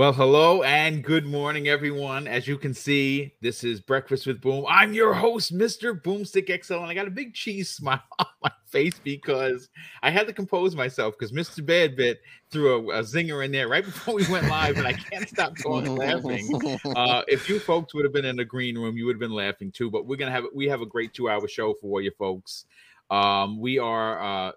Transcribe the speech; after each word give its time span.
Well, 0.00 0.14
hello 0.14 0.62
and 0.62 1.04
good 1.04 1.26
morning, 1.26 1.68
everyone. 1.68 2.26
As 2.26 2.48
you 2.48 2.56
can 2.56 2.72
see, 2.72 3.34
this 3.42 3.62
is 3.62 3.82
Breakfast 3.82 4.26
with 4.26 4.40
Boom. 4.40 4.64
I'm 4.66 4.94
your 4.94 5.12
host, 5.12 5.54
Mr. 5.54 5.92
Boomstick 5.92 6.64
XL, 6.64 6.76
and 6.76 6.86
I 6.86 6.94
got 6.94 7.06
a 7.06 7.10
big 7.10 7.34
cheese 7.34 7.68
smile 7.76 8.00
on 8.18 8.26
my 8.42 8.50
face 8.64 8.98
because 8.98 9.68
I 10.02 10.08
had 10.08 10.26
to 10.28 10.32
compose 10.32 10.74
myself 10.74 11.16
because 11.18 11.32
Mr. 11.32 11.60
Badbit 11.60 12.16
threw 12.50 12.90
a, 12.90 13.00
a, 13.00 13.02
zinger 13.02 13.44
in 13.44 13.52
there 13.52 13.68
right 13.68 13.84
before 13.84 14.14
we 14.14 14.26
went 14.28 14.48
live, 14.48 14.78
and 14.78 14.86
I 14.86 14.94
can't 14.94 15.28
stop 15.28 15.54
talking 15.58 15.94
laughing. 15.94 16.48
Uh, 16.96 17.22
if 17.28 17.46
you 17.50 17.60
folks 17.60 17.92
would 17.92 18.06
have 18.06 18.14
been 18.14 18.24
in 18.24 18.36
the 18.36 18.44
green 18.44 18.78
room, 18.78 18.96
you 18.96 19.04
would 19.04 19.16
have 19.16 19.20
been 19.20 19.30
laughing 19.34 19.70
too. 19.70 19.90
But 19.90 20.06
we're 20.06 20.16
gonna 20.16 20.30
have 20.30 20.46
we 20.54 20.66
have 20.66 20.80
a 20.80 20.86
great 20.86 21.12
two 21.12 21.28
hour 21.28 21.46
show 21.46 21.74
for 21.74 22.00
you 22.00 22.10
folks. 22.18 22.64
Um, 23.10 23.60
we 23.60 23.78
are 23.78 24.48
uh, 24.48 24.52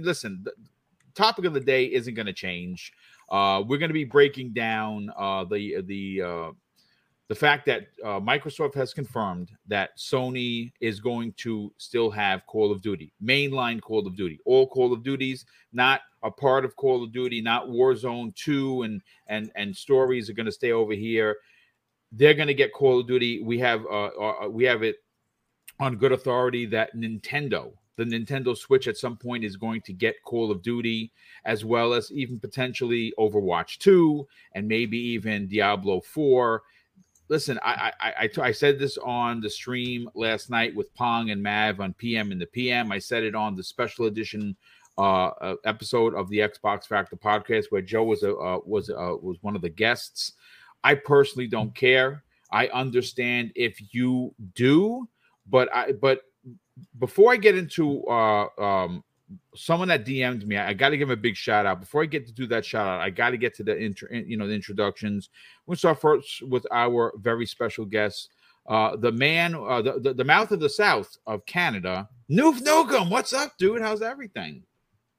listen. 0.00 0.42
The 0.44 0.52
topic 1.14 1.44
of 1.44 1.54
the 1.54 1.60
day 1.60 1.86
isn't 1.86 2.14
going 2.14 2.26
to 2.26 2.32
change. 2.32 2.92
Uh, 3.30 3.62
we're 3.66 3.78
going 3.78 3.90
to 3.90 3.94
be 3.94 4.04
breaking 4.04 4.52
down 4.52 5.10
uh, 5.16 5.44
the 5.44 5.82
the 5.82 6.22
uh, 6.22 6.50
the 7.28 7.34
fact 7.36 7.64
that 7.66 7.86
uh, 8.04 8.18
Microsoft 8.18 8.74
has 8.74 8.92
confirmed 8.92 9.52
that 9.68 9.96
Sony 9.96 10.72
is 10.80 10.98
going 10.98 11.32
to 11.34 11.72
still 11.78 12.10
have 12.10 12.44
Call 12.46 12.72
of 12.72 12.82
Duty, 12.82 13.12
mainline 13.22 13.80
Call 13.80 14.04
of 14.04 14.16
Duty, 14.16 14.40
all 14.44 14.66
Call 14.66 14.92
of 14.92 15.04
Duties, 15.04 15.46
not 15.72 16.00
a 16.24 16.30
part 16.30 16.64
of 16.64 16.74
Call 16.74 17.04
of 17.04 17.12
Duty, 17.12 17.40
not 17.40 17.68
Warzone 17.68 18.34
Two, 18.34 18.82
and 18.82 19.00
and 19.28 19.52
and 19.54 19.76
stories 19.76 20.28
are 20.28 20.34
going 20.34 20.46
to 20.46 20.52
stay 20.52 20.72
over 20.72 20.92
here. 20.92 21.36
They're 22.10 22.34
going 22.34 22.48
to 22.48 22.54
get 22.54 22.72
Call 22.72 22.98
of 22.98 23.06
Duty. 23.06 23.42
We 23.44 23.60
have 23.60 23.84
uh, 23.86 24.06
uh, 24.06 24.48
we 24.48 24.64
have 24.64 24.82
it 24.82 24.96
on 25.78 25.96
good 25.96 26.10
authority 26.10 26.66
that 26.66 26.96
Nintendo 26.96 27.72
the 27.96 28.04
Nintendo 28.04 28.56
Switch 28.56 28.88
at 28.88 28.96
some 28.96 29.16
point 29.16 29.44
is 29.44 29.56
going 29.56 29.82
to 29.82 29.92
get 29.92 30.22
Call 30.24 30.50
of 30.50 30.62
Duty, 30.62 31.12
as 31.44 31.64
well 31.64 31.92
as 31.92 32.10
even 32.12 32.38
potentially 32.38 33.12
Overwatch 33.18 33.78
2 33.78 34.26
and 34.54 34.66
maybe 34.66 34.98
even 34.98 35.48
Diablo 35.48 36.00
4. 36.00 36.62
Listen, 37.28 37.60
I, 37.62 37.92
I, 38.00 38.10
I, 38.10 38.30
I 38.42 38.52
said 38.52 38.78
this 38.78 38.98
on 38.98 39.40
the 39.40 39.50
stream 39.50 40.08
last 40.14 40.50
night 40.50 40.74
with 40.74 40.92
Pong 40.94 41.30
and 41.30 41.42
Mav 41.42 41.80
on 41.80 41.92
PM 41.94 42.32
in 42.32 42.38
the 42.38 42.46
PM. 42.46 42.90
I 42.90 42.98
said 42.98 43.22
it 43.22 43.34
on 43.34 43.54
the 43.54 43.62
special 43.62 44.06
edition 44.06 44.56
uh, 44.98 45.28
uh, 45.40 45.54
episode 45.64 46.14
of 46.14 46.28
the 46.28 46.38
Xbox 46.38 46.86
Factor 46.86 47.16
podcast 47.16 47.66
where 47.70 47.80
Joe 47.80 48.04
was 48.04 48.22
a 48.22 48.34
uh, 48.36 48.58
was 48.66 48.90
uh, 48.90 49.14
was 49.22 49.38
one 49.40 49.56
of 49.56 49.62
the 49.62 49.68
guests. 49.70 50.32
I 50.82 50.94
personally 50.94 51.46
don't 51.46 51.74
care. 51.74 52.24
I 52.52 52.66
understand 52.68 53.52
if 53.54 53.80
you 53.94 54.34
do, 54.54 55.08
but 55.48 55.74
I 55.74 55.92
but 55.92 56.22
before 56.98 57.32
I 57.32 57.36
get 57.36 57.56
into 57.56 58.04
uh, 58.06 58.46
um, 58.58 59.04
someone 59.54 59.88
that 59.88 60.04
DM'd 60.04 60.46
me, 60.46 60.56
I, 60.56 60.72
got 60.72 60.90
to 60.90 60.96
give 60.96 61.08
him 61.08 61.18
a 61.18 61.20
big 61.20 61.36
shout 61.36 61.66
out. 61.66 61.80
Before 61.80 62.02
I 62.02 62.06
get 62.06 62.26
to 62.26 62.32
do 62.32 62.46
that 62.48 62.64
shout 62.64 62.86
out, 62.86 63.00
I 63.00 63.10
got 63.10 63.30
to 63.30 63.36
get 63.36 63.54
to 63.56 63.62
the 63.62 63.76
you 64.26 64.36
know, 64.36 64.46
the 64.46 64.54
introductions. 64.54 65.30
We'll 65.66 65.76
start 65.76 66.00
first 66.00 66.42
with 66.42 66.66
our 66.70 67.12
very 67.18 67.46
special 67.46 67.84
guest, 67.84 68.30
uh, 68.68 68.96
the 68.96 69.12
man, 69.12 69.54
uh, 69.54 69.82
the, 69.82 70.00
the, 70.00 70.14
the 70.14 70.24
mouth 70.24 70.52
of 70.52 70.60
the 70.60 70.68
South 70.68 71.16
of 71.26 71.44
Canada, 71.46 72.08
Noof 72.30 72.60
Nukem. 72.60 73.10
What's 73.10 73.32
up, 73.32 73.52
dude? 73.58 73.82
How's 73.82 74.02
everything? 74.02 74.62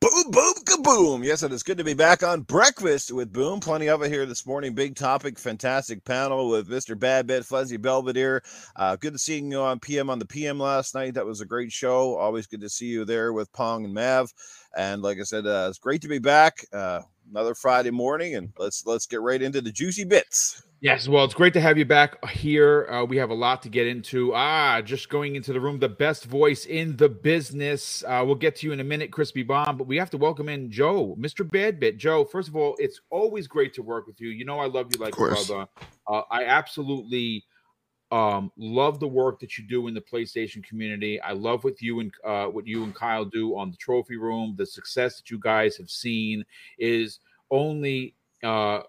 Boom, 0.01 0.31
boom, 0.31 0.53
kaboom. 0.65 1.23
Yes, 1.23 1.43
it 1.43 1.53
is 1.53 1.61
good 1.61 1.77
to 1.77 1.83
be 1.83 1.93
back 1.93 2.23
on 2.23 2.41
Breakfast 2.41 3.11
with 3.11 3.31
Boom. 3.31 3.59
Plenty 3.59 3.87
of 3.87 4.01
it 4.01 4.11
here 4.11 4.25
this 4.25 4.47
morning. 4.47 4.73
Big 4.73 4.95
topic, 4.95 5.37
fantastic 5.37 6.03
panel 6.03 6.49
with 6.49 6.67
Mr. 6.67 6.95
Badbit, 6.95 7.45
Fuzzy 7.45 7.77
Belvedere. 7.77 8.41
Uh, 8.75 8.95
good 8.95 9.13
to 9.13 9.19
seeing 9.19 9.51
you 9.51 9.59
on 9.61 9.79
PM 9.79 10.09
on 10.09 10.17
the 10.17 10.25
PM 10.25 10.59
last 10.59 10.95
night. 10.95 11.13
That 11.13 11.27
was 11.27 11.41
a 11.41 11.45
great 11.45 11.71
show. 11.71 12.15
Always 12.15 12.47
good 12.47 12.61
to 12.61 12.69
see 12.69 12.87
you 12.87 13.05
there 13.05 13.31
with 13.31 13.53
Pong 13.53 13.85
and 13.85 13.93
Mav. 13.93 14.33
And 14.75 15.03
like 15.03 15.19
I 15.19 15.23
said, 15.23 15.45
uh, 15.45 15.67
it's 15.69 15.77
great 15.77 16.01
to 16.01 16.07
be 16.07 16.17
back. 16.17 16.65
Uh, 16.73 17.01
another 17.31 17.55
Friday 17.55 17.91
morning, 17.91 18.35
and 18.35 18.53
let's 18.57 18.85
let's 18.85 19.07
get 19.07 19.21
right 19.21 19.41
into 19.41 19.61
the 19.61 19.71
juicy 19.71 20.03
bits. 20.03 20.61
Yes, 20.81 21.07
well, 21.07 21.23
it's 21.23 21.35
great 21.35 21.53
to 21.53 21.61
have 21.61 21.77
you 21.77 21.85
back 21.85 22.27
here. 22.29 22.87
Uh, 22.89 23.05
we 23.05 23.17
have 23.17 23.29
a 23.29 23.35
lot 23.35 23.61
to 23.61 23.69
get 23.69 23.85
into. 23.85 24.33
Ah, 24.33 24.81
just 24.81 25.09
going 25.09 25.35
into 25.35 25.53
the 25.53 25.59
room, 25.59 25.77
the 25.77 25.87
best 25.87 26.25
voice 26.25 26.65
in 26.65 26.97
the 26.97 27.07
business. 27.07 28.03
Uh, 28.07 28.23
we'll 28.25 28.33
get 28.33 28.55
to 28.57 28.67
you 28.67 28.73
in 28.73 28.79
a 28.79 28.83
minute, 28.83 29.11
Crispy 29.11 29.43
Bomb, 29.43 29.77
but 29.77 29.85
we 29.85 29.97
have 29.97 30.09
to 30.09 30.17
welcome 30.17 30.49
in 30.49 30.71
Joe, 30.71 31.15
Mr. 31.19 31.47
Badbit. 31.47 31.97
Joe, 31.97 32.25
first 32.25 32.47
of 32.47 32.55
all, 32.55 32.75
it's 32.79 32.99
always 33.11 33.47
great 33.47 33.75
to 33.75 33.83
work 33.83 34.07
with 34.07 34.19
you. 34.19 34.29
You 34.29 34.43
know, 34.43 34.59
I 34.59 34.65
love 34.65 34.87
you 34.91 34.99
like 34.99 35.13
a 35.13 35.17
brother. 35.17 35.67
Uh, 36.07 36.21
I 36.31 36.45
absolutely 36.45 37.43
um, 38.11 38.51
love 38.57 38.99
the 38.99 39.07
work 39.07 39.39
that 39.39 39.57
you 39.57 39.63
do 39.65 39.87
in 39.87 39.93
the 39.93 40.01
PlayStation 40.01 40.63
community. 40.63 41.19
I 41.21 41.31
love 41.31 41.63
what 41.63 41.81
you 41.81 42.01
and 42.01 42.13
uh, 42.25 42.45
what 42.45 42.67
you 42.67 42.83
and 42.83 42.93
Kyle 42.93 43.25
do 43.25 43.57
on 43.57 43.71
the 43.71 43.77
trophy 43.77 44.17
room. 44.17 44.55
The 44.57 44.65
success 44.65 45.17
that 45.17 45.31
you 45.31 45.39
guys 45.39 45.77
have 45.77 45.89
seen 45.89 46.45
is 46.77 47.19
only 47.49 48.15
uh, 48.43 48.81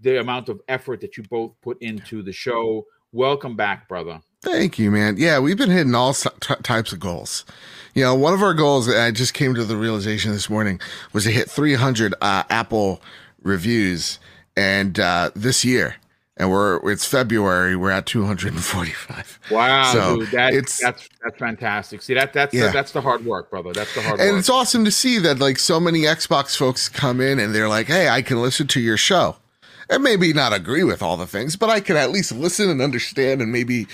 the 0.00 0.20
amount 0.20 0.48
of 0.48 0.60
effort 0.68 1.00
that 1.02 1.16
you 1.16 1.24
both 1.24 1.52
put 1.60 1.80
into 1.82 2.22
the 2.22 2.32
show. 2.32 2.86
Welcome 3.12 3.54
back, 3.54 3.88
brother. 3.88 4.20
Thank 4.42 4.78
you, 4.78 4.90
man. 4.90 5.16
Yeah, 5.18 5.38
we've 5.40 5.58
been 5.58 5.70
hitting 5.70 5.94
all 5.94 6.14
t- 6.14 6.30
types 6.62 6.92
of 6.92 7.00
goals. 7.00 7.44
You 7.92 8.04
know, 8.04 8.14
one 8.14 8.32
of 8.32 8.42
our 8.42 8.54
goals, 8.54 8.86
that 8.86 9.04
I 9.04 9.10
just 9.10 9.34
came 9.34 9.54
to 9.54 9.64
the 9.64 9.76
realization 9.76 10.32
this 10.32 10.48
morning, 10.48 10.80
was 11.12 11.24
to 11.24 11.30
hit 11.30 11.50
300 11.50 12.14
uh, 12.22 12.44
Apple 12.48 13.02
reviews, 13.42 14.18
and 14.56 14.98
uh, 14.98 15.30
this 15.34 15.64
year 15.64 15.96
and 16.40 16.50
we're 16.50 16.90
it's 16.90 17.04
February. 17.04 17.76
We're 17.76 17.90
at 17.90 18.06
245. 18.06 19.40
Wow, 19.50 19.92
so 19.92 20.20
dude, 20.20 20.30
that, 20.30 20.54
it's 20.54 20.80
that's 20.80 21.06
that's 21.22 21.38
fantastic. 21.38 22.00
See 22.00 22.14
that 22.14 22.32
that's 22.32 22.54
uh, 22.54 22.58
yeah. 22.58 22.66
the, 22.68 22.72
that's 22.72 22.92
the 22.92 23.02
hard 23.02 23.26
work, 23.26 23.50
brother. 23.50 23.74
That's 23.74 23.94
the 23.94 24.00
hard 24.00 24.12
and 24.14 24.20
work. 24.20 24.28
And 24.30 24.38
it's 24.38 24.48
awesome 24.48 24.86
to 24.86 24.90
see 24.90 25.18
that 25.18 25.38
like 25.38 25.58
so 25.58 25.78
many 25.78 26.00
Xbox 26.02 26.56
folks 26.56 26.88
come 26.88 27.20
in 27.20 27.38
and 27.38 27.54
they're 27.54 27.68
like, 27.68 27.88
"Hey, 27.88 28.08
I 28.08 28.22
can 28.22 28.40
listen 28.40 28.66
to 28.68 28.80
your 28.80 28.96
show." 28.96 29.36
And 29.90 30.02
maybe 30.02 30.32
not 30.32 30.54
agree 30.54 30.82
with 30.82 31.02
all 31.02 31.18
the 31.18 31.26
things, 31.26 31.56
but 31.56 31.68
I 31.68 31.80
can 31.80 31.96
at 31.96 32.10
least 32.10 32.32
listen 32.32 32.70
and 32.70 32.80
understand 32.80 33.42
and 33.42 33.52
maybe 33.52 33.86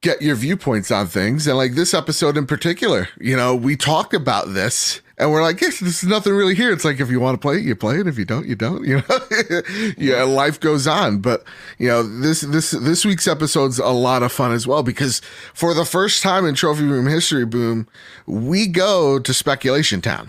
get 0.00 0.20
your 0.20 0.34
viewpoints 0.34 0.90
on 0.90 1.06
things. 1.06 1.46
And 1.46 1.56
like 1.56 1.74
this 1.74 1.94
episode 1.94 2.36
in 2.36 2.46
particular, 2.46 3.08
you 3.20 3.36
know, 3.36 3.54
we 3.54 3.76
talk 3.76 4.12
about 4.12 4.52
this 4.52 5.00
and 5.18 5.32
we're 5.32 5.42
like, 5.42 5.60
yes, 5.62 5.80
there's 5.80 6.04
nothing 6.04 6.34
really 6.34 6.54
here. 6.54 6.70
It's 6.70 6.84
like 6.84 7.00
if 7.00 7.10
you 7.10 7.20
want 7.20 7.34
to 7.34 7.40
play 7.40 7.56
it, 7.56 7.62
you 7.62 7.74
play 7.74 7.98
it. 7.98 8.06
If 8.06 8.18
you 8.18 8.26
don't, 8.26 8.46
you 8.46 8.54
don't. 8.54 8.84
You 8.84 9.02
know, 9.08 9.62
yeah, 9.96 10.22
life 10.24 10.60
goes 10.60 10.86
on. 10.86 11.20
But 11.20 11.42
you 11.78 11.88
know, 11.88 12.02
this 12.02 12.42
this 12.42 12.72
this 12.72 13.04
week's 13.04 13.26
episode's 13.26 13.78
a 13.78 13.88
lot 13.88 14.22
of 14.22 14.30
fun 14.30 14.52
as 14.52 14.66
well 14.66 14.82
because 14.82 15.20
for 15.54 15.72
the 15.72 15.86
first 15.86 16.22
time 16.22 16.44
in 16.44 16.54
Trophy 16.54 16.84
Room 16.84 17.06
history, 17.06 17.46
boom, 17.46 17.88
we 18.26 18.66
go 18.66 19.18
to 19.18 19.32
Speculation 19.32 20.02
Town. 20.02 20.28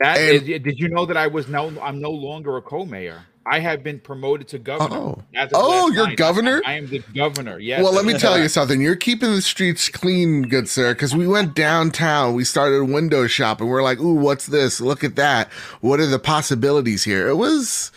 That 0.00 0.18
and, 0.18 0.48
is, 0.48 0.62
did 0.62 0.78
you 0.78 0.88
know 0.88 1.06
that 1.06 1.16
I 1.16 1.26
was 1.26 1.48
no 1.48 1.72
I'm 1.80 2.00
no 2.00 2.10
longer 2.10 2.56
a 2.58 2.62
co-mayor. 2.62 3.24
I 3.50 3.60
have 3.60 3.82
been 3.82 3.98
promoted 3.98 4.48
to 4.48 4.58
governor. 4.58 4.96
Oh, 4.96 5.24
oh 5.54 5.90
you're 5.90 6.08
night. 6.08 6.18
governor? 6.18 6.60
I, 6.66 6.72
I, 6.72 6.74
am 6.74 6.86
the 6.86 7.02
governor. 7.14 7.58
Yes. 7.58 7.82
Well, 7.82 7.92
let 7.92 8.04
me 8.04 8.12
tell 8.14 8.38
you 8.38 8.48
something. 8.48 8.80
You're 8.80 8.96
keeping 8.96 9.30
the 9.30 9.40
streets 9.40 9.88
clean, 9.88 10.42
good 10.42 10.68
sir, 10.68 10.92
because 10.92 11.16
we 11.16 11.26
went 11.26 11.54
downtown. 11.54 12.34
We 12.34 12.44
started 12.44 12.76
a 12.76 12.84
window 12.84 13.26
shop 13.26 13.60
and 13.60 13.70
we're 13.70 13.82
like, 13.82 14.00
ooh, 14.00 14.14
what's 14.14 14.46
this? 14.46 14.80
Look 14.80 15.02
at 15.02 15.16
that. 15.16 15.50
What 15.80 15.98
are 15.98 16.06
the 16.06 16.18
possibilities 16.18 17.04
here? 17.04 17.28
It 17.28 17.36
was, 17.36 17.90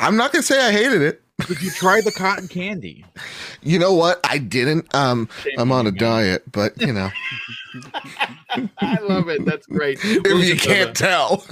I'm 0.00 0.16
not 0.16 0.32
going 0.32 0.42
to 0.42 0.46
say 0.46 0.66
I 0.66 0.72
hated 0.72 1.02
it. 1.02 1.22
Did 1.46 1.62
you 1.62 1.70
try 1.70 2.00
the 2.00 2.12
cotton 2.12 2.48
candy? 2.48 3.04
You 3.62 3.80
know 3.80 3.94
what? 3.94 4.20
I 4.22 4.38
didn't. 4.38 4.94
Um, 4.94 5.28
I'm 5.58 5.72
on 5.72 5.88
a 5.88 5.90
diet, 5.90 6.44
but 6.52 6.80
you 6.80 6.92
know. 6.92 7.10
I 8.78 8.98
love 9.00 9.28
it. 9.28 9.44
That's 9.44 9.66
great. 9.66 9.98
If 10.04 10.46
you 10.46 10.54
can't 10.54 10.94
tell. 10.94 11.44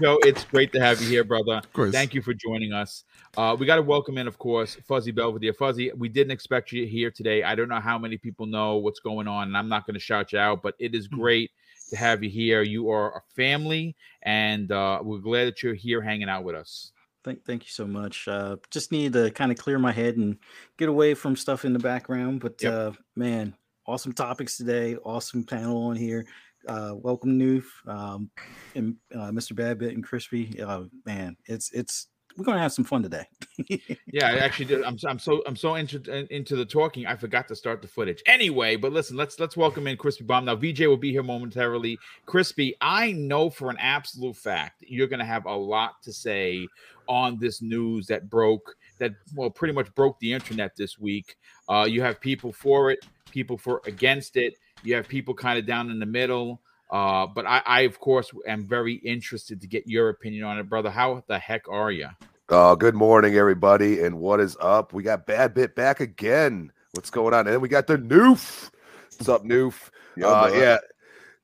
Joe, 0.00 0.18
it's 0.22 0.44
great 0.44 0.72
to 0.72 0.80
have 0.80 1.00
you 1.00 1.08
here, 1.08 1.24
brother. 1.24 1.56
Of 1.56 1.72
course. 1.72 1.92
Thank 1.92 2.14
you 2.14 2.22
for 2.22 2.34
joining 2.34 2.72
us. 2.72 3.04
Uh, 3.36 3.56
we 3.58 3.66
got 3.66 3.76
to 3.76 3.82
welcome 3.82 4.18
in, 4.18 4.26
of 4.26 4.38
course, 4.38 4.76
Fuzzy 4.86 5.10
Belvedere. 5.10 5.52
Fuzzy, 5.52 5.90
we 5.96 6.08
didn't 6.08 6.30
expect 6.30 6.72
you 6.72 6.86
here 6.86 7.10
today. 7.10 7.42
I 7.42 7.54
don't 7.54 7.68
know 7.68 7.80
how 7.80 7.98
many 7.98 8.16
people 8.16 8.46
know 8.46 8.76
what's 8.76 9.00
going 9.00 9.28
on, 9.28 9.48
and 9.48 9.56
I'm 9.56 9.68
not 9.68 9.86
going 9.86 9.94
to 9.94 10.00
shout 10.00 10.32
you 10.32 10.38
out, 10.38 10.62
but 10.62 10.74
it 10.78 10.94
is 10.94 11.06
hmm. 11.06 11.16
great 11.16 11.50
to 11.90 11.96
have 11.96 12.22
you 12.22 12.30
here. 12.30 12.62
You 12.62 12.90
are 12.90 13.18
a 13.18 13.22
family, 13.34 13.96
and 14.22 14.70
uh, 14.72 15.00
we're 15.02 15.18
glad 15.18 15.46
that 15.46 15.62
you're 15.62 15.74
here 15.74 16.00
hanging 16.00 16.28
out 16.28 16.44
with 16.44 16.54
us. 16.54 16.92
Thank, 17.24 17.44
thank 17.44 17.64
you 17.64 17.70
so 17.70 17.86
much. 17.86 18.28
Uh, 18.28 18.56
just 18.70 18.92
need 18.92 19.12
to 19.12 19.30
kind 19.32 19.52
of 19.52 19.58
clear 19.58 19.78
my 19.78 19.92
head 19.92 20.16
and 20.16 20.38
get 20.76 20.88
away 20.88 21.14
from 21.14 21.36
stuff 21.36 21.64
in 21.64 21.72
the 21.72 21.78
background. 21.78 22.40
But 22.40 22.62
yep. 22.62 22.72
uh, 22.72 22.92
man, 23.16 23.54
awesome 23.86 24.12
topics 24.12 24.56
today. 24.56 24.96
Awesome 24.96 25.44
panel 25.44 25.76
on 25.84 25.96
here 25.96 26.26
uh, 26.66 26.94
welcome 26.96 27.38
Noof, 27.38 27.64
um, 27.86 28.30
and 28.74 28.96
uh, 29.14 29.30
Mr. 29.30 29.52
Badbit 29.52 29.94
and 29.94 30.02
Crispy. 30.02 30.60
Uh, 30.60 30.84
man, 31.06 31.36
it's 31.46 31.70
it's 31.72 32.08
we're 32.38 32.44
gonna 32.44 32.60
have 32.60 32.72
some 32.72 32.84
fun 32.84 33.02
today. 33.02 33.24
yeah, 34.06 34.28
I 34.28 34.38
actually 34.38 34.66
did. 34.66 34.84
I'm 34.84 34.96
I'm 35.06 35.18
so 35.18 35.42
I'm 35.46 35.56
so 35.56 35.74
into 35.74 36.00
into 36.34 36.56
the 36.56 36.64
talking. 36.64 37.06
I 37.06 37.16
forgot 37.16 37.48
to 37.48 37.56
start 37.56 37.82
the 37.82 37.88
footage. 37.88 38.22
Anyway, 38.26 38.76
but 38.76 38.92
listen, 38.92 39.16
let's 39.16 39.40
let's 39.40 39.56
welcome 39.56 39.86
in 39.86 39.96
Crispy 39.96 40.24
Bomb. 40.24 40.44
Now 40.44 40.54
VJ 40.54 40.80
will 40.82 40.96
be 40.96 41.10
here 41.10 41.22
momentarily. 41.22 41.98
Crispy, 42.26 42.76
I 42.80 43.12
know 43.12 43.50
for 43.50 43.70
an 43.70 43.76
absolute 43.80 44.36
fact 44.36 44.84
you're 44.86 45.08
gonna 45.08 45.24
have 45.24 45.46
a 45.46 45.54
lot 45.54 46.00
to 46.02 46.12
say 46.12 46.68
on 47.08 47.38
this 47.38 47.60
news 47.60 48.06
that 48.06 48.30
broke 48.30 48.76
that 48.98 49.14
well 49.34 49.50
pretty 49.50 49.74
much 49.74 49.92
broke 49.94 50.18
the 50.20 50.32
internet 50.32 50.76
this 50.76 50.98
week. 50.98 51.36
Uh, 51.68 51.86
you 51.88 52.02
have 52.02 52.20
people 52.20 52.52
for 52.52 52.90
it, 52.90 53.04
people 53.32 53.58
for 53.58 53.82
against 53.84 54.36
it 54.36 54.54
you 54.82 54.94
have 54.94 55.08
people 55.08 55.34
kind 55.34 55.58
of 55.58 55.66
down 55.66 55.90
in 55.90 55.98
the 55.98 56.06
middle. 56.06 56.60
Uh, 56.90 57.26
but 57.26 57.44
I, 57.46 57.62
I, 57.66 57.80
of 57.82 58.00
course, 58.00 58.30
am 58.46 58.66
very 58.66 58.94
interested 58.94 59.60
to 59.60 59.66
get 59.66 59.86
your 59.86 60.08
opinion 60.08 60.44
on 60.44 60.58
it, 60.58 60.68
brother. 60.68 60.90
How 60.90 61.22
the 61.28 61.38
heck 61.38 61.68
are 61.68 61.92
you? 61.92 62.08
Uh, 62.48 62.74
good 62.74 62.94
morning, 62.94 63.34
everybody, 63.36 64.02
and 64.02 64.18
what 64.18 64.40
is 64.40 64.56
up? 64.58 64.94
We 64.94 65.02
got 65.02 65.26
Bad 65.26 65.52
Bit 65.52 65.74
back 65.74 66.00
again. 66.00 66.72
What's 66.92 67.10
going 67.10 67.34
on? 67.34 67.40
And 67.40 67.48
then 67.48 67.60
we 67.60 67.68
got 67.68 67.86
the 67.86 67.98
Noof. 67.98 68.70
What's 69.18 69.28
up, 69.28 69.44
Noof? 69.44 69.90
Uh, 70.22 70.50
yeah, 70.54 70.78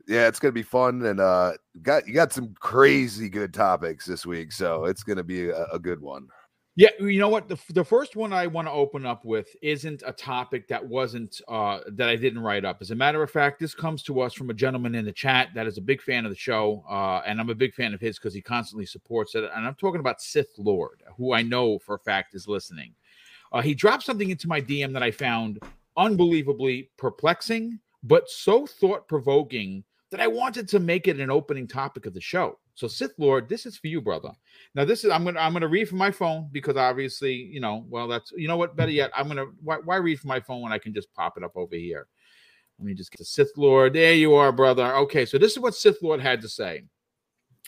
yeah, 0.09 0.27
it's 0.29 0.39
gonna 0.39 0.53
be 0.53 0.63
fun, 0.63 1.05
and 1.05 1.21
uh, 1.21 1.53
got 1.83 2.07
you 2.07 2.15
got 2.15 2.33
some 2.33 2.55
crazy 2.59 3.29
good 3.29 3.53
topics 3.53 4.07
this 4.07 4.25
week, 4.25 4.51
so 4.51 4.87
it's 4.87 5.03
gonna 5.03 5.23
be 5.23 5.51
a, 5.51 5.67
a 5.67 5.79
good 5.79 6.01
one. 6.01 6.29
Yeah, 6.77 6.89
you 6.99 7.21
know 7.21 7.29
what? 7.29 7.47
The, 7.47 7.57
the 7.73 7.85
first 7.85 8.17
one 8.17 8.33
I 8.33 8.49
want 8.49 8.67
to 8.67 8.73
open 8.73 9.07
up 9.07 9.25
with 9.25 9.55
isn't 9.63 10.03
a 10.05 10.13
topic 10.13 10.67
that 10.67 10.85
wasn't 10.85 11.41
uh, 11.47 11.81
that 11.93 12.09
I 12.09 12.17
didn't 12.17 12.41
write 12.41 12.65
up. 12.65 12.79
As 12.81 12.91
a 12.91 12.97
matter 12.97 13.23
of 13.23 13.31
fact, 13.31 13.61
this 13.61 13.77
comes 13.77 14.03
to 14.05 14.21
us 14.21 14.35
from 14.35 14.51
a 14.51 14.55
gentleman 14.55 14.97
in 14.97 15.05
the 15.05 15.13
chat 15.13 15.51
that 15.55 15.69
is 15.69 15.79
a 15.79 15.81
big 15.81 16.03
fan 16.03 16.25
of 16.25 16.33
the 16.33 16.37
show, 16.37 16.85
uh, 16.91 17.23
and 17.27 17.41
I'm 17.41 17.49
a 17.51 17.55
big 17.55 17.75
fan 17.75 17.95
of 17.95 18.01
his 18.01 18.19
because 18.19 18.35
he 18.35 18.43
constantly 18.43 18.87
supports 18.87 19.37
it. 19.37 19.45
And 19.55 19.65
I'm 19.65 19.77
talking 19.77 20.01
about 20.01 20.21
Sith 20.21 20.51
Lord, 20.59 21.05
who 21.17 21.33
I 21.33 21.43
know 21.43 21.79
for 21.79 21.95
a 21.95 22.01
fact 22.01 22.35
is 22.35 22.49
listening. 22.49 22.93
Uh, 23.53 23.63
he 23.63 23.73
dropped 23.73 24.03
something 24.03 24.31
into 24.31 24.49
my 24.49 24.61
DM 24.61 24.93
that 24.95 25.03
I 25.03 25.13
found 25.13 25.61
unbelievably 25.97 26.91
perplexing, 26.97 27.79
but 28.03 28.29
so 28.29 28.67
thought 28.67 29.07
provoking 29.07 29.85
that 30.11 30.21
I 30.21 30.27
wanted 30.27 30.67
to 30.71 30.81
make 30.81 31.07
it 31.07 31.21
an 31.21 31.31
opening 31.31 31.69
topic 31.69 32.07
of 32.07 32.15
the 32.15 32.21
show. 32.21 32.59
So 32.75 32.89
Sith 32.89 33.15
Lord, 33.19 33.49
this 33.49 33.67
is 33.67 33.77
for 33.77 33.87
you, 33.87 34.01
brother. 34.01 34.31
Now 34.75 34.85
this 34.85 35.05
is 35.05 35.11
I'm 35.11 35.25
gonna 35.25 35.39
I'm 35.39 35.53
gonna 35.53 35.69
read 35.69 35.89
from 35.89 35.99
my 35.99 36.11
phone 36.11 36.49
because 36.51 36.77
obviously 36.77 37.33
you 37.33 37.61
know 37.61 37.87
well 37.89 38.09
that's 38.09 38.33
you 38.33 38.49
know 38.49 38.57
what 38.57 38.77
better 38.77 38.91
yet 38.91 39.11
I'm 39.17 39.29
gonna 39.29 39.47
why, 39.63 39.77
why 39.85 39.97
read 39.97 40.21
from 40.21 40.29
my 40.29 40.41
phone 40.41 40.63
when 40.63 40.73
I 40.73 40.79
can 40.79 40.93
just 40.93 41.13
pop 41.15 41.37
it 41.37 41.45
up 41.45 41.57
over 41.57 41.77
here. 41.77 42.09
Let 42.79 42.87
me 42.87 42.95
just 42.95 43.13
get 43.13 43.19
the 43.19 43.25
Sith 43.25 43.53
Lord. 43.57 43.93
There 43.93 44.15
you 44.15 44.35
are, 44.35 44.51
brother. 44.51 44.97
Okay, 44.97 45.25
so 45.25 45.39
this 45.39 45.53
is 45.53 45.61
what 45.61 45.77
Sith 45.77 46.03
Lord 46.03 46.21
had 46.21 46.41
to 46.43 46.49
say, 46.49 46.83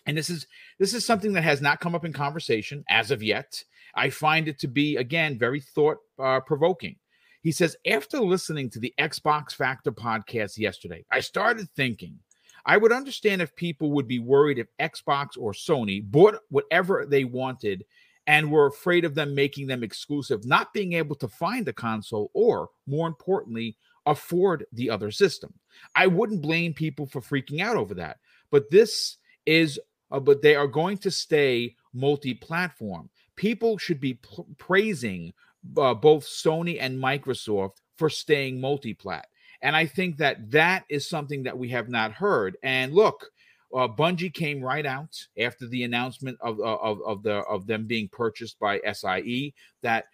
and 0.06 0.18
this 0.18 0.28
is 0.28 0.46
this 0.80 0.92
is 0.92 1.06
something 1.06 1.32
that 1.34 1.44
has 1.44 1.62
not 1.62 1.78
come 1.78 1.94
up 1.94 2.04
in 2.04 2.12
conversation 2.12 2.84
as 2.88 3.12
of 3.12 3.22
yet. 3.22 3.62
I 3.94 4.10
find 4.10 4.48
it 4.48 4.58
to 4.60 4.68
be 4.68 4.96
again 4.96 5.38
very 5.38 5.60
thought 5.60 5.98
uh, 6.18 6.40
provoking. 6.40 6.96
He 7.42 7.52
says 7.52 7.76
after 7.86 8.18
listening 8.18 8.70
to 8.70 8.80
the 8.80 8.92
Xbox 8.98 9.52
Factor 9.54 9.92
podcast 9.92 10.58
yesterday, 10.58 11.04
I 11.12 11.20
started 11.20 11.70
thinking 11.76 12.18
I 12.66 12.76
would 12.76 12.92
understand 12.92 13.40
if 13.40 13.54
people 13.54 13.92
would 13.92 14.08
be 14.08 14.18
worried 14.18 14.58
if 14.58 14.66
Xbox 14.78 15.38
or 15.38 15.52
Sony 15.52 16.02
bought 16.04 16.40
whatever 16.50 17.06
they 17.06 17.24
wanted 17.24 17.84
and 18.26 18.50
were 18.50 18.66
afraid 18.66 19.04
of 19.04 19.14
them 19.14 19.36
making 19.36 19.68
them 19.68 19.84
exclusive, 19.84 20.44
not 20.44 20.74
being 20.74 20.94
able 20.94 21.14
to 21.16 21.28
find 21.28 21.68
a 21.68 21.72
console, 21.72 22.30
or 22.34 22.70
more 22.86 23.06
importantly, 23.06 23.76
afford 24.04 24.66
the 24.72 24.90
other 24.90 25.12
system. 25.12 25.54
I 25.94 26.08
wouldn't 26.08 26.42
blame 26.42 26.74
people 26.74 27.06
for 27.06 27.20
freaking 27.20 27.60
out 27.60 27.76
over 27.76 27.94
that. 27.94 28.18
But 28.50 28.70
this 28.70 29.18
is, 29.46 29.78
uh, 30.10 30.18
but 30.18 30.42
they 30.42 30.56
are 30.56 30.66
going 30.66 30.98
to 30.98 31.10
stay 31.10 31.76
multi 31.94 32.34
platform. 32.34 33.10
People 33.36 33.78
should 33.78 34.00
be 34.00 34.18
praising 34.58 35.32
uh, 35.76 35.94
both 35.94 36.24
Sony 36.24 36.78
and 36.80 36.98
Microsoft 36.98 37.76
for 37.96 38.10
staying 38.10 38.60
multi 38.60 38.94
plat. 38.94 39.26
And 39.62 39.74
I 39.74 39.86
think 39.86 40.16
that 40.18 40.50
that 40.50 40.84
is 40.88 41.08
something 41.08 41.42
that 41.44 41.56
we 41.56 41.68
have 41.70 41.88
not 41.88 42.12
heard. 42.12 42.56
And 42.62 42.92
look, 42.92 43.30
uh, 43.74 43.88
Bungie 43.88 44.32
came 44.32 44.62
right 44.62 44.86
out 44.86 45.14
after 45.38 45.66
the 45.66 45.84
announcement 45.84 46.38
of, 46.40 46.60
uh, 46.60 46.76
of, 46.76 47.00
of 47.02 47.22
the 47.22 47.36
of 47.44 47.66
them 47.66 47.86
being 47.86 48.08
purchased 48.08 48.58
by 48.58 48.80
SIE 48.92 49.52
that 49.82 50.06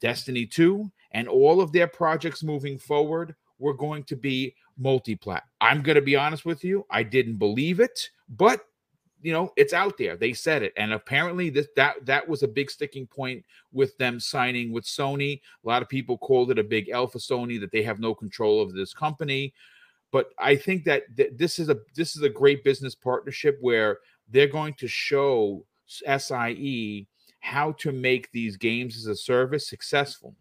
Destiny 0.00 0.46
2 0.46 0.90
and 1.12 1.28
all 1.28 1.60
of 1.60 1.72
their 1.72 1.86
projects 1.86 2.42
moving 2.42 2.78
forward 2.78 3.34
were 3.58 3.74
going 3.74 4.04
to 4.04 4.16
be 4.16 4.54
multi-plat. 4.78 5.44
I'm 5.60 5.82
going 5.82 5.96
to 5.96 6.02
be 6.02 6.16
honest 6.16 6.44
with 6.44 6.64
you, 6.64 6.84
I 6.90 7.02
didn't 7.02 7.36
believe 7.36 7.80
it, 7.80 8.10
but 8.28 8.60
you 9.26 9.32
know 9.32 9.52
it's 9.56 9.72
out 9.72 9.98
there. 9.98 10.16
They 10.16 10.32
said 10.32 10.62
it 10.62 10.72
and 10.76 10.92
apparently 10.92 11.50
this 11.50 11.66
that 11.74 12.06
that 12.06 12.28
was 12.28 12.44
a 12.44 12.48
big 12.48 12.70
sticking 12.70 13.08
point 13.08 13.44
with 13.72 13.98
them 13.98 14.20
signing 14.20 14.70
with 14.70 14.84
sony. 14.84 15.40
A 15.64 15.68
lot 15.68 15.82
of 15.82 15.88
people 15.88 16.16
called 16.16 16.52
it 16.52 16.60
a 16.60 16.62
big 16.62 16.90
alpha 16.90 17.18
sony 17.18 17.58
that 17.58 17.72
they 17.72 17.82
have 17.82 17.98
no 17.98 18.14
control 18.14 18.60
over 18.60 18.70
this 18.72 18.94
company. 18.94 19.52
But 20.12 20.28
i 20.38 20.54
think 20.54 20.84
that 20.84 21.02
th- 21.16 21.32
this 21.34 21.58
is 21.58 21.68
a 21.68 21.78
this 21.96 22.14
is 22.14 22.22
a 22.22 22.28
great 22.28 22.62
business 22.62 22.94
partnership 22.94 23.58
where 23.60 23.98
they're 24.28 24.46
going 24.46 24.74
to 24.74 24.86
show 24.86 25.66
sie 25.88 27.08
how 27.40 27.72
to 27.72 27.90
make 27.90 28.30
these 28.30 28.56
games 28.56 28.96
as 28.96 29.06
a 29.06 29.16
service 29.16 29.68
successful. 29.68 30.36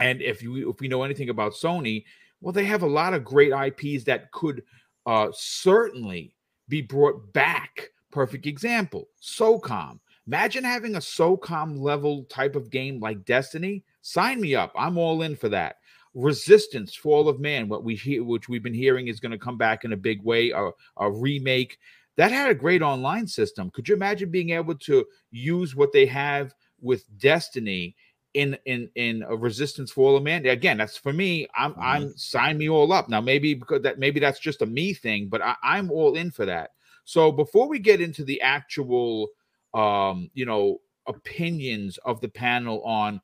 And 0.00 0.22
if 0.22 0.42
you 0.42 0.70
if 0.70 0.80
we 0.80 0.88
know 0.88 1.02
anything 1.02 1.28
about 1.28 1.52
sony 1.52 2.04
well 2.40 2.54
they 2.54 2.64
have 2.64 2.84
a 2.84 2.94
lot 3.00 3.12
of 3.12 3.22
great 3.22 3.52
ips 3.52 4.04
that 4.04 4.32
could 4.32 4.62
uh 5.04 5.28
certainly 5.34 6.34
be 6.68 6.82
brought 6.82 7.32
back. 7.32 7.90
Perfect 8.10 8.46
example 8.46 9.08
SOCOM. 9.22 10.00
Imagine 10.26 10.64
having 10.64 10.96
a 10.96 11.00
SOCOM 11.00 11.78
level 11.78 12.24
type 12.24 12.54
of 12.54 12.70
game 12.70 13.00
like 13.00 13.24
Destiny. 13.24 13.82
Sign 14.02 14.40
me 14.40 14.54
up. 14.54 14.72
I'm 14.76 14.98
all 14.98 15.22
in 15.22 15.36
for 15.36 15.48
that. 15.48 15.76
Resistance, 16.14 16.94
Fall 16.94 17.28
of 17.28 17.40
Man, 17.40 17.68
what 17.68 17.84
we 17.84 17.94
hear, 17.94 18.24
which 18.24 18.48
we've 18.48 18.62
been 18.62 18.74
hearing 18.74 19.08
is 19.08 19.20
going 19.20 19.32
to 19.32 19.38
come 19.38 19.56
back 19.56 19.84
in 19.84 19.92
a 19.92 19.96
big 19.96 20.22
way, 20.22 20.50
a, 20.50 20.70
a 20.98 21.10
remake. 21.10 21.78
That 22.16 22.32
had 22.32 22.50
a 22.50 22.54
great 22.54 22.82
online 22.82 23.26
system. 23.26 23.70
Could 23.70 23.88
you 23.88 23.94
imagine 23.94 24.30
being 24.30 24.50
able 24.50 24.74
to 24.74 25.06
use 25.30 25.76
what 25.76 25.92
they 25.92 26.04
have 26.06 26.54
with 26.80 27.04
Destiny 27.18 27.94
in 28.34 28.58
in 28.66 28.90
in 28.94 29.24
a 29.26 29.34
resistance 29.34 29.90
for 29.90 30.06
all 30.06 30.16
of 30.16 30.22
man 30.22 30.44
again 30.46 30.76
that's 30.76 30.98
for 30.98 31.12
me 31.12 31.48
i'm 31.56 31.72
mm-hmm. 31.72 31.82
i'm 31.82 32.16
sign 32.16 32.58
me 32.58 32.68
all 32.68 32.92
up 32.92 33.08
now 33.08 33.20
maybe 33.20 33.54
because 33.54 33.80
that 33.80 33.98
maybe 33.98 34.20
that's 34.20 34.38
just 34.38 34.60
a 34.60 34.66
me 34.66 34.92
thing 34.92 35.28
but 35.28 35.40
I, 35.40 35.56
i'm 35.62 35.90
all 35.90 36.14
in 36.14 36.30
for 36.30 36.44
that 36.44 36.72
so 37.08 37.32
before 37.32 37.68
we 37.68 37.78
get 37.78 38.02
into 38.02 38.22
the 38.22 38.40
actual 38.42 39.28
um 39.72 40.30
you 40.34 40.44
know 40.44 40.78
opinions 41.06 41.98
of 42.04 42.20
the 42.20 42.28
panel 42.28 42.82
on 42.82 43.18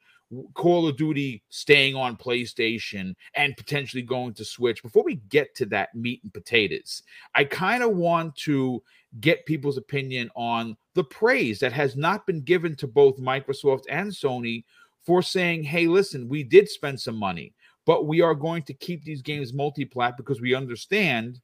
Call 0.54 0.88
of 0.88 0.96
Duty 0.96 1.42
staying 1.50 1.94
on 1.94 2.16
PlayStation 2.16 3.14
and 3.34 3.56
potentially 3.56 4.02
going 4.02 4.32
to 4.34 4.44
Switch. 4.44 4.82
Before 4.82 5.04
we 5.04 5.16
get 5.28 5.54
to 5.56 5.66
that 5.66 5.94
meat 5.94 6.20
and 6.24 6.32
potatoes, 6.32 7.02
I 7.34 7.44
kind 7.44 7.82
of 7.82 7.94
want 7.94 8.34
to 8.36 8.82
get 9.20 9.46
people's 9.46 9.76
opinion 9.76 10.30
on 10.34 10.76
the 10.94 11.04
praise 11.04 11.60
that 11.60 11.72
has 11.72 11.94
not 11.94 12.26
been 12.26 12.40
given 12.40 12.74
to 12.76 12.86
both 12.86 13.20
Microsoft 13.20 13.84
and 13.88 14.10
Sony 14.10 14.64
for 15.04 15.22
saying, 15.22 15.62
hey, 15.62 15.86
listen, 15.86 16.28
we 16.28 16.42
did 16.42 16.68
spend 16.68 16.98
some 16.98 17.16
money, 17.16 17.52
but 17.84 18.06
we 18.06 18.22
are 18.22 18.34
going 18.34 18.62
to 18.62 18.74
keep 18.74 19.04
these 19.04 19.22
games 19.22 19.52
multi-plat 19.52 20.16
because 20.16 20.40
we 20.40 20.54
understand. 20.54 21.40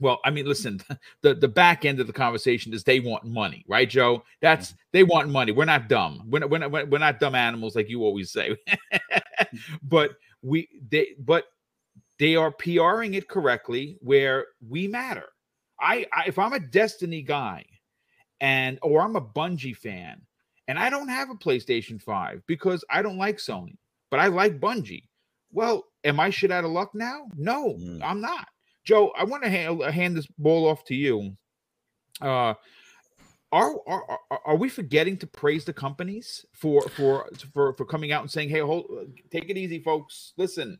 Well, 0.00 0.20
I 0.24 0.30
mean, 0.30 0.46
listen, 0.46 0.82
the, 1.22 1.34
the 1.34 1.48
back 1.48 1.84
end 1.84 2.00
of 2.00 2.06
the 2.06 2.12
conversation 2.12 2.74
is 2.74 2.84
they 2.84 3.00
want 3.00 3.24
money, 3.24 3.64
right, 3.68 3.88
Joe? 3.88 4.24
That's 4.40 4.68
mm-hmm. 4.68 4.76
they 4.92 5.02
want 5.04 5.28
money. 5.28 5.52
We're 5.52 5.64
not 5.64 5.88
dumb. 5.88 6.22
We're 6.28 6.40
not, 6.40 6.50
we're 6.50 6.58
not, 6.58 6.90
we're 6.90 6.98
not 6.98 7.20
dumb 7.20 7.34
animals 7.34 7.76
like 7.76 7.88
you 7.88 8.02
always 8.02 8.32
say. 8.32 8.56
but 9.82 10.12
we 10.42 10.68
they 10.90 11.14
but 11.18 11.44
they 12.18 12.36
are 12.36 12.50
PRing 12.52 13.14
it 13.14 13.28
correctly 13.28 13.96
where 14.00 14.46
we 14.68 14.88
matter. 14.88 15.26
I, 15.80 16.06
I 16.12 16.24
if 16.26 16.38
I'm 16.38 16.52
a 16.52 16.60
Destiny 16.60 17.22
guy 17.22 17.64
and 18.40 18.78
or 18.82 19.02
I'm 19.02 19.16
a 19.16 19.20
Bungie 19.20 19.76
fan 19.76 20.22
and 20.68 20.78
I 20.78 20.90
don't 20.90 21.08
have 21.08 21.30
a 21.30 21.34
PlayStation 21.34 22.00
5 22.00 22.42
because 22.46 22.84
I 22.90 23.02
don't 23.02 23.18
like 23.18 23.38
Sony, 23.38 23.76
but 24.10 24.20
I 24.20 24.28
like 24.28 24.60
Bungie. 24.60 25.08
Well, 25.50 25.84
am 26.04 26.20
I 26.20 26.30
shit 26.30 26.50
out 26.50 26.64
of 26.64 26.70
luck 26.70 26.94
now? 26.94 27.26
No, 27.36 27.74
mm. 27.74 28.00
I'm 28.02 28.20
not. 28.20 28.46
Joe, 28.84 29.12
I 29.16 29.24
want 29.24 29.42
to 29.44 29.50
hand, 29.50 29.82
hand 29.82 30.16
this 30.16 30.26
ball 30.38 30.68
off 30.68 30.84
to 30.86 30.94
you. 30.94 31.36
Uh, 32.20 32.54
are, 33.52 33.74
are 33.86 34.18
are 34.46 34.56
we 34.56 34.70
forgetting 34.70 35.18
to 35.18 35.26
praise 35.26 35.66
the 35.66 35.74
companies 35.74 36.46
for 36.52 36.82
for 36.88 37.28
for 37.52 37.74
for 37.74 37.84
coming 37.84 38.10
out 38.10 38.22
and 38.22 38.30
saying, 38.30 38.48
"Hey, 38.48 38.60
hold, 38.60 38.86
take 39.30 39.50
it 39.50 39.58
easy, 39.58 39.78
folks. 39.78 40.32
Listen, 40.38 40.78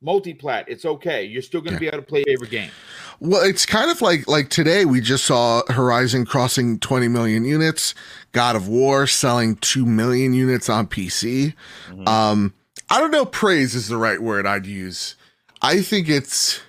multi-plat 0.00 0.64
it's 0.68 0.84
okay 0.84 1.24
you're 1.24 1.42
still 1.42 1.60
going 1.60 1.76
to 1.76 1.84
yeah. 1.84 1.90
be 1.90 1.96
able 1.96 2.04
to 2.04 2.08
play 2.08 2.22
favorite 2.22 2.50
game 2.50 2.70
well 3.18 3.42
it's 3.42 3.66
kind 3.66 3.90
of 3.90 4.00
like 4.00 4.28
like 4.28 4.48
today 4.48 4.84
we 4.84 5.00
just 5.00 5.24
saw 5.24 5.60
horizon 5.70 6.24
crossing 6.24 6.78
20 6.78 7.08
million 7.08 7.44
units 7.44 7.96
god 8.30 8.54
of 8.54 8.68
war 8.68 9.08
selling 9.08 9.56
2 9.56 9.84
million 9.84 10.32
units 10.32 10.68
on 10.68 10.86
pc 10.86 11.52
mm-hmm. 11.88 12.06
um 12.06 12.54
i 12.90 13.00
don't 13.00 13.10
know 13.10 13.24
praise 13.24 13.74
is 13.74 13.88
the 13.88 13.96
right 13.96 14.22
word 14.22 14.46
i'd 14.46 14.66
use 14.66 15.16
i 15.62 15.82
think 15.82 16.08
it's 16.08 16.60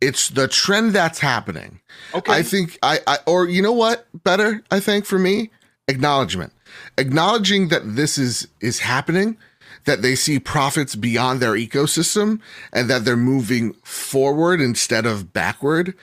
it's 0.00 0.28
the 0.28 0.48
trend 0.48 0.92
that's 0.92 1.18
happening. 1.18 1.80
Okay. 2.14 2.32
I 2.32 2.42
think 2.42 2.78
i, 2.82 3.00
I 3.06 3.18
or 3.26 3.48
you 3.48 3.62
know 3.62 3.72
what? 3.72 4.06
Better 4.24 4.62
i 4.70 4.80
think 4.80 5.04
for 5.04 5.18
me 5.18 5.50
acknowledgement. 5.88 6.52
Acknowledging 6.96 7.68
that 7.68 7.96
this 7.96 8.16
is 8.16 8.48
is 8.60 8.80
happening 8.80 9.36
that 9.84 10.02
they 10.02 10.14
see 10.14 10.38
profits 10.38 10.94
beyond 10.94 11.40
their 11.40 11.54
ecosystem 11.54 12.40
and 12.72 12.88
that 12.90 13.04
they're 13.04 13.16
moving 13.16 13.72
forward 13.82 14.60
instead 14.60 15.06
of 15.06 15.32
backward 15.32 15.94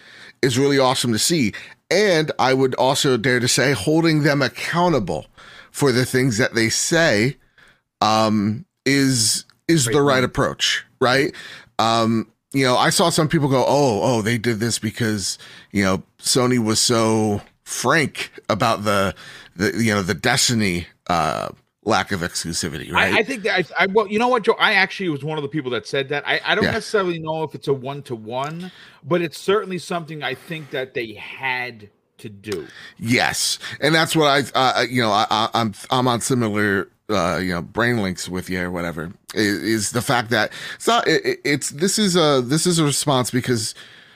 is 0.41 0.57
really 0.57 0.79
awesome 0.79 1.11
to 1.13 1.19
see. 1.19 1.53
And 1.89 2.31
I 2.39 2.53
would 2.53 2.75
also 2.75 3.17
dare 3.17 3.39
to 3.39 3.47
say 3.47 3.73
holding 3.73 4.23
them 4.23 4.41
accountable 4.41 5.27
for 5.71 5.91
the 5.91 6.05
things 6.05 6.37
that 6.37 6.53
they 6.53 6.69
say 6.69 7.37
um, 8.01 8.65
is 8.85 9.45
is 9.67 9.85
the 9.85 10.01
right 10.01 10.23
approach, 10.23 10.85
right? 10.99 11.33
Um, 11.77 12.31
you 12.53 12.63
know, 12.65 12.77
I 12.77 12.89
saw 12.89 13.09
some 13.09 13.27
people 13.27 13.49
go, 13.49 13.63
"Oh, 13.67 14.01
oh, 14.03 14.21
they 14.21 14.37
did 14.37 14.59
this 14.59 14.79
because 14.79 15.37
you 15.71 15.83
know 15.83 16.03
Sony 16.19 16.63
was 16.63 16.79
so 16.79 17.41
frank 17.63 18.31
about 18.49 18.83
the 18.83 19.13
the 19.55 19.71
you 19.83 19.93
know 19.93 20.01
the 20.01 20.13
Destiny 20.13 20.87
uh, 21.07 21.49
lack 21.83 22.11
of 22.11 22.21
exclusivity, 22.21 22.91
right? 22.91 23.13
I, 23.13 23.19
I 23.19 23.23
think 23.23 23.43
that 23.43 23.71
I, 23.77 23.83
I, 23.83 23.87
well, 23.87 24.07
you 24.07 24.19
know 24.19 24.27
what, 24.29 24.43
Joe. 24.43 24.55
I 24.59 24.73
actually 24.73 25.09
was 25.09 25.23
one 25.23 25.37
of 25.37 25.41
the 25.41 25.49
people 25.49 25.71
that 25.71 25.85
said 25.87 26.09
that. 26.09 26.27
I, 26.27 26.39
I 26.45 26.55
don't 26.55 26.63
Yeah. 26.65 26.71
necessarily 26.71 27.19
know 27.19 27.43
if 27.43 27.53
it's 27.55 27.67
a 27.67 27.73
one 27.73 28.01
to 28.03 28.15
one, 28.15 28.71
but 29.03 29.21
it's 29.21 29.37
certainly 29.37 29.77
something 29.77 30.23
I 30.23 30.33
think 30.33 30.69
that 30.71 30.93
they 30.93 31.13
had 31.13 31.89
to 32.19 32.29
do. 32.29 32.67
Yes, 32.97 33.59
and 33.79 33.93
that's 33.93 34.15
what 34.15 34.27
I, 34.55 34.59
uh, 34.59 34.81
you 34.89 35.01
know, 35.01 35.11
I, 35.11 35.27
I, 35.29 35.49
I'm 35.53 35.73
I'm 35.91 36.07
on 36.07 36.21
similar, 36.21 36.89
uh, 37.09 37.37
you 37.41 37.53
know, 37.53 37.61
brain 37.61 38.01
links 38.01 38.27
with 38.27 38.49
you 38.49 38.61
or 38.61 38.71
whatever. 38.71 39.11
Is, 39.33 39.63
is 39.63 39.91
the 39.91 40.01
fact 40.01 40.29
that 40.31 40.51
it's 40.75 40.87
not, 40.87 41.07
it, 41.07 41.25
it- 41.25 41.39
it's 41.43 41.69
this 41.71 41.97
is 41.99 42.15
a 42.15 42.41
this 42.43 42.65
is 42.65 42.79
a 42.79 42.83
response 42.83 43.31
because 43.31 43.73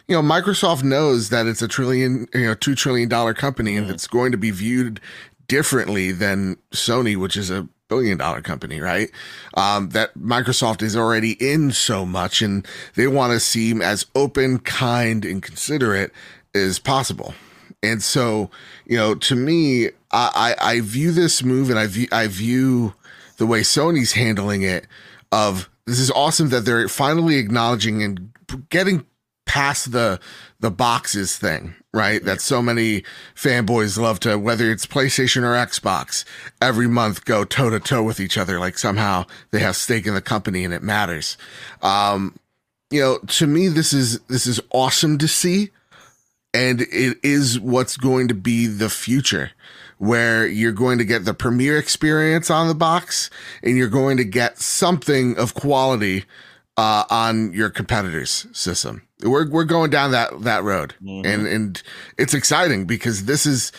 you 0.08 0.16
know 0.16 0.22
Microsoft 0.22 0.84
knows 0.84 1.30
that 1.30 1.48
it's 1.48 1.62
a 1.62 1.68
trillion, 1.68 2.28
you 2.34 2.46
know, 2.48 2.54
two 2.54 2.76
trillion 2.76 3.08
dollar 3.10 3.34
company, 3.34 3.78
and 3.78 3.90
it's 3.90 4.08
going 4.08 4.32
to 4.32 4.38
be 4.38 4.52
viewed 4.52 5.00
differently 5.48 6.12
than 6.12 6.58
Sony, 6.72 7.18
which 7.18 7.36
is 7.36 7.50
a 7.50 7.68
billion 7.90 8.18
dollar 8.18 8.42
company, 8.42 8.80
right? 8.80 9.12
Um, 9.56 9.90
that 9.90 10.18
Microsoft 10.18 10.82
is 10.82 10.96
already 10.96 11.32
in 11.46 11.72
so 11.72 12.06
much, 12.06 12.42
and 12.42 12.66
they 12.96 13.08
want 13.08 13.34
to 13.34 13.40
seem 13.40 13.82
as 13.82 14.06
open, 14.16 14.60
kind, 14.60 15.26
and 15.26 15.42
considerate 15.44 16.12
as 16.56 16.80
possible. 16.80 17.34
And 17.84 18.02
so, 18.04 18.50
you 18.86 18.98
know, 18.98 19.16
to 19.16 19.36
me, 19.36 19.88
I, 20.12 20.56
I, 20.62 20.74
I 20.74 20.82
view 20.82 21.12
this 21.12 21.44
move 21.44 21.70
and 21.70 21.80
I 21.80 21.88
view, 21.88 22.08
I 22.12 22.28
view 22.28 22.94
the 23.38 23.48
way 23.48 23.62
Sony's 23.62 24.14
handling 24.14 24.62
it 24.62 24.86
of 25.32 25.70
this 25.86 26.00
is 26.00 26.12
awesome 26.12 26.50
that 26.50 26.66
they're 26.66 26.88
finally 26.88 27.38
acknowledging 27.38 28.04
and 28.04 28.32
getting 28.70 29.06
past 29.46 29.92
the 29.92 30.20
the 30.60 30.72
boxes 30.72 31.38
thing, 31.38 31.76
right? 31.92 32.24
That 32.24 32.40
so 32.40 32.62
many 32.62 33.04
fanboys 33.36 33.98
love 33.98 34.20
to, 34.22 34.38
whether 34.38 34.72
it's 34.72 34.86
PlayStation 34.86 35.42
or 35.42 35.54
Xbox, 35.54 36.24
every 36.62 36.88
month 36.88 37.26
go 37.26 37.44
toe 37.44 37.72
to 37.72 37.80
toe 37.80 38.04
with 38.04 38.20
each 38.20 38.38
other, 38.38 38.60
like 38.60 38.78
somehow 38.78 39.26
they 39.50 39.60
have 39.60 39.76
stake 39.76 40.06
in 40.06 40.14
the 40.14 40.22
company 40.22 40.64
and 40.64 40.74
it 40.74 40.84
matters. 40.84 41.36
Um, 41.82 42.38
you 42.92 43.02
know, 43.02 43.18
to 43.18 43.48
me, 43.48 43.70
this 43.70 43.92
is 43.92 44.20
this 44.22 44.46
is 44.46 44.62
awesome 44.70 45.18
to 45.18 45.28
see 45.28 45.72
and 46.54 46.82
it 46.82 47.18
is 47.24 47.60
what's 47.60 47.98
going 47.98 48.28
to 48.28 48.34
be 48.34 48.68
the 48.68 48.90
future 48.90 49.52
where 49.98 50.48
you're 50.48 50.72
going 50.72 50.98
to 50.98 51.06
get 51.06 51.26
the 51.26 51.34
premiere 51.34 51.78
experience 51.78 52.50
on 52.50 52.68
the 52.68 52.74
box 52.76 53.30
and 53.62 53.78
you're 53.78 53.88
going 53.88 54.18
to 54.18 54.24
get 54.24 54.58
something 54.58 55.38
of 55.38 55.54
quality 55.54 56.26
uh, 56.78 57.04
on 57.10 57.54
your 57.54 57.70
competitors 57.70 58.48
system. 58.52 59.04
We're, 59.24 59.48
we're 59.48 59.66
going 59.66 59.92
down 59.92 60.12
that 60.12 60.42
that 60.42 60.64
road. 60.64 60.96
Mhm. 61.04 61.26
and 61.26 61.48
and 61.48 61.84
it's 62.18 62.34
exciting 62.34 62.86
because 62.86 63.26
this 63.26 63.46
is 63.46 63.72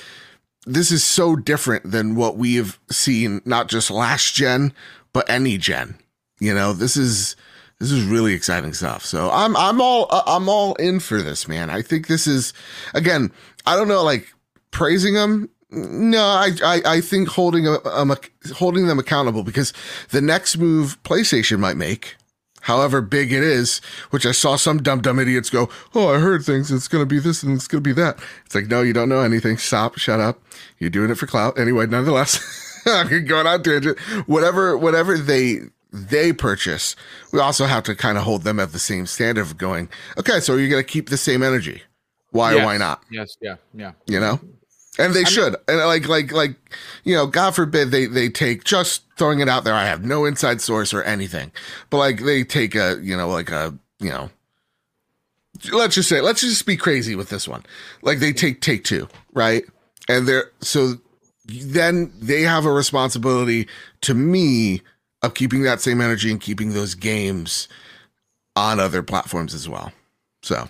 this 0.65 0.93
is 0.93 1.03
so 1.03 1.35
different 1.35 1.91
than 1.91 2.15
what 2.15 2.37
we 2.37 2.55
have 2.55 2.79
seen 2.91 3.43
not 3.45 3.69
just 3.69 3.91
last 3.91 4.35
gen 4.35 4.73
but 5.13 5.29
any 5.29 5.59
gen. 5.59 5.97
You 6.39 6.55
know 6.55 6.73
this 6.73 6.97
is 6.97 7.35
this 7.83 7.91
is 7.91 8.05
really 8.05 8.33
exciting 8.33 8.73
stuff. 8.75 9.05
So 9.05 9.29
I'm 9.33 9.57
I'm 9.57 9.81
all 9.81 10.07
uh, 10.11 10.23
I'm 10.25 10.49
all 10.49 10.77
in 10.77 11.01
for 11.01 11.21
this, 11.21 11.49
man. 11.49 11.69
I 11.69 11.83
think 11.83 12.07
this 12.07 12.29
is 12.29 12.53
again. 12.95 13.33
I 13.67 13.75
don't 13.75 13.89
know, 13.89 14.05
like 14.05 14.33
praising 14.71 15.15
them. 15.15 15.51
No, 15.73 16.23
I 16.23 16.51
I, 16.65 16.83
I 16.87 17.01
think 17.01 17.27
holding 17.27 17.67
a, 17.67 17.85
um, 17.89 18.15
holding 18.55 18.87
them 18.87 19.01
accountable 19.01 19.43
because 19.43 19.73
the 20.11 20.21
next 20.21 20.59
move 20.59 21.03
PlayStation 21.03 21.59
might 21.59 21.77
make, 21.77 22.15
however 22.61 23.01
big 23.01 23.33
it 23.33 23.43
is, 23.43 23.79
which 24.11 24.27
I 24.27 24.33
saw 24.33 24.55
some 24.55 24.81
dumb 24.81 25.01
dumb 25.01 25.19
idiots 25.19 25.51
go, 25.51 25.69
oh, 25.93 26.15
I 26.15 26.21
heard 26.21 26.45
things. 26.45 26.71
It's 26.71 26.87
gonna 26.87 27.05
be 27.05 27.19
this 27.19 27.43
and 27.43 27.57
it's 27.57 27.67
gonna 27.67 27.81
be 27.81 27.95
that. 27.95 28.17
It's 28.47 28.55
like, 28.55 28.69
no, 28.69 28.83
you 28.83 28.93
don't 28.93 29.09
know 29.09 29.23
anything. 29.23 29.59
Stop. 29.59 29.99
Shut 29.99 30.21
up. 30.21 30.41
You're 30.79 30.89
doing 30.89 31.11
it 31.11 31.19
for 31.19 31.27
clout 31.27 31.59
anyway. 31.59 31.87
Nonetheless, 31.87 32.39
I'm 32.87 33.25
going 33.25 33.49
on 33.49 33.65
tangent. 33.65 33.99
Whatever 34.29 34.79
whatever 34.79 35.19
they 35.19 35.63
they 35.93 36.33
purchase, 36.33 36.97
we 37.33 37.39
also 37.41 37.67
have 37.67 37.83
to 37.85 37.95
kind 37.95 38.17
of 38.19 38.25
hold 38.25 38.43
them 38.43 38.59
at 38.59 38.73
the 38.73 38.79
same 38.79 39.07
standard 39.07 39.43
of 39.43 39.59
going, 39.59 39.89
okay, 40.19 40.41
so 40.41 40.57
you're 40.57 40.69
going 40.71 40.83
to 40.83 40.89
keep 40.91 41.09
the 41.11 41.17
same 41.17 41.43
energy. 41.43 41.83
Why 42.31 42.55
Yes. 42.55 42.65
why 42.65 42.77
not? 42.79 43.03
Yes, 43.11 43.37
yeah, 43.43 43.57
yeah. 43.75 43.93
You 44.07 44.19
know? 44.21 44.41
And 44.99 45.15
they 45.15 45.21
I 45.21 45.25
mean- 45.25 45.27
should. 45.27 45.57
and 45.69 45.79
like, 45.81 46.09
like, 46.09 46.33
like, 46.33 46.55
you 47.05 47.15
know, 47.15 47.27
God 47.27 47.55
forbid 47.55 47.91
they, 47.91 48.07
they 48.07 48.29
take 48.29 48.65
just 48.65 49.03
throwing 49.19 49.41
it 49.41 49.49
out 49.49 49.65
there. 49.65 49.75
I 49.75 49.85
have 49.85 50.05
no 50.05 50.25
inside 50.25 50.61
source 50.61 50.95
or 50.95 51.03
anything, 51.03 51.53
but 51.91 51.99
like 51.99 52.23
they 52.23 52.43
take 52.45 52.75
a, 52.75 52.99
you 53.03 53.17
know, 53.17 53.29
like 53.29 53.51
a, 53.51 53.75
you 54.01 54.11
know, 54.11 54.31
let's 55.73 55.95
just 55.95 56.09
say, 56.09 56.21
let's 56.21 56.41
just 56.41 56.67
be 56.67 56.77
crazy 56.77 57.15
with 57.15 57.29
this 57.29 57.47
one. 57.47 57.63
Like 58.03 58.19
they 58.19 58.33
take 58.33 58.61
take 58.61 58.85
two, 58.85 59.09
right? 59.33 59.65
And 60.09 60.27
they're, 60.27 60.51
so 60.61 60.95
then 61.47 62.13
they 62.21 62.43
have 62.43 62.65
a 62.65 62.73
responsibility 62.73 63.69
to 64.03 64.15
me 64.15 64.83
of 65.23 65.35
keeping 65.35 65.63
that 65.63 65.81
same 65.81 66.01
energy 66.01 66.31
and 66.31 66.41
keeping 66.41 66.73
those 66.73 66.95
games 66.95 67.69
on 68.57 68.81
other 68.81 69.03
platforms 69.03 69.55
as 69.55 69.69
well. 69.69 69.93
So 70.43 70.69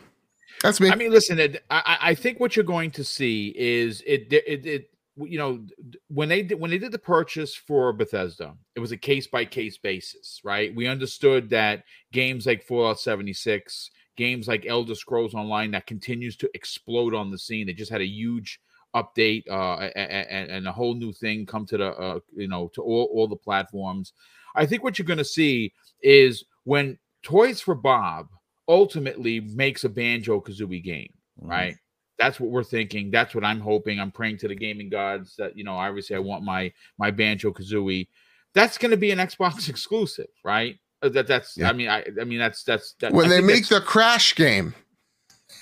that's 0.63 0.81
me. 0.81 0.91
I 0.91 0.95
mean, 0.95 1.11
listen, 1.11 1.39
it, 1.39 1.65
I, 1.71 1.99
I 2.01 2.15
think 2.15 2.39
what 2.39 2.55
you're 2.55 2.65
going 2.65 2.91
to 2.93 3.05
see 3.05 3.55
is 3.57 4.03
it, 4.07 4.33
it, 4.33 4.67
it, 4.67 4.91
you 5.17 5.39
know, 5.39 5.65
when 6.09 6.29
they 6.29 6.43
did 6.43 6.59
when 6.61 6.71
they 6.71 6.79
did 6.79 6.93
the 6.93 6.99
purchase 6.99 7.55
for 7.55 7.93
Bethesda, 7.93 8.55
it 8.75 8.81
was 8.81 8.93
a 8.93 8.97
case 8.97 9.27
by 9.27 9.45
case 9.45 9.79
basis, 9.79 10.41
right? 10.45 10.75
We 10.75 10.87
understood 10.87 11.51
that 11.51 11.85
games 12.13 12.47
like 12.47 12.63
Fallout 12.63 13.01
76, 13.01 13.91
games 14.17 14.49
like 14.49 14.65
Elder 14.67 14.95
Scrolls 14.95 15.35
Online, 15.35 15.71
that 15.73 15.87
continues 15.87 16.37
to 16.37 16.51
explode 16.55 17.15
on 17.15 17.31
the 17.31 17.39
scene. 17.39 17.67
They 17.67 17.75
just 17.75 17.93
had 17.93 18.01
a 18.01 18.07
huge 18.07 18.61
update 18.95 19.43
uh, 19.51 19.79
a- 19.81 19.93
a- 19.97 20.27
a- 20.31 20.51
and 20.51 20.67
a 20.69 20.73
whole 20.73 20.95
new 20.95 21.13
thing 21.13 21.47
come 21.47 21.67
to 21.67 21.77
the 21.79 21.89
uh, 21.93 22.21
you 22.35 22.49
know 22.49 22.69
to 22.75 22.83
all, 22.83 23.11
all 23.13 23.29
the 23.29 23.37
platforms. 23.37 24.13
I 24.55 24.67
think 24.67 24.83
what 24.85 24.99
you're 24.99 25.07
going 25.07 25.19
to 25.19 25.25
see 25.25 25.73
is 26.03 26.45
when 26.65 26.99
Toys 27.23 27.61
for 27.61 27.75
Bob 27.75 28.29
ultimately 28.69 29.41
makes 29.41 29.85
a 29.85 29.89
Banjo 29.89 30.41
Kazooie 30.41 30.83
game, 30.83 31.13
Mhm. 31.43 31.49
right? 31.49 31.77
That's 32.19 32.39
what 32.39 32.51
we're 32.51 32.63
thinking. 32.65 33.11
That's 33.11 33.35
what 33.35 33.45
I'm 33.45 33.61
hoping. 33.61 33.99
I'm 33.99 34.13
praying 34.13 34.39
to 34.39 34.49
the 34.49 34.55
gaming 34.55 34.89
gods 34.89 35.35
that 35.37 35.57
you 35.57 35.65
know. 35.65 35.75
Obviously, 35.75 36.15
I 36.15 36.21
want 36.21 36.45
my 36.45 36.73
my 36.99 37.11
Banjo 37.11 37.53
Kazooie. 37.53 38.07
That's 38.55 38.79
going 38.79 38.91
to 38.93 38.97
be 38.97 39.11
an 39.11 39.19
Xbox 39.19 39.69
exclusive, 39.69 40.29
right? 40.45 40.79
Uh, 41.03 41.09
That 41.09 41.27
that's. 41.27 41.57
Yeah. 41.57 41.69
I 41.71 41.73
mean, 41.73 41.89
I 41.89 42.05
I 42.21 42.25
mean 42.25 42.39
that's 42.39 42.63
that's 42.63 42.95
that, 43.01 43.13
when 43.13 43.27
I 43.27 43.29
they 43.31 43.41
make 43.41 43.67
the 43.67 43.81
crash 43.81 44.35
game, 44.37 44.75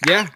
yeah. 0.08 0.28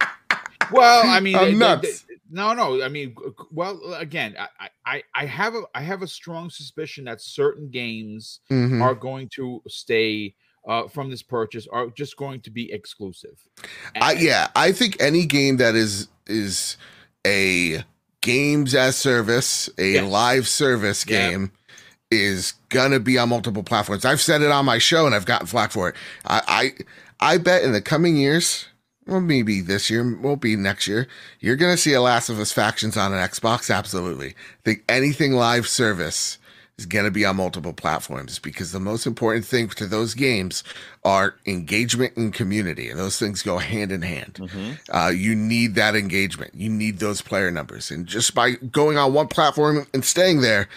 Well, 0.71 1.07
I 1.07 1.19
mean, 1.19 1.35
I'm 1.35 1.59
they- 1.59 1.75
they- 1.81 1.93
no, 2.29 2.53
no. 2.53 2.81
I 2.83 2.89
mean, 2.89 3.15
well, 3.51 3.79
again, 3.93 4.35
I, 4.59 4.69
I, 4.85 5.03
I 5.13 5.25
have 5.25 5.55
a, 5.55 5.61
I 5.73 5.81
have 5.81 6.01
a 6.01 6.07
strong 6.07 6.49
suspicion 6.49 7.05
that 7.05 7.21
certain 7.21 7.69
games 7.69 8.39
Mhm. 8.51 8.81
are 8.81 8.95
going 8.95 9.29
to 9.35 9.61
stay 9.67 10.35
uh, 10.67 10.87
from 10.87 11.11
this 11.11 11.21
purchase, 11.21 11.67
are 11.71 11.87
just 11.95 12.17
going 12.17 12.41
to 12.41 12.49
be 12.49 12.71
exclusive. 12.71 13.39
I, 14.01 14.13
yeah, 14.13 14.47
I 14.55 14.71
think 14.71 14.97
any 14.99 15.25
game 15.27 15.57
that 15.57 15.75
is 15.75 16.07
is 16.25 16.77
a 17.25 17.83
games 18.21 18.73
as 18.73 18.95
service, 18.95 19.69
a 19.77 19.91
Yes. 19.93 20.11
live 20.11 20.47
service 20.47 21.05
Yeah. 21.07 21.29
game, 21.29 21.51
is 22.09 22.53
gonna 22.69 22.99
be 22.99 23.17
on 23.19 23.29
multiple 23.29 23.61
platforms. 23.63 24.05
I've 24.05 24.21
said 24.21 24.41
it 24.41 24.49
on 24.49 24.65
my 24.65 24.79
show, 24.79 25.05
and 25.05 25.13
I've 25.13 25.25
gotten 25.25 25.45
flack 25.47 25.71
for 25.71 25.89
it. 25.89 25.95
I 26.25 26.73
I, 27.19 27.33
I 27.33 27.37
bet 27.37 27.63
in 27.63 27.71
the 27.71 27.81
coming 27.81 28.15
years, 28.17 28.65
well, 29.07 29.21
maybe 29.21 29.61
this 29.61 29.89
year, 29.89 30.17
won't 30.17 30.41
be 30.41 30.55
next 30.55 30.87
year. 30.87 31.07
You're 31.39 31.55
gonna 31.55 31.77
see 31.77 31.93
a 31.93 32.01
Last 32.01 32.29
of 32.29 32.39
Us 32.39 32.51
factions 32.51 32.97
on 32.97 33.13
an 33.13 33.19
Xbox. 33.27 33.73
Absolutely, 33.73 34.29
I 34.29 34.61
think 34.63 34.83
anything 34.89 35.33
live 35.33 35.67
service 35.67 36.37
is 36.77 36.85
going 36.85 37.05
to 37.05 37.11
be 37.11 37.23
on 37.23 37.37
multiple 37.37 37.71
platforms 37.71 38.37
because 38.37 38.73
the 38.73 38.81
most 38.81 39.05
important 39.07 39.45
thing 39.45 39.69
to 39.69 39.87
those 39.87 40.13
games 40.13 40.61
are 41.05 41.35
engagement 41.45 42.17
and 42.17 42.33
community 42.33 42.89
and 42.89 42.99
those 42.99 43.17
things 43.17 43.41
go 43.41 43.59
hand 43.59 43.93
in 43.93 44.01
hand 44.01 44.33
Mhm. 44.33 44.77
uh, 44.89 45.07
you 45.07 45.35
need 45.37 45.75
that 45.75 45.95
engagement 45.95 46.51
you 46.53 46.69
need 46.69 46.99
those 46.99 47.21
player 47.21 47.49
numbers 47.49 47.91
and 47.91 48.05
just 48.07 48.35
by 48.35 48.55
going 48.55 48.97
on 48.97 49.13
one 49.13 49.29
platform 49.29 49.87
and 49.93 50.03
staying 50.03 50.41
there 50.41 50.67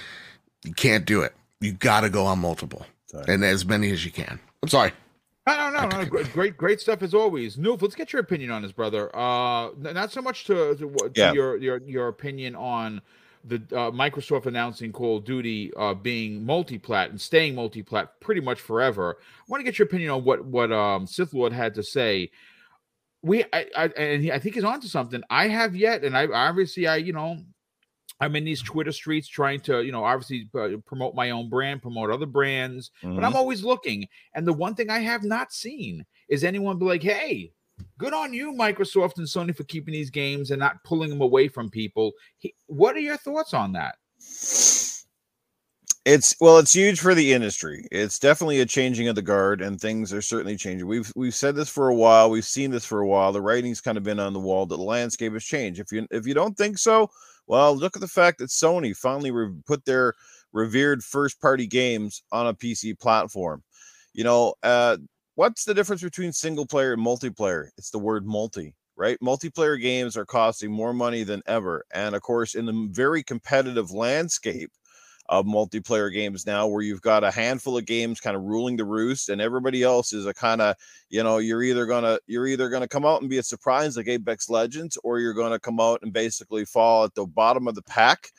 you 0.62 0.72
can't 0.72 1.04
do 1.04 1.20
it 1.22 1.34
you 1.60 1.72
got 1.72 2.02
to 2.02 2.08
go 2.10 2.26
on 2.26 2.38
multiple 2.38 2.86
Sorry. 3.06 3.24
and 3.34 3.44
as 3.44 3.64
many 3.66 3.90
as 3.90 4.04
you 4.04 4.12
can 4.12 4.38
i'm 4.62 4.68
sorry 4.68 4.92
No, 5.48 5.70
no, 5.70 5.88
no, 5.88 6.02
no. 6.02 6.04
Great, 6.32 6.56
great, 6.56 6.80
stuff 6.80 7.02
as 7.02 7.14
always. 7.14 7.56
Noof, 7.56 7.80
let's 7.80 7.94
get 7.94 8.12
your 8.12 8.20
opinion 8.20 8.50
on 8.50 8.62
this, 8.62 8.72
brother. 8.72 9.14
Uh, 9.16 9.70
not 9.78 10.12
so 10.12 10.20
much 10.20 10.44
to, 10.44 10.76
to, 10.76 10.90
to 10.90 11.10
Yeah. 11.14 11.32
your 11.32 11.56
your 11.56 11.78
your 11.86 12.08
opinion 12.08 12.54
on 12.54 13.00
the 13.44 13.56
uh, 13.72 13.90
Microsoft 13.90 14.46
announcing 14.46 14.92
Call 14.92 15.16
of 15.18 15.24
Duty 15.24 15.72
uh, 15.76 15.94
being 15.94 16.44
multi-plat 16.44 17.10
and 17.10 17.20
staying 17.20 17.54
multi-plat 17.54 18.20
pretty 18.20 18.40
much 18.40 18.60
forever. 18.60 19.16
I 19.20 19.44
want 19.48 19.60
to 19.60 19.64
get 19.64 19.78
your 19.78 19.86
opinion 19.86 20.10
on 20.10 20.24
what 20.24 20.44
what 20.44 20.70
um, 20.70 21.06
Sith 21.06 21.32
Lord 21.32 21.52
had 21.52 21.74
to 21.74 21.82
say. 21.82 22.30
We, 23.22 23.44
I, 23.52 23.66
I 23.76 23.84
and 23.96 24.22
he, 24.22 24.30
I 24.30 24.38
think 24.38 24.54
he's 24.54 24.64
onto 24.64 24.86
something. 24.86 25.22
I 25.30 25.48
have 25.48 25.74
yet, 25.74 26.04
and 26.04 26.16
I 26.16 26.26
obviously, 26.26 26.86
I, 26.86 26.96
you 26.96 27.12
know, 27.12 27.38
I'm 28.20 28.34
in 28.36 28.44
these 28.44 28.62
Twitter 28.62 28.92
streets 28.92 29.28
trying 29.28 29.60
to, 29.60 29.82
you 29.82 29.92
know, 29.92 30.04
obviously 30.04 30.50
uh, 30.54 30.78
promote 30.86 31.14
my 31.14 31.30
own 31.30 31.48
brand, 31.48 31.82
promote 31.82 32.10
other 32.10 32.26
brands, 32.26 32.90
but 33.02 33.10
Mhm. 33.10 33.24
I'm 33.24 33.36
always 33.36 33.62
looking. 33.62 34.08
And 34.34 34.46
the 34.46 34.52
one 34.52 34.74
thing 34.74 34.90
I 34.90 34.98
have 34.98 35.22
not 35.22 35.52
seen 35.52 36.04
is 36.28 36.42
anyone 36.42 36.78
be 36.78 36.86
like, 36.86 37.02
hey, 37.02 37.52
good 37.96 38.12
on 38.12 38.32
you, 38.32 38.52
Microsoft 38.52 39.18
and 39.18 39.26
Sony, 39.26 39.56
for 39.56 39.64
keeping 39.64 39.92
these 39.92 40.10
games 40.10 40.50
and 40.50 40.58
not 40.58 40.82
pulling 40.82 41.10
them 41.10 41.20
away 41.20 41.46
from 41.48 41.70
people. 41.70 42.12
He, 42.38 42.54
what 42.66 42.96
are 42.96 43.00
your 43.00 43.18
thoughts 43.18 43.54
on 43.54 43.72
that? 43.74 43.94
It's 46.04 46.34
well, 46.40 46.58
it's 46.58 46.72
huge 46.72 47.00
for 47.00 47.14
the 47.14 47.34
industry. 47.34 47.86
It's 47.92 48.18
definitely 48.18 48.60
a 48.60 48.66
changing 48.66 49.08
of 49.08 49.14
the 49.14 49.20
guard, 49.22 49.60
and 49.60 49.78
things 49.78 50.10
are 50.12 50.22
certainly 50.22 50.56
changing. 50.56 50.88
We've 50.88 51.12
we've 51.14 51.34
said 51.34 51.54
this 51.54 51.68
for 51.68 51.88
a 51.88 51.94
while. 51.94 52.30
We've 52.30 52.46
seen 52.46 52.70
this 52.70 52.86
for 52.86 53.00
a 53.00 53.06
while. 53.06 53.30
The 53.30 53.42
writing's 53.42 53.82
kind 53.82 53.98
of 53.98 54.04
been 54.04 54.18
on 54.18 54.32
the 54.32 54.40
wall 54.40 54.64
that 54.64 54.76
the 54.76 54.82
landscape 54.82 55.34
has 55.34 55.44
changed. 55.44 55.80
If 55.80 55.92
you 55.92 56.06
if 56.10 56.26
you 56.26 56.32
don't 56.32 56.56
think 56.56 56.78
so, 56.78 57.10
well, 57.48 57.76
look 57.76 57.96
at 57.96 58.00
the 58.00 58.08
fact 58.08 58.38
that 58.38 58.50
Sony 58.50 58.96
finally 58.96 59.30
re- 59.32 59.52
put 59.66 59.84
their 59.84 60.14
revered 60.52 61.02
first 61.04 61.40
party 61.40 61.66
games 61.66 62.22
on 62.32 62.46
a 62.46 62.54
PC 62.54 62.94
platform. 62.94 63.62
You 64.14 64.24
know, 64.24 64.54
uh, 64.62 64.98
what's 65.34 65.64
the 65.64 65.74
difference 65.74 66.02
between 66.02 66.32
single 66.32 66.66
player 66.66 66.92
and 66.92 67.04
multiplayer? 67.04 67.68
It's 67.78 67.90
the 67.90 67.98
word 67.98 68.26
multi 68.26 68.74
right? 68.96 69.18
Multiplayer 69.22 69.80
games 69.80 70.16
are 70.16 70.26
costing 70.26 70.72
more 70.72 70.92
money 70.92 71.22
than 71.22 71.40
ever. 71.46 71.84
And 71.94 72.16
of 72.16 72.22
course, 72.22 72.56
in 72.56 72.66
the 72.66 72.88
very 72.90 73.22
competitive 73.22 73.92
landscape 73.92 74.72
of 75.28 75.46
multiplayer 75.46 76.12
games 76.12 76.46
now, 76.46 76.66
where 76.66 76.82
you've 76.82 77.02
got 77.02 77.24
a 77.24 77.30
handful 77.30 77.76
of 77.76 77.84
games 77.86 78.20
kind 78.20 78.36
of 78.36 78.42
ruling 78.42 78.76
the 78.76 78.84
roost, 78.84 79.28
and 79.28 79.40
everybody 79.40 79.82
else 79.82 80.12
is 80.12 80.26
a 80.26 80.34
kind 80.34 80.60
of, 80.60 80.74
you 81.10 81.22
know, 81.22 81.38
you're 81.38 81.62
either 81.62 81.86
gonna 81.86 82.18
you're 82.26 82.46
either 82.46 82.68
gonna 82.68 82.88
come 82.88 83.04
out 83.04 83.20
and 83.20 83.30
be 83.30 83.38
a 83.38 83.42
surprise 83.42 83.96
like 83.96 84.08
Apex 84.08 84.48
Legends, 84.48 84.98
or 85.04 85.18
you're 85.20 85.34
gonna 85.34 85.58
come 85.58 85.80
out 85.80 86.00
and 86.02 86.12
basically 86.12 86.64
fall 86.64 87.04
at 87.04 87.14
the 87.14 87.26
bottom 87.26 87.68
of 87.68 87.74
the 87.74 87.82
pack 87.82 88.30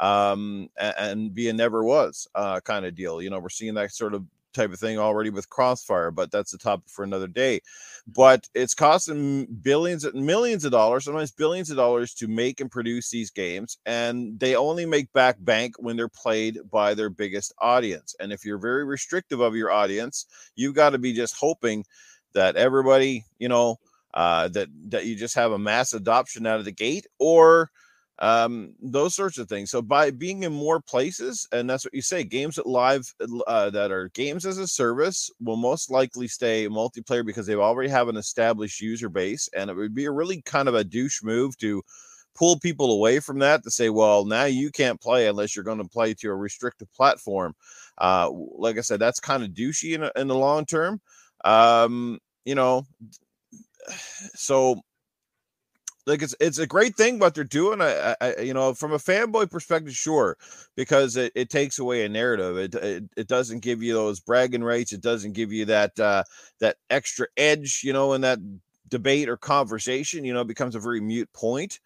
um 0.00 0.68
and, 0.78 0.94
and 0.98 1.34
be 1.34 1.48
a 1.48 1.52
never 1.52 1.82
was 1.82 2.28
uh 2.34 2.60
kind 2.60 2.86
of 2.86 2.94
deal. 2.94 3.20
You 3.20 3.30
know 3.30 3.40
we're 3.40 3.48
seeing 3.48 3.74
that 3.74 3.92
sort 3.92 4.14
of 4.14 4.24
type 4.54 4.72
of 4.72 4.78
thing 4.78 4.98
already 4.98 5.30
with 5.30 5.48
Crossfire, 5.48 6.10
but 6.10 6.30
that's 6.30 6.54
a 6.54 6.58
topic 6.58 6.88
for 6.88 7.04
another 7.04 7.26
day. 7.28 7.60
But 8.06 8.48
it's 8.54 8.74
costing 8.74 9.46
billions 9.62 10.04
and 10.04 10.24
millions 10.24 10.64
of 10.64 10.72
dollars, 10.72 11.04
sometimes 11.04 11.32
billions 11.32 11.70
of 11.70 11.76
dollars 11.76 12.14
to 12.14 12.28
make 12.28 12.60
and 12.60 12.70
produce 12.70 13.10
these 13.10 13.30
games, 13.30 13.78
and 13.86 14.38
they 14.40 14.56
only 14.56 14.86
make 14.86 15.12
back 15.12 15.36
bank 15.40 15.74
when 15.78 15.96
they're 15.96 16.08
played 16.08 16.58
by 16.70 16.94
their 16.94 17.10
biggest 17.10 17.52
audience. 17.58 18.14
And 18.20 18.32
if 18.32 18.44
you're 18.44 18.58
very 18.58 18.84
restrictive 18.84 19.40
of 19.40 19.56
your 19.56 19.70
audience, 19.70 20.26
you've 20.56 20.74
got 20.74 20.90
to 20.90 20.98
be 20.98 21.12
just 21.12 21.36
hoping 21.36 21.84
that 22.32 22.56
everybody, 22.56 23.24
you 23.38 23.48
know, 23.48 23.78
uh, 24.14 24.48
that 24.48 24.68
that 24.88 25.04
you 25.04 25.14
just 25.14 25.34
have 25.34 25.52
a 25.52 25.58
mass 25.58 25.92
adoption 25.92 26.46
out 26.46 26.58
of 26.58 26.64
the 26.64 26.72
gate, 26.72 27.06
or 27.18 27.70
um, 28.20 28.74
those 28.82 29.14
sorts 29.14 29.38
of 29.38 29.48
things. 29.48 29.70
So 29.70 29.80
by 29.80 30.10
being 30.10 30.42
in 30.42 30.52
more 30.52 30.80
places, 30.80 31.46
and 31.52 31.68
that's 31.70 31.84
what 31.84 31.94
you 31.94 32.02
say, 32.02 32.24
games 32.24 32.56
that 32.56 32.66
live 32.66 33.12
uh, 33.46 33.70
that 33.70 33.92
are 33.92 34.08
games 34.14 34.44
as 34.44 34.58
a 34.58 34.66
service 34.66 35.30
will 35.40 35.56
most 35.56 35.90
likely 35.90 36.26
stay 36.26 36.68
multiplayer 36.68 37.24
because 37.24 37.46
they 37.46 37.54
already 37.54 37.88
have 37.88 38.08
an 38.08 38.16
established 38.16 38.80
user 38.80 39.08
base, 39.08 39.48
and 39.56 39.70
it 39.70 39.76
would 39.76 39.94
be 39.94 40.06
a 40.06 40.10
really 40.10 40.42
kind 40.42 40.68
of 40.68 40.74
a 40.74 40.84
douche 40.84 41.22
move 41.22 41.56
to 41.58 41.82
pull 42.34 42.58
people 42.58 42.92
away 42.92 43.18
from 43.20 43.40
that 43.40 43.62
to 43.64 43.70
say, 43.70 43.88
well, 43.88 44.24
now 44.24 44.44
you 44.44 44.70
can't 44.70 45.00
play 45.00 45.26
unless 45.26 45.54
you're 45.56 45.64
going 45.64 45.78
to 45.78 45.88
play 45.88 46.14
to 46.14 46.28
a 46.28 46.34
restricted 46.34 46.90
platform. 46.92 47.54
Uh, 47.98 48.30
like 48.30 48.78
I 48.78 48.82
said, 48.82 49.00
that's 49.00 49.18
kind 49.18 49.42
of 49.42 49.50
douchey 49.50 49.94
in, 49.94 50.08
in 50.20 50.28
the 50.28 50.36
long 50.36 50.64
term. 50.64 51.00
Um, 51.44 52.18
you 52.44 52.54
know, 52.54 52.84
so 54.34 54.80
like 56.08 56.22
it's 56.22 56.34
it's 56.40 56.58
a 56.58 56.66
great 56.66 56.96
thing 56.96 57.18
what 57.18 57.34
they're 57.34 57.44
doing. 57.44 57.80
I, 57.80 58.16
I 58.20 58.36
you 58.40 58.54
know 58.54 58.74
from 58.74 58.92
a 58.92 58.98
fanboy 58.98 59.50
perspective, 59.50 59.94
sure, 59.94 60.36
because 60.76 61.16
it, 61.16 61.32
it 61.34 61.50
takes 61.50 61.78
away 61.78 62.04
a 62.04 62.08
narrative. 62.08 62.56
It, 62.58 62.74
it 62.74 63.04
it 63.16 63.28
doesn't 63.28 63.60
give 63.60 63.82
you 63.82 63.94
those 63.94 64.20
bragging 64.20 64.64
rights. 64.64 64.92
It 64.92 65.02
doesn't 65.02 65.32
give 65.34 65.52
you 65.52 65.66
that 65.66 65.98
uh, 66.00 66.24
that 66.60 66.76
extra 66.90 67.26
edge. 67.36 67.82
You 67.84 67.92
know, 67.92 68.14
in 68.14 68.22
that 68.22 68.38
debate 68.88 69.28
or 69.28 69.36
conversation, 69.36 70.24
you 70.24 70.32
know, 70.34 70.44
becomes 70.44 70.74
a 70.74 70.80
very 70.80 71.00
mute 71.00 71.32
point. 71.32 71.80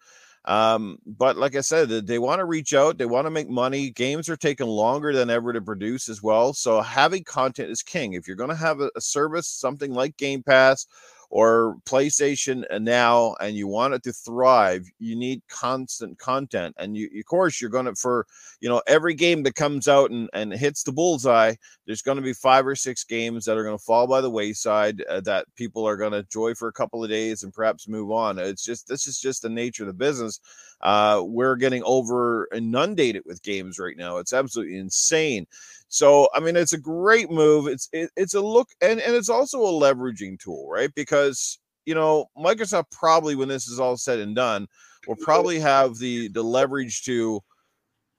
Um, 0.45 0.97
but 1.05 1.37
like 1.37 1.55
I 1.55 1.61
said, 1.61 1.89
they 1.89 2.19
want 2.19 2.39
to 2.39 2.45
reach 2.45 2.73
out, 2.73 2.97
they 2.97 3.05
want 3.05 3.25
to 3.27 3.31
make 3.31 3.49
money. 3.49 3.91
Games 3.91 4.27
are 4.27 4.35
taking 4.35 4.67
longer 4.67 5.13
than 5.13 5.29
ever 5.29 5.53
to 5.53 5.61
produce 5.61 6.09
as 6.09 6.21
well. 6.21 6.53
So 6.53 6.81
having 6.81 7.23
content 7.23 7.69
is 7.69 7.81
king. 7.81 8.13
If 8.13 8.27
you're 8.27 8.35
going 8.35 8.49
to 8.49 8.55
have 8.55 8.81
a, 8.81 8.91
a 8.95 9.01
service, 9.01 9.47
something 9.47 9.93
like 9.93 10.17
Game 10.17 10.43
Pass 10.43 10.85
or 11.33 11.77
PlayStation 11.87 12.63
now 12.79 13.33
and 13.41 13.55
you 13.55 13.67
want 13.67 13.95
it 13.95 14.03
to 14.03 14.13
thrive, 14.13 14.85
you 14.99 15.15
need 15.15 15.41
constant 15.49 16.19
content. 16.19 16.75
And 16.77 16.95
you, 16.95 17.09
of 17.17 17.25
course, 17.25 17.59
you're 17.59 17.71
going 17.71 17.87
to, 17.87 17.95
for, 17.95 18.27
you 18.61 18.69
know, 18.69 18.83
every 18.85 19.15
game 19.15 19.41
that 19.41 19.55
comes 19.55 19.87
out 19.87 20.11
and, 20.11 20.29
and 20.33 20.53
hits 20.53 20.83
the 20.83 20.91
bullseye, 20.91 21.55
there's 21.87 22.03
going 22.03 22.17
to 22.17 22.21
be 22.21 22.33
five 22.33 22.67
or 22.67 22.75
six 22.75 23.03
games 23.03 23.45
that 23.45 23.57
are 23.57 23.63
going 23.63 23.75
to 23.75 23.83
fall 23.83 24.05
by 24.05 24.21
the 24.21 24.29
wayside 24.29 25.01
uh, 25.09 25.21
that 25.21 25.47
people 25.55 25.87
are 25.87 25.97
going 25.97 26.11
to 26.11 26.19
enjoy 26.19 26.53
for 26.53 26.67
a 26.67 26.73
couple 26.73 27.03
of 27.03 27.09
days 27.09 27.41
and 27.41 27.51
perhaps 27.51 27.87
move 27.87 28.11
on. 28.11 28.37
It's 28.37 28.63
just, 28.63 28.87
this 28.87 29.07
is 29.07 29.19
just 29.19 29.41
the 29.41 29.49
nature 29.49 29.81
of 29.81 29.87
the 29.87 29.93
business. 29.93 30.39
Uh, 30.81 31.23
we're 31.25 31.55
getting 31.55 31.83
over 31.85 32.47
inundated 32.53 33.23
with 33.25 33.41
games 33.43 33.79
right 33.79 33.97
now. 33.97 34.17
It's 34.17 34.33
absolutely 34.33 34.77
insane. 34.77 35.47
So 35.87 36.27
I 36.33 36.39
mean, 36.39 36.55
it's 36.55 36.73
a 36.73 36.77
great 36.77 37.29
move. 37.29 37.67
It's 37.67 37.87
it, 37.93 38.09
it's 38.15 38.33
a 38.33 38.41
look, 38.41 38.69
and 38.81 38.99
and 38.99 39.15
it's 39.15 39.29
also 39.29 39.61
a 39.61 39.71
leveraging 39.71 40.39
tool, 40.39 40.67
right? 40.69 40.93
Because 40.95 41.59
you 41.85 41.95
know 41.95 42.29
Microsoft 42.37 42.91
probably, 42.91 43.35
when 43.35 43.47
this 43.47 43.67
is 43.67 43.79
all 43.79 43.95
said 43.95 44.19
and 44.19 44.35
done, 44.35 44.67
will 45.07 45.15
probably 45.17 45.59
have 45.59 45.97
the 45.97 46.29
the 46.29 46.43
leverage 46.43 47.03
to. 47.03 47.41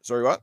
Sorry, 0.03 0.23
what? 0.23 0.43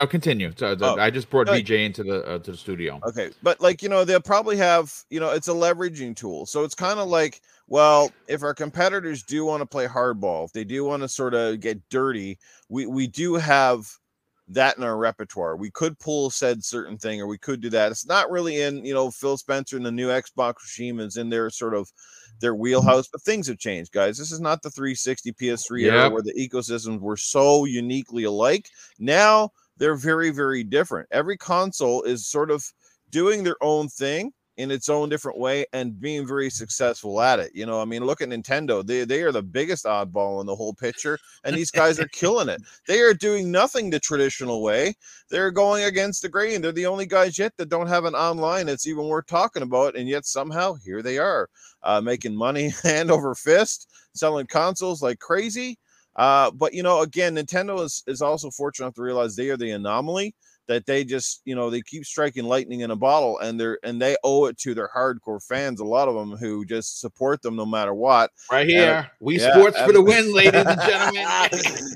I'll 0.00 0.06
continue. 0.06 0.50
So 0.56 0.74
oh, 0.80 0.96
I 0.98 1.10
just 1.10 1.28
brought 1.28 1.46
BJ 1.46 1.84
into 1.84 2.02
the 2.02 2.24
uh, 2.24 2.38
to 2.38 2.52
the 2.52 2.56
studio. 2.56 2.98
Okay, 3.04 3.30
but 3.42 3.60
like 3.60 3.82
you 3.82 3.90
know, 3.90 4.04
they'll 4.04 4.20
probably 4.20 4.56
have 4.56 4.92
you 5.10 5.20
know, 5.20 5.30
it's 5.30 5.48
a 5.48 5.52
leveraging 5.52 6.16
tool. 6.16 6.46
So 6.46 6.64
it's 6.64 6.74
kind 6.74 6.98
of 6.98 7.08
like, 7.08 7.42
well, 7.70 8.10
if 8.26 8.42
our 8.42 8.52
competitors 8.52 9.22
do 9.22 9.44
want 9.44 9.60
to 9.62 9.66
play 9.66 9.86
hardball, 9.86 10.44
if 10.44 10.52
they 10.52 10.64
do 10.64 10.84
want 10.84 11.02
to 11.02 11.08
sort 11.08 11.34
of 11.34 11.60
get 11.60 11.80
dirty, 11.88 12.36
we 12.68 12.84
we 12.86 13.06
do 13.06 13.34
have 13.36 13.86
that 14.48 14.76
in 14.76 14.82
our 14.82 14.96
repertoire. 14.96 15.54
We 15.54 15.70
could 15.70 15.96
pull 16.00 16.30
said 16.30 16.64
certain 16.64 16.98
thing, 16.98 17.20
or 17.20 17.28
we 17.28 17.38
could 17.38 17.60
do 17.60 17.70
that. 17.70 17.92
It's 17.92 18.06
not 18.06 18.28
really 18.28 18.62
in, 18.62 18.84
you 18.84 18.92
know, 18.92 19.08
Phil 19.12 19.36
Spencer 19.36 19.76
and 19.76 19.86
the 19.86 19.92
new 19.92 20.08
Xbox 20.08 20.54
regime 20.64 20.98
is 20.98 21.16
in 21.16 21.30
their 21.30 21.48
sort 21.48 21.74
of 21.74 21.88
their 22.40 22.54
mm-hmm. 22.54 22.62
wheelhouse, 22.62 23.06
but 23.06 23.22
things 23.22 23.46
have 23.46 23.58
changed, 23.58 23.92
guys. 23.92 24.18
This 24.18 24.32
is 24.32 24.40
not 24.40 24.62
the 24.62 24.70
360 24.70 25.32
PS3 25.34 25.82
yep. 25.82 25.92
era 25.92 26.10
where 26.10 26.22
the 26.22 26.34
ecosystems 26.34 26.98
were 26.98 27.16
so 27.16 27.66
uniquely 27.66 28.24
alike. 28.24 28.68
Now 28.98 29.50
they're 29.76 29.94
very, 29.94 30.30
very 30.30 30.64
different. 30.64 31.06
Every 31.12 31.36
console 31.36 32.02
is 32.02 32.26
sort 32.26 32.50
of 32.50 32.64
doing 33.10 33.44
their 33.44 33.62
own 33.62 33.88
thing 33.88 34.32
in 34.60 34.70
its 34.70 34.88
own 34.90 35.08
different 35.08 35.38
way 35.38 35.64
and 35.72 35.98
being 35.98 36.26
very 36.26 36.50
successful 36.50 37.20
at 37.22 37.38
it. 37.38 37.50
You 37.54 37.64
know, 37.64 37.80
I 37.80 37.86
mean, 37.86 38.04
look 38.04 38.20
at 38.20 38.28
Nintendo. 38.28 38.84
They 38.84 39.04
they 39.04 39.22
are 39.22 39.32
the 39.32 39.42
biggest 39.42 39.86
oddball 39.86 40.40
in 40.40 40.46
the 40.46 40.54
whole 40.54 40.74
picture, 40.74 41.18
and 41.44 41.56
these 41.56 41.70
guys 41.70 41.98
are 41.98 42.08
killing 42.08 42.48
it. 42.48 42.60
They 42.86 43.00
are 43.00 43.14
doing 43.14 43.50
nothing 43.50 43.88
the 43.88 43.98
traditional 43.98 44.62
way. 44.62 44.94
They're 45.30 45.50
going 45.50 45.84
against 45.84 46.22
the 46.22 46.28
grain. 46.28 46.60
They're 46.60 46.72
the 46.72 46.86
only 46.86 47.06
guys 47.06 47.38
yet 47.38 47.56
that 47.56 47.70
don't 47.70 47.86
have 47.86 48.04
an 48.04 48.14
online 48.14 48.66
that's 48.66 48.86
even 48.86 49.08
worth 49.08 49.26
talking 49.26 49.62
about, 49.62 49.96
and 49.96 50.08
yet 50.08 50.26
somehow 50.26 50.74
here 50.74 51.02
they 51.02 51.18
are, 51.18 51.48
uh, 51.82 52.00
making 52.00 52.36
money 52.36 52.72
hand 52.82 53.10
over 53.10 53.34
fist, 53.34 53.88
selling 54.14 54.46
consoles 54.46 55.02
like 55.02 55.18
crazy. 55.20 55.78
Uh, 56.16 56.50
but 56.50 56.74
you 56.74 56.82
know, 56.82 57.00
again, 57.00 57.36
Nintendo 57.36 57.82
is 57.82 58.02
is 58.06 58.20
also 58.20 58.50
fortunate 58.50 58.86
enough 58.86 58.94
to 58.96 59.02
realize 59.02 59.36
they 59.36 59.48
are 59.48 59.56
the 59.56 59.70
anomaly 59.70 60.34
that 60.68 60.86
they 60.86 61.04
just 61.04 61.42
you 61.44 61.54
know 61.54 61.70
they 61.70 61.82
keep 61.82 62.04
striking 62.04 62.44
lightning 62.44 62.80
in 62.80 62.90
a 62.90 62.96
bottle 62.96 63.38
and 63.38 63.58
they're 63.58 63.78
and 63.82 64.00
they 64.00 64.16
owe 64.24 64.46
it 64.46 64.56
to 64.58 64.74
their 64.74 64.90
hardcore 64.94 65.42
fans 65.42 65.80
a 65.80 65.84
lot 65.84 66.08
of 66.08 66.14
them 66.14 66.36
who 66.36 66.64
just 66.64 67.00
support 67.00 67.42
them 67.42 67.56
no 67.56 67.66
matter 67.66 67.94
what. 67.94 68.30
Right 68.50 68.66
here. 68.66 69.10
We 69.20 69.38
yeah, 69.38 69.52
sports 69.52 69.80
for 69.82 69.92
the 69.92 70.02
win 70.02 70.32
ladies 70.32 70.64
and 70.66 70.80
gentlemen. 70.80 71.26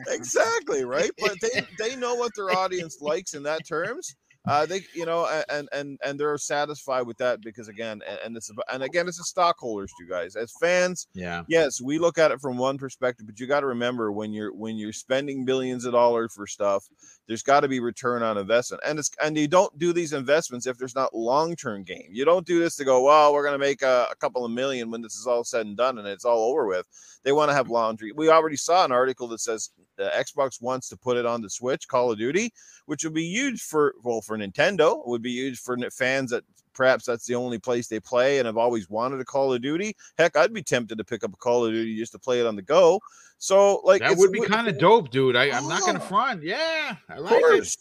Exactly 0.08 0.84
right? 0.84 1.10
But 1.18 1.36
they 1.40 1.66
they 1.78 1.96
know 1.96 2.14
what 2.14 2.32
their 2.34 2.50
audience 2.56 3.00
likes 3.00 3.34
in 3.34 3.42
that 3.44 3.66
terms 3.66 4.16
uh, 4.46 4.66
they, 4.66 4.82
you 4.92 5.06
know, 5.06 5.26
and 5.48 5.68
and 5.72 5.98
and 6.04 6.20
they're 6.20 6.36
satisfied 6.36 7.06
with 7.06 7.16
that 7.18 7.40
because 7.40 7.68
again, 7.68 8.02
and, 8.06 8.18
and 8.24 8.36
this, 8.36 8.50
and 8.72 8.82
again, 8.82 9.08
it's 9.08 9.18
a 9.18 9.24
stockholders, 9.24 9.92
you 9.98 10.06
guys, 10.06 10.36
as 10.36 10.52
fans. 10.60 11.06
Yeah. 11.14 11.44
Yes, 11.48 11.80
we 11.80 11.98
look 11.98 12.18
at 12.18 12.30
it 12.30 12.40
from 12.40 12.58
one 12.58 12.76
perspective, 12.76 13.26
but 13.26 13.40
you 13.40 13.46
got 13.46 13.60
to 13.60 13.66
remember 13.66 14.12
when 14.12 14.32
you're 14.32 14.52
when 14.52 14.76
you're 14.76 14.92
spending 14.92 15.46
billions 15.46 15.86
of 15.86 15.92
dollars 15.92 16.34
for 16.34 16.46
stuff, 16.46 16.86
there's 17.26 17.42
got 17.42 17.60
to 17.60 17.68
be 17.68 17.80
return 17.80 18.22
on 18.22 18.36
investment, 18.36 18.82
and 18.86 18.98
it's 18.98 19.10
and 19.22 19.36
you 19.36 19.48
don't 19.48 19.76
do 19.78 19.94
these 19.94 20.12
investments 20.12 20.66
if 20.66 20.76
there's 20.76 20.94
not 20.94 21.14
long 21.14 21.56
term 21.56 21.82
gain. 21.82 22.08
You 22.10 22.26
don't 22.26 22.46
do 22.46 22.60
this 22.60 22.76
to 22.76 22.84
go, 22.84 23.02
well, 23.02 23.32
we're 23.32 23.44
going 23.44 23.58
to 23.58 23.66
make 23.66 23.80
a, 23.80 24.08
a 24.10 24.16
couple 24.16 24.44
of 24.44 24.50
million 24.50 24.90
when 24.90 25.00
this 25.00 25.14
is 25.14 25.26
all 25.26 25.44
said 25.44 25.66
and 25.66 25.76
done 25.76 25.98
and 25.98 26.06
it's 26.06 26.24
all 26.24 26.50
over 26.50 26.66
with. 26.66 26.86
They 27.22 27.32
want 27.32 27.50
to 27.50 27.54
have 27.54 27.70
laundry. 27.70 28.12
We 28.12 28.28
already 28.28 28.56
saw 28.56 28.84
an 28.84 28.92
article 28.92 29.26
that 29.28 29.40
says 29.40 29.70
uh, 29.98 30.10
Xbox 30.10 30.60
wants 30.60 30.88
to 30.88 30.96
put 30.96 31.16
it 31.16 31.26
on 31.26 31.42
the 31.42 31.50
Switch, 31.50 31.88
Call 31.88 32.12
of 32.12 32.18
Duty, 32.18 32.52
which 32.86 33.04
would 33.04 33.14
be 33.14 33.24
huge 33.24 33.62
for 33.62 33.94
well 34.02 34.20
for 34.20 34.36
Nintendo. 34.36 35.00
It 35.00 35.08
would 35.08 35.22
be 35.22 35.32
huge 35.32 35.58
for 35.58 35.76
fans 35.90 36.30
that 36.30 36.44
perhaps 36.72 37.04
that's 37.06 37.26
the 37.26 37.34
only 37.34 37.58
place 37.58 37.86
they 37.86 38.00
play 38.00 38.38
and 38.38 38.46
have 38.46 38.56
always 38.56 38.90
wanted 38.90 39.20
a 39.20 39.24
Call 39.24 39.52
of 39.52 39.62
Duty. 39.62 39.96
Heck, 40.18 40.36
I'd 40.36 40.52
be 40.52 40.62
tempted 40.62 40.98
to 40.98 41.04
pick 41.04 41.24
up 41.24 41.32
a 41.32 41.36
Call 41.36 41.64
of 41.64 41.72
Duty 41.72 41.96
just 41.96 42.12
to 42.12 42.18
play 42.18 42.40
it 42.40 42.46
on 42.46 42.56
the 42.56 42.62
go. 42.62 43.00
So 43.38 43.80
like 43.84 44.00
that 44.00 44.16
would 44.16 44.32
be 44.32 44.40
kind 44.40 44.68
of 44.68 44.78
dope, 44.78 45.10
dude. 45.10 45.36
I, 45.36 45.46
am 45.46 45.68
not 45.68 45.82
gonna 45.82 45.98
oh. 45.98 46.06
front. 46.06 46.42
Yeah, 46.42 46.96
I 47.08 47.18
like 47.18 47.42
it 47.42 47.76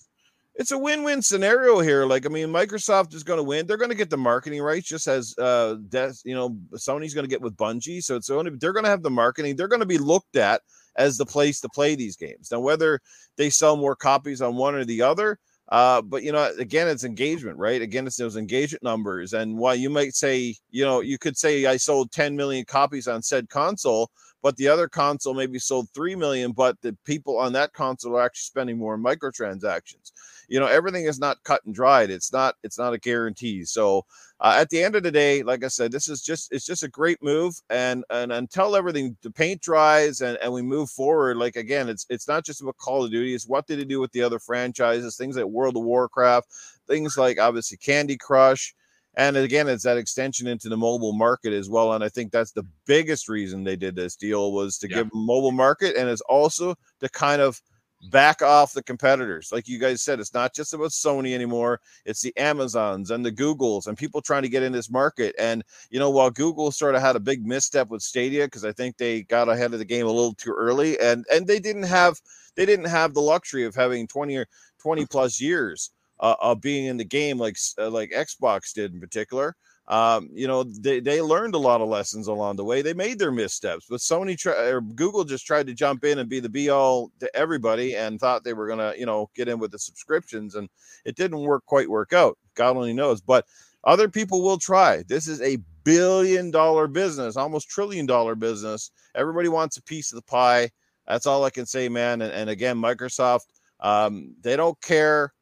it's 0.56 0.72
a 0.72 0.78
win-win 0.78 1.22
scenario 1.22 1.80
here. 1.80 2.06
Like, 2.06 2.26
I 2.26 2.30
mean, 2.30 2.48
Microsoft 2.48 3.14
is 3.16 3.24
going 3.24 3.38
to 3.38 3.44
win. 3.44 3.66
They're 3.66 3.78
going 3.78 3.90
to 3.90 3.96
get 3.96 4.10
the 4.10 4.18
marketing 4.18 4.62
rights, 4.62 4.88
just 4.88 5.08
as 5.08 5.36
uh, 5.40 5.78
you 6.24 6.36
know, 6.36 6.58
Sony's 6.74 7.14
going 7.14 7.26
to 7.26 7.30
get 7.30 7.42
with 7.42 7.58
Bungie. 7.58 8.04
So 8.04 8.16
it's 8.16 8.30
only 8.30 8.52
they're 8.52 8.74
going 8.74 8.84
to 8.84 8.90
have 8.90 9.02
the 9.02 9.10
marketing. 9.10 9.56
They're 9.56 9.68
going 9.68 9.80
to 9.80 9.86
be 9.86 9.98
looked 9.98 10.36
at 10.36 10.62
as 10.96 11.18
the 11.18 11.26
place 11.26 11.60
to 11.62 11.70
play 11.70 11.96
these 11.96 12.16
games. 12.16 12.50
Now, 12.52 12.60
whether 12.60 13.00
they 13.38 13.50
sell 13.50 13.76
more 13.76 13.96
copies 13.96 14.42
on 14.42 14.56
one 14.56 14.76
or 14.76 14.86
the 14.86 15.02
other, 15.02 15.40
uh, 15.70 16.02
but 16.02 16.24
you 16.24 16.32
know, 16.32 16.52
again, 16.60 16.88
it's 16.88 17.04
engagement, 17.04 17.58
right? 17.58 17.82
Again, 17.82 18.06
it's 18.06 18.18
those 18.18 18.36
engagement 18.36 18.84
numbers. 18.84 19.34
And 19.34 19.58
while 19.58 19.76
you 19.76 19.90
might 19.90 20.14
say, 20.14 20.56
you 20.72 20.86
know, 20.86 21.02
you 21.02 21.18
could 21.18 21.38
say 21.38 21.66
I 21.66 21.78
sold 21.78 22.12
10 22.12 22.36
million 22.36 22.66
copies 22.66 23.08
on 23.08 23.22
said 23.22 23.50
console, 23.50 24.12
but 24.44 24.58
the 24.58 24.68
other 24.68 24.88
console 24.88 25.34
maybe 25.34 25.58
sold 25.58 25.88
3 25.96 26.16
million, 26.16 26.52
but 26.52 26.80
the 26.82 26.96
people 27.06 27.40
on 27.40 27.54
that 27.54 27.74
console 27.74 28.18
are 28.18 28.26
actually 28.26 28.42
spending 28.42 28.78
more 28.78 28.98
microtransactions. 28.98 30.12
You 30.50 30.60
know, 30.60 30.68
everything 30.68 31.06
is 31.06 31.18
not 31.18 31.42
cut 31.46 31.64
and 31.66 31.74
dried. 31.74 32.12
It's 32.12 32.32
not, 32.32 32.56
it's 32.62 32.78
not 32.78 32.94
a 32.94 33.00
guarantee. 33.00 33.64
So 33.64 34.06
uh, 34.42 34.58
at 34.60 34.70
the 34.70 34.84
end 34.84 34.96
of 34.96 35.04
the 35.04 35.12
day, 35.12 35.42
like 35.42 35.64
I 35.64 35.70
said, 35.70 35.94
this 35.94 36.10
is 36.10 36.22
just 36.22 36.52
it's 36.52 36.66
just 36.66 36.84
a 36.84 36.90
great 36.90 37.24
move, 37.24 37.56
and 37.70 38.04
and 38.10 38.34
until 38.34 38.76
everything 38.76 39.16
the 39.22 39.32
paint 39.32 39.62
dries 39.62 40.20
and 40.20 40.38
and 40.42 40.52
we 40.52 40.62
move 40.62 40.90
forward, 40.90 41.38
like 41.38 41.56
again, 41.56 41.88
it's 41.88 42.06
it's 42.10 42.28
not 42.28 42.44
just 42.44 42.62
about 42.62 42.76
Call 42.76 43.06
of 43.06 43.12
Duty. 43.12 43.34
It's 43.34 43.48
what 43.48 43.68
did 43.68 43.80
it 43.80 43.88
do 43.88 44.02
with 44.02 44.12
the 44.12 44.22
other 44.22 44.40
franchises, 44.40 45.16
things 45.16 45.38
like 45.38 45.46
World 45.46 45.78
of 45.78 45.84
Warcraft, 45.84 46.50
things 46.90 47.16
like 47.18 47.40
obviously 47.40 47.78
Candy 47.78 48.18
Crush. 48.18 48.76
And 49.16 49.38
again, 49.38 49.68
it's 49.68 49.84
that 49.84 49.98
extension 49.98 50.48
into 50.48 50.70
the 50.70 50.78
mobile 50.78 51.14
market 51.14 51.54
as 51.54 51.70
well. 51.70 51.94
And 51.94 52.04
I 52.04 52.10
think 52.10 52.32
that's 52.32 52.52
the 52.52 52.66
biggest 52.86 53.30
reason 53.30 53.64
they 53.64 53.76
did 53.76 53.96
this 53.96 54.16
deal 54.16 54.52
was 54.52 54.78
to 54.80 54.90
yeah. 54.90 54.98
give 54.98 55.10
mobile 55.14 55.52
market 55.52 55.96
and 55.96 56.10
it's 56.10 56.22
also 56.22 56.76
to 57.00 57.10
kind 57.10 57.42
of 57.42 57.62
back 58.10 58.42
off 58.42 58.74
the 58.74 58.84
competitors. 58.84 59.52
Like 59.52 59.68
you 59.68 59.80
guys 59.80 60.02
said, 60.02 60.20
it's 60.20 60.34
not 60.34 60.54
just 60.54 60.74
about 60.74 60.90
Sony 60.90 61.34
anymore. 61.34 61.80
It's 62.06 62.22
the 62.22 62.36
Amazons 62.38 63.12
and 63.12 63.26
the 63.26 63.32
Googles 63.32 63.88
and 63.88 63.98
people 63.98 64.22
trying 64.22 64.44
to 64.44 64.50
get 64.50 64.64
in 64.64 64.72
this 64.72 64.90
market. 64.90 65.36
And 65.40 65.64
you 65.90 66.00
know, 66.00 66.10
while 66.10 66.32
Google 66.32 66.72
sort 66.72 66.96
of 66.96 67.02
had 67.02 67.16
a 67.16 67.22
big 67.22 67.46
misstep 67.46 67.90
with 67.90 68.02
Stadia 68.02 68.46
because 68.46 68.66
I 68.66 68.72
think 68.72 68.98
they 68.98 69.24
got 69.24 69.50
ahead 69.50 69.74
of 69.74 69.80
the 69.80 69.86
game 69.86 70.06
a 70.06 70.12
little 70.12 70.34
too 70.34 70.54
early, 70.54 71.00
and 71.00 71.26
and 71.32 71.48
they 71.48 71.60
didn't 71.60 71.84
have 71.84 72.20
they 72.56 72.66
didn't 72.66 72.86
have 72.86 73.14
the 73.14 73.22
luxury 73.22 73.66
of 73.66 73.76
having 73.76 74.08
twenty 74.08 74.38
or 74.38 74.48
twenty 74.80 75.06
plus 75.06 75.40
years 75.40 75.92
uh, 76.20 76.36
of 76.42 76.62
being 76.62 76.86
in 76.86 76.98
the 76.98 77.04
game 77.04 77.38
like 77.38 77.58
uh, 77.78 77.90
like 77.90 78.12
Xbox 78.12 78.74
did 78.74 78.94
in 78.94 79.00
particular 79.00 79.56
um, 79.88 80.30
you 80.32 80.48
know, 80.48 80.64
they, 80.64 81.02
they 81.02 81.22
learned 81.22 81.56
a 81.56 81.60
lot 81.60 81.82
of 81.82 81.90
lessons 81.90 82.28
along 82.28 82.56
the 82.56 82.64
way. 82.64 82.82
They 82.82 82.94
made 82.94 83.20
their 83.20 83.32
missteps, 83.32 83.86
but 83.90 84.00
Sony 84.00 84.38
try, 84.38 84.54
or 84.70 84.80
Google 84.80 85.26
just 85.26 85.46
tried 85.46 85.68
to 85.68 85.74
jump 85.74 86.06
in 86.06 86.20
and 86.20 86.30
be 86.30 86.40
the 86.40 86.48
be 86.48 86.70
all 86.70 87.12
to 87.20 87.36
everybody 87.36 87.96
and 87.96 88.18
thought 88.18 88.46
they 88.46 88.54
were 88.54 88.70
to, 88.70 88.94
you 88.98 89.06
know, 89.06 89.30
get 89.36 89.50
in 89.50 89.60
with 89.60 89.72
the 89.72 89.80
subscriptions 89.80 90.56
and 90.56 90.70
it 91.04 91.18
didn't 91.18 91.40
work 91.40 91.66
quite 91.66 91.90
work 91.90 92.14
out. 92.14 92.38
God 92.56 92.78
only 92.78 92.94
knows, 92.94 93.20
but 93.20 93.46
other 93.84 94.08
people 94.08 94.42
will 94.42 94.58
try. 94.58 95.04
This 95.10 95.28
is 95.28 95.42
a 95.42 95.58
billion 95.84 96.50
dollar 96.50 96.88
business, 96.88 97.36
almost 97.36 97.70
trillion 97.70 98.06
dollar 98.06 98.36
business. 98.36 98.92
Everybody 99.16 99.50
wants 99.50 99.76
a 99.76 99.84
piece 99.84 100.14
of 100.14 100.16
the 100.16 100.32
pie. 100.32 100.70
That's 101.08 101.28
all 101.28 101.44
I 101.44 101.50
can 101.50 101.66
say, 101.66 101.90
man. 101.90 102.22
And, 102.22 102.32
and 102.32 102.50
again, 102.50 102.78
Microsoft, 102.78 103.48
um, 103.82 104.34
they 104.42 104.56
don't 104.56 104.80
care 104.80 105.34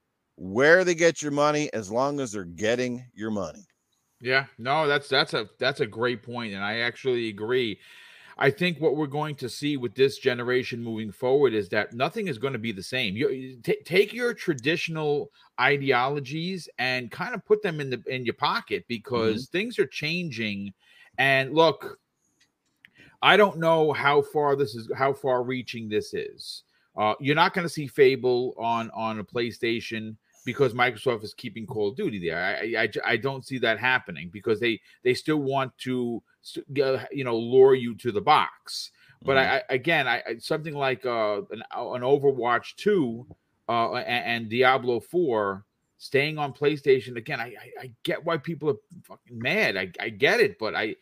where 0.42 0.84
they 0.84 0.96
get 0.96 1.22
your 1.22 1.32
money 1.32 1.72
as 1.72 1.92
long 1.92 2.20
as 2.20 2.32
they're 2.32 2.44
getting 2.44 3.06
your 3.14 3.30
money. 3.30 3.68
Yeah, 4.20 4.46
no, 4.58 4.88
that's 4.88 5.08
that's 5.08 5.36
a 5.36 5.48
that's 5.60 5.82
a 5.82 5.86
great 5.86 6.24
point, 6.24 6.54
and 6.54 6.64
I 6.64 6.80
actually 6.80 7.30
agree. 7.30 7.80
I 8.40 8.50
think 8.50 8.80
what 8.80 8.96
we're 8.96 9.06
going 9.06 9.36
to 9.36 9.50
see 9.50 9.78
with 9.78 9.94
this 9.94 10.18
generation 10.18 10.84
moving 10.84 11.12
forward 11.12 11.54
is 11.54 11.70
that 11.70 11.94
nothing 11.94 12.28
is 12.28 12.40
going 12.40 12.54
to 12.54 12.60
be 12.60 12.72
the 12.72 12.82
same. 12.82 13.16
You 13.16 13.60
t- 13.62 13.78
take 13.86 14.14
your 14.14 14.34
traditional 14.34 15.32
ideologies 15.60 16.68
and 16.80 17.12
kind 17.12 17.36
of 17.36 17.46
put 17.46 17.62
them 17.62 17.80
in 17.80 17.92
the 17.92 18.02
in 18.08 18.26
your 18.26 18.34
pocket 18.34 18.84
because 18.88 19.46
mm-hmm. 19.46 19.58
things 19.58 19.78
are 19.78 19.86
changing. 19.86 20.74
And 21.20 21.54
look, 21.54 22.00
I 23.22 23.38
don't 23.38 23.60
know 23.60 23.94
how 23.94 24.24
far 24.24 24.56
this 24.56 24.74
is, 24.74 24.90
how 24.98 25.14
far 25.14 25.44
reaching 25.44 25.88
this 25.88 26.16
is. 26.16 26.64
Uh, 26.98 27.14
you're 27.20 27.36
not 27.36 27.54
going 27.54 27.66
to 27.66 27.74
see 27.74 27.86
Fable 27.86 28.56
on 28.58 28.90
on 28.96 29.20
a 29.20 29.24
PlayStation 29.24 30.16
because 30.46 30.74
Microsoft 30.74 31.24
is 31.24 31.34
keeping 31.34 31.66
Call 31.66 31.90
of 31.90 31.96
Duty 31.96 32.20
there. 32.20 32.44
I, 32.44 32.84
I, 32.84 32.90
I 33.06 33.18
don't 33.18 33.46
see 33.46 33.58
that 33.60 33.80
happening 33.80 34.30
because 34.32 34.60
they 34.60 34.80
they 35.04 35.14
still 35.14 35.38
want 35.38 35.78
to 35.80 36.22
you 36.68 37.24
know 37.24 37.38
lure 37.38 37.76
you 37.76 37.96
to 37.96 38.12
the 38.12 38.22
box. 38.22 38.92
But 39.24 39.38
mm-hmm. 39.38 39.54
I, 39.54 39.64
again, 39.74 40.08
I, 40.08 40.24
something 40.40 40.74
like 40.74 41.06
uh, 41.06 41.42
an, 41.52 41.64
an 41.72 42.02
Overwatch 42.02 42.76
two 42.76 43.28
uh, 43.70 43.94
and, 43.94 44.26
and, 44.26 44.50
Diablo 44.50 45.00
four 45.00 45.66
staying 46.00 46.40
on 46.40 46.52
PlayStation 46.52 47.16
again. 47.18 47.40
I, 47.40 47.46
I, 47.46 47.84
I 47.84 47.92
get 48.04 48.26
why 48.26 48.38
people 48.38 48.72
are 48.72 48.78
fucking 49.04 49.38
mad. 49.38 49.78
I, 49.78 49.92
I 50.00 50.10
get 50.10 50.40
it, 50.40 50.58
but 50.58 50.76
I 50.76 50.96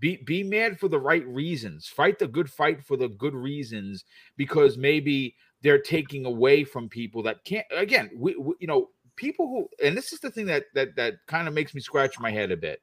be 0.00 0.16
be 0.16 0.42
mad 0.42 0.80
for 0.80 0.88
the 0.88 0.98
right 0.98 1.26
reasons. 1.26 1.86
Fight 1.86 2.18
the 2.18 2.26
good 2.26 2.50
fight 2.50 2.84
for 2.84 2.96
the 2.96 3.08
good 3.08 3.34
reasons 3.34 4.04
because 4.36 4.76
maybe 4.76 5.36
they're 5.62 5.80
taking 5.80 6.26
away 6.26 6.64
from 6.64 6.88
people 6.88 7.22
that 7.22 7.44
can't 7.44 7.66
again 7.70 8.10
we, 8.16 8.36
we, 8.36 8.54
you 8.60 8.66
know 8.66 8.88
people 9.16 9.46
who 9.48 9.68
and 9.84 9.96
this 9.96 10.12
is 10.12 10.20
the 10.20 10.30
thing 10.30 10.46
that 10.46 10.64
that 10.74 10.96
that 10.96 11.14
kind 11.26 11.48
of 11.48 11.54
makes 11.54 11.74
me 11.74 11.80
scratch 11.80 12.18
my 12.20 12.30
head 12.30 12.50
a 12.50 12.56
bit. 12.56 12.80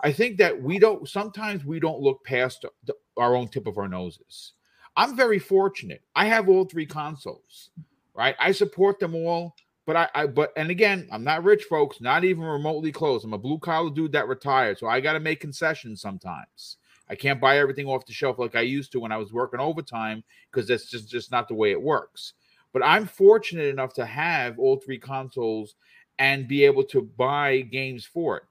I 0.00 0.12
think 0.12 0.38
that 0.38 0.60
we 0.60 0.78
don't 0.78 1.08
sometimes 1.08 1.64
we 1.64 1.80
don't 1.80 2.00
look 2.00 2.24
past 2.24 2.64
the, 2.84 2.94
our 3.16 3.34
own 3.34 3.48
tip 3.48 3.66
of 3.66 3.78
our 3.78 3.88
noses. 3.88 4.52
I'm 4.96 5.16
very 5.16 5.38
fortunate. 5.38 6.02
I 6.14 6.26
have 6.26 6.48
all 6.48 6.64
three 6.64 6.86
consoles 6.86 7.70
right? 8.14 8.36
I 8.38 8.52
support 8.52 9.00
them 9.00 9.14
all 9.14 9.54
but 9.86 9.96
I, 9.96 10.08
I 10.14 10.26
but 10.26 10.52
and 10.56 10.70
again 10.70 11.08
i'm 11.10 11.24
not 11.24 11.44
rich 11.44 11.64
folks 11.64 12.00
not 12.00 12.24
even 12.24 12.44
remotely 12.44 12.92
close. 12.92 13.24
I'm 13.24 13.32
a 13.32 13.38
blue 13.38 13.58
collar 13.58 13.90
dude 13.90 14.12
that 14.12 14.28
retired 14.28 14.78
so 14.78 14.86
i 14.86 15.00
got 15.00 15.14
to 15.14 15.20
make 15.20 15.40
concessions 15.40 16.00
sometimes 16.00 16.76
I 17.12 17.14
can't 17.14 17.42
buy 17.42 17.58
everything 17.58 17.86
off 17.86 18.06
the 18.06 18.12
shelf 18.14 18.38
like 18.38 18.56
I 18.56 18.62
used 18.62 18.90
to 18.92 19.00
when 19.00 19.12
I 19.12 19.18
was 19.18 19.34
working 19.34 19.60
overtime 19.60 20.24
because 20.50 20.66
that's 20.66 20.86
just 20.90 21.10
just 21.10 21.30
not 21.30 21.46
the 21.46 21.54
way 21.54 21.70
it 21.70 21.80
works. 21.80 22.32
But 22.72 22.82
I'm 22.82 23.06
fortunate 23.06 23.66
enough 23.66 23.92
to 23.94 24.06
have 24.06 24.58
all 24.58 24.78
three 24.78 24.98
consoles 24.98 25.74
and 26.18 26.48
be 26.48 26.64
able 26.64 26.84
to 26.84 27.02
buy 27.02 27.60
games 27.60 28.06
for 28.06 28.38
it. 28.38 28.44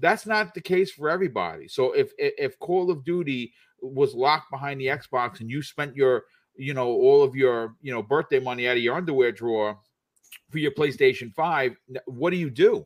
That's 0.00 0.26
not 0.26 0.52
the 0.52 0.60
case 0.60 0.90
for 0.90 1.08
everybody. 1.08 1.68
So 1.68 1.92
if 1.92 2.10
if 2.18 2.58
Call 2.58 2.90
of 2.90 3.04
Duty 3.04 3.52
was 3.80 4.16
locked 4.16 4.50
behind 4.50 4.80
the 4.80 4.86
Xbox 4.86 5.38
and 5.38 5.48
you 5.48 5.62
spent 5.62 5.94
your 5.94 6.24
you 6.56 6.74
know 6.74 6.88
all 6.88 7.22
of 7.22 7.36
your 7.36 7.76
you 7.82 7.92
know 7.92 8.02
birthday 8.02 8.40
money 8.40 8.66
out 8.66 8.76
of 8.76 8.82
your 8.82 8.96
underwear 8.96 9.30
drawer 9.30 9.78
for 10.50 10.58
your 10.58 10.72
PlayStation 10.72 11.32
5, 11.32 11.76
what 12.06 12.30
do 12.30 12.36
you 12.36 12.50
do? 12.50 12.84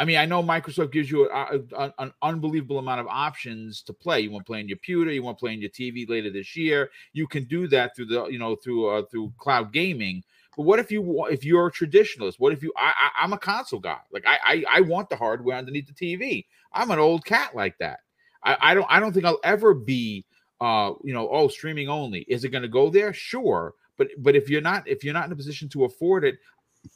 I 0.00 0.06
mean, 0.06 0.16
I 0.16 0.24
know 0.24 0.42
Microsoft 0.42 0.92
gives 0.92 1.10
you 1.10 1.28
a, 1.28 1.60
a, 1.76 1.92
an 1.98 2.10
unbelievable 2.22 2.78
amount 2.78 3.02
of 3.02 3.06
options 3.06 3.82
to 3.82 3.92
play. 3.92 4.20
You 4.20 4.30
want 4.30 4.46
to 4.46 4.50
play 4.50 4.60
on 4.60 4.66
your 4.66 4.78
computer, 4.78 5.12
you 5.12 5.22
want 5.22 5.36
to 5.36 5.42
play 5.42 5.52
on 5.52 5.60
your 5.60 5.68
TV 5.68 6.08
later 6.08 6.30
this 6.30 6.56
year. 6.56 6.90
You 7.12 7.26
can 7.26 7.44
do 7.44 7.68
that 7.68 7.94
through 7.94 8.06
the, 8.06 8.24
you 8.28 8.38
know, 8.38 8.56
through 8.56 8.86
uh, 8.88 9.02
through 9.10 9.34
cloud 9.36 9.74
gaming. 9.74 10.24
But 10.56 10.62
what 10.62 10.78
if 10.78 10.90
you 10.90 11.26
if 11.26 11.44
you're 11.44 11.66
a 11.66 11.70
traditionalist? 11.70 12.36
What 12.38 12.54
if 12.54 12.62
you? 12.62 12.72
I, 12.78 13.10
I 13.14 13.24
am 13.24 13.34
a 13.34 13.38
console 13.38 13.78
guy. 13.78 13.98
Like 14.10 14.24
I, 14.26 14.38
I 14.42 14.78
I 14.78 14.80
want 14.80 15.10
the 15.10 15.16
hardware 15.16 15.58
underneath 15.58 15.86
the 15.86 15.92
TV. 15.92 16.46
I'm 16.72 16.90
an 16.90 16.98
old 16.98 17.26
cat 17.26 17.54
like 17.54 17.76
that. 17.76 18.00
I, 18.42 18.56
I 18.58 18.74
don't 18.74 18.86
I 18.88 19.00
don't 19.00 19.12
think 19.12 19.26
I'll 19.26 19.38
ever 19.44 19.74
be 19.74 20.24
uh 20.62 20.94
you 21.04 21.12
know 21.12 21.28
oh 21.28 21.48
streaming 21.48 21.90
only. 21.90 22.20
Is 22.20 22.44
it 22.44 22.48
going 22.48 22.62
to 22.62 22.68
go 22.68 22.88
there? 22.88 23.12
Sure. 23.12 23.74
But 23.98 24.08
but 24.16 24.34
if 24.34 24.48
you're 24.48 24.62
not 24.62 24.88
if 24.88 25.04
you're 25.04 25.12
not 25.12 25.26
in 25.26 25.32
a 25.32 25.36
position 25.36 25.68
to 25.70 25.84
afford 25.84 26.24
it, 26.24 26.38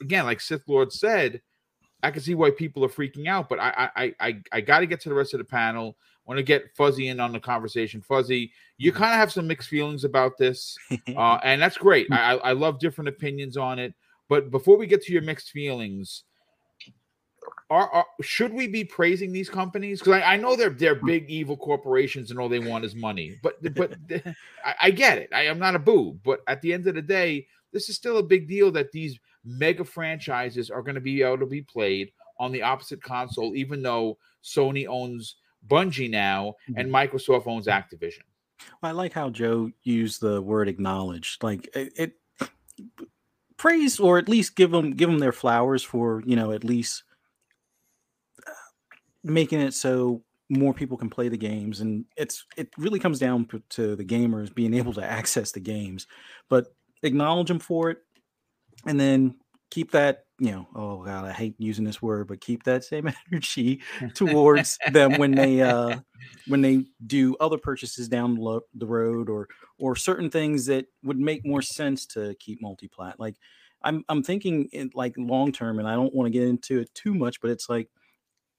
again, 0.01 0.25
like 0.25 0.41
Sith 0.41 0.67
Lord 0.67 0.91
said 0.91 1.43
I 2.03 2.11
can 2.11 2.23
see 2.23 2.35
why 2.35 2.51
people 2.51 2.85
are 2.85 2.89
freaking 2.89 3.27
out, 3.27 3.49
but 3.49 3.59
I 3.59 3.91
I 3.97 4.15
I 4.21 4.43
I 4.53 4.61
got 4.61 4.81
to 4.81 4.87
get 4.87 5.01
to 5.03 5.09
the 5.09 5.15
rest 5.15 5.35
of 5.35 5.39
the 5.39 5.45
panel. 5.45 5.97
Want 6.27 6.39
to 6.39 6.43
get 6.43 6.75
Fuzzy 6.75 7.09
in 7.09 7.21
on 7.21 7.33
the 7.33 7.41
conversation. 7.41 8.01
Fuzzy, 8.01 8.51
you 8.79 8.91
mm-hmm. 8.91 8.99
kind 8.99 9.13
of 9.13 9.19
have 9.19 9.33
some 9.33 9.47
mixed 9.47 9.69
feelings 9.69 10.05
about 10.05 10.39
this, 10.39 10.77
uh, 11.17 11.39
and 11.43 11.61
that's 11.61 11.79
great. 11.79 12.07
I 12.11 12.37
I 12.37 12.53
love 12.53 12.79
different 12.79 13.09
opinions 13.09 13.57
on 13.57 13.79
it. 13.79 13.95
But 14.29 14.51
before 14.51 14.77
we 14.77 14.87
get 14.87 15.03
to 15.03 15.13
your 15.13 15.23
mixed 15.23 15.51
feelings, 15.51 16.25
are, 17.71 17.91
are 17.91 18.07
should 18.23 18.53
we 18.53 18.69
be 18.69 18.85
praising 18.85 19.33
these 19.33 19.51
companies? 19.51 20.01
Because 20.01 20.23
I, 20.23 20.35
I, 20.35 20.37
know 20.37 20.57
they're 20.57 20.71
they're 20.71 20.97
mm. 20.97 21.07
big 21.07 21.31
evil 21.31 21.57
corporations 21.57 22.31
and 22.31 22.39
all 22.39 22.49
they 22.49 22.59
want 22.59 22.85
is 22.85 22.95
money. 22.95 23.39
But 23.43 23.57
but 23.75 23.95
I, 24.65 24.75
I 24.83 24.91
get 24.91 25.19
it. 25.19 25.31
I 25.33 25.43
am 25.43 25.59
not 25.59 25.75
a 25.75 25.79
boo. 25.79 26.19
But 26.25 26.41
at 26.47 26.63
the 26.63 26.73
end 26.73 26.87
of 26.87 26.95
the 26.95 27.03
day, 27.03 27.47
this 27.73 27.89
is 27.89 27.97
still 27.97 28.19
a 28.19 28.23
big 28.23 28.49
deal 28.49 28.71
that 28.73 28.93
these 28.93 29.19
mega 29.45 29.85
franchises 29.85 30.71
are 30.71 30.83
going 30.83 30.95
to 30.95 31.01
be 31.01 31.23
able 31.23 31.39
to 31.39 31.47
be 31.47 31.63
played 31.63 32.13
on 32.39 32.53
the 32.53 32.63
opposite 32.63 33.03
console, 33.03 33.55
even 33.55 33.83
though 33.83 34.19
Sony 34.43 34.87
owns 34.87 35.37
Bungie 35.69 36.11
now 36.11 36.55
and 36.77 36.91
mm-hmm. 36.91 36.95
Microsoft 36.95 37.47
owns 37.47 37.67
Activision. 37.67 38.23
Well, 38.83 38.91
I 38.91 38.93
like 38.93 39.13
how 39.13 39.31
Joe 39.31 39.71
used 39.83 40.21
the 40.21 40.41
word 40.41 40.69
acknowledged. 40.69 41.43
Like 41.43 41.69
it, 41.75 41.93
it 41.97 42.13
praise 43.57 44.01
or 44.01 44.19
at 44.19 44.29
least 44.29 44.57
give 44.57 44.71
them 44.71 44.93
give 44.93 45.09
them 45.09 45.19
their 45.19 45.33
flowers 45.33 45.83
for 45.83 46.23
you 46.27 46.37
know 46.37 46.53
at 46.53 46.65
least 46.65 47.05
uh, 48.47 48.51
making 49.23 49.61
it 49.61 49.73
so 49.73 50.23
more 50.51 50.75
people 50.75 50.97
can 50.97 51.09
play 51.09 51.29
the 51.29 51.37
games 51.37 51.81
and 51.81 52.05
it's 52.17 52.45
it 52.57 52.69
really 52.77 52.99
comes 52.99 53.19
down 53.19 53.49
to 53.71 53.97
the 53.97 54.05
gamers 54.05 54.55
being 54.55 54.75
able 54.75 54.93
to 54.93 55.03
access 55.03 55.53
the 55.53 55.61
games 55.61 56.07
but 56.49 56.75
acknowledge 57.03 57.49
them 57.49 57.59
for 57.59 57.91
it 57.91 58.04
and 58.87 58.99
then 58.99 59.37
keep 59.71 59.91
that 59.93 60.25
you 60.39 60.51
know, 60.51 60.67
oh 60.75 61.05
god, 61.05 61.25
I 61.25 61.33
hate 61.33 61.55
using 61.59 61.85
this 61.85 62.03
word, 62.03 62.27
but 62.27 62.41
keep 62.41 62.65
that 62.65 62.85
same 62.85 63.11
energy 63.33 63.83
towards 64.15 64.79
them 64.91 65.19
when 65.19 65.31
they 65.31 65.63
uh 65.63 66.01
when 66.47 66.61
they 66.61 66.85
do 67.07 67.37
other 67.41 67.59
purchases 67.59 68.09
down 68.09 68.35
the, 68.35 68.41
lo- 68.41 68.67
the 68.75 68.87
road 68.87 69.29
or 69.29 69.49
or 69.79 69.95
certain 69.97 70.31
things 70.31 70.67
that 70.67 70.87
would 71.03 71.19
make 71.19 71.47
more 71.47 71.63
sense 71.63 72.07
to 72.07 72.35
keep 72.41 72.61
multi-plat. 72.61 73.21
Like 73.21 73.37
I'm 73.83 74.05
I'm 74.09 74.23
thinking 74.23 74.69
in 74.73 74.91
like 74.95 75.15
long 75.17 75.53
term, 75.53 75.79
and 75.79 75.87
I 75.87 75.95
don't 75.95 76.15
want 76.15 76.27
to 76.27 76.37
get 76.37 76.49
into 76.49 76.81
it 76.81 76.93
too 76.95 77.15
much, 77.15 77.41
but 77.41 77.51
it's 77.51 77.69
like 77.69 77.89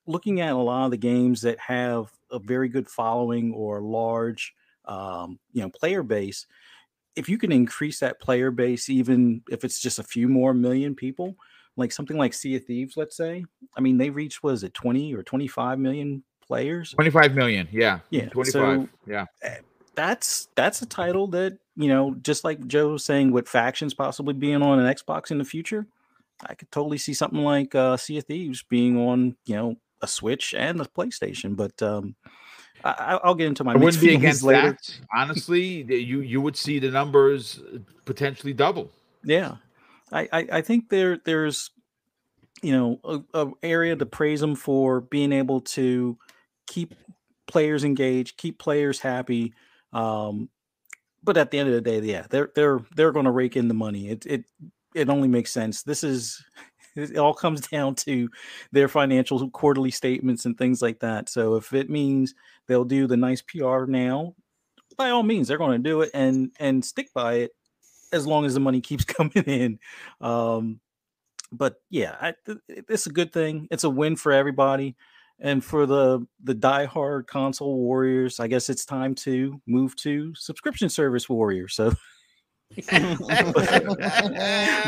looking 0.07 0.39
at 0.39 0.53
a 0.53 0.57
lot 0.57 0.85
of 0.85 0.91
the 0.91 0.97
games 0.97 1.41
that 1.41 1.59
have 1.59 2.11
a 2.31 2.39
very 2.39 2.69
good 2.69 2.87
following 2.87 3.53
or 3.53 3.81
large 3.81 4.53
um, 4.85 5.39
you 5.51 5.61
know 5.61 5.69
player 5.69 6.03
base 6.03 6.45
if 7.15 7.29
you 7.29 7.37
can 7.37 7.51
increase 7.51 7.99
that 7.99 8.19
player 8.19 8.51
base 8.51 8.89
even 8.89 9.41
if 9.49 9.63
it's 9.63 9.79
just 9.79 9.99
a 9.99 10.03
few 10.03 10.27
more 10.27 10.53
million 10.53 10.95
people 10.95 11.35
like 11.77 11.91
something 11.91 12.17
like 12.17 12.33
sea 12.33 12.55
of 12.55 12.65
thieves 12.65 12.97
let's 12.97 13.15
say 13.15 13.45
i 13.77 13.81
mean 13.81 13.97
they 13.97 14.09
reached 14.09 14.43
was 14.43 14.63
it 14.63 14.73
20 14.73 15.13
or 15.13 15.23
25 15.23 15.79
million 15.79 16.23
players? 16.45 16.91
25 16.91 17.33
million 17.33 17.67
yeah. 17.71 17.99
Yeah 18.11 18.29
25 18.29 18.51
so 18.51 18.89
yeah. 19.07 19.25
eh, 19.41 19.57
that's 19.95 20.49
that's 20.55 20.81
a 20.81 20.85
title 20.85 21.27
that 21.27 21.57
you 21.75 21.87
know 21.87 22.15
just 22.21 22.43
like 22.43 22.65
joe 22.67 22.89
was 22.89 23.05
saying 23.05 23.31
with 23.31 23.47
factions 23.47 23.93
possibly 23.93 24.33
being 24.33 24.61
on 24.61 24.79
an 24.79 24.93
xbox 24.95 25.31
in 25.31 25.37
the 25.37 25.45
future 25.45 25.87
i 26.45 26.53
could 26.53 26.71
totally 26.71 26.97
see 26.97 27.13
something 27.13 27.43
like 27.43 27.73
uh 27.75 27.97
sea 27.97 28.17
of 28.17 28.25
thieves 28.25 28.63
being 28.63 28.97
on 28.97 29.35
you 29.45 29.55
know 29.55 29.75
a 30.01 30.07
switch 30.07 30.53
and 30.53 30.79
a 30.81 30.85
playstation 30.85 31.55
but 31.55 31.81
um 31.81 32.15
I, 32.85 33.19
will 33.23 33.35
get 33.35 33.47
into 33.47 33.63
my. 33.63 33.73
I 33.73 33.77
wouldn't 33.77 34.01
be 34.01 34.13
against 34.13 34.43
later. 34.43 34.71
that. 34.71 34.99
Honestly, 35.15 35.83
you 35.83 36.21
you 36.21 36.41
would 36.41 36.55
see 36.55 36.79
the 36.79 36.91
numbers 36.91 37.59
potentially 38.05 38.53
double. 38.53 38.91
Yeah, 39.23 39.55
I 40.11 40.29
I, 40.31 40.47
I 40.53 40.61
think 40.61 40.89
there 40.89 41.17
there's 41.25 41.71
you 42.61 42.71
know 42.71 42.99
a, 43.03 43.45
a, 43.45 43.51
area 43.63 43.95
to 43.95 44.05
praise 44.05 44.39
them 44.39 44.55
for 44.55 45.01
being 45.01 45.31
able 45.31 45.61
to 45.61 46.17
keep 46.67 46.93
players 47.47 47.83
engaged, 47.83 48.37
keep 48.37 48.59
players 48.59 48.99
happy. 48.99 49.53
Um, 49.93 50.49
but 51.23 51.37
at 51.37 51.51
the 51.51 51.59
end 51.59 51.69
of 51.69 51.75
the 51.75 51.81
day, 51.81 51.99
yeah, 52.01 52.27
they're 52.29 52.51
they're 52.55 52.81
they're 52.95 53.11
going 53.11 53.25
to 53.25 53.31
rake 53.31 53.57
in 53.57 53.67
the 53.67 53.73
money. 53.73 54.09
It 54.09 54.25
it 54.25 54.45
it 54.93 55.09
only 55.09 55.27
makes 55.27 55.51
sense. 55.51 55.83
This 55.83 56.03
is 56.03 56.43
it 56.95 57.17
all 57.17 57.33
comes 57.33 57.61
down 57.61 57.95
to 57.95 58.29
their 58.71 58.87
financial 58.87 59.49
quarterly 59.49 59.91
statements 59.91 60.45
and 60.45 60.57
things 60.57 60.81
like 60.81 60.99
that. 60.99 61.29
So 61.29 61.55
if 61.55 61.73
it 61.73 61.89
means 61.89 62.33
they'll 62.67 62.85
do 62.85 63.07
the 63.07 63.17
nice 63.17 63.41
PR 63.41 63.85
now, 63.85 64.35
by 64.97 65.09
all 65.09 65.23
means, 65.23 65.47
they're 65.47 65.57
going 65.57 65.81
to 65.81 65.89
do 65.89 66.01
it 66.01 66.11
and 66.13 66.51
and 66.59 66.83
stick 66.83 67.09
by 67.13 67.35
it 67.35 67.51
as 68.13 68.25
long 68.25 68.45
as 68.45 68.53
the 68.53 68.59
money 68.59 68.81
keeps 68.81 69.03
coming 69.05 69.43
in. 69.45 69.79
Um, 70.21 70.79
but 71.51 71.75
yeah, 71.89 72.15
I, 72.19 72.33
it's 72.67 73.07
a 73.07 73.11
good 73.11 73.31
thing. 73.31 73.67
It's 73.71 73.83
a 73.83 73.89
win 73.89 74.15
for 74.15 74.31
everybody, 74.31 74.95
and 75.39 75.63
for 75.63 75.85
the 75.85 76.25
the 76.43 76.55
diehard 76.55 77.27
console 77.27 77.77
warriors, 77.77 78.39
I 78.39 78.47
guess 78.47 78.69
it's 78.69 78.85
time 78.85 79.15
to 79.15 79.61
move 79.67 79.95
to 79.97 80.33
subscription 80.35 80.89
service 80.89 81.29
warriors. 81.29 81.75
So 81.75 81.89
but, 82.75 83.19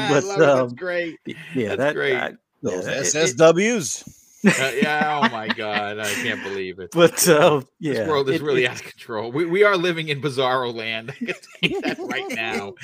but 0.10 0.42
um, 0.42 0.58
that's 0.60 0.74
great. 0.74 1.18
Yeah, 1.26 1.76
that's 1.76 1.78
that, 1.78 1.96
great. 1.96 2.16
I, 2.16 2.34
Those 2.62 2.88
yeah, 2.88 3.02
SSWs. 3.02 4.17
Uh, 4.46 4.72
yeah. 4.82 5.22
Oh 5.24 5.30
my 5.30 5.48
god, 5.48 6.00
I 6.00 6.14
can't 6.14 6.44
believe 6.44 6.80
it. 6.80 6.92
But 6.92 7.28
uh, 7.28 7.62
yeah, 7.80 7.94
this 7.94 8.08
world 8.08 8.30
is 8.30 8.36
it, 8.36 8.44
really 8.44 8.66
it, 8.66 8.70
out 8.70 8.78
of 8.78 8.84
control. 8.84 9.32
We, 9.32 9.46
we 9.46 9.64
are 9.64 9.78
living 9.78 10.10
in 10.10 10.22
bizarro 10.22 10.74
land. 10.74 11.12
I 11.22 11.26
can 11.68 11.82
tell 11.82 11.82
that 11.82 11.98
right 12.00 12.32
now. 12.32 12.74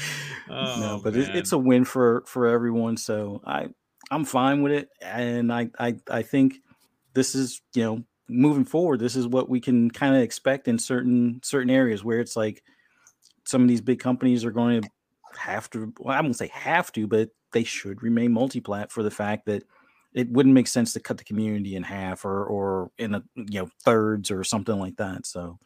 Oh, 0.50 0.78
no, 0.80 1.02
but 1.02 1.16
it, 1.16 1.36
it's 1.36 1.54
a 1.54 1.58
win 1.58 1.86
for 1.86 2.24
for 2.28 2.48
everyone. 2.48 2.98
So 2.98 3.42
I 3.46 3.70
I'm 4.12 4.26
fine 4.26 4.62
with 4.62 4.74
it, 4.74 4.90
and 5.02 5.52
I 5.52 5.70
I 5.80 5.96
I 6.12 6.22
think 6.22 6.58
this 7.14 7.34
is 7.34 7.62
you 7.74 7.84
know 7.84 8.04
moving 8.28 8.66
forward. 8.66 9.00
This 9.00 9.16
is 9.16 9.26
what 9.26 9.50
we 9.50 9.60
can 9.60 9.90
kind 9.90 10.16
of 10.16 10.22
expect 10.22 10.68
in 10.68 10.78
certain 10.78 11.40
certain 11.44 11.70
areas 11.70 12.04
where 12.04 12.20
it's 12.20 12.36
like 12.36 12.62
some 13.46 13.62
of 13.62 13.68
these 13.68 13.82
big 13.82 14.00
companies 14.00 14.44
are 14.46 14.52
going 14.52 14.82
to 14.82 14.90
have 15.40 15.70
to 15.72 15.94
well, 16.00 16.16
I 16.16 16.22
won't 16.22 16.36
say 16.36 16.50
have 16.54 16.92
to, 16.94 17.08
but 17.08 17.30
they 17.54 17.64
should 17.64 18.04
remain 18.04 18.34
multi-plat 18.34 18.92
for 18.92 19.02
the 19.02 19.12
fact 19.12 19.46
that 19.46 19.64
it 20.14 20.30
wouldn't 20.30 20.56
make 20.56 20.68
sense 20.68 20.94
to 20.94 21.00
cut 21.00 21.18
the 21.18 21.24
community 21.24 21.76
in 21.76 21.84
half 21.84 22.26
or 22.26 22.46
or 22.46 22.92
in 22.98 23.16
a 23.16 23.24
you 23.36 23.62
know 23.62 23.70
thirds 23.84 24.32
or 24.32 24.44
something 24.44 24.80
like 24.80 24.96
that. 24.98 25.26
So 25.26 25.60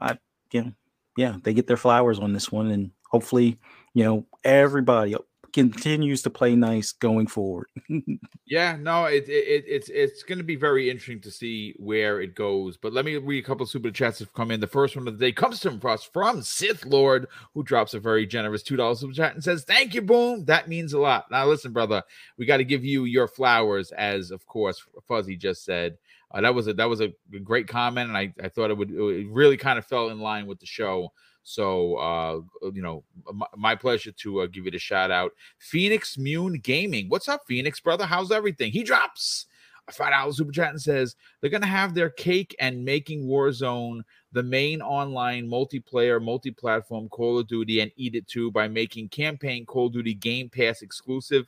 I 0.00 0.18
you 0.52 0.62
know, 0.64 0.72
yeah, 1.16 1.36
they 1.42 1.54
get 1.54 1.66
their 1.66 1.76
flowers 1.76 2.18
on 2.18 2.32
this 2.32 2.50
one 2.52 2.70
and 2.70 2.90
hopefully, 3.10 3.58
you 3.94 4.04
know, 4.04 4.26
everybody 4.44 5.16
continues 5.52 6.22
to 6.22 6.30
play 6.30 6.54
nice 6.54 6.92
going 6.92 7.26
forward. 7.26 7.66
yeah, 8.46 8.76
no, 8.76 9.06
it, 9.06 9.28
it 9.28 9.64
it's 9.66 9.88
it's 9.88 10.22
going 10.22 10.38
to 10.38 10.44
be 10.44 10.56
very 10.56 10.90
interesting 10.90 11.20
to 11.22 11.30
see 11.30 11.74
where 11.78 12.20
it 12.20 12.34
goes. 12.34 12.76
But 12.76 12.92
let 12.92 13.04
me 13.04 13.16
read 13.16 13.44
a 13.44 13.46
couple 13.46 13.66
super 13.66 13.90
chats 13.90 14.18
that 14.18 14.32
come 14.34 14.50
in. 14.50 14.60
The 14.60 14.66
first 14.66 14.96
one 14.96 15.06
of 15.08 15.18
the 15.18 15.26
day 15.26 15.32
comes 15.32 15.60
from 15.60 15.80
us 15.84 16.04
from 16.04 16.42
Sith 16.42 16.84
Lord, 16.84 17.26
who 17.54 17.62
drops 17.62 17.94
a 17.94 18.00
very 18.00 18.26
generous 18.26 18.62
two 18.62 18.76
dollars 18.76 19.00
super 19.00 19.14
chat 19.14 19.34
and 19.34 19.42
says, 19.42 19.64
"Thank 19.64 19.94
you, 19.94 20.02
boom. 20.02 20.44
That 20.44 20.68
means 20.68 20.92
a 20.92 20.98
lot." 20.98 21.30
Now, 21.30 21.46
listen, 21.46 21.72
brother, 21.72 22.02
we 22.36 22.46
got 22.46 22.58
to 22.58 22.64
give 22.64 22.84
you 22.84 23.04
your 23.04 23.28
flowers, 23.28 23.92
as 23.92 24.30
of 24.30 24.46
course 24.46 24.84
Fuzzy 25.06 25.36
just 25.36 25.64
said. 25.64 25.98
Uh, 26.30 26.42
that 26.42 26.54
was 26.54 26.68
a 26.68 26.74
that 26.74 26.88
was 26.88 27.00
a 27.00 27.12
great 27.42 27.68
comment, 27.68 28.08
and 28.08 28.16
I, 28.16 28.34
I 28.42 28.48
thought 28.48 28.70
it 28.70 28.76
would 28.76 28.90
it 28.90 29.28
really 29.30 29.56
kind 29.56 29.78
of 29.78 29.86
fell 29.86 30.10
in 30.10 30.20
line 30.20 30.46
with 30.46 30.60
the 30.60 30.66
show. 30.66 31.12
So, 31.48 31.96
uh, 31.96 32.40
uh, 32.62 32.72
you 32.74 32.82
know, 32.82 33.04
my, 33.32 33.46
my 33.56 33.74
pleasure 33.74 34.12
to 34.12 34.42
uh, 34.42 34.46
give 34.48 34.66
it 34.66 34.74
a 34.74 34.78
shout 34.78 35.10
out. 35.10 35.32
Phoenix 35.58 36.18
Mune 36.18 36.60
Gaming. 36.62 37.08
What's 37.08 37.26
up, 37.26 37.40
Phoenix, 37.48 37.80
brother? 37.80 38.04
How's 38.04 38.30
everything? 38.30 38.70
He 38.70 38.82
drops 38.82 39.46
a 39.88 39.92
five 39.92 40.10
dollar 40.10 40.30
super 40.30 40.52
chat 40.52 40.68
and 40.72 40.80
says 40.80 41.16
they're 41.40 41.48
gonna 41.48 41.64
have 41.64 41.94
their 41.94 42.10
cake 42.10 42.54
and 42.60 42.84
making 42.84 43.24
Warzone 43.24 44.02
the 44.32 44.42
main 44.42 44.82
online 44.82 45.48
multiplayer, 45.48 46.22
multi-platform 46.22 47.08
Call 47.08 47.38
of 47.38 47.48
Duty, 47.48 47.80
and 47.80 47.90
eat 47.96 48.14
it 48.14 48.28
too 48.28 48.50
by 48.50 48.68
making 48.68 49.08
campaign 49.08 49.64
Call 49.64 49.86
of 49.86 49.94
Duty 49.94 50.12
Game 50.12 50.50
Pass 50.50 50.82
exclusive. 50.82 51.46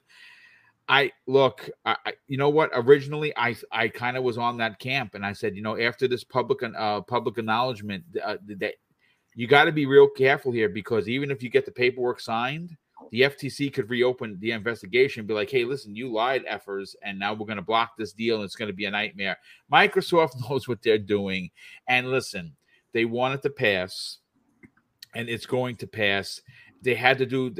I 0.88 1.12
look, 1.26 1.68
I, 1.84 1.96
you 2.26 2.38
know 2.38 2.48
what? 2.48 2.70
Originally, 2.72 3.36
I 3.36 3.54
I 3.70 3.88
kind 3.88 4.16
of 4.16 4.24
was 4.24 4.38
on 4.38 4.56
that 4.56 4.78
camp, 4.78 5.14
and 5.14 5.26
I 5.26 5.34
said, 5.34 5.54
you 5.54 5.60
know, 5.62 5.78
after 5.78 6.08
this 6.08 6.24
public 6.24 6.60
uh, 6.62 7.02
public 7.02 7.36
acknowledgement 7.36 8.04
uh, 8.24 8.38
that 8.46 8.76
you 9.34 9.46
got 9.46 9.64
to 9.64 9.72
be 9.72 9.86
real 9.86 10.08
careful 10.08 10.52
here 10.52 10.68
because 10.68 11.08
even 11.08 11.30
if 11.30 11.42
you 11.42 11.50
get 11.50 11.64
the 11.64 11.72
paperwork 11.72 12.20
signed, 12.20 12.76
the 13.10 13.22
FTC 13.22 13.72
could 13.72 13.90
reopen 13.90 14.38
the 14.40 14.52
investigation, 14.52 15.26
be 15.26 15.34
like, 15.34 15.50
hey, 15.50 15.64
listen, 15.64 15.96
you 15.96 16.12
lied, 16.12 16.44
effers, 16.46 16.94
and 17.02 17.18
now 17.18 17.32
we're 17.32 17.46
going 17.46 17.56
to 17.56 17.62
block 17.62 17.96
this 17.96 18.12
deal 18.12 18.36
and 18.36 18.44
it's 18.44 18.56
going 18.56 18.70
to 18.70 18.74
be 18.74 18.84
a 18.84 18.90
nightmare. 18.90 19.36
Microsoft 19.72 20.40
knows 20.48 20.68
what 20.68 20.82
they're 20.82 20.98
doing. 20.98 21.50
And 21.88 22.10
listen, 22.10 22.54
they 22.92 23.04
want 23.04 23.34
it 23.34 23.42
to 23.42 23.50
pass, 23.50 24.18
and 25.14 25.28
it's 25.28 25.46
going 25.46 25.76
to 25.76 25.86
pass. 25.86 26.40
They 26.82 26.94
had 26.94 27.18
to 27.18 27.26
do, 27.26 27.52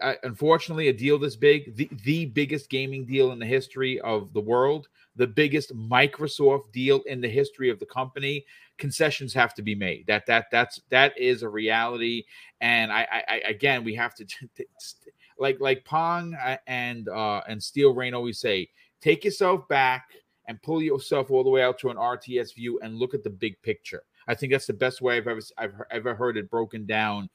uh, 0.00 0.14
unfortunately, 0.22 0.88
a 0.88 0.92
deal 0.92 1.18
this 1.18 1.36
big, 1.36 1.76
the, 1.76 1.90
the 2.04 2.26
biggest 2.26 2.70
gaming 2.70 3.04
deal 3.04 3.32
in 3.32 3.38
the 3.38 3.46
history 3.46 4.00
of 4.00 4.32
the 4.32 4.40
world, 4.40 4.88
the 5.16 5.26
biggest 5.26 5.74
Microsoft 5.74 6.72
deal 6.72 7.00
in 7.06 7.20
the 7.20 7.28
history 7.28 7.70
of 7.70 7.78
the 7.78 7.86
company 7.86 8.44
concessions 8.78 9.32
have 9.32 9.54
to 9.54 9.62
be 9.62 9.74
made. 9.74 10.06
That 10.06 10.26
that 10.26 10.46
that's 10.50 10.80
that 10.90 11.18
is 11.18 11.42
a 11.42 11.48
reality. 11.48 12.24
And 12.60 12.92
I, 12.92 13.24
I, 13.28 13.36
again, 13.48 13.84
we 13.84 13.94
have 13.94 14.14
to 14.16 14.26
like 15.38 15.58
like 15.60 15.84
Pong 15.84 16.34
uh, 16.34 16.56
and 16.66 17.08
uh 17.08 17.40
and 17.48 17.62
Steel 17.62 17.94
Rain 17.94 18.14
always 18.14 18.38
say, 18.38 18.68
take 19.00 19.24
yourself 19.24 19.66
back 19.68 20.08
and 20.48 20.62
pull 20.62 20.82
yourself 20.82 21.30
all 21.30 21.42
the 21.42 21.50
way 21.50 21.62
out 21.62 21.78
to 21.80 21.90
an 21.90 21.96
RTS 21.96 22.54
view 22.54 22.78
and 22.82 22.96
look 22.96 23.14
at 23.14 23.24
the 23.24 23.30
big 23.30 23.60
picture. 23.62 24.02
I 24.28 24.34
think 24.34 24.52
that's 24.52 24.66
the 24.66 24.72
best 24.72 25.00
way 25.00 25.16
I've 25.16 25.28
ever 25.28 25.40
I've 25.58 25.74
ever 25.90 26.14
heard 26.14 26.36
it 26.36 26.50
broken 26.50 26.86
down. 26.86 27.28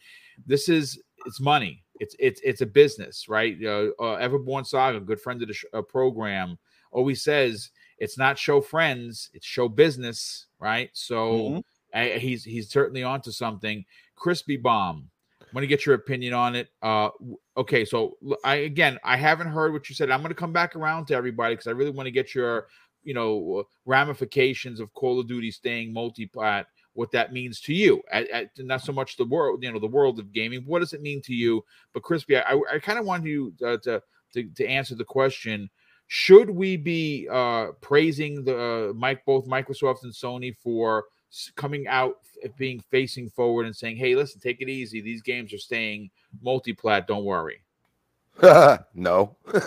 This 0.46 0.70
is 0.70 1.02
it's 1.26 1.40
money. 1.40 1.84
It's 2.00 2.16
it's 2.20 2.42
it's 2.44 2.62
a 2.62 2.66
business, 2.66 3.28
right? 3.30 3.58
Uh, 3.64 3.90
uh, 4.00 4.18
Everborn 4.18 4.66
Saga, 4.66 5.00
good 5.00 5.22
friend 5.22 5.42
of 5.42 5.48
the 5.48 5.54
sh- 5.54 5.66
uh, 5.74 5.82
program, 5.82 6.58
always 6.92 7.24
says 7.24 7.72
it's 7.98 8.18
not 8.18 8.38
show 8.38 8.62
friends, 8.62 9.30
it's 9.34 9.46
show 9.46 9.68
business, 9.68 10.48
right? 10.60 10.90
So 10.94 11.34
mm-hmm. 11.34 11.60
I, 11.94 12.10
he's 12.18 12.44
he's 12.44 12.70
certainly 12.70 13.04
onto 13.04 13.32
something. 13.32 13.86
Crispy 14.16 14.58
bomb. 14.58 15.10
I'm 15.54 15.62
to 15.62 15.68
get 15.68 15.86
your 15.86 15.96
opinion 15.96 16.34
on 16.34 16.56
it. 16.56 16.70
Uh, 16.82 17.10
okay, 17.58 17.84
so 17.84 18.18
I 18.44 18.56
again, 18.56 18.98
I 19.04 19.18
haven't 19.18 19.48
heard 19.48 19.74
what 19.74 19.90
you 19.90 19.96
said. 19.96 20.10
I'm 20.10 20.22
going 20.22 20.30
to 20.30 20.36
come 20.36 20.54
back 20.54 20.76
around 20.76 21.08
to 21.08 21.14
everybody 21.14 21.56
because 21.56 21.68
I 21.68 21.72
really 21.72 21.92
want 21.92 22.08
to 22.08 22.12
get 22.12 22.34
your, 22.34 22.68
you 23.04 23.14
know, 23.14 23.66
ramifications 23.86 24.80
of 24.80 24.94
Call 24.94 25.20
of 25.20 25.28
Duty 25.28 25.52
staying 25.52 25.92
multi-plat. 25.92 26.68
What 26.94 27.12
that 27.12 27.32
means 27.32 27.62
to 27.62 27.74
you, 27.74 28.02
at, 28.12 28.30
at, 28.30 28.50
not 28.58 28.82
so 28.82 28.92
much 28.92 29.16
the 29.16 29.26
world, 29.26 29.64
you 29.64 29.72
know, 29.72 29.80
the 29.80 29.88
world 29.88 30.20
of 30.20 30.34
gaming. 30.34 30.64
What 30.66 30.80
does 30.80 30.94
it 30.94 31.02
mean 31.02 31.22
to 31.24 31.34
you? 31.34 31.64
But 31.94 32.04
crispy, 32.04 32.38
I, 32.38 32.60
I 32.72 32.80
kind 32.80 33.00
of 33.00 33.06
want 33.06 33.26
you 33.26 33.54
uh, 33.66 33.78
to, 33.84 34.02
to 34.34 34.44
to 34.44 34.68
answer 34.68 34.96
the 34.96 35.06
question 35.06 35.70
should 36.14 36.50
we 36.50 36.76
be 36.76 37.26
uh, 37.32 37.68
praising 37.80 38.44
the 38.44 38.90
uh, 38.90 38.94
Mike 38.94 39.24
both 39.24 39.48
Microsoft 39.48 40.04
and 40.04 40.12
Sony 40.12 40.54
for 40.58 41.06
coming 41.56 41.88
out 41.88 42.18
being 42.58 42.82
facing 42.92 43.30
forward 43.30 43.66
and 43.66 43.74
saying, 43.74 43.96
"Hey, 43.96 44.14
listen, 44.14 44.42
take 44.42 44.60
it 44.60 44.68
easy. 44.68 45.00
These 45.00 45.22
games 45.22 45.54
are 45.54 45.58
staying 45.58 46.10
multi-plat. 46.42 47.08
Don't 47.08 47.24
worry." 47.24 47.64
no. 48.94 49.38
um, 49.54 49.64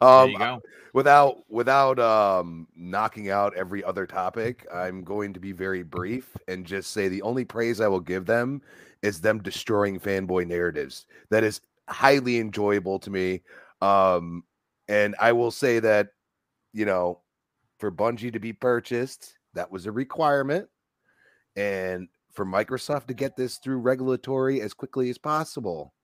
there 0.00 0.28
you 0.28 0.38
go. 0.38 0.62
Without 0.94 1.44
without 1.50 1.98
um, 1.98 2.66
knocking 2.74 3.28
out 3.28 3.54
every 3.54 3.84
other 3.84 4.06
topic, 4.06 4.66
I'm 4.72 5.04
going 5.04 5.34
to 5.34 5.38
be 5.38 5.52
very 5.52 5.82
brief 5.82 6.34
and 6.48 6.64
just 6.64 6.92
say 6.92 7.08
the 7.08 7.20
only 7.20 7.44
praise 7.44 7.82
I 7.82 7.88
will 7.88 8.00
give 8.00 8.24
them 8.24 8.62
is 9.02 9.20
them 9.20 9.42
destroying 9.42 10.00
fanboy 10.00 10.46
narratives. 10.46 11.04
That 11.28 11.44
is 11.44 11.60
highly 11.88 12.38
enjoyable 12.38 12.98
to 13.00 13.10
me. 13.10 13.42
Um, 13.82 14.44
and 14.88 15.14
I 15.20 15.32
will 15.32 15.50
say 15.50 15.80
that, 15.80 16.08
you 16.72 16.84
know, 16.84 17.20
for 17.78 17.90
Bungie 17.90 18.32
to 18.32 18.40
be 18.40 18.52
purchased, 18.52 19.36
that 19.54 19.70
was 19.70 19.86
a 19.86 19.92
requirement. 19.92 20.68
And 21.56 22.08
for 22.32 22.44
Microsoft 22.44 23.06
to 23.06 23.14
get 23.14 23.36
this 23.36 23.58
through 23.58 23.78
regulatory 23.78 24.60
as 24.60 24.74
quickly 24.74 25.10
as 25.10 25.18
possible, 25.18 25.94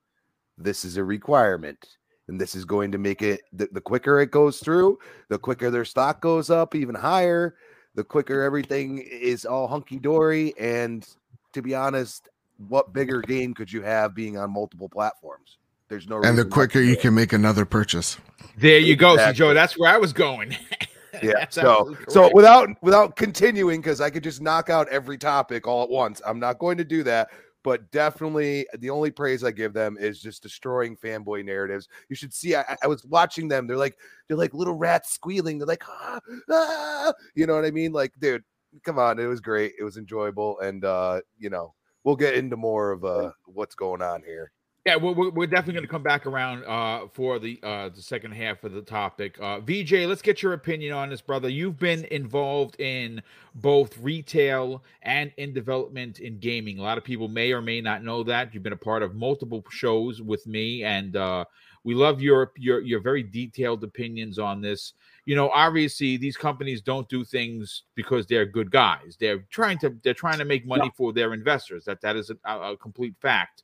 this 0.56 0.84
is 0.84 0.96
a 0.96 1.04
requirement. 1.04 1.96
And 2.28 2.40
this 2.40 2.54
is 2.54 2.64
going 2.64 2.92
to 2.92 2.98
make 2.98 3.22
it 3.22 3.40
the, 3.52 3.68
the 3.72 3.80
quicker 3.80 4.20
it 4.20 4.30
goes 4.30 4.60
through, 4.60 4.98
the 5.28 5.38
quicker 5.38 5.70
their 5.70 5.84
stock 5.84 6.20
goes 6.20 6.48
up 6.48 6.76
even 6.76 6.94
higher, 6.94 7.56
the 7.96 8.04
quicker 8.04 8.42
everything 8.42 8.98
is 8.98 9.44
all 9.44 9.66
hunky 9.66 9.98
dory. 9.98 10.54
And 10.58 11.06
to 11.54 11.62
be 11.62 11.74
honest, 11.74 12.28
what 12.68 12.92
bigger 12.92 13.20
game 13.20 13.52
could 13.52 13.72
you 13.72 13.82
have 13.82 14.14
being 14.14 14.38
on 14.38 14.52
multiple 14.52 14.88
platforms? 14.88 15.58
There's 15.90 16.08
no 16.08 16.22
and 16.22 16.38
the 16.38 16.44
quicker 16.44 16.80
you 16.80 16.96
can 16.96 17.14
make 17.14 17.32
another 17.32 17.64
purchase. 17.64 18.16
There 18.56 18.78
you 18.78 18.94
go, 18.94 19.14
exactly. 19.14 19.34
so 19.34 19.38
Joe. 19.38 19.54
That's 19.54 19.76
where 19.76 19.92
I 19.92 19.98
was 19.98 20.12
going. 20.12 20.56
yeah. 21.22 21.46
so 21.50 21.96
so 22.08 22.30
without 22.32 22.68
without 22.80 23.16
continuing, 23.16 23.80
because 23.80 24.00
I 24.00 24.08
could 24.08 24.22
just 24.22 24.40
knock 24.40 24.70
out 24.70 24.88
every 24.88 25.18
topic 25.18 25.66
all 25.66 25.82
at 25.82 25.90
once. 25.90 26.22
I'm 26.24 26.38
not 26.38 26.60
going 26.60 26.78
to 26.78 26.84
do 26.84 27.02
that. 27.02 27.30
But 27.62 27.90
definitely, 27.90 28.66
the 28.78 28.88
only 28.88 29.10
praise 29.10 29.44
I 29.44 29.50
give 29.50 29.74
them 29.74 29.98
is 30.00 30.22
just 30.22 30.42
destroying 30.42 30.96
fanboy 30.96 31.44
narratives. 31.44 31.88
You 32.08 32.16
should 32.16 32.32
see. 32.32 32.54
I, 32.54 32.76
I 32.82 32.86
was 32.86 33.04
watching 33.04 33.48
them. 33.48 33.66
They're 33.66 33.76
like 33.76 33.98
they're 34.28 34.36
like 34.36 34.54
little 34.54 34.74
rats 34.74 35.12
squealing. 35.12 35.58
They're 35.58 35.66
like, 35.66 35.84
ah, 35.86 36.20
ah, 36.50 37.12
you 37.34 37.46
know 37.46 37.56
what 37.56 37.66
I 37.66 37.72
mean? 37.72 37.92
Like, 37.92 38.12
dude, 38.20 38.44
come 38.84 38.98
on. 39.00 39.18
It 39.18 39.26
was 39.26 39.40
great. 39.40 39.72
It 39.78 39.82
was 39.82 39.96
enjoyable, 39.96 40.60
and 40.60 40.84
uh, 40.84 41.20
you 41.36 41.50
know, 41.50 41.74
we'll 42.04 42.16
get 42.16 42.34
into 42.34 42.56
more 42.56 42.92
of 42.92 43.04
uh 43.04 43.32
what's 43.44 43.74
going 43.74 44.02
on 44.02 44.22
here. 44.22 44.52
Yeah, 44.90 44.96
we're, 44.96 45.30
we're 45.30 45.46
definitely 45.46 45.74
going 45.74 45.84
to 45.84 45.88
come 45.88 46.02
back 46.02 46.26
around 46.26 46.64
uh, 46.64 47.06
for 47.12 47.38
the 47.38 47.60
uh, 47.62 47.90
the 47.90 48.02
second 48.02 48.32
half 48.32 48.64
of 48.64 48.72
the 48.72 48.82
topic. 48.82 49.38
Uh, 49.40 49.60
VJ, 49.60 49.92
let's 50.08 50.20
get 50.20 50.42
your 50.42 50.52
opinion 50.54 50.92
on 50.92 51.10
this, 51.10 51.20
brother. 51.20 51.48
You've 51.48 51.78
been 51.78 52.06
involved 52.06 52.74
in 52.80 53.22
both 53.54 53.96
retail 53.98 54.82
and 55.02 55.30
in 55.36 55.52
development 55.52 56.18
in 56.18 56.40
gaming. 56.40 56.80
A 56.80 56.82
lot 56.82 56.98
of 56.98 57.04
people 57.04 57.28
may 57.28 57.52
or 57.52 57.62
may 57.62 57.80
not 57.80 58.02
know 58.02 58.24
that. 58.24 58.52
You've 58.52 58.64
been 58.64 58.72
a 58.72 58.76
part 58.76 59.04
of 59.04 59.14
multiple 59.14 59.62
shows 59.70 60.20
with 60.22 60.44
me, 60.48 60.82
and 60.82 61.14
uh, 61.14 61.44
we 61.84 61.94
love 61.94 62.20
your 62.20 62.50
your 62.56 62.80
your 62.80 62.98
very 62.98 63.22
detailed 63.22 63.84
opinions 63.84 64.40
on 64.40 64.60
this. 64.60 64.94
You 65.24 65.36
know, 65.36 65.50
obviously, 65.50 66.16
these 66.16 66.36
companies 66.36 66.82
don't 66.82 67.08
do 67.08 67.24
things 67.24 67.84
because 67.94 68.26
they're 68.26 68.44
good 68.44 68.72
guys. 68.72 69.16
They're 69.20 69.44
trying 69.50 69.78
to 69.78 69.94
they're 70.02 70.14
trying 70.14 70.38
to 70.38 70.44
make 70.44 70.66
money 70.66 70.90
for 70.96 71.12
their 71.12 71.32
investors. 71.32 71.84
That 71.84 72.00
that 72.00 72.16
is 72.16 72.32
a, 72.44 72.50
a 72.50 72.76
complete 72.76 73.14
fact 73.22 73.62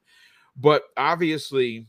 but 0.56 0.84
obviously, 0.96 1.86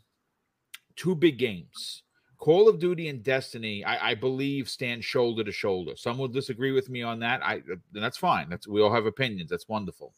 two 0.96 1.16
big 1.16 1.38
games. 1.38 2.04
Call 2.38 2.70
of 2.70 2.80
Duty 2.80 3.08
and 3.08 3.24
Destiny, 3.24 3.84
I, 3.84 4.12
I, 4.12 4.16
believe, 4.16 4.70
stand 4.70 5.04
shoulder 5.04 5.44
to 5.44 5.52
shoulder. 5.52 5.94
Some 5.96 6.20
will 6.20 6.28
disagree 6.28 6.72
with 6.72 6.88
me 6.88 7.02
on 7.02 7.20
that. 7.20 7.44
I 7.44 7.62
that's 7.92 8.18
fine. 8.18 8.48
That's 8.48 8.68
we 8.68 8.82
all 8.82 8.94
have 8.94 9.08
opinions. 9.08 9.50
That's 9.50 9.68
wonderful. 9.68 10.14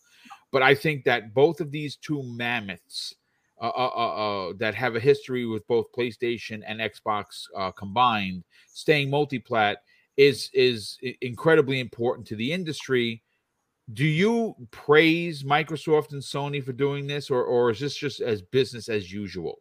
But 0.52 0.62
I 0.62 0.76
think 0.76 1.06
that 1.06 1.34
both 1.34 1.62
of 1.62 1.72
these 1.72 1.96
two 1.96 2.22
mammoths 2.24 3.16
uh, 3.62 3.68
uh, 3.70 3.92
uh, 3.96 4.50
uh 4.50 4.54
that 4.58 4.76
have 4.76 4.96
a 4.96 5.00
history 5.00 5.46
with 5.46 5.66
both 5.68 5.92
PlayStation 5.98 6.62
and 6.68 6.82
Xbox 6.82 7.46
uh, 7.56 7.72
combined, 7.72 8.44
staying 8.74 9.10
multiplat 9.10 9.78
is 10.18 10.50
is 10.54 10.98
incredibly 11.22 11.80
important 11.80 12.28
to 12.28 12.36
the 12.36 12.52
industry 12.52 13.24
do 13.93 14.06
you 14.06 14.56
praise 14.71 15.43
Microsoft 15.43 16.12
and 16.12 16.21
Sony 16.21 16.63
for 16.63 16.73
doing 16.73 17.08
this, 17.08 17.30
or 17.30 17.43
or 17.43 17.71
is 17.71 17.80
this 17.80 17.95
just 17.95 18.21
as 18.21 18.41
business 18.41 18.89
as 18.89 19.12
usual? 19.12 19.60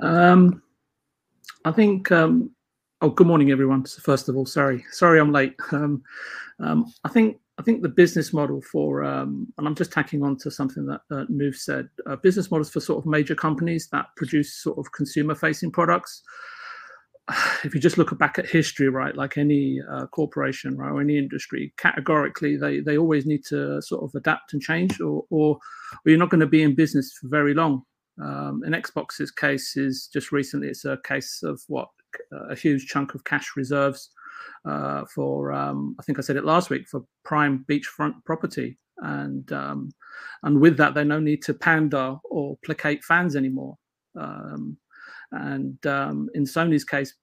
Um, 0.00 0.62
I 1.64 1.72
think. 1.72 2.10
Um, 2.12 2.50
oh, 3.00 3.10
good 3.10 3.26
morning, 3.26 3.50
everyone. 3.50 3.84
First 3.84 4.28
of 4.28 4.36
all, 4.36 4.46
sorry, 4.46 4.84
sorry, 4.90 5.20
I'm 5.20 5.32
late. 5.32 5.54
Um, 5.72 6.02
um, 6.58 6.86
I 7.04 7.10
think 7.10 7.38
I 7.58 7.62
think 7.62 7.82
the 7.82 7.88
business 7.88 8.32
model 8.32 8.60
for, 8.60 9.02
um, 9.04 9.52
and 9.56 9.66
I'm 9.66 9.74
just 9.74 9.92
tacking 9.92 10.22
on 10.22 10.36
to 10.38 10.50
something 10.50 10.86
that 10.86 11.00
uh, 11.10 11.24
said, 11.52 11.88
uh, 12.06 12.16
business 12.16 12.50
models 12.50 12.70
for 12.70 12.80
sort 12.80 12.98
of 12.98 13.06
major 13.06 13.34
companies 13.34 13.88
that 13.92 14.06
produce 14.16 14.54
sort 14.54 14.78
of 14.78 14.92
consumer-facing 14.92 15.70
products 15.70 16.22
if 17.64 17.74
you 17.74 17.80
just 17.80 17.98
look 17.98 18.16
back 18.18 18.38
at 18.38 18.46
history, 18.46 18.88
right, 18.88 19.16
like 19.16 19.36
any 19.36 19.80
uh, 19.90 20.06
corporation 20.06 20.76
right, 20.76 20.90
or 20.90 21.00
any 21.00 21.18
industry, 21.18 21.72
categorically 21.76 22.56
they 22.56 22.80
they 22.80 22.96
always 22.96 23.26
need 23.26 23.44
to 23.46 23.82
sort 23.82 24.04
of 24.04 24.14
adapt 24.14 24.52
and 24.52 24.62
change, 24.62 25.00
or 25.00 25.24
or, 25.30 25.56
or 25.56 25.58
you're 26.04 26.18
not 26.18 26.30
going 26.30 26.40
to 26.40 26.46
be 26.46 26.62
in 26.62 26.74
business 26.74 27.12
for 27.20 27.28
very 27.28 27.54
long. 27.54 27.82
Um, 28.22 28.62
in 28.64 28.72
Xbox's 28.72 29.30
case, 29.30 29.76
is 29.76 30.08
just 30.12 30.32
recently 30.32 30.68
it's 30.68 30.84
a 30.84 30.98
case 31.04 31.42
of 31.42 31.60
what 31.68 31.88
a 32.48 32.54
huge 32.54 32.86
chunk 32.86 33.14
of 33.14 33.24
cash 33.24 33.56
reserves 33.56 34.10
uh, 34.64 35.04
for 35.14 35.52
um, 35.52 35.96
I 35.98 36.02
think 36.02 36.18
I 36.18 36.22
said 36.22 36.36
it 36.36 36.44
last 36.44 36.70
week 36.70 36.86
for 36.88 37.04
prime 37.24 37.64
beachfront 37.68 38.24
property, 38.24 38.78
and 38.98 39.50
um, 39.52 39.90
and 40.42 40.60
with 40.60 40.76
that 40.78 40.94
they 40.94 41.04
no 41.04 41.20
need 41.20 41.42
to 41.42 41.54
pander 41.54 42.16
or 42.24 42.56
placate 42.64 43.04
fans 43.04 43.36
anymore. 43.36 43.76
Um, 44.18 44.78
and 45.32 45.84
um, 45.86 46.28
in 46.34 46.44
Sony's 46.44 46.84
case, 46.84 47.14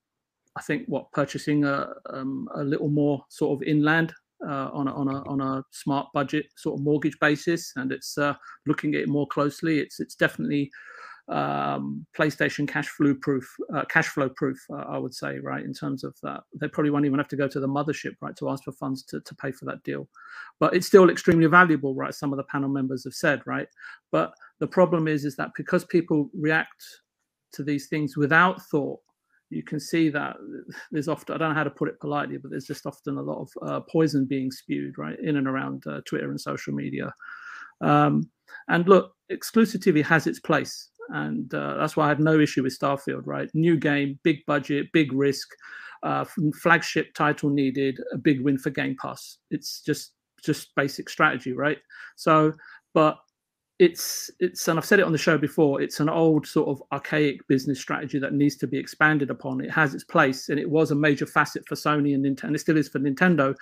I 0.56 0.62
think 0.62 0.86
what 0.88 1.12
purchasing 1.12 1.66
a, 1.66 1.94
um, 2.12 2.48
a 2.56 2.64
little 2.64 2.90
more 2.90 3.24
sort 3.30 3.60
of 3.60 3.68
inland 3.68 4.14
uh, 4.48 4.70
on, 4.74 4.88
a, 4.88 4.94
on, 4.94 5.08
a, 5.08 5.24
on 5.28 5.42
a 5.42 5.64
smart 5.72 6.08
budget 6.14 6.46
sort 6.58 6.80
of 6.80 6.84
mortgage 6.84 7.18
basis, 7.20 7.72
and 7.76 7.92
it's 7.92 8.18
uh, 8.18 8.34
looking 8.66 8.94
at 8.96 9.02
it 9.02 9.10
more 9.10 9.28
closely. 9.28 9.80
It's 9.80 10.00
it's 10.00 10.16
definitely 10.16 10.70
um, 11.30 12.06
PlayStation 12.18 12.68
cash 12.68 12.88
flow 12.90 13.16
proof, 13.22 13.48
uh, 13.74 13.86
cash 13.86 14.08
flow 14.08 14.30
proof, 14.30 14.58
uh, 14.72 14.84
I 14.88 14.98
would 14.98 15.14
say, 15.14 15.40
right? 15.40 15.64
In 15.64 15.74
terms 15.74 16.04
of 16.04 16.16
that, 16.24 16.42
they 16.60 16.68
probably 16.68 16.92
won't 16.92 17.06
even 17.06 17.20
have 17.20 17.30
to 17.30 17.38
go 17.38 17.48
to 17.48 17.60
the 17.60 17.68
mothership, 17.68 18.16
right, 18.22 18.36
to 18.38 18.50
ask 18.50 18.64
for 18.64 18.74
funds 18.74 19.04
to, 19.04 19.22
to 19.22 19.36
pay 19.36 19.52
for 19.52 19.66
that 19.66 19.84
deal. 19.84 20.08
But 20.60 20.76
it's 20.76 20.88
still 20.88 21.10
extremely 21.10 21.48
valuable, 21.48 21.96
right? 21.96 22.14
Some 22.14 22.34
of 22.34 22.38
the 22.38 22.44
panel 22.44 22.70
members 22.70 23.06
have 23.06 23.14
said, 23.14 23.42
right? 23.46 23.68
But 24.12 24.34
the 24.60 24.68
problem 24.68 25.08
is, 25.08 25.24
is 25.24 25.36
that 25.38 25.52
because 25.56 25.86
people 25.86 26.30
react 26.34 26.84
to 27.54 27.64
these 27.64 27.88
things 27.88 28.18
without 28.18 28.62
thought, 28.64 29.00
you 29.50 29.64
can 29.64 29.80
see 29.80 30.10
that 30.10 30.36
there's 30.92 31.08
often 31.08 31.36
I 31.36 31.38
don't 31.38 31.50
know 31.50 31.56
how 31.56 31.64
to 31.64 31.70
put 31.70 31.90
it 31.90 32.00
politely, 32.00 32.38
but 32.38 32.52
there's 32.52 32.66
just 32.66 32.86
often 32.86 33.18
a 33.18 33.22
lot 33.22 33.42
of 33.42 33.50
uh, 33.68 33.80
poison 33.82 34.26
being 34.26 34.52
spewed 34.52 34.98
right 34.98 35.20
in 35.20 35.38
and 35.38 35.48
around 35.48 35.84
uh, 35.88 36.02
Twitter 36.06 36.30
and 36.30 36.42
social 36.42 36.74
media. 36.74 37.14
Um, 37.82 38.30
and 38.68 38.88
look, 38.88 39.14
exclusivity 39.32 40.04
has 40.04 40.28
its 40.28 40.40
place, 40.40 40.90
and 41.10 41.54
uh, 41.54 41.78
that's 41.78 41.96
why 41.96 42.06
I 42.06 42.10
have 42.10 42.20
no 42.20 42.40
issue 42.40 42.64
with 42.64 42.78
Starfield. 42.78 43.24
Right, 43.26 43.50
new 43.54 43.78
game, 43.78 44.20
big 44.24 44.40
budget, 44.48 44.88
big 44.94 45.14
risk, 45.14 45.48
uh, 46.04 46.26
flagship 46.62 47.14
title 47.14 47.50
needed, 47.50 48.00
a 48.12 48.18
big 48.18 48.42
win 48.42 48.58
for 48.58 48.70
Game 48.70 48.96
Pass. 49.02 49.38
It's 49.52 49.82
just 49.82 50.14
just 50.44 50.76
basic 50.76 51.10
strategy, 51.10 51.54
right? 51.54 51.78
So, 52.16 52.54
but 52.94 53.18
it's 53.80 54.30
it's 54.40 54.68
and 54.68 54.78
I've 54.78 54.86
said 54.86 55.00
it 55.00 55.06
on 55.06 55.12
the 55.12 55.18
show 55.18 55.38
before. 55.38 55.82
It's 55.82 56.00
an 56.00 56.10
old 56.10 56.46
sort 56.46 56.70
of 56.70 56.84
archaic 56.92 57.46
business 57.48 57.82
strategy 57.82 58.20
that 58.20 58.34
needs 58.34 58.56
to 58.58 58.68
be 58.68 58.78
expanded 58.78 59.32
upon. 59.32 59.62
It 59.62 59.72
has 59.72 59.96
its 59.96 60.04
place, 60.04 60.50
and 60.50 60.60
it 60.60 60.70
was 60.70 60.92
a 60.92 60.96
major 60.96 61.26
facet 61.26 61.68
for 61.68 61.76
Sony 61.76 62.14
and 62.14 62.24
Nintendo. 62.24 62.56
It 62.56 62.60
still 62.60 62.78
is 62.78 62.88
for 62.90 63.00
Nintendo, 63.00 63.56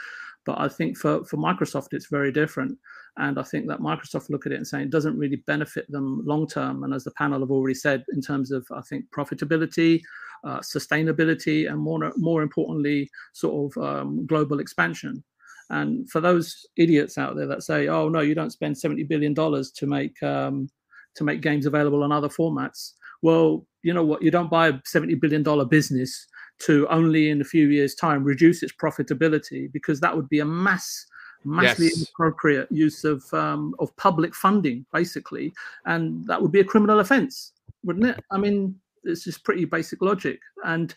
but 0.46 0.60
I 0.60 0.68
think 0.68 0.98
for 0.98 1.24
for 1.26 1.38
Microsoft 1.38 1.94
it's 1.94 2.08
very 2.08 2.32
different. 2.32 2.78
And 3.18 3.40
I 3.40 3.44
think 3.44 3.68
that 3.68 3.80
Microsoft 3.80 4.30
look 4.30 4.46
at 4.46 4.52
it 4.52 4.56
and 4.56 4.68
say 4.68 4.82
it 4.82 4.90
doesn't 4.90 5.18
really 5.18 5.44
benefit 5.48 5.90
them 5.92 6.22
long 6.26 6.48
term. 6.48 6.84
And 6.84 6.94
as 6.94 7.04
the 7.04 7.12
panel 7.12 7.42
have 7.42 7.52
already 7.52 7.74
said, 7.76 8.04
in 8.14 8.22
terms 8.22 8.52
of 8.52 8.66
I 8.74 8.82
think 8.82 9.06
profitability, 9.16 10.02
uh, 10.44 10.60
sustainability, 10.60 11.70
and 11.70 11.80
more 11.80 12.12
more 12.18 12.42
importantly, 12.42 13.10
sort 13.32 13.74
of 13.78 13.84
um, 13.84 14.26
global 14.26 14.60
expansion. 14.60 15.24
And 15.72 16.10
for 16.10 16.20
those 16.20 16.68
idiots 16.76 17.18
out 17.18 17.36
there 17.36 17.48
that 17.48 17.64
say, 17.64 17.88
"Oh 17.88 18.10
no, 18.10 18.20
you 18.20 18.36
don't 18.36 18.52
spend 18.52 18.78
seventy 18.78 19.04
billion 19.04 19.34
dollars 19.34 19.72
to 19.72 19.88
make 19.88 20.22
um, 20.22 20.70
to 21.16 21.24
make 21.24 21.42
games 21.42 21.66
available 21.66 22.04
on 22.04 22.12
other 22.12 22.30
formats," 22.30 22.92
well, 23.22 23.66
you 23.82 23.94
know 23.94 24.04
what? 24.04 24.22
You 24.22 24.32
don't 24.32 24.52
buy 24.52 24.68
a 24.68 24.74
seventy 24.86 25.16
billion 25.16 25.44
dollar 25.44 25.66
business 25.66 26.28
to 26.66 26.88
only 26.90 27.30
in 27.30 27.42
a 27.42 27.46
few 27.46 27.70
years' 27.70 27.96
time 27.96 28.24
reduce 28.24 28.62
its 28.62 28.74
profitability 28.74 29.72
because 29.72 30.00
that 30.02 30.16
would 30.16 30.30
be 30.30 30.40
a 30.40 30.46
mass 30.46 31.08
massively 31.44 31.88
yes. 31.88 31.98
inappropriate 31.98 32.72
use 32.72 33.04
of 33.04 33.24
um, 33.34 33.74
of 33.80 33.96
public 33.96 34.36
funding, 34.36 34.86
basically, 34.92 35.54
and 35.86 36.26
that 36.28 36.42
would 36.42 36.52
be 36.52 36.60
a 36.60 36.66
criminal 36.66 37.00
offence, 37.00 37.54
wouldn't 37.84 38.06
it? 38.06 38.24
I 38.30 38.38
mean, 38.38 38.76
it's 39.04 39.24
just 39.24 39.44
pretty 39.44 39.66
basic 39.66 40.02
logic, 40.02 40.40
and 40.66 40.94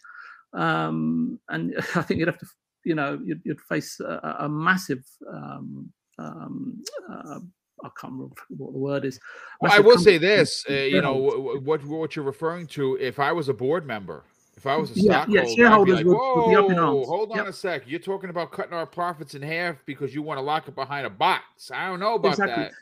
um, 0.52 1.38
and 1.48 1.74
I 1.94 2.02
think 2.02 2.18
you'd 2.18 2.28
have 2.28 2.38
to 2.38 2.46
you 2.84 2.94
know 2.94 3.20
you'd, 3.24 3.42
you'd 3.44 3.60
face 3.60 4.00
a, 4.00 4.36
a 4.40 4.48
massive 4.48 5.04
um, 5.30 5.92
um, 6.18 6.82
uh, 7.10 7.40
I 7.84 7.88
can't 8.00 8.12
remember 8.12 8.34
what 8.48 8.72
the 8.72 8.78
word 8.78 9.04
is. 9.04 9.20
Well, 9.60 9.72
I 9.72 9.80
will 9.80 9.98
say 9.98 10.16
this, 10.16 10.64
uh, 10.70 10.72
you 10.72 11.02
know, 11.02 11.14
what 11.14 11.84
what 11.84 12.16
you're 12.16 12.24
referring 12.24 12.66
to. 12.68 12.96
If 13.00 13.18
I 13.18 13.32
was 13.32 13.48
a 13.48 13.54
board 13.54 13.86
member, 13.86 14.24
if 14.56 14.66
I 14.66 14.76
was 14.76 14.90
a 14.92 14.94
yeah, 14.94 15.24
stockholder, 15.24 15.42
yeah, 15.42 15.54
shareholders 15.54 15.96
like, 15.96 16.06
would, 16.06 16.16
would, 16.16 16.50
be 16.50 16.56
up 16.56 16.70
in 16.70 16.78
arms. 16.78 17.06
Hold 17.06 17.32
on 17.32 17.38
yep. 17.38 17.46
a 17.48 17.52
sec. 17.52 17.82
You're 17.86 18.00
talking 18.00 18.30
about 18.30 18.52
cutting 18.52 18.72
our 18.72 18.86
profits 18.86 19.34
in 19.34 19.42
half 19.42 19.84
because 19.84 20.14
you 20.14 20.22
want 20.22 20.38
to 20.38 20.42
lock 20.42 20.68
it 20.68 20.74
behind 20.74 21.06
a 21.06 21.10
box. 21.10 21.70
I 21.72 21.88
don't 21.88 22.00
know 22.00 22.14
about 22.14 22.32
exactly. 22.32 22.64
that. 22.64 22.72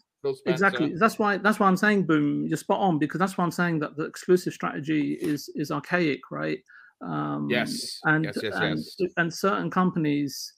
Exactly. 0.47 0.95
That's 0.95 1.19
why. 1.19 1.39
That's 1.39 1.59
why 1.59 1.67
I'm 1.67 1.77
saying, 1.77 2.05
boom. 2.05 2.47
You're 2.47 2.57
spot 2.57 2.79
on 2.79 2.99
because 2.99 3.19
that's 3.19 3.37
why 3.37 3.45
I'm 3.45 3.51
saying 3.51 3.81
that 3.81 3.97
the 3.97 4.05
exclusive 4.05 4.53
strategy 4.53 5.15
is 5.15 5.49
is 5.57 5.73
archaic, 5.73 6.31
right? 6.31 6.59
Um, 7.03 7.49
yes. 7.51 7.99
And 8.05 8.25
yes, 8.25 8.39
yes, 8.43 8.55
and, 8.55 8.79
yes. 8.99 9.13
and 9.17 9.33
certain 9.33 9.71
companies 9.71 10.53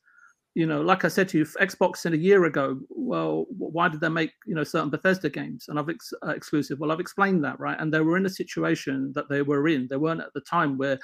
you 0.54 0.66
know, 0.66 0.80
like 0.82 1.04
I 1.04 1.08
said 1.08 1.28
to 1.30 1.38
you, 1.38 1.44
Xbox 1.44 1.98
said 1.98 2.12
a 2.12 2.18
year 2.18 2.44
ago, 2.44 2.78
well, 2.88 3.46
why 3.50 3.88
did 3.88 4.00
they 4.00 4.08
make 4.08 4.30
you 4.46 4.54
know 4.54 4.62
certain 4.62 4.88
Bethesda 4.90 5.28
games 5.28 5.66
and 5.68 5.78
I've 5.78 5.88
ex- 5.88 6.12
uh, 6.24 6.30
exclusive? 6.30 6.78
Well, 6.78 6.92
I've 6.92 7.00
explained 7.00 7.42
that, 7.44 7.58
right? 7.58 7.78
And 7.78 7.92
they 7.92 8.00
were 8.00 8.16
in 8.16 8.26
a 8.26 8.30
situation 8.30 9.12
that 9.16 9.28
they 9.28 9.42
were 9.42 9.66
in. 9.66 9.88
They 9.90 9.96
weren't 9.96 10.20
at 10.20 10.32
the 10.32 10.40
time 10.42 10.78
where 10.78 10.98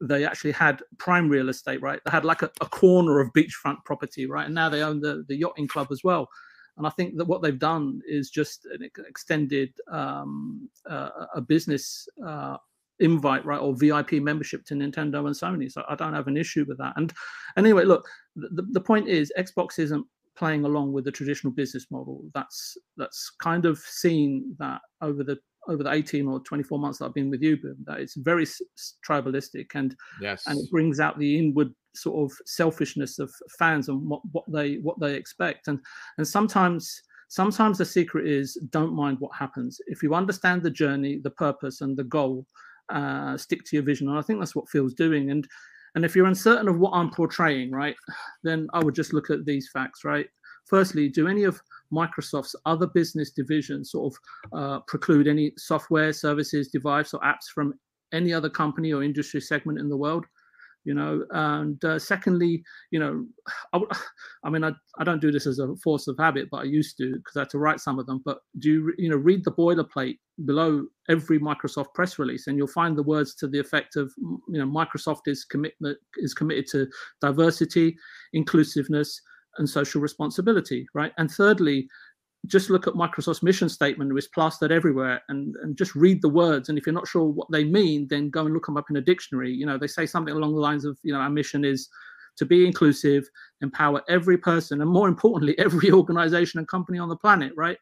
they 0.00 0.24
actually 0.24 0.52
had 0.52 0.82
prime 0.98 1.28
real 1.28 1.50
estate, 1.50 1.80
right? 1.82 2.00
They 2.04 2.10
had 2.10 2.24
like 2.24 2.42
a, 2.42 2.50
a 2.60 2.66
corner 2.66 3.20
of 3.20 3.32
beachfront 3.32 3.84
property, 3.84 4.26
right? 4.26 4.46
And 4.46 4.54
now 4.54 4.68
they 4.68 4.82
own 4.82 5.00
the 5.00 5.24
the 5.28 5.36
yachting 5.36 5.68
club 5.68 5.88
as 5.92 6.02
well. 6.02 6.28
And 6.76 6.86
I 6.86 6.90
think 6.90 7.16
that 7.16 7.26
what 7.26 7.42
they've 7.42 7.58
done 7.58 8.00
is 8.08 8.30
just 8.30 8.66
an 8.66 8.88
extended 9.06 9.72
um, 9.90 10.68
uh, 10.88 11.10
a 11.34 11.40
business 11.40 12.08
uh, 12.26 12.56
invite 13.00 13.44
right 13.44 13.60
or 13.60 13.74
vip 13.74 14.12
membership 14.12 14.64
to 14.66 14.74
nintendo 14.74 15.26
and 15.26 15.34
sony. 15.34 15.70
So 15.70 15.82
i 15.88 15.94
don't 15.94 16.14
have 16.14 16.28
an 16.28 16.36
issue 16.36 16.64
with 16.68 16.78
that. 16.78 16.94
And, 16.96 17.12
anyway 17.56 17.84
look 17.84 18.08
the, 18.36 18.66
the 18.70 18.80
point 18.80 19.08
is 19.08 19.32
xbox 19.38 19.78
isn't 19.78 20.06
playing 20.36 20.64
along 20.64 20.92
with 20.92 21.04
the 21.04 21.12
traditional 21.12 21.52
business 21.52 21.86
model. 21.90 22.22
That's 22.34 22.78
that's 22.96 23.30
kind 23.42 23.66
of 23.66 23.78
seen 23.78 24.56
that 24.58 24.80
over 25.02 25.24
the 25.24 25.38
over 25.68 25.82
the 25.82 25.92
18 25.92 26.26
or 26.26 26.40
24 26.40 26.78
months 26.78 26.98
that 26.98 27.04
i've 27.04 27.12
been 27.12 27.28
with 27.28 27.42
you 27.42 27.58
that 27.84 28.00
it's 28.00 28.16
very 28.16 28.46
tribalistic 29.06 29.66
and 29.74 29.94
yes. 30.18 30.46
and 30.46 30.58
it 30.58 30.70
brings 30.70 31.00
out 31.00 31.18
the 31.18 31.38
inward 31.38 31.70
sort 31.94 32.30
of 32.30 32.36
selfishness 32.46 33.18
of 33.18 33.32
fans 33.58 33.88
and 33.88 34.08
what, 34.08 34.22
what 34.32 34.44
they 34.50 34.76
what 34.76 34.98
they 35.00 35.14
expect. 35.14 35.68
And 35.68 35.78
and 36.18 36.26
sometimes 36.26 37.02
sometimes 37.28 37.78
the 37.78 37.84
secret 37.84 38.26
is 38.26 38.54
don't 38.70 38.94
mind 38.94 39.18
what 39.20 39.34
happens. 39.36 39.80
If 39.86 40.02
you 40.02 40.14
understand 40.14 40.62
the 40.62 40.70
journey 40.70 41.20
the 41.22 41.30
purpose 41.30 41.80
and 41.80 41.96
the 41.96 42.04
goal 42.04 42.46
uh, 42.90 43.36
stick 43.36 43.64
to 43.64 43.76
your 43.76 43.84
vision. 43.84 44.08
And 44.08 44.18
I 44.18 44.22
think 44.22 44.38
that's 44.38 44.54
what 44.54 44.68
Phil's 44.68 44.94
doing. 44.94 45.30
And 45.30 45.46
and 45.94 46.04
if 46.04 46.14
you're 46.14 46.26
uncertain 46.26 46.68
of 46.68 46.78
what 46.78 46.92
I'm 46.92 47.10
portraying, 47.10 47.72
right, 47.72 47.96
then 48.44 48.68
I 48.72 48.82
would 48.82 48.94
just 48.94 49.12
look 49.12 49.28
at 49.30 49.44
these 49.44 49.68
facts, 49.72 50.04
right? 50.04 50.26
Firstly, 50.66 51.08
do 51.08 51.26
any 51.26 51.42
of 51.42 51.60
Microsoft's 51.92 52.54
other 52.64 52.86
business 52.86 53.32
divisions 53.32 53.90
sort 53.90 54.14
of 54.14 54.58
uh, 54.58 54.80
preclude 54.86 55.26
any 55.26 55.52
software, 55.56 56.12
services, 56.12 56.68
device, 56.68 57.12
or 57.12 57.20
apps 57.22 57.46
from 57.52 57.74
any 58.12 58.32
other 58.32 58.48
company 58.48 58.92
or 58.92 59.02
industry 59.02 59.40
segment 59.40 59.80
in 59.80 59.88
the 59.88 59.96
world? 59.96 60.26
You 60.84 60.94
know 60.94 61.24
and 61.30 61.84
uh, 61.84 61.98
secondly 61.98 62.62
you 62.90 62.98
know 62.98 63.24
I, 63.72 63.80
I 64.44 64.50
mean 64.50 64.64
I, 64.64 64.72
I 64.98 65.04
don't 65.04 65.20
do 65.20 65.32
this 65.32 65.46
as 65.46 65.58
a 65.58 65.74
force 65.76 66.08
of 66.08 66.16
habit 66.18 66.48
but 66.50 66.58
i 66.58 66.64
used 66.64 66.96
to 66.98 67.16
because 67.16 67.36
i 67.36 67.40
had 67.40 67.50
to 67.50 67.58
write 67.58 67.80
some 67.80 67.98
of 67.98 68.06
them 68.06 68.20
but 68.24 68.38
do 68.58 68.70
you 68.70 68.94
you 68.98 69.10
know 69.10 69.16
read 69.16 69.44
the 69.44 69.52
boilerplate 69.52 70.18
below 70.44 70.86
every 71.08 71.38
microsoft 71.38 71.92
press 71.94 72.18
release 72.18 72.46
and 72.46 72.56
you'll 72.56 72.66
find 72.66 72.96
the 72.96 73.02
words 73.02 73.34
to 73.34 73.48
the 73.48 73.58
effect 73.58 73.96
of 73.96 74.12
you 74.18 74.58
know 74.58 74.66
microsoft 74.66 75.22
is 75.26 75.44
commitment 75.44 75.98
is 76.16 76.34
committed 76.34 76.66
to 76.66 76.86
diversity 77.20 77.96
inclusiveness 78.32 79.20
and 79.58 79.68
social 79.68 80.00
responsibility 80.00 80.86
right? 80.94 81.12
And 81.18 81.30
thirdly 81.30 81.88
just 82.46 82.70
look 82.70 82.86
at 82.86 82.94
Microsoft's 82.94 83.42
mission 83.42 83.68
statement, 83.68 84.16
it's 84.16 84.26
plastered 84.28 84.72
everywhere, 84.72 85.20
and, 85.28 85.54
and 85.62 85.76
just 85.76 85.94
read 85.94 86.22
the 86.22 86.28
words. 86.28 86.68
And 86.68 86.78
if 86.78 86.86
you're 86.86 86.94
not 86.94 87.08
sure 87.08 87.24
what 87.24 87.50
they 87.50 87.64
mean, 87.64 88.06
then 88.08 88.30
go 88.30 88.44
and 88.46 88.54
look 88.54 88.66
them 88.66 88.76
up 88.76 88.88
in 88.88 88.96
a 88.96 89.00
dictionary. 89.00 89.52
You 89.52 89.66
know, 89.66 89.76
they 89.76 89.86
say 89.86 90.06
something 90.06 90.34
along 90.34 90.54
the 90.54 90.60
lines 90.60 90.84
of, 90.84 90.98
you 91.02 91.12
know, 91.12 91.20
our 91.20 91.30
mission 91.30 91.64
is 91.64 91.88
to 92.36 92.46
be 92.46 92.66
inclusive, 92.66 93.28
empower 93.60 94.02
every 94.08 94.38
person, 94.38 94.80
and 94.80 94.90
more 94.90 95.08
importantly, 95.08 95.58
every 95.58 95.92
organization 95.92 96.58
and 96.58 96.68
company 96.68 96.98
on 96.98 97.08
the 97.08 97.16
planet, 97.16 97.52
right? 97.56 97.78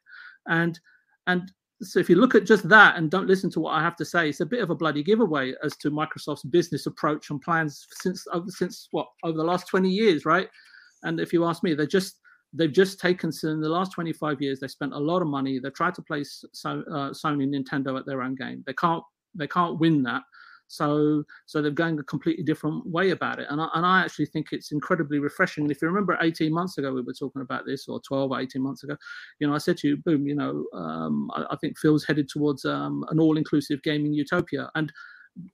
And 0.49 0.79
and 1.27 1.53
so 1.81 2.01
if 2.01 2.11
you 2.11 2.17
look 2.17 2.35
at 2.35 2.45
just 2.45 2.69
that 2.69 2.97
and 2.97 3.11
don't 3.11 3.29
listen 3.29 3.51
to 3.51 3.61
what 3.61 3.75
I 3.75 3.83
have 3.83 3.95
to 3.97 4.05
say, 4.05 4.29
it's 4.29 4.41
a 4.41 4.47
bit 4.47 4.63
of 4.63 4.71
a 4.71 4.75
bloody 4.75 5.03
giveaway 5.03 5.55
as 5.63 5.77
to 5.77 5.91
Microsoft's 5.93 6.43
business 6.43 6.87
approach 6.87 7.31
and 7.31 7.41
plans 7.41 7.87
since 7.93 8.27
since 8.49 8.89
what 8.91 9.07
over 9.23 9.37
the 9.37 9.45
last 9.45 9.69
20 9.69 9.89
years, 9.89 10.25
right? 10.25 10.49
And 11.05 11.21
if 11.21 11.33
you 11.33 11.45
ask 11.45 11.63
me, 11.63 11.75
they're 11.75 11.87
just 11.87 12.17
they've 12.53 12.73
just 12.73 12.99
taken 13.01 13.31
so 13.31 13.49
in 13.49 13.61
the 13.61 13.69
last 13.69 13.93
25 13.93 14.41
years 14.41 14.61
they 14.61 14.69
spent 14.69 14.93
a 14.93 14.99
lot 14.99 15.23
of 15.23 15.29
money. 15.29 15.59
They've 15.59 15.75
tried 15.75 15.95
to 15.97 16.03
place 16.03 16.45
so, 16.53 16.83
uh, 16.91 17.11
sony 17.11 17.47
nintendo 17.47 17.99
at 17.99 18.07
their 18.07 18.23
own 18.23 18.35
game. 18.35 18.65
They 18.67 18.75
can't 18.75 19.03
they 19.35 19.47
can't 19.47 19.79
win 19.79 20.03
that. 20.05 20.23
So 20.71 21.25
so 21.47 21.61
they're 21.61 21.71
going 21.71 21.99
a 21.99 22.03
completely 22.03 22.45
different 22.45 22.87
way 22.87 23.11
about 23.11 23.39
it. 23.39 23.47
And 23.51 23.61
I, 23.61 23.69
and 23.75 23.85
I 23.85 24.01
actually 24.01 24.27
think 24.27 24.49
it's 24.53 24.73
incredibly 24.73 25.19
refreshing. 25.19 25.65
And 25.65 25.71
if 25.71 25.81
you 25.83 25.89
remember 25.89 26.19
18 26.21 26.53
months 26.53 26.79
ago 26.79 26.93
we 26.93 27.03
were 27.03 27.15
talking 27.15 27.43
about 27.43 27.67
this 27.67 27.89
or 27.89 28.01
12 28.01 28.31
or 28.33 28.41
18 28.41 28.63
months 28.63 28.83
ago 28.83 28.97
you 29.41 29.47
know 29.47 29.55
i 29.55 29.59
said 29.59 29.77
to 29.79 29.89
you 29.89 29.97
boom 29.97 30.27
you 30.27 30.35
know 30.35 30.65
um, 30.75 31.31
I, 31.35 31.45
I, 31.51 31.57
think 31.57 31.79
phil's 31.79 32.05
headed 32.05 32.29
towards 32.29 32.65
um, 32.65 33.05
an 33.11 33.19
all-inclusive 33.19 33.83
gaming 33.83 34.13
utopia. 34.13 34.71
And 34.75 34.93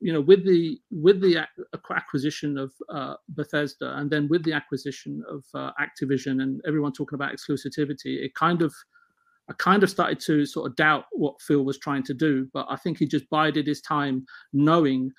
you 0.01 0.13
know 0.13 0.21
with 0.21 0.45
the 0.45 0.81
with 0.91 1.21
the 1.21 1.47
acquisition 1.95 2.59
of 2.59 2.73
uh, 2.89 3.15
Bethesda 3.31 3.97
and 3.99 4.11
then 4.11 4.29
with 4.29 4.45
the 4.45 4.53
acquisition 4.53 5.23
of 5.29 5.45
uh, 5.55 5.71
Activision 5.81 6.43
and 6.43 6.61
everyone 6.67 6.93
talking 6.93 7.17
about 7.17 7.33
exclusivity, 7.33 8.25
it 8.25 8.35
kind 8.35 8.63
of 8.63 8.75
I 9.49 9.53
kind 9.55 9.83
of 9.83 9.91
started 9.91 10.21
to 10.21 10.47
sort 10.47 10.71
of 10.71 10.77
doubt 10.77 11.05
what 11.13 11.41
Phil 11.41 11.65
was 11.65 11.79
trying 11.79 12.03
to 12.05 12.15
do, 12.15 12.49
but 12.55 12.67
I 12.71 12.77
think 12.77 12.99
he 12.99 13.07
just 13.07 13.29
bided 13.29 13.67
his 13.67 13.83
time, 13.83 14.25
knowing 14.53 15.13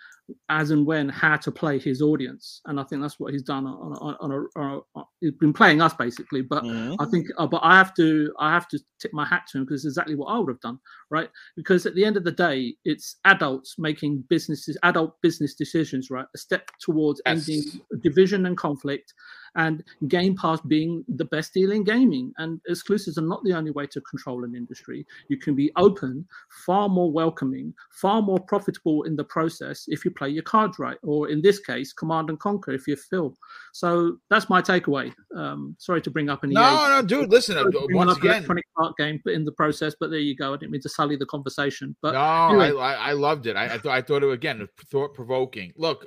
as 0.49 0.71
and 0.71 0.85
when 0.85 1.07
how 1.09 1.35
to 1.37 1.51
play 1.51 1.77
his 1.77 2.01
audience, 2.01 2.61
and 2.65 2.79
I 2.79 2.83
think 2.83 3.01
that's 3.01 3.19
what 3.19 3.33
he's 3.33 3.43
done 3.43 3.65
on, 3.67 3.93
on, 3.93 4.17
on, 4.19 4.31
a, 4.31 4.59
on 4.59 4.81
a, 4.95 5.01
he's 5.21 5.31
been 5.33 5.53
playing 5.53 5.81
us 5.81 5.93
basically. 5.93 6.41
But 6.41 6.63
mm-hmm. 6.63 6.95
I 6.99 7.05
think, 7.05 7.27
uh, 7.37 7.47
but 7.47 7.61
I 7.63 7.77
have 7.77 7.93
to 7.95 8.33
I 8.39 8.51
have 8.51 8.67
to 8.69 8.79
tip 8.99 9.13
my 9.13 9.25
hat 9.25 9.43
to 9.51 9.59
him 9.59 9.65
because 9.65 9.85
it's 9.85 9.93
exactly 9.93 10.15
what 10.15 10.27
I 10.27 10.39
would 10.39 10.49
have 10.49 10.61
done, 10.61 10.79
right? 11.09 11.29
Because 11.55 11.85
at 11.85 11.95
the 11.95 12.05
end 12.05 12.17
of 12.17 12.23
the 12.23 12.31
day, 12.31 12.75
it's 12.85 13.17
adults 13.25 13.75
making 13.77 14.23
businesses 14.29 14.77
adult 14.83 15.21
business 15.21 15.53
decisions, 15.53 16.09
right? 16.09 16.25
A 16.33 16.37
step 16.37 16.69
towards 16.79 17.21
yes. 17.25 17.47
ending 17.47 17.63
division 18.01 18.45
and 18.45 18.57
conflict 18.57 19.13
and 19.55 19.83
Game 20.07 20.35
Pass 20.35 20.59
being 20.61 21.03
the 21.07 21.25
best 21.25 21.53
deal 21.53 21.71
in 21.71 21.83
gaming. 21.83 22.33
And 22.37 22.59
exclusives 22.67 23.17
are 23.17 23.21
not 23.21 23.43
the 23.43 23.53
only 23.53 23.71
way 23.71 23.87
to 23.87 24.01
control 24.01 24.43
an 24.43 24.55
industry. 24.55 25.05
You 25.27 25.37
can 25.37 25.55
be 25.55 25.71
open, 25.77 26.25
far 26.65 26.89
more 26.89 27.11
welcoming, 27.11 27.73
far 27.91 28.21
more 28.21 28.39
profitable 28.39 29.03
in 29.03 29.15
the 29.15 29.23
process 29.23 29.85
if 29.87 30.05
you 30.05 30.11
play 30.11 30.29
your 30.29 30.43
cards 30.43 30.79
right, 30.79 30.97
or 31.03 31.29
in 31.29 31.41
this 31.41 31.59
case, 31.59 31.93
Command 31.93 32.29
and 32.29 32.39
Conquer 32.39 32.71
if 32.71 32.87
you're 32.87 32.97
Phil. 32.97 33.35
So 33.73 34.17
that's 34.29 34.49
my 34.49 34.61
takeaway. 34.61 35.13
Um, 35.35 35.75
sorry 35.79 36.01
to 36.01 36.11
bring 36.11 36.29
up 36.29 36.43
an 36.43 36.51
no, 36.51 36.61
EA. 36.61 36.89
no, 36.89 37.01
dude. 37.01 37.29
Listen, 37.29 37.57
once 37.91 38.17
again, 38.17 38.35
electronic 38.35 38.65
art 38.77 38.95
game, 38.97 39.21
in 39.25 39.45
the 39.45 39.51
process. 39.51 39.95
But 39.99 40.11
there 40.11 40.19
you 40.19 40.35
go. 40.35 40.53
I 40.53 40.57
didn't 40.57 40.71
mean 40.71 40.81
to 40.81 40.89
sully 40.89 41.15
the 41.15 41.25
conversation. 41.25 41.95
But 42.01 42.13
no, 42.13 42.59
anyway. 42.59 42.81
I, 42.81 43.09
I 43.09 43.11
loved 43.13 43.47
it. 43.47 43.55
I, 43.55 43.65
I 43.65 43.77
thought 43.77 43.91
I 43.91 44.01
thought 44.01 44.23
it 44.23 44.31
again 44.31 44.67
thought 44.91 45.13
provoking. 45.13 45.73
Look, 45.77 46.05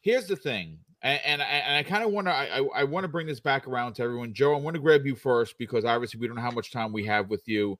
here's 0.00 0.26
the 0.26 0.36
thing 0.36 0.78
and, 1.02 1.20
and 1.24 1.42
I, 1.42 1.44
and 1.44 1.76
I 1.76 1.82
kind 1.82 2.04
of 2.04 2.10
want 2.10 2.26
to 2.26 2.32
I, 2.32 2.62
I 2.74 2.84
want 2.84 3.04
to 3.04 3.08
bring 3.08 3.26
this 3.26 3.40
back 3.40 3.68
around 3.68 3.94
to 3.94 4.02
everyone. 4.02 4.32
Joe, 4.32 4.54
I 4.54 4.58
want 4.58 4.74
to 4.74 4.80
grab 4.80 5.06
you 5.06 5.14
first 5.14 5.56
because 5.58 5.84
obviously 5.84 6.20
we 6.20 6.26
don't 6.26 6.36
know 6.36 6.42
how 6.42 6.50
much 6.50 6.72
time 6.72 6.92
we 6.92 7.04
have 7.04 7.28
with 7.30 7.46
you. 7.46 7.78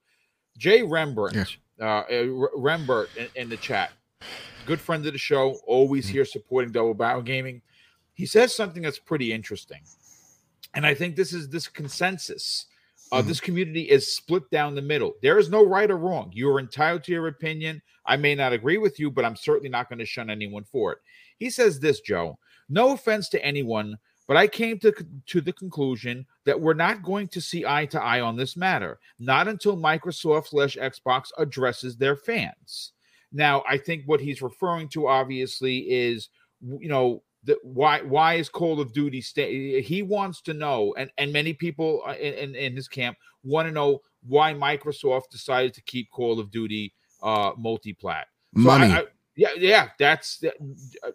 Jay 0.57 0.83
Rembrandt, 0.83 1.57
yeah. 1.79 1.87
uh, 1.87 2.05
Rembert 2.07 3.09
in, 3.17 3.29
in, 3.37 3.49
the 3.49 3.57
chat, 3.57 3.93
good 4.67 4.81
friend 4.81 5.07
of 5.07 5.13
the 5.13 5.19
show, 5.19 5.57
always 5.67 6.07
mm-hmm. 6.07 6.15
here 6.15 6.25
supporting 6.25 6.73
Double 6.73 6.95
Barrel 6.95 7.23
Gaming. 7.23 7.63
He 8.15 8.27
says 8.27 8.55
something 8.55 8.83
that's 8.83 8.99
pretty 8.99 9.33
interesting, 9.33 9.81
and 10.75 10.85
I 10.85 10.95
think 10.95 11.17
this 11.17 11.33
is 11.33 11.49
this 11.49 11.69
consensus. 11.69 12.67
Uh, 13.11 13.19
mm-hmm. 13.21 13.29
This 13.29 13.41
community 13.41 13.83
is 13.83 14.15
split 14.15 14.51
down 14.51 14.75
the 14.75 14.83
middle. 14.83 15.15
There 15.23 15.39
is 15.39 15.49
no 15.49 15.65
right 15.65 15.91
or 15.91 15.97
wrong. 15.97 16.31
You 16.35 16.51
are 16.51 16.61
entitled 16.61 17.05
to 17.05 17.13
your 17.13 17.29
opinion. 17.29 17.81
I 18.05 18.17
may 18.17 18.35
not 18.35 18.53
agree 18.53 18.77
with 18.77 19.01
you, 19.01 19.11
but 19.11 19.25
I'm 19.25 19.37
certainly 19.37 19.71
not 19.71 19.89
going 19.89 19.99
to 19.99 20.05
shun 20.05 20.29
anyone 20.29 20.65
for 20.65 20.93
it. 20.93 20.99
He 21.39 21.49
says 21.49 21.81
this, 21.81 22.01
Joe. 22.01 22.39
No 22.69 22.93
offense 22.93 23.29
to 23.31 23.45
anyone, 23.45 23.99
but 24.27 24.37
I 24.37 24.47
came 24.47 24.79
to, 24.81 24.93
to 25.27 25.41
the 25.41 25.53
conclusion 25.53 26.27
that 26.45 26.61
we're 26.61 26.75
not 26.75 27.03
going 27.03 27.29
to 27.29 27.41
see 27.41 27.65
eye 27.67 27.87
to 27.87 28.03
eye 28.03 28.21
on 28.21 28.37
this 28.37 28.57
matter, 28.57 28.99
not 29.19 29.49
until 29.49 29.77
Microsoft 29.77 30.49
slash 30.49 30.77
Xbox 30.77 31.29
addresses 31.39 31.97
their 31.97 32.17
fans. 32.17 32.93
Now, 33.33 33.63
I 33.69 33.79
think 33.79 34.05
what 34.07 34.21
he's 34.21 34.43
referring 34.43 34.89
to 34.91 35.07
obviously 35.07 35.79
is, 35.79 36.29
you 36.61 36.89
know, 36.89 37.23
the, 37.45 37.57
why 37.63 38.03
why 38.03 38.35
is 38.35 38.49
Call 38.49 38.81
of 38.81 38.93
Duty 38.93 39.21
stay? 39.21 39.81
He 39.81 40.03
wants 40.03 40.43
to 40.43 40.55
know, 40.55 40.95
and 40.99 41.11
and 41.19 41.33
many 41.33 41.53
people 41.53 42.03
uh, 42.07 42.15
in, 42.15 42.35
in, 42.35 42.55
in 42.55 42.77
his 42.77 42.89
camp 42.89 43.17
want 43.45 43.69
to 43.69 43.73
know 43.73 44.01
why 44.27 44.53
Microsoft 44.53 45.31
decided 45.31 45.73
to 45.75 45.83
keep 45.83 46.11
Call 46.11 46.41
of 46.41 46.51
Duty 46.51 46.93
uh 47.23 47.53
multi-plat. 47.57 48.27
So 48.57 48.63
Money. 48.63 48.93
I, 48.93 48.99
I, 48.99 49.05
yeah, 49.39 49.49
yeah, 49.57 49.89
that's. 49.99 50.45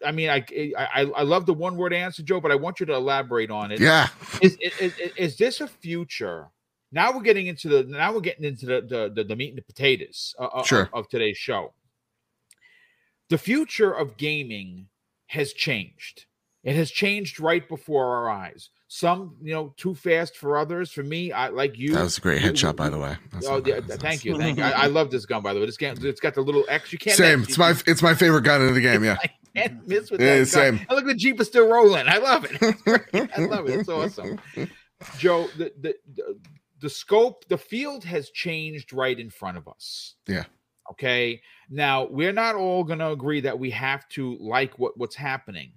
I 0.03 0.11
mean, 0.11 0.29
I, 0.29 0.43
I 0.75 1.01
I 1.15 1.21
love 1.21 1.45
the 1.45 1.53
one 1.53 1.75
word 1.77 1.93
answer, 1.93 2.23
Joe, 2.23 2.39
but 2.39 2.51
I 2.51 2.55
want 2.55 2.79
you 2.79 2.87
to 2.87 2.93
elaborate 2.93 3.51
on 3.51 3.71
it. 3.71 3.79
Yeah, 3.79 4.07
is, 4.41 4.57
is, 4.59 4.79
is, 4.79 4.93
is 5.15 5.37
this 5.37 5.61
a 5.61 5.67
future 5.67 6.49
now 6.93 7.11
we're 7.11 7.23
getting 7.23 7.47
into 7.47 7.67
the 7.67 7.83
now 7.83 8.13
we're 8.13 8.21
getting 8.21 8.45
into 8.45 8.67
the 8.67 8.81
the, 8.81 9.11
the, 9.13 9.23
the 9.23 9.35
meat 9.35 9.49
and 9.49 9.57
the 9.57 9.63
potatoes 9.63 10.35
uh, 10.39 10.45
uh 10.45 10.63
Sure. 10.63 10.89
of, 10.93 11.05
of 11.05 11.09
today's 11.09 11.37
show. 11.37 11.73
The 13.29 13.37
future 13.37 13.91
of 13.91 14.15
gaming 14.15 14.87
has 15.27 15.53
changed. 15.53 16.27
It 16.63 16.75
has 16.75 16.91
changed 16.91 17.39
right 17.39 17.67
before 17.67 18.05
our 18.15 18.29
eyes. 18.29 18.69
Some, 18.95 19.37
you 19.41 19.51
know, 19.55 19.73
too 19.75 19.95
fast 19.95 20.37
for 20.37 20.55
others. 20.55 20.91
For 20.91 21.01
me, 21.01 21.31
I 21.31 21.47
like 21.49 21.79
you. 21.79 21.93
That 21.95 22.03
was 22.03 22.19
a 22.19 22.21
great 22.21 22.43
we- 22.43 22.49
headshot, 22.49 22.75
by 22.75 22.89
the 22.89 22.99
way. 22.99 23.17
That's 23.31 23.47
Oh, 23.47 23.55
yeah, 23.55 23.79
bad. 23.79 23.87
That's- 23.87 23.99
thank 24.01 24.23
you, 24.23 24.37
thank 24.37 24.59
you. 24.59 24.63
I, 24.65 24.83
I 24.83 24.85
love 24.85 25.09
this 25.09 25.25
gun, 25.25 25.41
by 25.41 25.51
the 25.55 25.59
way. 25.59 25.65
This 25.65 25.77
gun, 25.77 25.97
it's 25.99 26.19
got 26.19 26.35
the 26.35 26.41
little 26.41 26.63
X. 26.69 26.93
You 26.93 26.99
can't 26.99 27.17
Same. 27.17 27.39
miss. 27.39 27.49
It's 27.49 27.57
my 27.57 27.73
it's 27.87 28.03
my 28.03 28.13
favorite 28.13 28.43
gun 28.43 28.61
in 28.61 28.75
the 28.75 28.81
game. 28.81 29.03
Yeah. 29.03 29.17
I 29.23 29.31
can't 29.55 29.87
miss 29.87 30.11
with 30.11 30.21
Yeah, 30.21 30.37
that. 30.39 30.45
same. 30.45 30.75
Gun. 30.77 30.85
And 30.89 30.95
look, 30.97 31.05
the 31.07 31.15
Jeep 31.15 31.41
is 31.41 31.47
still 31.47 31.67
rolling. 31.67 32.07
I 32.07 32.17
love 32.17 32.45
it. 32.47 32.55
I 33.35 33.41
love 33.45 33.67
it. 33.67 33.79
It's 33.79 33.89
awesome. 33.89 34.39
Joe, 35.17 35.47
the, 35.57 35.73
the 35.81 35.95
the 36.15 36.39
the 36.81 36.89
scope, 36.91 37.47
the 37.47 37.57
field 37.57 38.03
has 38.03 38.29
changed 38.29 38.93
right 38.93 39.17
in 39.19 39.31
front 39.31 39.57
of 39.57 39.67
us. 39.67 40.13
Yeah. 40.27 40.43
Okay. 40.91 41.41
Now 41.67 42.05
we're 42.05 42.31
not 42.33 42.53
all 42.53 42.83
going 42.83 42.99
to 42.99 43.09
agree 43.09 43.41
that 43.41 43.57
we 43.57 43.71
have 43.71 44.07
to 44.09 44.37
like 44.39 44.77
what 44.77 44.97
what's 44.99 45.15
happening, 45.15 45.71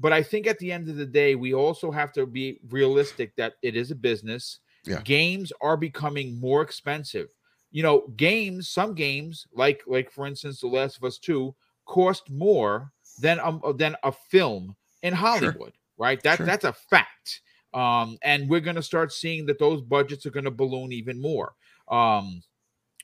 but 0.00 0.12
I 0.12 0.22
think 0.22 0.46
at 0.46 0.58
the 0.58 0.72
end 0.72 0.88
of 0.88 0.96
the 0.96 1.06
day, 1.06 1.34
we 1.34 1.54
also 1.54 1.90
have 1.90 2.12
to 2.14 2.26
be 2.26 2.58
realistic 2.70 3.36
that 3.36 3.54
it 3.62 3.76
is 3.76 3.90
a 3.90 3.94
business. 3.94 4.58
Yeah. 4.86 5.02
Games 5.02 5.52
are 5.60 5.76
becoming 5.76 6.40
more 6.40 6.62
expensive. 6.62 7.28
You 7.70 7.82
know, 7.82 8.08
games, 8.16 8.70
some 8.70 8.94
games, 8.94 9.46
like 9.54 9.82
like 9.86 10.10
for 10.10 10.26
instance, 10.26 10.60
The 10.60 10.66
Last 10.66 10.96
of 10.96 11.04
Us 11.04 11.18
Two, 11.18 11.54
cost 11.86 12.28
more 12.30 12.92
than 13.20 13.38
um 13.40 13.60
than 13.76 13.94
a 14.02 14.10
film 14.10 14.74
in 15.02 15.12
Hollywood. 15.12 15.74
Right. 15.98 16.20
That 16.22 16.38
Sure. 16.38 16.46
that's 16.46 16.64
a 16.64 16.72
fact. 16.72 17.42
Um, 17.72 18.18
and 18.22 18.48
we're 18.48 18.60
going 18.60 18.76
to 18.76 18.82
start 18.82 19.12
seeing 19.12 19.46
that 19.46 19.60
those 19.60 19.80
budgets 19.80 20.26
are 20.26 20.30
going 20.30 20.44
to 20.44 20.50
balloon 20.50 20.90
even 20.92 21.20
more. 21.20 21.54
Um, 21.88 22.42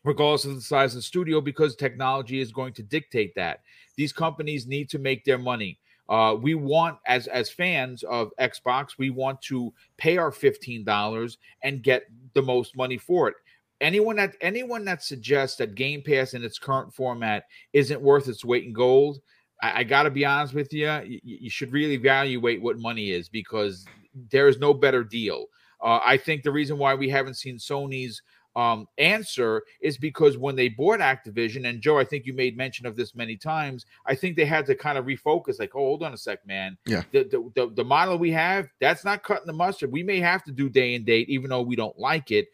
regardless 0.03 0.45
of 0.45 0.55
the 0.55 0.61
size 0.61 0.93
of 0.93 0.99
the 0.99 1.03
studio, 1.03 1.41
because 1.41 1.77
technology 1.77 2.41
is 2.41 2.53
going 2.53 2.73
to 2.75 2.83
dictate 2.83 3.35
that. 3.37 3.61
These 3.97 4.13
companies 4.13 4.67
need 4.67 4.89
to 4.91 4.99
make 4.99 5.25
their 5.25 5.39
money. 5.39 5.79
Uh, 6.09 6.37
we 6.41 6.55
want, 6.55 6.99
as 7.07 7.27
as 7.27 7.51
fans 7.51 8.03
of 8.05 8.31
Xbox, 8.41 8.91
we 8.99 9.11
want 9.11 9.41
to 9.43 9.73
pay 9.97 10.17
our 10.17 10.31
fifteen 10.31 10.85
dollars 10.85 11.39
and 11.63 11.83
get 11.83 12.05
the 12.35 12.43
most 12.43 12.77
money 12.77 12.99
for 12.99 13.29
it. 13.29 13.35
Anyone 13.81 14.17
that 14.17 14.37
anyone 14.41 14.85
that 14.85 15.03
suggests 15.03 15.57
that 15.57 15.75
Game 15.75 16.03
Pass 16.03 16.35
in 16.35 16.45
its 16.45 16.59
current 16.59 16.95
format 16.95 17.45
isn't 17.73 18.01
worth 18.01 18.29
its 18.29 18.45
weight 18.45 18.65
in 18.65 18.73
gold, 18.73 19.19
I, 19.63 19.81
I 19.81 19.85
got 19.85 20.05
to 20.05 20.11
be 20.11 20.25
honest 20.25 20.55
with 20.55 20.73
you, 20.73 20.91
you, 21.05 21.21
you 21.23 21.51
should 21.51 21.73
really 21.73 21.95
evaluate 21.95 22.63
what 22.63 22.79
money 22.79 23.11
is 23.11 23.29
because 23.29 23.85
there 24.31 24.49
is 24.49 24.59
no 24.59 24.73
better 24.73 25.05
deal. 25.05 25.47
Uh, 25.83 26.01
I 26.03 26.17
think 26.17 26.43
the 26.43 26.53
reason 26.53 26.79
why 26.79 26.95
we 26.95 27.11
haven't 27.11 27.35
seen 27.35 27.59
Sony's 27.59 28.23
um, 28.57 28.89
answer 28.97 29.63
is 29.81 29.99
because 29.99 30.39
when 30.39 30.57
they 30.57 30.69
bought 30.69 31.01
Activision, 31.01 31.69
and 31.69 31.81
Joe, 31.81 31.99
I 31.99 32.05
think 32.05 32.25
you 32.25 32.33
made 32.33 32.57
mention 32.57 32.87
of 32.87 32.97
this 32.97 33.15
many 33.15 33.37
times. 33.37 33.85
I 34.07 34.15
think 34.15 34.35
they 34.35 34.47
had 34.47 34.65
to 34.67 34.75
kind 34.75 34.97
of 34.97 35.05
refocus, 35.05 35.61
like, 35.61 35.77
oh, 35.77 35.81
hold 35.81 36.03
on 36.03 36.15
a 36.15 36.17
sec, 36.17 36.45
man. 36.47 36.79
Yeah. 36.87 37.03
The, 37.13 37.25
the, 37.25 37.51
the, 37.55 37.75
the 37.75 37.85
model 37.85 38.19
we 38.19 38.33
have, 38.33 38.69
that's 38.81 39.05
not 39.05 39.23
cutting 39.23 39.47
the 39.47 39.53
mustard. 39.53 39.93
We 39.93 40.03
may 40.03 40.21
have 40.21 40.43
to 40.45 40.53
do 40.53 40.71
day 40.71 40.95
and 40.95 41.05
date, 41.05 41.29
even 41.29 41.51
though 41.51 41.63
we 41.63 41.77
don't 41.77 41.99
like 41.99 42.31
it. 42.31 42.49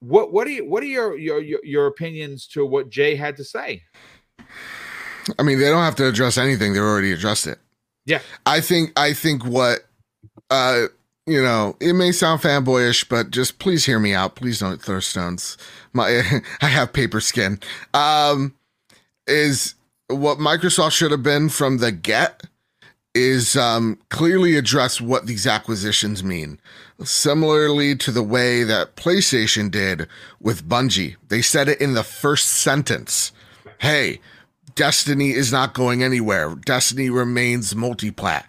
What 0.00 0.30
what 0.30 0.46
are 0.46 0.50
you 0.50 0.68
what 0.68 0.82
are 0.82 0.86
your 0.86 1.16
your 1.16 1.40
your, 1.40 1.60
your 1.64 1.86
opinions 1.86 2.46
to 2.48 2.66
what 2.66 2.90
Jay 2.90 3.16
had 3.16 3.34
to 3.38 3.44
say? 3.44 3.82
I 5.38 5.42
mean, 5.42 5.58
they 5.58 5.70
don't 5.70 5.82
have 5.82 5.96
to 5.96 6.06
address 6.06 6.36
anything. 6.36 6.74
They 6.74 6.80
already 6.80 7.12
addressed 7.12 7.46
it. 7.46 7.58
Yeah. 8.04 8.20
I 8.44 8.60
think 8.60 8.92
I 8.96 9.14
think 9.14 9.44
what 9.44 9.80
uh 10.50 10.86
you 11.26 11.42
know, 11.42 11.76
it 11.80 11.92
may 11.94 12.12
sound 12.12 12.40
fanboyish, 12.40 13.08
but 13.08 13.30
just 13.30 13.58
please 13.58 13.84
hear 13.84 13.98
me 13.98 14.14
out. 14.14 14.36
Please 14.36 14.60
don't 14.60 14.80
throw 14.80 15.00
stones. 15.00 15.58
My 15.92 16.22
I 16.62 16.66
have 16.68 16.92
paper 16.92 17.20
skin. 17.20 17.60
Um 17.94 18.54
is 19.26 19.74
what 20.08 20.38
Microsoft 20.38 20.92
should 20.92 21.10
have 21.10 21.24
been 21.24 21.48
from 21.48 21.78
the 21.78 21.90
get 21.90 22.44
is 23.14 23.56
um 23.56 23.98
clearly 24.08 24.56
address 24.56 25.00
what 25.00 25.26
these 25.26 25.46
acquisitions 25.46 26.22
mean. 26.22 26.60
Similarly 27.02 27.96
to 27.96 28.10
the 28.12 28.22
way 28.22 28.62
that 28.62 28.96
PlayStation 28.96 29.70
did 29.70 30.08
with 30.40 30.68
Bungie. 30.68 31.16
They 31.28 31.42
said 31.42 31.68
it 31.68 31.80
in 31.80 31.94
the 31.94 32.04
first 32.04 32.48
sentence. 32.48 33.32
Hey, 33.78 34.20
Destiny 34.76 35.30
is 35.30 35.50
not 35.50 35.74
going 35.74 36.02
anywhere. 36.02 36.54
Destiny 36.54 37.10
remains 37.10 37.74
multiplat. 37.74 38.44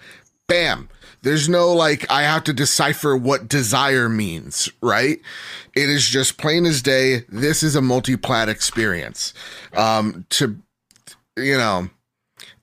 Bam. 0.48 0.90
There's 1.22 1.50
no 1.50 1.74
like, 1.74 2.10
I 2.12 2.24
have 2.24 2.44
to 2.46 2.54
decipher 2.54 3.18
what 3.18 3.48
desire 3.48 4.08
means, 4.08 4.70
right? 4.82 5.20
It 5.76 5.90
is 5.90 6.08
just 6.08 6.38
plain 6.38 6.66
as 6.66 6.82
day. 6.82 7.24
This 7.30 7.64
is 7.64 7.76
a 7.76 7.82
multiplat 7.82 8.48
experience. 8.48 9.34
Um, 9.76 10.26
to, 10.30 10.58
you 11.36 11.58
know, 11.58 11.90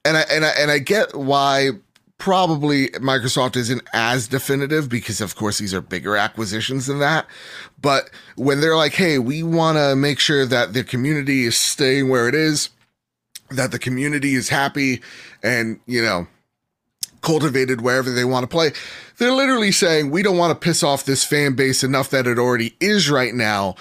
and 0.05 0.17
I, 0.17 0.25
and 0.31 0.45
I, 0.45 0.49
and 0.59 0.71
I 0.71 0.79
get 0.79 1.15
why 1.15 1.71
probably 2.19 2.89
Microsoft 2.91 3.57
isn't 3.57 3.83
as 3.93 4.29
definitive 4.29 4.89
because 4.89 5.21
of 5.21 5.35
course 5.35 5.59
these 5.59 5.75
are 5.75 5.81
bigger 5.81 6.17
acquisitions 6.17 6.87
than 6.87 6.99
that. 7.01 7.27
But 7.81 8.09
when 8.37 8.61
they're 8.61 8.77
like, 8.77 8.95
Hey, 8.95 9.19
we 9.19 9.43
want 9.43 9.77
to 9.77 9.97
make 9.97 10.19
sure 10.19 10.47
that 10.47 10.73
the 10.73 10.85
community 10.85 11.45
is 11.45 11.57
staying 11.57 12.09
where 12.09 12.29
it 12.29 12.35
is, 12.35 12.71
that 13.51 13.73
the 13.73 13.79
community 13.79 14.35
is 14.35 14.49
happy 14.49 15.03
and, 15.43 15.81
you 15.87 16.03
know, 16.03 16.27
cultivated 17.25 17.81
wherever 17.81 18.11
they 18.11 18.25
want 18.25 18.45
to 18.45 18.49
play. 18.49 18.73
They're 19.19 19.33
literally 19.33 19.73
saying, 19.73 20.11
we 20.11 20.23
don't 20.23 20.39
want 20.39 20.53
to 20.53 20.65
piss 20.65 20.83
off 20.83 21.05
this 21.05 21.25
fan 21.25 21.55
base 21.55 21.83
enough 21.83 22.11
that 22.11 22.27
it 22.27 22.39
already 22.39 22.77
is 22.81 23.11
right 23.11 23.35
now. 23.35 23.75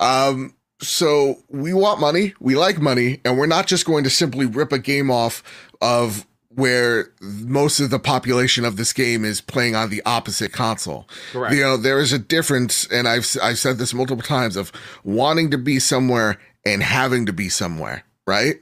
Um, 0.00 0.54
so 0.80 1.36
we 1.48 1.72
want 1.72 2.00
money, 2.00 2.34
we 2.40 2.54
like 2.54 2.78
money, 2.80 3.20
and 3.24 3.38
we're 3.38 3.46
not 3.46 3.66
just 3.66 3.86
going 3.86 4.04
to 4.04 4.10
simply 4.10 4.46
rip 4.46 4.72
a 4.72 4.78
game 4.78 5.10
off 5.10 5.42
of 5.80 6.26
where 6.58 7.12
most 7.20 7.78
of 7.78 7.90
the 7.90 7.98
population 7.98 8.64
of 8.64 8.76
this 8.76 8.92
game 8.92 9.24
is 9.24 9.40
playing 9.40 9.76
on 9.76 9.90
the 9.90 10.02
opposite 10.04 10.52
console. 10.52 11.08
Correct. 11.32 11.54
You 11.54 11.62
know, 11.62 11.76
there 11.76 12.00
is 12.00 12.12
a 12.12 12.18
difference, 12.18 12.86
and 12.90 13.06
I've 13.06 13.26
I've 13.40 13.58
said 13.58 13.78
this 13.78 13.94
multiple 13.94 14.24
times 14.24 14.56
of 14.56 14.72
wanting 15.04 15.50
to 15.52 15.58
be 15.58 15.78
somewhere 15.78 16.38
and 16.66 16.82
having 16.82 17.26
to 17.26 17.32
be 17.32 17.48
somewhere, 17.48 18.04
right? 18.26 18.56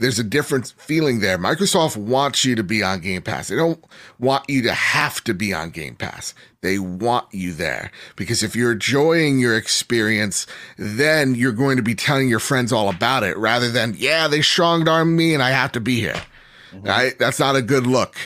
There's 0.00 0.18
a 0.18 0.24
different 0.24 0.72
feeling 0.78 1.20
there. 1.20 1.36
Microsoft 1.36 1.94
wants 1.94 2.42
you 2.42 2.56
to 2.56 2.62
be 2.62 2.82
on 2.82 3.00
Game 3.00 3.20
Pass. 3.20 3.48
They 3.48 3.56
don't 3.56 3.84
want 4.18 4.48
you 4.48 4.62
to 4.62 4.72
have 4.72 5.22
to 5.24 5.34
be 5.34 5.52
on 5.52 5.68
Game 5.68 5.94
Pass. 5.94 6.34
They 6.62 6.78
want 6.78 7.26
you 7.32 7.52
there 7.52 7.90
because 8.16 8.42
if 8.42 8.56
you're 8.56 8.72
enjoying 8.72 9.38
your 9.38 9.54
experience, 9.54 10.46
then 10.78 11.34
you're 11.34 11.52
going 11.52 11.76
to 11.76 11.82
be 11.82 11.94
telling 11.94 12.30
your 12.30 12.38
friends 12.38 12.72
all 12.72 12.88
about 12.88 13.24
it 13.24 13.36
rather 13.36 13.70
than, 13.70 13.94
yeah, 13.98 14.26
they 14.26 14.40
strong 14.40 14.88
armed 14.88 15.18
me 15.18 15.34
and 15.34 15.42
I 15.42 15.50
have 15.50 15.72
to 15.72 15.80
be 15.80 16.00
here. 16.00 16.22
Mm-hmm. 16.72 16.86
Right? 16.86 17.18
That's 17.18 17.38
not 17.38 17.56
a 17.56 17.62
good 17.62 17.86
look, 17.86 18.16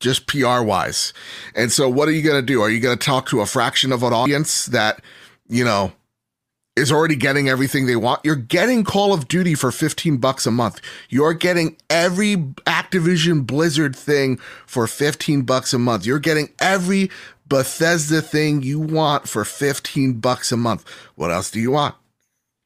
just 0.00 0.26
PR 0.26 0.62
wise. 0.62 1.12
And 1.54 1.70
so, 1.70 1.88
what 1.88 2.08
are 2.08 2.12
you 2.12 2.22
going 2.22 2.40
to 2.40 2.46
do? 2.46 2.60
Are 2.60 2.70
you 2.70 2.80
going 2.80 2.98
to 2.98 3.06
talk 3.06 3.28
to 3.28 3.40
a 3.40 3.46
fraction 3.46 3.92
of 3.92 4.02
an 4.02 4.12
audience 4.12 4.66
that, 4.66 5.00
you 5.48 5.64
know, 5.64 5.92
is 6.80 6.90
already 6.90 7.16
getting 7.16 7.48
everything 7.48 7.86
they 7.86 7.96
want. 7.96 8.20
You're 8.24 8.34
getting 8.36 8.82
Call 8.84 9.12
of 9.12 9.28
Duty 9.28 9.54
for 9.54 9.70
15 9.70 10.16
bucks 10.16 10.46
a 10.46 10.50
month. 10.50 10.80
You're 11.08 11.34
getting 11.34 11.76
every 11.88 12.36
Activision 12.66 13.46
Blizzard 13.46 13.94
thing 13.94 14.38
for 14.66 14.86
15 14.86 15.42
bucks 15.42 15.72
a 15.72 15.78
month. 15.78 16.06
You're 16.06 16.18
getting 16.18 16.48
every 16.58 17.10
Bethesda 17.48 18.22
thing 18.22 18.62
you 18.62 18.78
want 18.80 19.28
for 19.28 19.44
15 19.44 20.14
bucks 20.20 20.52
a 20.52 20.56
month. 20.56 20.84
What 21.16 21.30
else 21.30 21.50
do 21.50 21.60
you 21.60 21.72
want? 21.72 21.94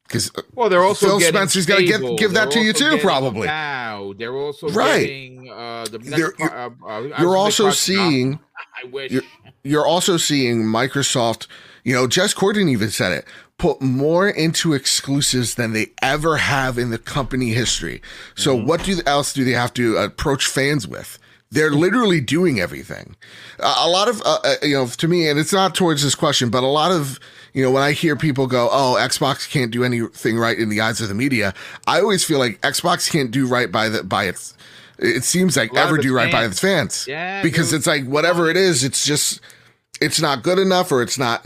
Because 0.07 0.31
Well, 0.53 0.69
they're 0.69 0.83
also 0.83 1.07
Phil 1.07 1.19
Spencer's 1.19 1.65
give- 1.65 1.77
Fable. 1.77 2.15
give 2.15 2.33
that 2.33 2.51
They're 2.51 2.61
to 2.61 2.67
you 2.67 2.73
too, 2.73 2.97
probably. 2.99 3.47
Now 3.47 4.13
they're 4.17 4.35
also 4.35 4.69
Right. 4.69 4.99
getting 5.01 5.49
uh, 5.51 5.85
the 5.89 5.97
next 5.97 6.17
You're- 6.17 6.33
uh, 6.39 6.69
uh, 6.87 7.01
you're 7.19 7.35
also 7.35 7.71
seeing. 7.71 8.39
I 8.83 8.87
wish. 8.87 9.11
you're- 9.11 9.27
you're 9.63 9.85
also 9.87 10.17
seeing 10.17 10.63
Microsoft, 10.63 11.47
you 11.83 11.91
know, 11.95 12.07
Jez 12.07 12.35
Corden 12.35 12.69
even 12.69 12.91
said 12.91 13.11
it, 13.13 13.25
put 13.57 13.81
more 13.81 14.27
into 14.27 14.73
exclusives 14.73 15.55
than 15.55 15.73
they 15.73 15.91
ever 16.01 16.37
have 16.37 16.77
in 16.77 16.89
the 16.89 16.97
company 16.97 17.51
history. 17.51 18.01
So 18.35 18.55
what 18.55 18.83
do 18.83 18.99
else 19.05 19.33
do 19.33 19.43
they 19.45 19.51
have 19.51 19.73
to 19.75 19.97
approach 19.97 20.45
fans 20.47 20.87
with? 20.87 21.17
They're 21.51 21.71
literally 21.71 22.19
doing 22.19 22.59
everything. 22.59 23.15
Uh, 23.59 23.75
a 23.85 23.89
lot 23.89 24.09
of, 24.09 24.21
uh, 24.25 24.39
uh, 24.43 24.55
you 24.61 24.73
know, 24.75 24.87
to 24.87 25.07
me, 25.07 25.29
and 25.29 25.39
it's 25.39 25.53
not 25.53 25.73
towards 25.73 26.03
this 26.03 26.15
question, 26.15 26.49
but 26.49 26.63
a 26.63 26.67
lot 26.67 26.91
of, 26.91 27.17
you 27.53 27.63
know, 27.63 27.71
when 27.71 27.83
I 27.83 27.93
hear 27.93 28.17
people 28.17 28.47
go, 28.47 28.67
"Oh, 28.71 28.97
Xbox 28.99 29.49
can't 29.49 29.71
do 29.71 29.83
anything 29.85 30.37
right 30.37 30.57
in 30.57 30.67
the 30.67 30.81
eyes 30.81 30.99
of 30.99 31.07
the 31.07 31.13
media," 31.13 31.53
I 31.87 32.01
always 32.01 32.25
feel 32.25 32.39
like 32.39 32.59
Xbox 32.61 33.09
can't 33.09 33.31
do 33.31 33.45
right 33.47 33.71
by 33.71 33.87
the 33.87 34.03
by 34.03 34.25
its. 34.25 34.53
It 34.97 35.23
seems 35.23 35.55
like 35.55 35.71
A 35.71 35.75
lot 35.75 35.83
of 35.83 35.87
ever 35.89 35.97
do 35.99 36.13
right 36.13 36.31
by 36.31 36.39
fans. 36.41 36.51
its 36.51 36.59
fans. 36.59 37.05
Yeah, 37.07 37.41
because 37.43 37.71
it's 37.71 37.87
like 37.87 38.05
whatever 38.05 38.49
it 38.49 38.57
is, 38.57 38.83
it's 38.83 39.05
just 39.05 39.39
it's 40.01 40.19
not 40.19 40.41
good 40.43 40.59
enough 40.59 40.91
or 40.91 41.01
it's 41.01 41.17
not 41.17 41.45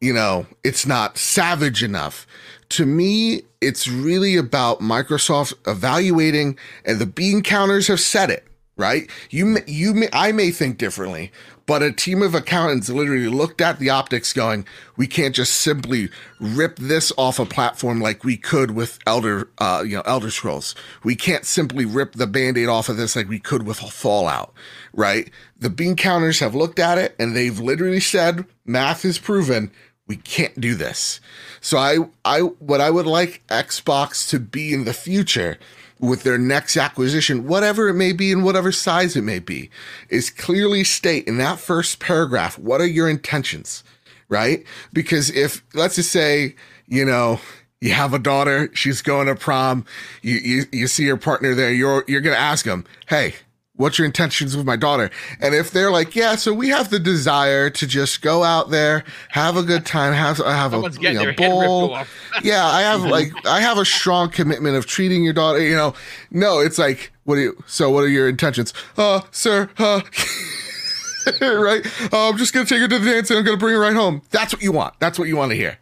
you 0.00 0.12
know 0.12 0.46
it's 0.64 0.86
not 0.86 1.18
savage 1.18 1.82
enough 1.82 2.26
to 2.68 2.84
me 2.84 3.42
it's 3.60 3.88
really 3.88 4.36
about 4.36 4.80
microsoft 4.80 5.54
evaluating 5.66 6.58
and 6.84 6.98
the 6.98 7.06
bean 7.06 7.42
counters 7.42 7.88
have 7.88 8.00
said 8.00 8.30
it 8.30 8.46
right? 8.76 9.10
You 9.30 9.58
you 9.66 9.94
may, 9.94 10.08
I 10.12 10.32
may 10.32 10.50
think 10.50 10.78
differently, 10.78 11.32
but 11.64 11.82
a 11.82 11.92
team 11.92 12.22
of 12.22 12.34
accountants 12.34 12.88
literally 12.88 13.28
looked 13.28 13.60
at 13.60 13.78
the 13.78 13.90
optics, 13.90 14.32
going, 14.32 14.66
"We 14.96 15.06
can't 15.06 15.34
just 15.34 15.54
simply 15.54 16.10
rip 16.40 16.76
this 16.76 17.10
off 17.16 17.38
a 17.38 17.46
platform 17.46 18.00
like 18.00 18.22
we 18.22 18.36
could 18.36 18.72
with 18.72 18.98
Elder, 19.06 19.48
uh, 19.58 19.82
you 19.86 19.96
know, 19.96 20.02
Elder 20.04 20.30
Scrolls. 20.30 20.74
We 21.02 21.16
can't 21.16 21.46
simply 21.46 21.84
rip 21.84 22.12
the 22.12 22.26
Band-Aid 22.26 22.68
off 22.68 22.88
of 22.88 22.96
this 22.96 23.16
like 23.16 23.28
we 23.28 23.40
could 23.40 23.66
with 23.66 23.78
Fallout, 23.78 24.52
right? 24.96 25.30
The 25.56 25.70
bean 25.70 25.94
counters 25.94 26.40
have 26.40 26.56
looked 26.56 26.80
at 26.80 26.98
it 26.98 27.14
and 27.18 27.36
they've 27.36 27.60
literally 27.60 28.00
said, 28.00 28.44
math 28.64 29.04
is 29.04 29.18
proven." 29.18 29.70
We 30.08 30.16
can't 30.18 30.60
do 30.60 30.76
this. 30.76 31.20
So 31.60 31.78
I, 31.78 31.98
I, 32.24 32.38
what 32.40 32.80
I 32.80 32.90
would 32.90 33.06
like 33.06 33.42
Xbox 33.48 34.28
to 34.30 34.38
be 34.38 34.72
in 34.72 34.84
the 34.84 34.94
future 34.94 35.58
with 35.98 36.22
their 36.22 36.38
next 36.38 36.76
acquisition, 36.76 37.46
whatever 37.46 37.88
it 37.88 37.94
may 37.94 38.12
be 38.12 38.30
and 38.30 38.44
whatever 38.44 38.70
size 38.70 39.16
it 39.16 39.22
may 39.22 39.38
be, 39.38 39.70
is 40.08 40.30
clearly 40.30 40.84
state 40.84 41.26
in 41.26 41.38
that 41.38 41.58
first 41.58 41.98
paragraph 41.98 42.58
what 42.58 42.80
are 42.80 42.86
your 42.86 43.08
intentions, 43.08 43.82
right? 44.28 44.64
Because 44.92 45.30
if, 45.30 45.64
let's 45.74 45.96
just 45.96 46.12
say, 46.12 46.54
you 46.86 47.04
know, 47.04 47.40
you 47.80 47.92
have 47.92 48.14
a 48.14 48.18
daughter, 48.18 48.70
she's 48.74 49.02
going 49.02 49.26
to 49.26 49.34
prom, 49.34 49.84
you, 50.22 50.36
you, 50.36 50.64
you 50.70 50.86
see 50.86 51.04
your 51.04 51.16
partner 51.16 51.54
there, 51.54 51.72
you're, 51.72 52.04
you're 52.06 52.20
to 52.20 52.36
ask 52.36 52.64
them, 52.64 52.84
hey, 53.08 53.34
what's 53.76 53.98
your 53.98 54.06
intentions 54.06 54.56
with 54.56 54.66
my 54.66 54.76
daughter? 54.76 55.10
And 55.40 55.54
if 55.54 55.70
they're 55.70 55.90
like, 55.90 56.16
yeah, 56.16 56.36
so 56.36 56.52
we 56.52 56.68
have 56.70 56.90
the 56.90 56.98
desire 56.98 57.70
to 57.70 57.86
just 57.86 58.22
go 58.22 58.42
out 58.42 58.70
there, 58.70 59.04
have 59.30 59.56
a 59.56 59.62
good 59.62 59.86
time, 59.86 60.12
have 60.12 60.38
have 60.38 60.72
Someone's 60.72 60.98
a 60.98 61.02
you 61.02 61.12
know, 61.12 61.32
bowl. 61.32 61.94
off. 61.94 62.10
yeah, 62.42 62.66
I 62.66 62.82
have 62.82 63.02
like 63.02 63.32
I 63.46 63.60
have 63.60 63.78
a 63.78 63.84
strong 63.84 64.30
commitment 64.30 64.76
of 64.76 64.86
treating 64.86 65.24
your 65.24 65.32
daughter. 65.32 65.60
You 65.60 65.76
know, 65.76 65.94
no, 66.30 66.60
it's 66.60 66.78
like, 66.78 67.12
what 67.24 67.36
do 67.36 67.42
you? 67.42 67.64
So, 67.66 67.90
what 67.90 68.04
are 68.04 68.08
your 68.08 68.28
intentions? 68.28 68.72
Uh, 68.96 69.20
sir, 69.30 69.70
uh. 69.78 70.00
right? 71.40 71.84
Uh, 72.12 72.28
I'm 72.28 72.36
just 72.36 72.54
gonna 72.54 72.66
take 72.66 72.80
her 72.80 72.88
to 72.88 72.98
the 72.98 73.10
dance 73.10 73.30
and 73.30 73.38
I'm 73.38 73.44
gonna 73.44 73.56
bring 73.56 73.74
her 73.74 73.80
right 73.80 73.94
home. 73.96 74.22
That's 74.30 74.52
what 74.52 74.62
you 74.62 74.72
want. 74.72 74.94
That's 75.00 75.18
what 75.18 75.28
you 75.28 75.36
want 75.36 75.50
to 75.50 75.56
hear. 75.56 75.78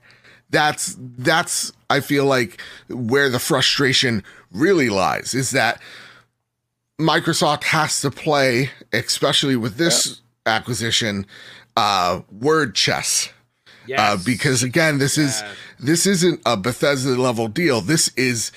That's 0.51 0.97
that's 0.99 1.73
I 1.91 2.01
feel 2.01 2.25
like 2.27 2.61
where 2.89 3.29
the 3.29 3.39
frustration 3.39 4.23
really 4.53 4.89
lies 4.89 5.35
is 5.35 5.51
that 5.51 5.81
Microsoft 7.01 7.65
has 7.65 8.01
to 8.03 8.11
play, 8.11 8.71
especially 8.93 9.57
with 9.57 9.77
this 9.77 10.21
acquisition, 10.47 11.27
uh, 11.77 12.21
word 12.31 12.75
chess. 12.75 13.31
Yes. 13.87 14.01
Uh, 14.01 14.23
because 14.25 14.63
again, 14.63 14.99
this 14.99 15.19
is 15.19 15.43
this 15.79 16.07
isn't 16.07 16.41
a 16.47 16.57
Bethesda 16.57 17.11
level 17.11 17.49
deal. 17.49 17.81
This 17.81 18.09
is 18.17 18.51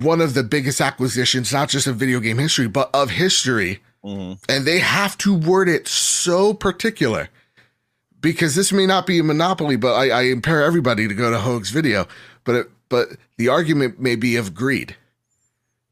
one 0.00 0.20
of 0.20 0.34
the 0.34 0.42
biggest 0.42 0.80
acquisitions, 0.80 1.52
not 1.52 1.68
just 1.68 1.86
of 1.86 1.96
video 1.96 2.20
game 2.20 2.38
history, 2.38 2.68
but 2.68 2.90
of 2.94 3.10
history. 3.10 3.80
Mhm. 4.04 4.38
And 4.48 4.66
they 4.66 4.78
have 4.78 5.16
to 5.18 5.34
word 5.34 5.68
it 5.68 5.88
so 5.88 6.52
particular 6.52 7.30
because 8.20 8.54
this 8.54 8.72
may 8.72 8.86
not 8.86 9.06
be 9.06 9.18
a 9.18 9.24
monopoly, 9.24 9.76
but 9.76 9.94
I, 9.94 10.10
I 10.10 10.22
impair 10.24 10.62
everybody 10.62 11.08
to 11.08 11.14
go 11.14 11.30
to 11.30 11.38
Hoag's 11.38 11.70
video. 11.70 12.06
But 12.44 12.54
it, 12.54 12.70
but 12.88 13.08
the 13.38 13.48
argument 13.48 14.00
may 14.00 14.16
be 14.16 14.36
of 14.36 14.54
greed, 14.54 14.96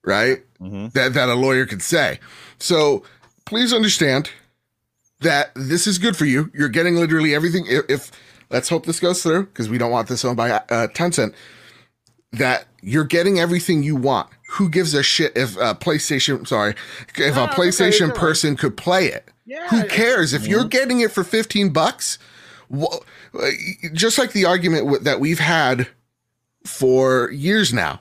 right? 0.06 0.42
Mhm. 0.60 0.92
That 0.94 1.12
that 1.14 1.28
a 1.28 1.34
lawyer 1.34 1.66
could 1.66 1.82
say. 1.82 2.18
So 2.58 3.02
please 3.44 3.72
understand 3.74 4.30
that 5.20 5.50
this 5.54 5.86
is 5.86 5.98
good 5.98 6.16
for 6.16 6.24
you. 6.24 6.50
You're 6.54 6.68
getting 6.70 6.96
literally 6.96 7.34
everything. 7.34 7.66
If, 7.68 7.84
if 7.90 8.10
let's 8.50 8.68
hope 8.70 8.86
this 8.86 9.00
goes 9.00 9.22
through 9.22 9.46
because 9.46 9.68
we 9.68 9.76
don't 9.78 9.90
want 9.90 10.08
this 10.08 10.24
owned 10.24 10.36
by 10.38 10.50
uh, 10.52 10.88
Tencent. 10.88 11.34
That 12.32 12.66
you're 12.82 13.04
getting 13.04 13.38
everything 13.40 13.82
you 13.82 13.96
want. 13.96 14.28
Who 14.52 14.68
gives 14.68 14.92
a 14.94 15.02
shit 15.02 15.32
if 15.36 15.56
a 15.56 15.74
PlayStation? 15.74 16.46
Sorry, 16.46 16.74
if 17.16 17.34
No, 17.36 17.42
a 17.42 17.44
it's 17.46 17.58
okay, 17.58 17.68
it's 17.68 17.76
PlayStation 17.78 18.14
person 18.14 18.56
could 18.56 18.76
play 18.76 19.06
it. 19.06 19.28
Yeah, 19.46 19.66
Who 19.68 19.84
cares 19.84 20.32
if 20.32 20.46
you're 20.46 20.64
getting 20.64 21.00
it 21.00 21.12
for 21.12 21.22
15 21.24 21.70
bucks? 21.70 22.18
wha- 22.68 22.98
Just 23.92 24.18
like 24.18 24.32
the 24.32 24.44
argument 24.44 24.84
w- 24.84 25.02
that 25.04 25.20
we've 25.20 25.38
had 25.38 25.88
for 26.64 27.30
years 27.30 27.72
now 27.72 28.00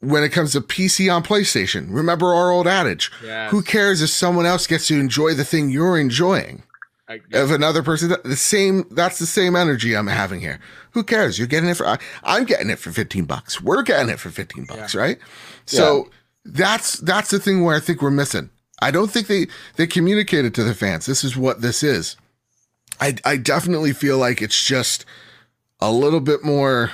when 0.00 0.22
it 0.22 0.28
comes 0.30 0.52
to 0.52 0.60
PC 0.60 1.12
on 1.14 1.22
PlayStation. 1.22 1.86
Remember 1.90 2.34
our 2.34 2.50
old 2.50 2.66
adage 2.66 3.10
Yes. 3.24 3.50
who 3.50 3.62
cares 3.62 4.02
if 4.02 4.10
someone 4.10 4.46
else 4.46 4.66
gets 4.66 4.86
to 4.88 4.98
enjoy 5.00 5.34
the 5.34 5.44
thing 5.44 5.70
you're 5.70 5.98
enjoying? 5.98 6.62
I- 7.08 7.20
If 7.30 7.50
another 7.50 7.82
person, 7.82 8.14
the 8.24 8.36
same, 8.36 8.84
that's 8.90 9.18
the 9.18 9.26
same 9.26 9.54
energy 9.56 9.96
I'm 9.96 10.08
having 10.08 10.40
here. 10.40 10.58
Who 10.90 11.04
cares? 11.04 11.38
You're 11.38 11.46
getting 11.46 11.68
it 11.70 11.76
for, 11.76 11.86
I, 11.86 11.98
I'm 12.24 12.44
getting 12.44 12.68
it 12.68 12.78
for 12.80 12.90
15 12.90 13.24
bucks. 13.26 13.60
We're 13.62 13.82
getting 13.82 14.08
it 14.08 14.18
for 14.18 14.28
15 14.30 14.64
bucks, 14.64 14.94
right? 14.94 15.18
So 15.66 16.10
that's, 16.44 16.94
that's 16.98 17.30
the 17.30 17.38
thing 17.38 17.62
where 17.64 17.76
I 17.76 17.80
think 17.80 18.02
we're 18.02 18.10
missing. 18.10 18.50
I 18.82 18.90
don't 18.90 19.10
think 19.10 19.28
they, 19.28 19.46
they 19.76 19.86
communicated 19.86 20.54
to 20.56 20.64
the 20.64 20.74
fans. 20.74 21.06
This 21.06 21.24
is 21.24 21.36
what 21.36 21.62
this 21.62 21.82
is. 21.82 22.16
I, 23.00 23.14
I 23.24 23.36
definitely 23.36 23.92
feel 23.92 24.18
like 24.18 24.42
it's 24.42 24.62
just 24.62 25.04
a 25.80 25.90
little 25.92 26.20
bit 26.20 26.42
more, 26.44 26.90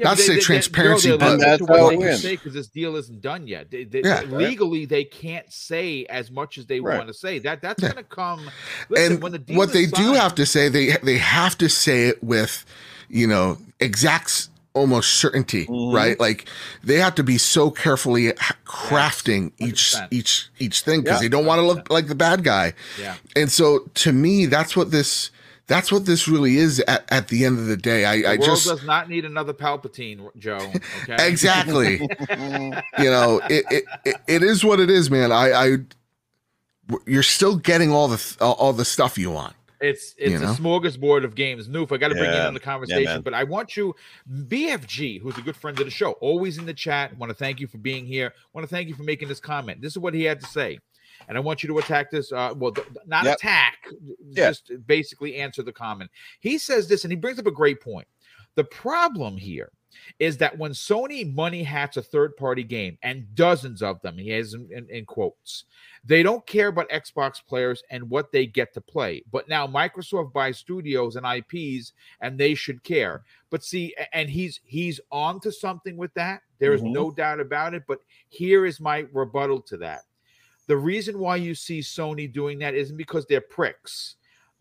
Yeah, 0.00 0.04
not 0.08 0.16
to 0.16 0.22
they- 0.22 0.26
say 0.26 0.32
they- 0.32 0.34
they- 0.36 0.40
transparency, 0.44 1.08
they're 1.10 1.18
but- 1.18 1.26
limited 1.32 1.48
And 1.48 1.58
to 1.58 1.64
that's 1.66 1.70
what 1.70 1.78
how 1.80 1.90
it 1.90 1.98
wins. 1.98 2.22
say 2.22 2.36
because 2.36 2.54
this 2.54 2.68
deal 2.68 2.96
isn't 2.96 3.20
done 3.20 3.46
yet. 3.46 3.70
They, 3.70 3.84
they, 3.84 4.00
Yeah. 4.02 4.22
legally, 4.22 4.86
they 4.86 5.04
can't 5.04 5.52
say 5.52 6.06
as 6.08 6.30
much 6.30 6.56
as 6.58 6.66
they 6.66 6.80
Right. 6.80 6.96
want 6.96 7.08
to 7.08 7.14
say. 7.14 7.38
That 7.38 7.60
that's 7.62 7.82
Yeah. 7.82 7.92
going 7.92 8.04
to 8.04 8.10
come. 8.10 8.50
Listen, 8.88 9.12
and 9.14 9.22
when 9.22 9.32
the 9.32 9.38
deal 9.38 9.58
what 9.58 9.68
is 9.68 9.74
they 9.74 9.86
do 9.86 10.14
have 10.14 10.34
to 10.36 10.46
say 10.46 10.68
they 10.68 10.96
they 11.02 11.18
have 11.18 11.56
to 11.58 11.68
say 11.68 12.08
it 12.08 12.22
with 12.24 12.64
you 13.08 13.26
know 13.26 13.58
exact 13.78 14.48
almost 14.72 15.14
certainty 15.14 15.66
Mhm. 15.66 15.92
right 15.92 16.20
like 16.20 16.48
they 16.84 16.96
have 16.98 17.16
to 17.16 17.24
be 17.24 17.36
so 17.36 17.72
carefully 17.72 18.28
h- 18.28 18.36
crafting 18.64 19.50
each 19.58 19.96
each 20.12 20.48
each 20.60 20.82
thing 20.82 21.00
because 21.02 21.16
Yeah. 21.16 21.22
they 21.22 21.28
don't 21.28 21.44
want 21.44 21.58
to 21.58 21.66
look 21.66 21.90
like 21.90 22.06
the 22.06 22.14
bad 22.14 22.44
guy 22.44 22.74
Yeah. 23.00 23.16
and 23.34 23.50
so 23.50 23.90
to 23.94 24.12
me 24.12 24.46
that's 24.46 24.76
what 24.76 24.92
this 24.92 25.30
that's 25.70 25.90
what 25.92 26.04
this 26.04 26.26
really 26.28 26.56
is 26.58 26.80
at, 26.80 27.04
at 27.12 27.28
the 27.28 27.44
end 27.46 27.58
of 27.58 27.66
the 27.66 27.76
day 27.76 28.04
i 28.04 28.16
The 28.18 28.26
i 28.26 28.30
world 28.32 28.44
just 28.44 28.66
does 28.66 28.84
not 28.84 29.08
need 29.08 29.24
another 29.24 29.54
Palpatine, 29.54 30.28
Joe. 30.36 30.58
Okay. 31.04 31.16
exactly 31.28 32.00
you 32.00 33.10
know 33.14 33.40
it, 33.48 33.64
it 33.70 33.84
it 34.04 34.16
it 34.26 34.42
is 34.42 34.62
what 34.64 34.80
it 34.80 34.90
is 34.90 35.10
man 35.10 35.30
i 35.32 35.52
i 35.52 35.76
you're 37.06 37.22
still 37.22 37.56
getting 37.56 37.92
all 37.92 38.08
the 38.08 38.16
th- 38.18 38.36
all 38.40 38.54
all 38.54 38.72
the 38.72 38.84
stuff 38.84 39.16
you 39.16 39.30
want 39.30 39.54
It's 39.80 40.14
it's 40.18 40.32
You 40.32 40.38
know? 40.40 40.50
a 40.52 40.54
smorgasbord 40.54 41.24
of 41.24 41.34
games. 41.34 41.66
Noof, 41.68 41.90
I 41.90 41.96
got 41.96 42.08
to 42.08 42.14
bring 42.14 42.30
you 42.30 42.36
Yeah. 42.36 42.48
in 42.48 42.54
the 42.54 42.60
conversation, 42.60 43.04
man. 43.04 43.22
but 43.22 43.32
I 43.32 43.44
want 43.44 43.76
you, 43.78 43.94
BFG, 44.30 45.20
who's 45.22 45.38
a 45.38 45.40
good 45.42 45.56
friend 45.56 45.78
of 45.78 45.86
the 45.86 45.90
show, 45.90 46.12
always 46.20 46.58
in 46.58 46.66
the 46.66 46.74
chat. 46.74 47.16
Want 47.16 47.30
to 47.30 47.34
thank 47.44 47.60
you 47.60 47.66
for 47.66 47.78
being 47.78 48.04
here. 48.04 48.34
Want 48.52 48.68
to 48.68 48.74
thank 48.74 48.88
you 48.88 48.94
for 48.94 49.04
making 49.04 49.28
this 49.28 49.40
comment. 49.40 49.80
This 49.80 49.92
is 49.92 49.98
what 49.98 50.12
he 50.12 50.24
had 50.24 50.38
to 50.40 50.46
say, 50.46 50.80
and 51.30 51.38
I 51.38 51.40
want 51.40 51.62
you 51.62 51.68
to 51.68 51.78
attack 51.78 52.10
this. 52.10 52.30
Uh, 52.32 52.52
well, 52.56 52.72
th- 52.72 52.86
not 53.06 53.24
Yep. 53.24 53.36
attack, 53.38 53.86
Yeah. 54.30 54.50
just 54.50 54.70
basically 54.86 55.36
answer 55.36 55.62
the 55.62 55.72
comment. 55.72 56.10
He 56.40 56.58
says 56.58 56.88
this, 56.88 57.04
and 57.04 57.12
he 57.12 57.16
brings 57.16 57.38
up 57.38 57.46
a 57.46 57.50
great 57.52 57.80
point. 57.80 58.06
The 58.56 58.64
problem 58.64 59.36
here 59.38 59.70
is 60.18 60.36
that 60.38 60.56
when 60.56 60.70
Sony 60.72 61.32
money 61.34 61.62
hats 61.64 61.96
a 61.96 62.02
third 62.02 62.36
party 62.36 62.62
game 62.62 62.96
and 63.02 63.32
dozens 63.34 63.82
of 63.82 64.00
them, 64.02 64.16
he 64.18 64.30
has 64.30 64.54
in, 64.54 64.68
in- 64.72 64.88
in 64.90 65.04
quotes, 65.04 65.64
they 66.04 66.22
don't 66.22 66.46
care 66.46 66.68
about 66.68 66.88
Xbox 66.90 67.44
players 67.44 67.82
and 67.90 68.08
what 68.08 68.30
they 68.32 68.46
get 68.46 68.72
to 68.74 68.80
play. 68.80 69.22
But 69.30 69.48
now 69.48 69.66
Microsoft 69.66 70.32
buys 70.32 70.58
studios 70.58 71.16
and 71.16 71.26
IPs 71.26 71.92
and 72.20 72.38
they 72.38 72.54
should 72.54 72.82
care. 72.84 73.22
But 73.50 73.62
see, 73.64 73.94
and 74.12 74.28
he's 74.30 74.60
he's 74.64 75.00
on 75.12 75.40
to 75.40 75.52
something 75.52 75.96
with 75.96 76.14
that. 76.14 76.42
There 76.58 76.72
is 76.72 76.82
Mhm. 76.82 76.92
no 76.92 77.10
doubt 77.10 77.40
about 77.40 77.74
it. 77.74 77.82
But 77.86 78.00
here 78.28 78.64
is 78.66 78.80
my 78.80 79.06
rebuttal 79.12 79.60
to 79.62 79.76
that. 79.78 80.02
The 80.70 80.76
reason 80.76 81.18
why 81.18 81.34
you 81.34 81.56
see 81.56 81.80
Sony 81.80 82.32
doing 82.32 82.60
that 82.60 82.76
isn't 82.76 82.96
because 82.96 83.26
they're 83.26 83.40
pricks. 83.40 84.14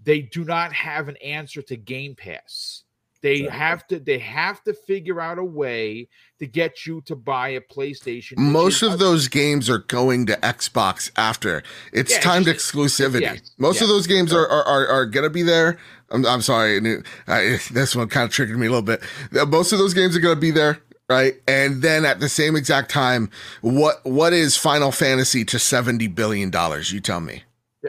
They 0.03 0.21
do 0.21 0.43
not 0.43 0.73
have 0.73 1.07
an 1.07 1.17
answer 1.17 1.61
to 1.61 1.75
Game 1.77 2.15
Pass. 2.15 2.81
They 3.21 3.41
Exactly. 3.41 3.59
have 3.59 3.87
to 3.89 3.99
they 3.99 4.17
have 4.17 4.63
to 4.63 4.73
figure 4.73 5.21
out 5.21 5.37
a 5.37 5.43
way 5.43 6.07
to 6.39 6.47
get 6.47 6.87
you 6.87 7.01
to 7.01 7.15
buy 7.15 7.49
a 7.49 7.61
PlayStation. 7.61 8.37
most 8.37 8.81
of 8.81 8.97
those 8.97 9.27
games 9.27 9.69
are 9.69 9.77
going 9.77 10.25
to 10.27 10.33
Xbox 10.37 11.11
after 11.15 11.61
it's 11.93 12.11
Yeah, 12.13 12.21
timed 12.21 12.47
it's- 12.47 12.71
exclusivity. 12.71 13.21
yes, 13.21 13.51
most 13.59 13.83
of 13.83 13.87
those 13.87 14.07
games 14.07 14.33
are 14.33 14.47
are, 14.47 14.63
are, 14.63 14.87
are 14.87 15.05
gonna 15.05 15.29
be 15.29 15.43
there. 15.43 15.77
I'm, 16.09 16.25
I'm 16.25 16.41
sorry, 16.41 16.79
I, 17.27 17.59
this 17.71 17.95
one 17.95 18.07
kind 18.09 18.25
of 18.25 18.31
triggered 18.31 18.57
me 18.57 18.65
a 18.65 18.69
little 18.71 18.81
bit. 18.81 19.03
Most 19.47 19.73
of 19.73 19.77
those 19.77 19.93
games 19.93 20.15
are 20.15 20.21
gonna 20.21 20.35
be 20.39 20.49
there, 20.49 20.79
right? 21.09 21.35
And 21.47 21.81
then 21.81 22.05
at 22.05 22.19
the 22.19 22.29
same 22.29 22.55
exact 22.55 22.91
time, 22.91 23.29
what 23.61 24.05
what 24.05 24.31
is 24.33 24.55
Final 24.55 24.91
Fantasy 24.91 25.43
to 25.45 25.59
seventy 25.59 26.07
billion 26.07 26.49
dollars? 26.49 26.91
You 26.91 26.99
tell 27.01 27.19
me. 27.19 27.43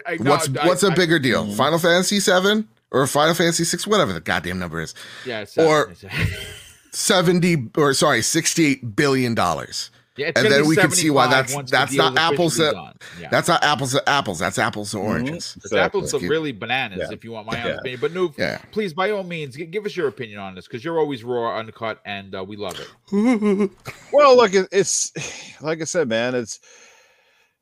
I- 0.06 0.16
no, 0.20 0.30
What's 0.30 0.48
I- 0.56 0.66
what's 0.66 0.82
a 0.82 0.88
I- 0.88 0.94
bigger 0.94 1.18
deal? 1.18 1.44
Mhm. 1.46 1.56
Final 1.56 1.78
Fantasy 1.78 2.20
seven 2.20 2.68
or 2.90 3.06
Final 3.06 3.34
Fantasy 3.34 3.64
six? 3.64 3.86
Whatever 3.86 4.12
the 4.12 4.20
goddamn 4.20 4.58
number 4.58 4.80
is. 4.80 4.94
Yeah, 5.24 5.40
it's 5.40 5.56
or- 5.58 5.92
Seventy 6.92 7.68
or 7.76 7.94
sorry, 7.94 8.20
sixty 8.22 8.66
eight 8.66 8.96
billion 8.96 9.34
dollars. 9.34 9.90
Yeah, 10.16 10.32
and 10.36 10.46
then 10.50 10.66
we 10.66 10.76
can 10.76 10.90
see 10.90 11.08
why 11.10 11.26
that's- 11.28 11.70
that's 11.70 11.94
not 11.94 12.18
apples 12.18 12.56
to- 12.56 12.92
Yeah. 13.20 13.28
That's 13.30 13.48
not 13.48 13.62
apples 13.64 13.92
to 13.92 14.08
apples. 14.08 14.38
That's 14.38 14.58
apples 14.58 14.90
to 14.90 14.98
oranges. 14.98 15.56
It's 15.56 15.72
apples 15.72 16.10
to 16.10 16.16
Exactly. 16.16 16.28
really 16.28 16.52
bananas, 16.52 16.98
Yeah. 17.08 17.12
if 17.14 17.24
you 17.24 17.30
want 17.32 17.46
my 17.46 17.56
Yeah. 17.56 17.76
opinion. 17.78 18.00
But 18.00 18.12
Noob, 18.12 18.36
Yeah. 18.36 18.58
please, 18.72 18.92
by 18.92 19.10
all 19.10 19.22
means, 19.22 19.56
give 19.56 19.86
us 19.86 19.96
your 19.96 20.08
opinion 20.08 20.38
on 20.40 20.54
this 20.54 20.66
because 20.66 20.84
you're 20.84 20.98
always 20.98 21.22
raw, 21.24 21.56
uncut, 21.58 22.00
and 22.04 22.34
uh, 22.34 22.44
we 22.44 22.56
love 22.56 22.78
it. 22.80 22.88
Well, 24.12 24.36
look, 24.36 24.52
it's 24.54 25.12
like 25.60 25.80
I 25.80 25.84
said, 25.84 26.08
man. 26.08 26.34
It's 26.34 26.58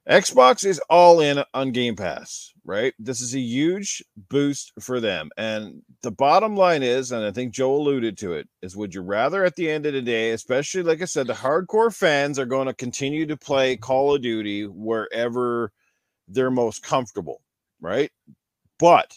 Xbox 0.09 0.65
is 0.65 0.81
all 0.89 1.21
in 1.21 1.45
on 1.53 1.71
Game 1.73 1.95
Pass, 1.95 2.53
right? 2.65 2.95
This 2.99 3.21
is 3.21 3.35
a 3.35 3.41
huge 3.41 4.03
boost 4.31 4.73
for 4.81 5.01
them. 5.01 5.29
And 5.37 5.83
the 6.03 6.11
bottom 6.11 6.57
line 6.57 6.83
is, 6.83 7.11
and 7.13 7.25
I 7.25 7.33
think 7.33 7.53
Joe 7.53 7.75
alluded 7.75 8.17
to 8.19 8.35
it, 8.35 8.49
is 8.63 8.77
would 8.77 8.95
you 8.95 9.03
rather 9.03 9.45
at 9.45 9.57
the 9.57 9.69
end 9.69 9.85
of 9.87 9.95
the 9.95 10.03
day, 10.03 10.31
especially 10.31 10.83
like 10.83 11.03
I 11.03 11.07
said, 11.07 11.27
the 11.27 11.33
hardcore 11.33 11.95
fans 11.95 12.39
are 12.39 12.47
going 12.47 12.67
to 12.67 12.75
continue 12.75 13.27
to 13.27 13.37
play 13.37 13.77
Call 13.77 14.15
of 14.15 14.23
Duty 14.23 14.67
wherever 14.67 15.73
they're 16.29 16.51
most 16.51 16.83
comfortable, 16.83 17.43
right? 17.81 18.11
But 18.79 19.13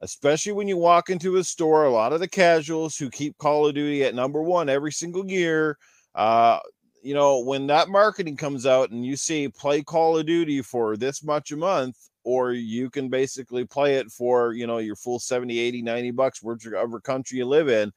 especially 0.00 0.52
when 0.52 0.68
you 0.68 0.76
walk 0.78 1.10
into 1.10 1.36
a 1.36 1.44
store, 1.44 1.84
a 1.84 1.90
lot 1.90 2.12
of 2.12 2.20
the 2.20 2.28
casuals 2.28 2.96
who 2.96 3.10
keep 3.10 3.36
Call 3.38 3.66
of 3.66 3.74
Duty 3.74 4.04
at 4.04 4.14
number 4.14 4.42
one 4.42 4.68
every 4.68 4.92
single 4.92 5.30
year, 5.30 5.76
uh, 6.14 6.58
you 7.02 7.14
know, 7.14 7.40
when 7.40 7.66
that 7.66 7.88
marketing 7.88 8.36
comes 8.36 8.64
out 8.64 8.90
and 8.90 9.04
you 9.04 9.16
see 9.16 9.48
play 9.48 9.82
Call 9.82 10.16
of 10.16 10.26
Duty 10.26 10.62
for 10.62 10.96
this 10.96 11.22
much 11.22 11.52
a 11.52 11.56
month, 11.56 11.96
or 12.24 12.52
you 12.52 12.90
can 12.90 13.08
basically 13.08 13.64
play 13.64 13.96
it 13.96 14.10
for, 14.10 14.52
you 14.52 14.66
know, 14.66 14.78
your 14.78 14.96
full 14.96 15.18
70, 15.18 15.58
80, 15.58 15.82
90 15.82 16.10
bucks, 16.12 16.42
whichever 16.42 17.00
country 17.00 17.38
you 17.38 17.44
live 17.44 17.68
in, 17.68 17.92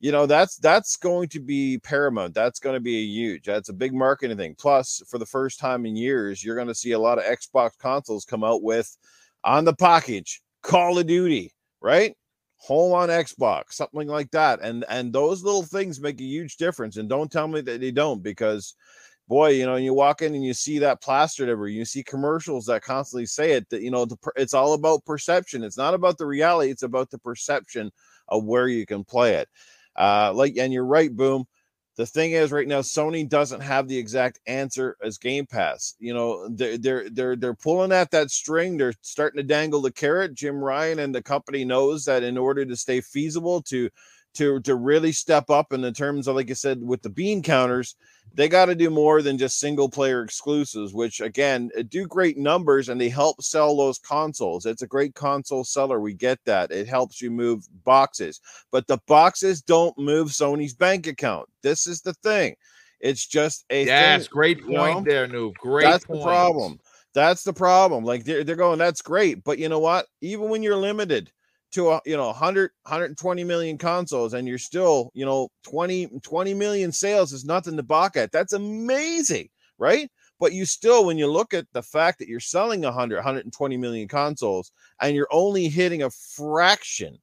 you 0.00 0.12
know, 0.12 0.26
that's 0.26 0.56
that's 0.56 0.96
going 0.96 1.28
to 1.28 1.40
be 1.40 1.78
paramount. 1.78 2.34
That's 2.34 2.58
going 2.58 2.74
to 2.74 2.80
be 2.80 2.96
a 2.96 3.06
huge, 3.06 3.44
that's 3.44 3.68
a 3.68 3.74
big 3.74 3.94
marketing 3.94 4.36
thing. 4.36 4.56
Plus, 4.58 5.02
for 5.08 5.18
the 5.18 5.26
first 5.26 5.60
time 5.60 5.86
in 5.86 5.96
years, 5.96 6.44
you're 6.44 6.56
going 6.56 6.68
to 6.68 6.74
see 6.74 6.92
a 6.92 6.98
lot 6.98 7.18
of 7.18 7.24
Xbox 7.24 7.78
consoles 7.78 8.24
come 8.24 8.44
out 8.44 8.62
with 8.62 8.96
on 9.44 9.64
the 9.64 9.74
package 9.74 10.42
Call 10.62 10.98
of 10.98 11.06
Duty, 11.06 11.52
right? 11.80 12.14
home 12.62 12.92
on 12.92 13.08
Xbox, 13.08 13.72
something 13.72 14.06
like 14.06 14.30
that. 14.30 14.60
And 14.62 14.84
and 14.88 15.12
those 15.12 15.42
little 15.42 15.64
things 15.64 16.00
make 16.00 16.20
a 16.20 16.24
huge 16.24 16.56
difference. 16.56 16.96
And 16.96 17.08
don't 17.08 17.30
tell 17.30 17.48
me 17.48 17.60
that 17.60 17.80
they 17.80 17.90
don't, 17.90 18.22
because 18.22 18.74
boy, 19.32 19.48
you 19.48 19.64
know, 19.64 19.76
you 19.76 19.94
walk 19.94 20.20
in 20.20 20.34
and 20.34 20.44
you 20.44 20.52
see 20.52 20.78
that 20.78 21.00
plastered 21.00 21.48
everywhere. 21.48 21.70
You 21.70 21.86
see 21.86 22.02
commercials 22.02 22.66
that 22.66 22.82
constantly 22.82 23.24
say 23.24 23.52
it. 23.52 23.66
That 23.70 23.80
you 23.80 23.90
know, 23.90 24.04
the, 24.04 24.18
it's 24.36 24.52
all 24.52 24.74
about 24.74 25.06
perception. 25.06 25.64
It's 25.64 25.78
not 25.78 25.94
about 25.94 26.18
the 26.18 26.26
reality. 26.26 26.70
It's 26.70 26.82
about 26.82 27.08
the 27.10 27.16
perception 27.16 27.90
of 28.28 28.44
where 28.44 28.68
you 28.68 28.84
can 28.84 29.04
play 29.04 29.36
it. 29.36 29.48
Uh, 29.96 30.34
like, 30.34 30.58
and 30.58 30.70
you're 30.70 30.84
right, 30.84 31.16
boom. 31.16 31.46
The 31.96 32.04
thing 32.04 32.32
is, 32.32 32.52
right 32.52 32.68
now, 32.68 32.80
Sony 32.80 33.26
doesn't 33.26 33.62
have 33.62 33.88
the 33.88 33.96
exact 33.96 34.38
answer 34.46 34.98
as 35.02 35.16
Game 35.16 35.46
Pass. 35.46 35.94
You 35.98 36.12
know, 36.12 36.48
they're 36.50 36.76
they're 36.76 37.08
they're 37.08 37.36
they're 37.36 37.54
pulling 37.54 37.92
at 37.92 38.10
that 38.10 38.30
string. 38.30 38.76
They're 38.76 38.94
starting 39.00 39.38
to 39.38 39.42
dangle 39.42 39.80
the 39.80 39.92
carrot. 39.92 40.34
Jim 40.34 40.56
Ryan 40.56 40.98
and 40.98 41.14
the 41.14 41.22
company 41.22 41.64
knows 41.64 42.04
that 42.04 42.22
in 42.22 42.36
order 42.36 42.66
to 42.66 42.76
stay 42.76 43.00
feasible 43.00 43.62
to 43.62 43.88
to 44.34 44.60
to 44.60 44.74
really 44.74 45.12
step 45.12 45.50
up 45.50 45.72
in 45.72 45.80
the 45.80 45.92
terms 45.92 46.26
of 46.26 46.36
like 46.36 46.50
I 46.50 46.54
said 46.54 46.82
with 46.82 47.02
the 47.02 47.10
bean 47.10 47.42
counters, 47.42 47.96
they 48.34 48.48
got 48.48 48.66
to 48.66 48.74
do 48.74 48.90
more 48.90 49.22
than 49.22 49.38
just 49.38 49.58
single 49.58 49.88
player 49.88 50.22
exclusives, 50.22 50.94
which 50.94 51.20
again 51.20 51.70
uh, 51.78 51.82
do 51.88 52.06
great 52.06 52.38
numbers 52.38 52.88
and 52.88 53.00
they 53.00 53.08
help 53.08 53.42
sell 53.42 53.76
those 53.76 53.98
consoles. 53.98 54.66
It's 54.66 54.82
a 54.82 54.86
great 54.86 55.14
console 55.14 55.64
seller. 55.64 56.00
We 56.00 56.14
get 56.14 56.38
that. 56.46 56.70
It 56.70 56.88
helps 56.88 57.20
you 57.20 57.30
move 57.30 57.66
boxes, 57.84 58.40
but 58.70 58.86
the 58.86 58.98
boxes 59.06 59.62
don't 59.62 59.96
move 59.98 60.28
Sony's 60.28 60.74
bank 60.74 61.06
account. 61.06 61.48
This 61.62 61.86
is 61.86 62.00
the 62.00 62.14
thing. 62.14 62.56
It's 63.00 63.26
just 63.26 63.64
a 63.70 63.84
yes, 63.84 64.22
thing, 64.22 64.30
great 64.32 64.60
point 64.60 65.04
know? 65.04 65.04
there, 65.04 65.26
Noob. 65.26 65.54
Great. 65.54 65.84
That's 65.84 66.06
point. 66.06 66.20
the 66.20 66.24
problem. 66.24 66.80
That's 67.14 67.42
the 67.42 67.52
problem. 67.52 68.04
Like 68.04 68.24
they're, 68.24 68.44
they're 68.44 68.56
going, 68.56 68.78
that's 68.78 69.02
great, 69.02 69.44
but 69.44 69.58
you 69.58 69.68
know 69.68 69.80
what? 69.80 70.06
Even 70.20 70.48
when 70.48 70.62
you're 70.62 70.76
limited 70.76 71.30
to 71.72 71.90
a, 71.90 72.00
you 72.04 72.16
know 72.16 72.26
100 72.26 72.70
120 72.82 73.44
million 73.44 73.78
consoles 73.78 74.34
and 74.34 74.46
you're 74.48 74.58
still 74.58 75.10
you 75.14 75.24
know 75.24 75.48
20 75.64 76.08
20 76.22 76.54
million 76.54 76.92
sales 76.92 77.32
is 77.32 77.44
nothing 77.44 77.76
to 77.76 77.82
balk 77.82 78.16
at. 78.16 78.32
That's 78.32 78.52
amazing 78.52 79.48
right? 79.78 80.08
But 80.38 80.52
you 80.52 80.64
still 80.64 81.04
when 81.04 81.18
you 81.18 81.26
look 81.26 81.54
at 81.54 81.66
the 81.72 81.82
fact 81.82 82.18
that 82.18 82.28
you're 82.28 82.40
selling 82.40 82.82
100 82.82 83.16
120 83.16 83.76
million 83.76 84.08
consoles 84.08 84.72
and 85.00 85.14
you're 85.14 85.28
only 85.30 85.68
hitting 85.68 86.02
a 86.04 86.10
fraction 86.10 87.18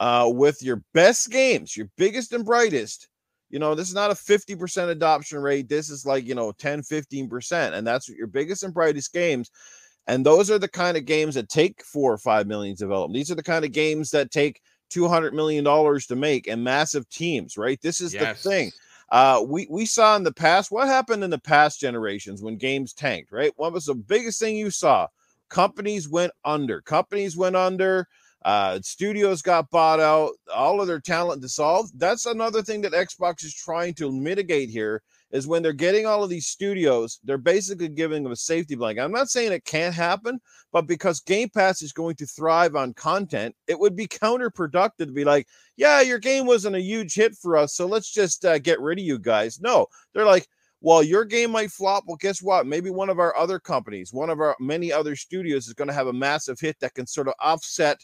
uh, 0.00 0.30
with 0.32 0.62
your 0.62 0.82
best 0.92 1.30
games 1.30 1.76
your 1.76 1.88
biggest 1.96 2.32
and 2.32 2.44
brightest 2.44 3.08
you 3.50 3.58
know 3.60 3.74
this 3.74 3.88
is 3.88 3.94
not 3.94 4.10
a 4.10 4.14
50% 4.14 4.88
adoption 4.88 5.38
rate. 5.38 5.68
This 5.68 5.88
is 5.88 6.04
like 6.04 6.24
you 6.26 6.34
know 6.34 6.52
10 6.52 6.82
15% 6.82 7.72
and 7.72 7.86
that's 7.86 8.08
your 8.08 8.26
biggest 8.26 8.64
and 8.64 8.74
brightest 8.74 9.12
games 9.12 9.50
and 10.06 10.24
those 10.24 10.50
are 10.50 10.58
the 10.58 10.68
kind 10.68 10.96
of 10.96 11.04
games 11.04 11.34
that 11.34 11.48
take 11.48 11.84
four 11.84 12.12
or 12.12 12.18
five 12.18 12.46
million 12.46 12.76
to 12.76 12.84
develop. 12.84 13.12
These 13.12 13.30
are 13.30 13.36
the 13.36 13.42
kind 13.42 13.64
of 13.64 13.72
games 13.72 14.10
that 14.10 14.30
take 14.30 14.60
two 14.90 15.08
hundred 15.08 15.34
million 15.34 15.64
dollars 15.64 16.06
to 16.06 16.16
make 16.16 16.46
and 16.46 16.62
massive 16.62 17.08
teams, 17.08 17.56
right? 17.56 17.80
This 17.80 18.00
is 18.00 18.14
yes. 18.14 18.42
the 18.42 18.48
thing. 18.48 18.70
Uh, 19.10 19.44
we 19.46 19.66
we 19.70 19.86
saw 19.86 20.16
in 20.16 20.22
the 20.22 20.32
past 20.32 20.70
what 20.70 20.88
happened 20.88 21.24
in 21.24 21.30
the 21.30 21.38
past 21.38 21.80
generations 21.80 22.42
when 22.42 22.56
games 22.56 22.92
tanked, 22.92 23.32
right? 23.32 23.52
What 23.56 23.72
was 23.72 23.86
the 23.86 23.94
biggest 23.94 24.40
thing 24.40 24.56
you 24.56 24.70
saw? 24.70 25.06
Companies 25.48 26.08
went 26.08 26.32
under. 26.44 26.80
Companies 26.80 27.36
went 27.36 27.56
under. 27.56 28.08
Uh, 28.44 28.78
studios 28.82 29.40
got 29.40 29.70
bought 29.70 30.00
out. 30.00 30.32
All 30.54 30.80
of 30.80 30.86
their 30.86 31.00
talent 31.00 31.40
dissolved. 31.40 31.98
That's 31.98 32.26
another 32.26 32.62
thing 32.62 32.82
that 32.82 32.92
Xbox 32.92 33.44
is 33.44 33.54
trying 33.54 33.94
to 33.94 34.12
mitigate 34.12 34.68
here 34.68 35.02
is 35.34 35.48
when 35.48 35.64
they're 35.64 35.72
getting 35.72 36.06
all 36.06 36.22
of 36.22 36.30
these 36.30 36.46
studios, 36.46 37.18
they're 37.24 37.36
basically 37.36 37.88
giving 37.88 38.22
them 38.22 38.30
a 38.30 38.36
safety 38.36 38.76
blanket. 38.76 39.02
I'm 39.02 39.10
not 39.10 39.28
saying 39.28 39.52
it 39.52 39.64
can't 39.64 39.92
happen, 39.92 40.40
but 40.72 40.86
because 40.86 41.18
Game 41.20 41.48
Pass 41.48 41.82
is 41.82 41.92
going 41.92 42.14
to 42.16 42.26
thrive 42.26 42.76
on 42.76 42.94
content, 42.94 43.52
it 43.66 43.76
would 43.76 43.96
be 43.96 44.06
counterproductive 44.06 45.06
to 45.06 45.12
be 45.12 45.24
like, 45.24 45.48
yeah, 45.76 46.00
your 46.00 46.20
game 46.20 46.46
wasn't 46.46 46.76
a 46.76 46.80
huge 46.80 47.14
hit 47.14 47.34
for 47.34 47.56
us, 47.56 47.74
so 47.74 47.84
let's 47.84 48.12
just 48.12 48.44
uh, 48.44 48.60
get 48.60 48.80
rid 48.80 49.00
of 49.00 49.04
you 49.04 49.18
guys. 49.18 49.60
No, 49.60 49.88
they're 50.12 50.24
like, 50.24 50.46
well, 50.80 51.02
your 51.02 51.24
game 51.24 51.50
might 51.50 51.72
flop. 51.72 52.04
Well, 52.06 52.18
guess 52.18 52.40
what? 52.40 52.66
Maybe 52.66 52.90
one 52.90 53.10
of 53.10 53.18
our 53.18 53.36
other 53.36 53.58
companies, 53.58 54.12
one 54.12 54.30
of 54.30 54.38
our 54.38 54.54
many 54.60 54.92
other 54.92 55.16
studios 55.16 55.66
is 55.66 55.74
going 55.74 55.88
to 55.88 55.94
have 55.94 56.06
a 56.06 56.12
massive 56.12 56.60
hit 56.60 56.78
that 56.78 56.94
can 56.94 57.08
sort 57.08 57.26
of 57.26 57.34
offset 57.40 57.98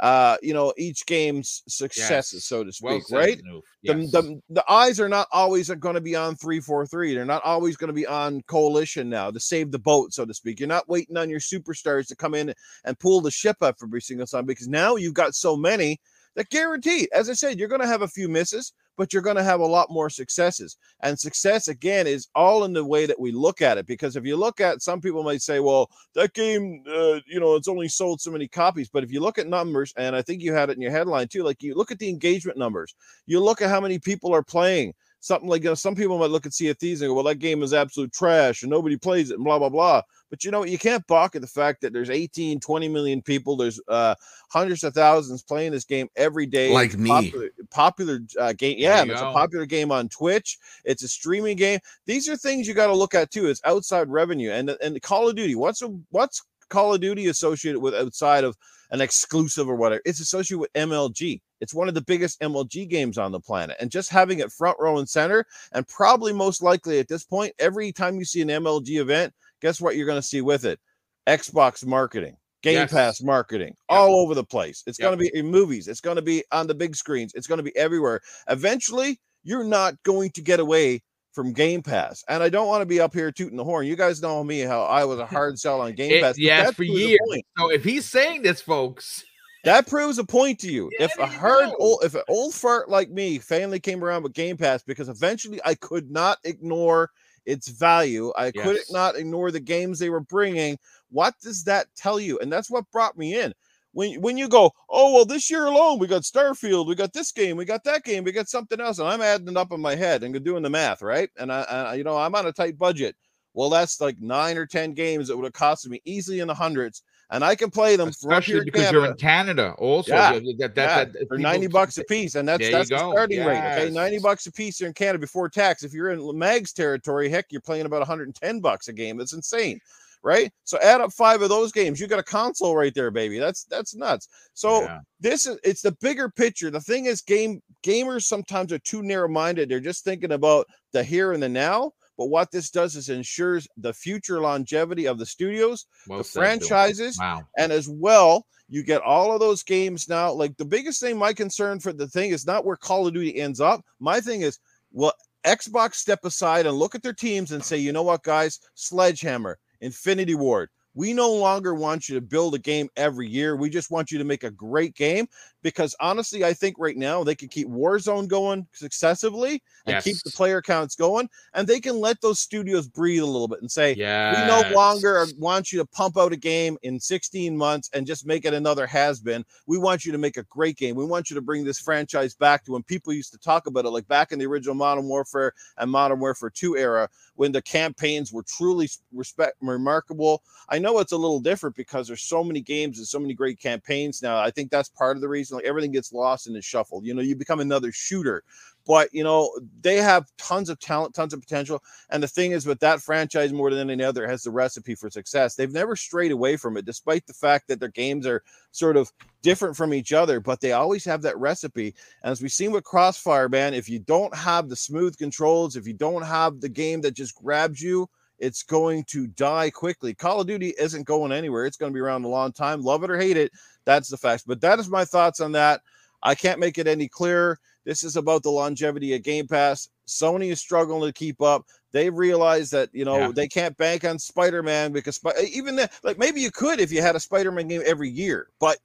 uh, 0.00 0.36
you 0.42 0.52
know, 0.52 0.72
each 0.76 1.06
game's 1.06 1.62
successes, 1.68 2.34
yes. 2.34 2.44
so 2.44 2.62
to 2.62 2.72
speak, 2.72 3.08
well 3.10 3.20
right? 3.20 3.40
Yes. 3.82 4.10
The, 4.10 4.22
the, 4.22 4.42
the 4.50 4.70
eyes 4.70 5.00
are 5.00 5.08
not 5.08 5.26
always 5.32 5.70
going 5.70 5.94
to 5.94 6.00
be 6.00 6.14
on 6.14 6.36
343. 6.36 7.14
They're 7.14 7.24
not 7.24 7.44
always 7.44 7.76
going 7.76 7.88
to 7.88 7.94
be 7.94 8.06
on 8.06 8.42
coalition 8.42 9.08
now 9.08 9.30
to 9.30 9.40
save 9.40 9.70
the 9.70 9.78
boat, 9.78 10.12
so 10.12 10.26
to 10.26 10.34
speak. 10.34 10.60
You're 10.60 10.68
not 10.68 10.88
waiting 10.88 11.16
on 11.16 11.30
your 11.30 11.40
superstars 11.40 12.06
to 12.08 12.16
come 12.16 12.34
in 12.34 12.52
and 12.84 12.98
pull 12.98 13.20
the 13.20 13.30
ship 13.30 13.56
up 13.62 13.76
every 13.82 14.02
single 14.02 14.26
time 14.26 14.44
because 14.44 14.68
now 14.68 14.96
you've 14.96 15.14
got 15.14 15.34
so 15.34 15.56
many 15.56 15.98
that 16.34 16.50
guaranteed, 16.50 17.08
as 17.14 17.30
I 17.30 17.32
said, 17.32 17.58
you're 17.58 17.68
going 17.68 17.80
to 17.80 17.86
have 17.86 18.02
a 18.02 18.08
few 18.08 18.28
misses, 18.28 18.74
but 18.96 19.12
you're 19.12 19.22
going 19.22 19.36
to 19.36 19.42
have 19.42 19.60
a 19.60 19.66
lot 19.66 19.90
more 19.90 20.10
successes. 20.10 20.76
And 21.00 21.18
success, 21.18 21.68
again, 21.68 22.06
is 22.06 22.28
all 22.34 22.64
in 22.64 22.72
the 22.72 22.84
way 22.84 23.06
that 23.06 23.18
we 23.18 23.32
look 23.32 23.62
at 23.62 23.78
it. 23.78 23.86
Because 23.86 24.16
if 24.16 24.24
you 24.24 24.36
look 24.36 24.60
at 24.60 24.82
some 24.82 25.00
people 25.00 25.22
might 25.22 25.42
say, 25.42 25.60
well, 25.60 25.90
that 26.14 26.32
game, 26.34 26.82
uh, 26.88 27.20
you 27.26 27.40
know, 27.40 27.54
it's 27.54 27.68
only 27.68 27.88
sold 27.88 28.20
so 28.20 28.30
many 28.30 28.48
copies. 28.48 28.88
But 28.88 29.04
if 29.04 29.12
you 29.12 29.20
look 29.20 29.38
at 29.38 29.46
numbers, 29.46 29.92
and 29.96 30.16
I 30.16 30.22
think 30.22 30.42
you 30.42 30.52
had 30.52 30.70
it 30.70 30.76
in 30.76 30.82
your 30.82 30.92
headline 30.92 31.28
too, 31.28 31.42
like 31.42 31.62
you 31.62 31.74
look 31.74 31.90
at 31.90 31.98
the 31.98 32.08
engagement 32.08 32.58
numbers, 32.58 32.94
you 33.26 33.40
look 33.40 33.62
at 33.62 33.70
how 33.70 33.80
many 33.80 33.98
people 33.98 34.34
are 34.34 34.42
playing 34.42 34.94
something 35.26 35.48
like 35.48 35.64
you 35.64 35.70
know, 35.70 35.74
some 35.74 35.96
people 35.96 36.18
might 36.18 36.30
look 36.30 36.46
at 36.46 36.54
Sea 36.54 36.68
of 36.68 36.78
Thieves 36.78 37.02
and 37.02 37.10
go, 37.10 37.14
well, 37.14 37.24
that 37.24 37.40
game 37.40 37.62
is 37.62 37.74
absolute 37.74 38.12
trash 38.12 38.62
and 38.62 38.70
nobody 38.70 38.96
plays 38.96 39.30
it 39.30 39.34
and 39.34 39.44
blah, 39.44 39.58
blah, 39.58 39.68
blah. 39.68 40.00
But 40.30 40.44
you 40.44 40.50
know, 40.50 40.64
you 40.64 40.78
can't 40.78 41.06
balk 41.06 41.34
at 41.34 41.42
the 41.42 41.48
fact 41.48 41.80
that 41.80 41.92
there's 41.92 42.10
18, 42.10 42.60
20 42.60 42.88
million 42.88 43.22
people, 43.22 43.56
there's 43.56 43.80
uh, 43.88 44.14
hundreds 44.50 44.84
of 44.84 44.94
thousands 44.94 45.42
playing 45.42 45.72
this 45.72 45.84
game 45.84 46.08
every 46.16 46.46
day. 46.46 46.72
Like 46.72 46.96
me. 46.96 47.08
Popular, 47.08 47.48
popular 47.70 48.20
uh, 48.38 48.52
game. 48.52 48.76
Yeah, 48.78 49.02
it's 49.02 49.20
a 49.20 49.32
popular 49.32 49.66
game 49.66 49.90
on 49.90 50.08
Twitch. 50.08 50.58
It's 50.84 51.02
a 51.02 51.08
streaming 51.08 51.56
game. 51.56 51.80
These 52.06 52.28
are 52.28 52.36
things 52.36 52.68
you 52.68 52.74
got 52.74 52.86
to 52.86 52.94
look 52.94 53.14
at 53.14 53.30
too. 53.30 53.46
It's 53.46 53.60
outside 53.64 54.08
revenue. 54.08 54.52
And 54.52 54.70
and 54.80 55.00
Call 55.02 55.28
of 55.28 55.34
Duty, 55.36 55.56
what's 55.56 55.82
a, 55.82 55.88
what's 56.10 56.42
Call 56.70 56.94
of 56.94 57.00
Duty 57.00 57.26
associated 57.26 57.80
with 57.80 57.94
outside 57.94 58.44
of 58.44 58.56
an 58.90 59.00
exclusive 59.00 59.68
or 59.68 59.76
whatever. 59.76 60.02
It's 60.04 60.20
associated 60.20 60.60
with 60.60 60.72
MLG. 60.74 61.40
It's 61.60 61.74
one 61.74 61.88
of 61.88 61.94
the 61.94 62.02
biggest 62.02 62.40
MLG 62.40 62.88
games 62.88 63.18
on 63.18 63.32
the 63.32 63.40
planet. 63.40 63.76
And 63.80 63.90
just 63.90 64.10
having 64.10 64.40
it 64.40 64.52
front 64.52 64.78
row 64.78 64.98
and 64.98 65.08
center, 65.08 65.44
and 65.72 65.86
probably 65.88 66.32
most 66.32 66.62
likely 66.62 66.98
at 66.98 67.08
this 67.08 67.24
point, 67.24 67.54
every 67.58 67.92
time 67.92 68.16
you 68.16 68.24
see 68.24 68.42
an 68.42 68.48
MLG 68.48 69.00
event, 69.00 69.32
guess 69.60 69.80
what 69.80 69.96
you're 69.96 70.06
going 70.06 70.20
to 70.20 70.26
see 70.26 70.40
with 70.40 70.64
it? 70.64 70.78
Xbox 71.26 71.84
marketing. 71.84 72.36
Game 72.62 72.74
yes. 72.74 72.92
Pass 72.92 73.22
marketing 73.22 73.68
yep. 73.68 73.76
all 73.88 74.20
over 74.20 74.34
the 74.34 74.42
place. 74.42 74.82
It's 74.86 74.98
yep. 74.98 75.06
going 75.06 75.18
to 75.18 75.22
be 75.22 75.38
in 75.38 75.46
movies. 75.46 75.88
It's 75.88 76.00
going 76.00 76.16
to 76.16 76.22
be 76.22 76.42
on 76.50 76.66
the 76.66 76.74
big 76.74 76.96
screens. 76.96 77.32
It's 77.34 77.46
going 77.46 77.58
to 77.58 77.62
be 77.62 77.76
everywhere. 77.76 78.20
Eventually, 78.48 79.20
you're 79.44 79.62
not 79.62 79.94
going 80.02 80.30
to 80.30 80.42
get 80.42 80.58
away 80.58 81.02
from 81.36 81.52
Game 81.52 81.82
Pass. 81.82 82.24
And 82.28 82.42
I 82.42 82.48
don't 82.48 82.66
want 82.66 82.80
to 82.80 82.86
be 82.86 82.98
up 82.98 83.12
here 83.12 83.30
tooting 83.30 83.58
the 83.58 83.62
horn. 83.62 83.86
You 83.86 83.94
guys 83.94 84.22
know 84.22 84.42
me 84.42 84.60
how 84.60 84.82
I 84.84 85.04
was 85.04 85.18
a 85.18 85.26
hard 85.36 85.58
sell 85.58 85.82
on 85.82 85.92
Game 85.92 86.22
Pass. 86.22 86.38
yes, 86.38 86.74
for 86.74 86.82
years. 86.82 87.20
So 87.58 87.70
if 87.70 87.84
he's 87.84 88.06
saying 88.06 88.42
this, 88.42 88.62
folks, 88.62 89.22
that 89.64 89.86
proves 89.86 90.18
a 90.18 90.24
point 90.24 90.58
to 90.60 90.72
you. 90.72 90.90
Yeah, 90.98 91.04
if 91.04 91.18
a 91.18 91.26
hard 91.26 91.68
old, 91.78 92.02
if 92.02 92.14
an 92.14 92.22
old 92.28 92.54
fart 92.54 92.88
like 92.88 93.10
me 93.10 93.38
finally 93.38 93.78
came 93.78 94.02
around 94.02 94.22
with 94.22 94.32
Game 94.32 94.56
Pass, 94.56 94.82
because 94.82 95.10
eventually 95.10 95.60
I 95.62 95.74
could 95.74 96.10
not 96.10 96.38
ignore 96.44 97.10
its 97.44 97.68
value, 97.68 98.32
I 98.36 98.50
yes. 98.54 98.64
could 98.64 98.80
not 98.90 99.16
ignore 99.16 99.50
the 99.50 99.60
games 99.60 99.98
they 99.98 100.10
were 100.10 100.20
bringing. 100.20 100.78
What 101.10 101.34
does 101.42 101.62
that 101.64 101.86
tell 101.94 102.18
you? 102.18 102.38
And 102.38 102.50
that's 102.50 102.70
what 102.70 102.90
brought 102.90 103.18
me 103.18 103.38
in 103.38 103.52
when 103.96 104.20
when 104.20 104.36
you 104.36 104.46
go, 104.46 104.70
oh 104.90 105.14
well, 105.14 105.24
this 105.24 105.50
year 105.50 105.64
alone 105.64 105.98
we 105.98 106.06
got 106.06 106.22
Starfield, 106.22 106.86
we 106.86 106.94
got 106.94 107.14
this 107.14 107.32
game, 107.32 107.56
we 107.56 107.64
got 107.64 107.82
that 107.84 108.04
game, 108.04 108.24
we 108.24 108.32
got 108.32 108.46
something 108.46 108.78
else, 108.78 108.98
and 108.98 109.08
I'm 109.08 109.22
adding 109.22 109.48
it 109.48 109.56
up 109.56 109.72
in 109.72 109.80
my 109.80 109.94
head 109.94 110.22
and 110.22 110.44
doing 110.44 110.62
the 110.62 110.68
math, 110.68 111.00
right? 111.00 111.30
And 111.38 111.50
I, 111.50 111.62
I 111.62 111.94
you 111.94 112.04
know, 112.04 112.18
I'm 112.18 112.34
on 112.34 112.46
a 112.46 112.52
tight 112.52 112.76
budget. 112.76 113.16
Well, 113.54 113.70
that's 113.70 113.98
like 114.02 114.20
nine 114.20 114.58
or 114.58 114.66
10 114.66 114.92
games 114.92 115.28
that 115.28 115.36
would 115.36 115.44
have 115.44 115.54
cost 115.54 115.88
me 115.88 116.02
easily 116.04 116.40
in 116.40 116.48
the 116.48 116.54
hundreds. 116.54 117.02
And 117.30 117.42
I 117.42 117.54
can 117.54 117.70
play 117.70 117.96
them 117.96 118.08
especially 118.10 118.64
because 118.64 118.82
Canada. 118.82 118.98
you're 118.98 119.10
in 119.10 119.16
Canada. 119.16 119.74
Also, 119.78 120.12
Yeah. 120.12 120.32
that, 120.32 120.74
that, 120.74 120.76
yeah, 120.76 121.04
that, 121.06 121.26
for 121.26 121.38
90 121.38 121.68
bucks 121.68 121.96
a 121.96 122.04
piece. 122.04 122.34
And 122.34 122.46
that's 122.46 122.70
that's 122.70 122.90
the 122.90 122.96
go. 122.96 123.12
starting 123.12 123.46
rate. 123.46 123.56
Okay. 123.56 123.90
90 123.90 124.18
bucks 124.18 124.46
a 124.46 124.52
piece 124.52 124.78
here 124.78 124.88
in 124.88 124.92
Canada 124.92 125.18
before 125.18 125.48
tax. 125.48 125.84
If 125.84 125.94
you're 125.94 126.10
in 126.10 126.38
Mag's 126.38 126.74
territory, 126.74 127.30
heck, 127.30 127.46
you're 127.48 127.62
playing 127.62 127.86
about 127.86 128.00
110 128.00 128.60
bucks 128.60 128.88
a 128.88 128.92
game. 128.92 129.16
That's 129.16 129.32
insane. 129.32 129.80
Right. 130.26 130.52
So 130.64 130.76
add 130.82 131.00
up 131.00 131.12
five 131.12 131.40
of 131.40 131.50
those 131.50 131.70
games. 131.70 132.00
You 132.00 132.08
got 132.08 132.18
a 132.18 132.22
console 132.24 132.74
right 132.74 132.92
there, 132.92 133.12
baby. 133.12 133.38
That's 133.38 133.62
that's 133.62 133.94
nuts. 133.94 134.26
So 134.54 134.82
Yeah. 134.82 134.98
this 135.20 135.46
is 135.46 135.56
it's 135.62 135.82
the 135.82 135.92
bigger 136.00 136.28
picture. 136.28 136.68
The 136.68 136.80
thing 136.80 137.06
is, 137.06 137.22
game 137.22 137.62
gamers 137.84 138.24
sometimes 138.24 138.72
are 138.72 138.80
too 138.80 139.04
narrow-minded. 139.04 139.68
They're 139.68 139.78
just 139.78 140.02
thinking 140.02 140.32
about 140.32 140.66
the 140.92 141.04
here 141.04 141.30
and 141.30 141.40
the 141.40 141.48
now. 141.48 141.92
But 142.18 142.26
what 142.26 142.50
this 142.50 142.70
does 142.70 142.96
is 142.96 143.08
ensures 143.08 143.68
the 143.76 143.92
future 143.92 144.40
longevity 144.40 145.06
of 145.06 145.18
the 145.20 145.26
studios, 145.26 145.86
Well 146.08 146.18
the 146.18 146.24
said, 146.24 146.40
franchises, 146.40 147.18
Wow. 147.20 147.46
and 147.56 147.70
as 147.70 147.88
well, 147.88 148.46
you 148.68 148.82
get 148.82 149.02
all 149.02 149.30
of 149.32 149.38
those 149.38 149.62
games 149.62 150.08
now. 150.08 150.32
Like 150.32 150.56
the 150.56 150.64
biggest 150.64 150.98
thing, 150.98 151.16
my 151.18 151.32
concern 151.34 151.78
for 151.78 151.92
the 151.92 152.08
thing 152.08 152.30
is 152.30 152.44
not 152.44 152.64
where 152.64 152.74
Call 152.74 153.06
of 153.06 153.14
Duty 153.14 153.38
ends 153.38 153.60
up. 153.60 153.84
My 154.00 154.20
thing 154.20 154.40
is, 154.40 154.58
well, 154.90 155.12
Xbox 155.44 155.94
step 155.94 156.24
aside 156.24 156.66
and 156.66 156.76
look 156.76 156.96
at 156.96 157.02
their 157.04 157.12
teams 157.12 157.52
and 157.52 157.64
say, 157.64 157.76
you 157.76 157.92
know 157.92 158.02
what, 158.02 158.24
guys, 158.24 158.58
Sledgehammer, 158.74 159.56
Infinity 159.80 160.34
Ward. 160.34 160.70
We 160.94 161.12
no 161.12 161.30
longer 161.30 161.74
want 161.74 162.08
you 162.08 162.14
to 162.14 162.22
build 162.22 162.54
a 162.54 162.58
game 162.58 162.88
every 162.96 163.28
year. 163.28 163.54
We 163.54 163.68
just 163.68 163.90
want 163.90 164.10
you 164.10 164.16
to 164.18 164.24
make 164.24 164.44
a 164.44 164.50
great 164.50 164.94
game 164.94 165.28
because 165.66 165.96
honestly, 165.98 166.44
I 166.44 166.52
think 166.52 166.76
right 166.78 166.96
now 166.96 167.24
they 167.24 167.34
can 167.34 167.48
keep 167.48 167.66
Warzone 167.66 168.28
going 168.28 168.68
successively 168.70 169.60
and 169.84 170.00
keep 170.04 170.16
the 170.24 170.30
player 170.30 170.62
counts 170.62 170.94
going, 170.94 171.28
and 171.54 171.66
they 171.66 171.80
can 171.80 171.98
let 171.98 172.20
those 172.20 172.38
studios 172.38 172.86
breathe 172.86 173.22
a 173.22 173.26
little 173.26 173.48
bit 173.48 173.62
and 173.62 173.68
say, 173.68 173.92
Yeah. 173.94 174.30
we 174.30 174.46
no 174.46 174.76
longer 174.76 175.26
want 175.36 175.72
you 175.72 175.80
to 175.80 175.84
pump 175.84 176.16
out 176.18 176.32
a 176.32 176.36
game 176.36 176.78
in 176.84 177.00
16 177.00 177.56
months 177.56 177.90
and 177.92 178.06
just 178.06 178.24
make 178.28 178.44
it 178.44 178.54
another 178.54 178.86
has 178.86 179.18
been. 179.18 179.44
We 179.66 179.76
want 179.76 180.04
you 180.04 180.12
to 180.12 180.18
make 180.18 180.36
a 180.36 180.44
great 180.44 180.76
game. 180.76 180.94
We 180.94 181.04
want 181.04 181.30
you 181.30 181.34
to 181.34 181.42
bring 181.42 181.64
this 181.64 181.80
franchise 181.80 182.32
back 182.32 182.64
to 182.66 182.72
when 182.72 182.84
people 182.84 183.12
used 183.12 183.32
to 183.32 183.38
talk 183.38 183.66
about 183.66 183.86
it, 183.86 183.90
like 183.90 184.06
back 184.06 184.30
in 184.30 184.38
the 184.38 184.46
original 184.46 184.76
Modern 184.76 185.06
Warfare 185.06 185.52
and 185.78 185.90
Modern 185.90 186.20
Warfare 186.20 186.50
2 186.50 186.76
era, 186.76 187.08
when 187.34 187.50
the 187.50 187.60
campaigns 187.60 188.32
were 188.32 188.44
truly 188.44 188.88
respect 189.12 189.56
remarkable. 189.60 190.44
I 190.68 190.78
know 190.78 191.00
it's 191.00 191.10
a 191.10 191.16
little 191.16 191.40
different 191.40 191.74
because 191.74 192.06
there's 192.06 192.22
so 192.22 192.44
many 192.44 192.60
games 192.60 192.98
and 192.98 193.06
so 193.06 193.18
many 193.18 193.34
great 193.34 193.58
campaigns 193.58 194.22
now. 194.22 194.38
I 194.38 194.52
think 194.52 194.70
that's 194.70 194.88
part 194.90 195.16
of 195.16 195.20
the 195.20 195.28
reason 195.28 195.55
like 195.56 195.64
everything 195.64 195.92
gets 195.92 196.12
lost 196.12 196.46
in 196.46 196.52
the 196.52 196.62
shuffle. 196.62 197.00
You 197.04 197.14
know, 197.14 197.22
you 197.22 197.36
become 197.36 197.60
another 197.60 197.92
shooter. 197.92 198.42
But 198.86 199.12
you 199.12 199.24
know, 199.24 199.52
they 199.80 199.96
have 199.96 200.30
tons 200.38 200.68
of 200.68 200.78
talent, 200.78 201.14
tons 201.14 201.34
of 201.34 201.40
potential. 201.40 201.82
And 202.10 202.22
the 202.22 202.28
thing 202.28 202.52
is, 202.52 202.66
with 202.66 202.78
that 202.80 203.00
franchise 203.00 203.52
more 203.52 203.70
than 203.70 203.90
any 203.90 204.04
other, 204.04 204.28
has 204.28 204.44
the 204.44 204.50
recipe 204.52 204.94
for 204.94 205.10
success. 205.10 205.56
They've 205.56 205.72
never 205.72 205.96
strayed 205.96 206.30
away 206.30 206.56
from 206.56 206.76
it, 206.76 206.84
despite 206.84 207.26
the 207.26 207.32
fact 207.32 207.66
that 207.66 207.80
their 207.80 207.88
games 207.88 208.26
are 208.26 208.44
sort 208.70 208.96
of 208.96 209.12
different 209.42 209.76
from 209.76 209.92
each 209.92 210.12
other, 210.12 210.38
but 210.38 210.60
they 210.60 210.72
always 210.72 211.04
have 211.04 211.22
that 211.22 211.38
recipe. 211.38 211.94
And 212.22 212.30
as 212.30 212.40
we've 212.40 212.52
seen 212.52 212.70
with 212.70 212.84
Crossfire, 212.84 213.48
man, 213.48 213.74
if 213.74 213.88
you 213.88 213.98
don't 213.98 214.34
have 214.36 214.68
the 214.68 214.76
smooth 214.76 215.18
controls, 215.18 215.74
if 215.74 215.86
you 215.86 215.94
don't 215.94 216.22
have 216.22 216.60
the 216.60 216.68
game 216.68 217.00
that 217.00 217.14
just 217.14 217.34
grabs 217.34 217.82
you, 217.82 218.08
it's 218.38 218.62
going 218.62 219.04
to 219.04 219.26
die 219.28 219.70
quickly. 219.70 220.14
Call 220.14 220.40
of 220.40 220.46
Duty 220.46 220.74
isn't 220.78 221.04
going 221.06 221.32
anywhere. 221.32 221.66
It's 221.66 221.76
going 221.76 221.92
to 221.92 221.94
be 221.94 222.00
around 222.00 222.24
a 222.24 222.28
long 222.28 222.52
time. 222.52 222.82
Love 222.82 223.04
it 223.04 223.10
or 223.10 223.18
hate 223.18 223.36
it. 223.36 223.52
That's 223.84 224.08
the 224.08 224.16
facts. 224.16 224.44
But 224.46 224.60
that 224.60 224.78
is 224.78 224.88
my 224.88 225.04
thoughts 225.04 225.40
on 225.40 225.52
that. 225.52 225.80
I 226.22 226.34
can't 226.34 226.60
make 226.60 226.78
it 226.78 226.86
any 226.86 227.08
clearer. 227.08 227.58
This 227.84 228.02
is 228.02 228.16
about 228.16 228.42
the 228.42 228.50
longevity 228.50 229.14
of 229.14 229.22
Game 229.22 229.46
Pass. 229.46 229.88
Sony 230.08 230.50
is 230.50 230.60
struggling 230.60 231.08
to 231.08 231.12
keep 231.12 231.40
up. 231.40 231.64
They 231.92 232.10
realize 232.10 232.68
that 232.70 232.90
you 232.92 233.04
know 233.04 233.16
Yeah. 233.18 233.32
they 233.32 233.46
can't 233.48 233.76
bank 233.76 234.04
on 234.04 234.18
Spider-Man 234.18 234.92
because 234.92 235.20
eh, 235.24 235.46
even 235.52 235.76
the, 235.76 235.88
like 236.02 236.18
maybe 236.18 236.40
you 236.40 236.50
could 236.50 236.80
if 236.80 236.90
you 236.90 237.00
had 237.00 237.16
a 237.16 237.20
Spider-Man 237.20 237.68
game 237.68 237.82
every 237.86 238.10
year, 238.10 238.48
but 238.60 238.78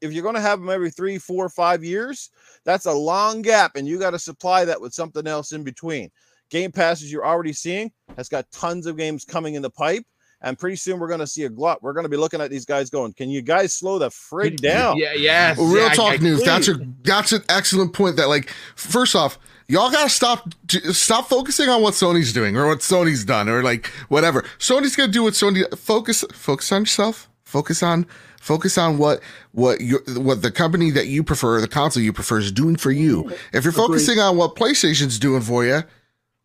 if 0.00 0.12
you're 0.12 0.22
going 0.22 0.34
to 0.34 0.40
have 0.40 0.60
them 0.60 0.70
every 0.70 0.90
three, 0.90 1.18
four, 1.18 1.48
five 1.48 1.82
years, 1.82 2.30
that's 2.64 2.86
a 2.86 2.92
long 2.92 3.42
gap, 3.42 3.72
and 3.74 3.88
you 3.88 3.98
got 3.98 4.10
to 4.10 4.18
supply 4.18 4.64
that 4.64 4.80
with 4.80 4.92
something 4.92 5.26
else 5.26 5.52
in 5.52 5.64
between. 5.64 6.10
Game 6.50 6.72
Pass, 6.72 7.02
as 7.02 7.10
you're 7.10 7.26
already 7.26 7.52
seeing, 7.52 7.90
has 8.16 8.28
got 8.28 8.50
tons 8.50 8.86
of 8.86 8.96
games 8.96 9.24
coming 9.24 9.54
in 9.54 9.62
the 9.62 9.70
pipe, 9.70 10.04
and 10.40 10.58
pretty 10.58 10.76
soon 10.76 10.98
we're 10.98 11.08
going 11.08 11.20
to 11.20 11.26
see 11.26 11.44
a 11.44 11.48
glut. 11.48 11.82
We're 11.82 11.92
going 11.92 12.04
to 12.04 12.08
be 12.10 12.16
looking 12.16 12.40
at 12.40 12.50
these 12.50 12.64
guys 12.64 12.90
going, 12.90 13.12
"Can 13.14 13.30
you 13.30 13.42
guys 13.42 13.74
slow 13.74 13.98
the 13.98 14.08
frig 14.08 14.58
down?" 14.60 14.96
Yeah, 14.96 15.14
yes. 15.14 15.58
Well, 15.58 15.68
real 15.68 15.86
yeah, 15.88 15.94
talk 15.94 16.12
I- 16.14 16.16
news. 16.16 16.42
That's 16.42 16.68
a 16.68 16.78
that's 17.02 17.32
an 17.32 17.42
excellent 17.48 17.92
point. 17.92 18.16
That 18.16 18.28
like, 18.28 18.50
first 18.76 19.16
off, 19.16 19.38
y'all 19.68 19.90
gotta 19.90 20.10
stop 20.10 20.52
stop 20.92 21.28
focusing 21.28 21.68
on 21.68 21.82
what 21.82 21.94
Sony's 21.94 22.32
doing 22.32 22.56
or 22.56 22.66
what 22.66 22.80
Sony's 22.80 23.24
done 23.24 23.48
or 23.48 23.62
like 23.62 23.86
whatever. 24.08 24.42
Sony's 24.58 24.96
gonna 24.96 25.10
do 25.12 25.22
what 25.22 25.32
Sony 25.34 25.64
focus 25.78 26.24
focus 26.32 26.70
on 26.72 26.82
yourself. 26.82 27.28
Focus 27.44 27.82
on 27.82 28.06
focus 28.40 28.76
on 28.76 28.98
what 28.98 29.20
what 29.52 29.80
you 29.80 30.00
what 30.16 30.42
the 30.42 30.50
company 30.50 30.90
that 30.90 31.06
you 31.06 31.22
prefer, 31.22 31.60
the 31.60 31.68
console 31.68 32.02
you 32.02 32.12
prefer 32.12 32.38
is 32.38 32.50
doing 32.52 32.76
for 32.76 32.90
you. 32.90 33.30
If 33.52 33.64
you're 33.64 33.72
focusing 33.72 34.18
on 34.18 34.36
what 34.36 34.56
PlayStation's 34.56 35.18
doing 35.18 35.40
for 35.40 35.64
you, 35.64 35.82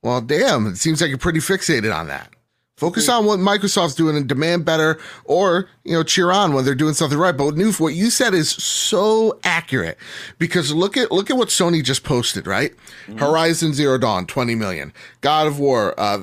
well, 0.03 0.21
damn, 0.21 0.67
it 0.67 0.77
seems 0.77 1.01
like 1.01 1.09
you're 1.09 1.17
pretty 1.17 1.39
fixated 1.39 1.95
on 1.95 2.07
that. 2.07 2.29
Focus 2.77 3.09
on 3.09 3.25
what 3.25 3.39
Microsoft's 3.39 3.93
doing 3.93 4.15
and 4.15 4.25
demand 4.25 4.63
better, 4.63 4.97
or 5.25 5.67
you 5.83 5.91
know, 5.91 6.01
cheer 6.01 6.31
on 6.31 6.53
when 6.53 6.63
they're 6.63 6.73
doing 6.75 6.93
something 6.93 7.17
right. 7.19 7.35
But 7.35 7.55
Noof, 7.55 7.77
what 7.81 7.93
you 7.93 8.09
said 8.09 8.33
is 8.33 8.49
so 8.51 9.37
accurate 9.43 9.97
because 10.37 10.73
look 10.73 10.95
at 10.95 11.11
look 11.11 11.29
at 11.29 11.35
what 11.35 11.49
Sony 11.49 11.83
just 11.83 12.05
posted, 12.05 12.47
right? 12.47 12.71
Horizon 13.17 13.73
Zero 13.73 13.97
Dawn, 13.97 14.25
20 14.25 14.55
million. 14.55 14.93
God 15.19 15.45
of 15.45 15.59
War, 15.59 15.93
uh, 15.99 16.19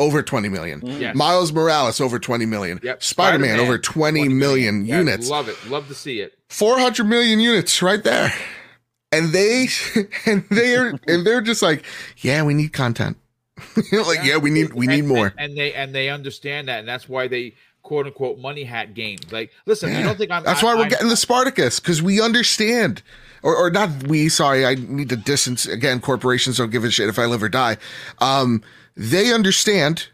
over 0.00 0.20
20 0.20 0.48
million. 0.48 0.80
Yes. 0.84 1.14
Miles 1.14 1.52
Morales, 1.52 2.00
over 2.00 2.18
20 2.18 2.44
million. 2.44 2.80
Yep. 2.82 3.00
Spider-Man, 3.00 3.50
Spider-Man, 3.50 3.64
over 3.64 3.78
20 3.78 4.28
million 4.30 4.84
Yes, 4.86 4.98
units. 4.98 5.28
Love 5.30 5.48
it. 5.48 5.56
Love 5.68 5.86
to 5.86 5.94
see 5.94 6.18
it. 6.20 6.36
400 6.48 7.04
million 7.04 7.38
units 7.38 7.80
right 7.82 8.02
there. 8.02 8.32
And 9.16 9.32
they 9.32 9.68
and 10.26 10.44
they're 10.50 10.98
and 11.08 11.26
they're 11.26 11.40
just 11.40 11.62
like, 11.62 11.84
yeah, 12.18 12.42
we 12.42 12.54
need 12.54 12.72
content. 12.72 13.16
Like, 13.92 14.24
yeah, 14.24 14.36
we 14.36 14.50
need 14.50 14.72
we 14.74 14.86
need 14.86 15.00
And- 15.00 15.08
more. 15.08 15.26
And, 15.26 15.50
and 15.50 15.56
they 15.58 15.72
and 15.72 15.94
they 15.94 16.08
understand 16.10 16.68
that, 16.68 16.80
and 16.80 16.88
that's 16.88 17.08
why 17.08 17.28
they 17.28 17.54
quote 17.82 18.06
unquote 18.06 18.38
money 18.38 18.64
hat 18.64 18.94
games. 18.94 19.30
Like, 19.32 19.52
listen, 19.66 19.94
you 19.94 20.02
don't 20.02 20.18
think 20.18 20.30
I'm. 20.30 20.42
That's 20.44 20.62
I- 20.62 20.66
why 20.66 20.74
we're 20.74 20.80
I'm- 20.82 20.88
getting 20.90 21.08
the 21.08 21.16
Spartacus 21.16 21.78
because 21.80 22.02
we 22.02 22.20
understand, 22.20 23.02
or, 23.42 23.54
or 23.56 23.70
not 23.70 24.08
we. 24.08 24.28
Sorry, 24.28 24.66
I 24.66 24.74
need 24.74 25.08
to 25.10 25.16
distance 25.16 25.66
again. 25.66 26.00
Corporations 26.00 26.56
don't 26.58 26.70
give 26.70 26.84
a 26.84 26.90
shit 26.90 27.08
if 27.08 27.18
I 27.18 27.26
live 27.26 27.42
or 27.42 27.48
die. 27.48 27.76
Um, 28.18 28.62
they 28.96 29.32
understand 29.32 30.08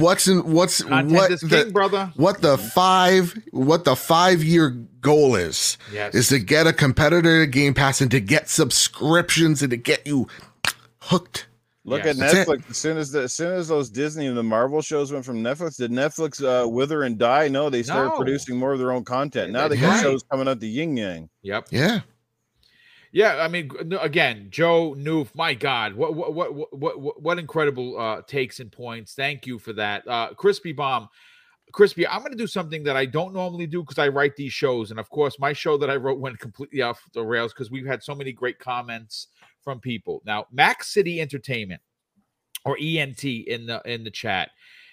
what's 0.00 0.28
in 0.28 0.52
what's 0.52 0.82
Content 0.82 1.12
what 1.12 1.30
is 1.30 1.40
the 1.40 1.64
king, 1.64 1.72
brother. 1.72 2.12
what 2.16 2.40
the 2.42 2.56
five 2.58 3.38
what 3.50 3.84
the 3.84 3.96
five 3.96 4.42
year 4.42 4.70
goal 5.00 5.34
is 5.36 5.78
Yes. 5.92 6.14
is 6.14 6.28
to 6.28 6.38
get 6.38 6.66
a 6.66 6.72
competitor 6.72 7.44
to 7.44 7.50
Game 7.50 7.74
Pass 7.74 8.00
and 8.00 8.10
to 8.10 8.20
get 8.20 8.48
subscriptions 8.48 9.62
and 9.62 9.70
to 9.70 9.76
get 9.76 10.06
you 10.06 10.26
hooked. 11.02 11.46
Look 11.84 12.04
Yes. 12.04 12.16
at 12.20 12.20
That's 12.20 12.34
it. 12.34 12.48
Netflix. 12.48 12.70
As 12.70 12.76
soon 12.76 12.98
as 12.98 13.10
the, 13.12 13.22
as 13.22 13.32
soon 13.32 13.52
as 13.52 13.68
those 13.68 13.88
Disney 13.88 14.26
and 14.26 14.36
the 14.36 14.42
Marvel 14.42 14.82
shows 14.82 15.10
went 15.10 15.24
from 15.24 15.42
Netflix, 15.42 15.76
did 15.78 15.90
Netflix 15.90 16.42
uh, 16.44 16.68
wither 16.68 17.02
and 17.02 17.16
die? 17.16 17.48
No, 17.48 17.70
they 17.70 17.82
started 17.82 18.10
No. 18.10 18.16
producing 18.16 18.58
more 18.58 18.72
of 18.74 18.78
their 18.78 18.92
own 18.92 19.04
content. 19.04 19.52
Now 19.52 19.68
they 19.68 19.76
got 19.78 19.88
right. 19.94 20.02
shows 20.02 20.22
coming 20.30 20.48
out 20.48 20.60
the 20.60 20.68
yin 20.68 20.96
yang. 20.98 21.30
Yep. 21.42 21.68
Yeah, 21.70 22.00
Yeah, 23.12 23.36
I 23.36 23.48
mean, 23.48 23.70
again, 24.00 24.48
Joe 24.50 24.94
Noof, 24.94 25.34
my 25.34 25.54
God, 25.54 25.94
what 25.94 26.14
what 26.14 26.34
what 26.34 26.54
what 26.54 27.00
what, 27.00 27.22
what 27.22 27.38
incredible 27.38 27.98
uh, 27.98 28.22
takes 28.26 28.60
and 28.60 28.70
points. 28.70 29.14
Thank 29.14 29.46
you 29.46 29.58
for 29.58 29.72
that, 29.74 30.06
uh, 30.06 30.34
Crispy 30.34 30.72
Bomb. 30.72 31.08
Crispy, 31.72 32.06
I'm 32.06 32.20
going 32.20 32.32
to 32.32 32.38
do 32.38 32.46
something 32.46 32.82
that 32.84 32.96
I 32.96 33.06
don't 33.06 33.34
normally 33.34 33.66
do 33.66 33.82
because 33.82 33.98
I 33.98 34.08
write 34.08 34.36
these 34.36 34.52
shows, 34.52 34.90
and 34.90 35.00
of 35.00 35.08
course, 35.10 35.38
my 35.38 35.52
show 35.54 35.78
that 35.78 35.90
I 35.90 35.96
wrote 35.96 36.20
went 36.20 36.38
completely 36.38 36.82
off 36.82 37.02
the 37.14 37.24
rails 37.24 37.52
because 37.54 37.70
we've 37.70 37.86
had 37.86 38.02
so 38.02 38.14
many 38.14 38.32
great 38.32 38.58
comments 38.58 39.28
from 39.62 39.80
people. 39.80 40.22
Now, 40.26 40.46
Max 40.52 40.88
City 40.88 41.20
Entertainment 41.20 41.80
or 42.64 42.76
ENT 42.80 43.24
in 43.24 43.66
the 43.66 43.80
in 43.86 44.04
the 44.04 44.10
chat, 44.10 44.50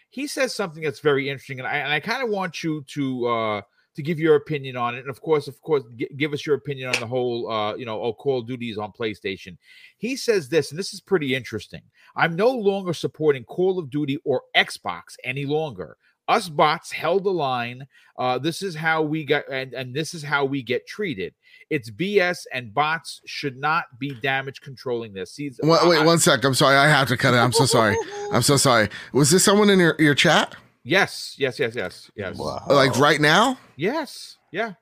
he 0.09 0.25
says 0.27 0.55
something 0.55 0.83
that's 0.83 1.01
very 1.01 1.29
interesting, 1.29 1.59
and 1.59 1.67
I 1.67 1.77
and 1.77 1.91
I 1.91 1.99
kind 1.99 2.23
of 2.23 2.29
want 2.29 2.63
you 2.63 2.83
to. 2.93 3.27
uh 3.27 3.61
to 3.95 4.03
give 4.03 4.19
your 4.19 4.35
opinion 4.35 4.75
on 4.75 4.95
it. 4.95 4.99
And 4.99 5.09
of 5.09 5.21
course, 5.21 5.47
of 5.47 5.59
course, 5.61 5.83
g- 5.95 6.09
give 6.17 6.33
us 6.33 6.45
your 6.45 6.55
opinion 6.55 6.89
on 6.93 6.99
the 6.99 7.07
whole, 7.07 7.49
uh, 7.49 7.75
you 7.75 7.85
know, 7.85 8.01
oh, 8.01 8.13
Call 8.13 8.39
of 8.39 8.47
Duty 8.47 8.69
is 8.69 8.77
on 8.77 8.91
PlayStation. 8.91 9.57
He 9.97 10.15
says 10.15 10.49
this, 10.49 10.71
and 10.71 10.79
this 10.79 10.93
is 10.93 10.99
pretty 11.01 11.33
interesting. 11.35 11.81
I'm 12.15 12.35
no 12.35 12.51
longer 12.51 12.93
supporting 12.93 13.43
Call 13.45 13.79
of 13.79 13.89
Duty 13.89 14.19
or 14.25 14.41
Xbox 14.55 15.15
any 15.23 15.45
longer. 15.45 15.97
Us 16.27 16.49
bots 16.49 16.91
held 16.91 17.23
the 17.23 17.29
line. 17.29 17.85
Uh, 18.17 18.39
this 18.39 18.63
is 18.63 18.73
how 18.73 19.03
we 19.03 19.23
got, 19.23 19.47
and, 19.47 19.73
and 19.75 19.93
this 19.93 20.15
is 20.15 20.23
how 20.23 20.43
we 20.43 20.63
get 20.63 20.87
treated. 20.87 21.35
It's 21.69 21.91
BS, 21.91 22.45
and 22.51 22.73
bots 22.73 23.21
should 23.27 23.57
not 23.57 23.85
be 23.99 24.15
damage 24.21 24.59
controlling 24.61 25.13
this. 25.13 25.33
See, 25.33 25.51
Wait, 25.61 25.79
I- 25.81 25.87
wait 25.87 26.03
one 26.05 26.17
sec. 26.17 26.43
I'm 26.43 26.55
sorry. 26.55 26.77
I 26.77 26.87
have 26.87 27.07
to 27.09 27.17
cut 27.17 27.35
it. 27.35 27.37
I'm 27.37 27.51
so 27.51 27.65
sorry. 27.65 27.95
I'm 28.31 28.41
so 28.41 28.57
sorry. 28.57 28.89
Was 29.13 29.29
this 29.29 29.43
someone 29.43 29.69
in 29.69 29.77
your, 29.79 29.95
your 29.99 30.15
chat? 30.15 30.55
Yes, 30.87 31.33
yes, 31.39 31.57
yes, 31.57 31.73
yes, 31.75 32.11
yes, 32.15 32.37
Like 32.37 32.95
right 32.99 33.19
now? 33.19 33.57
yes, 33.75 34.37
yeah. 34.51 34.73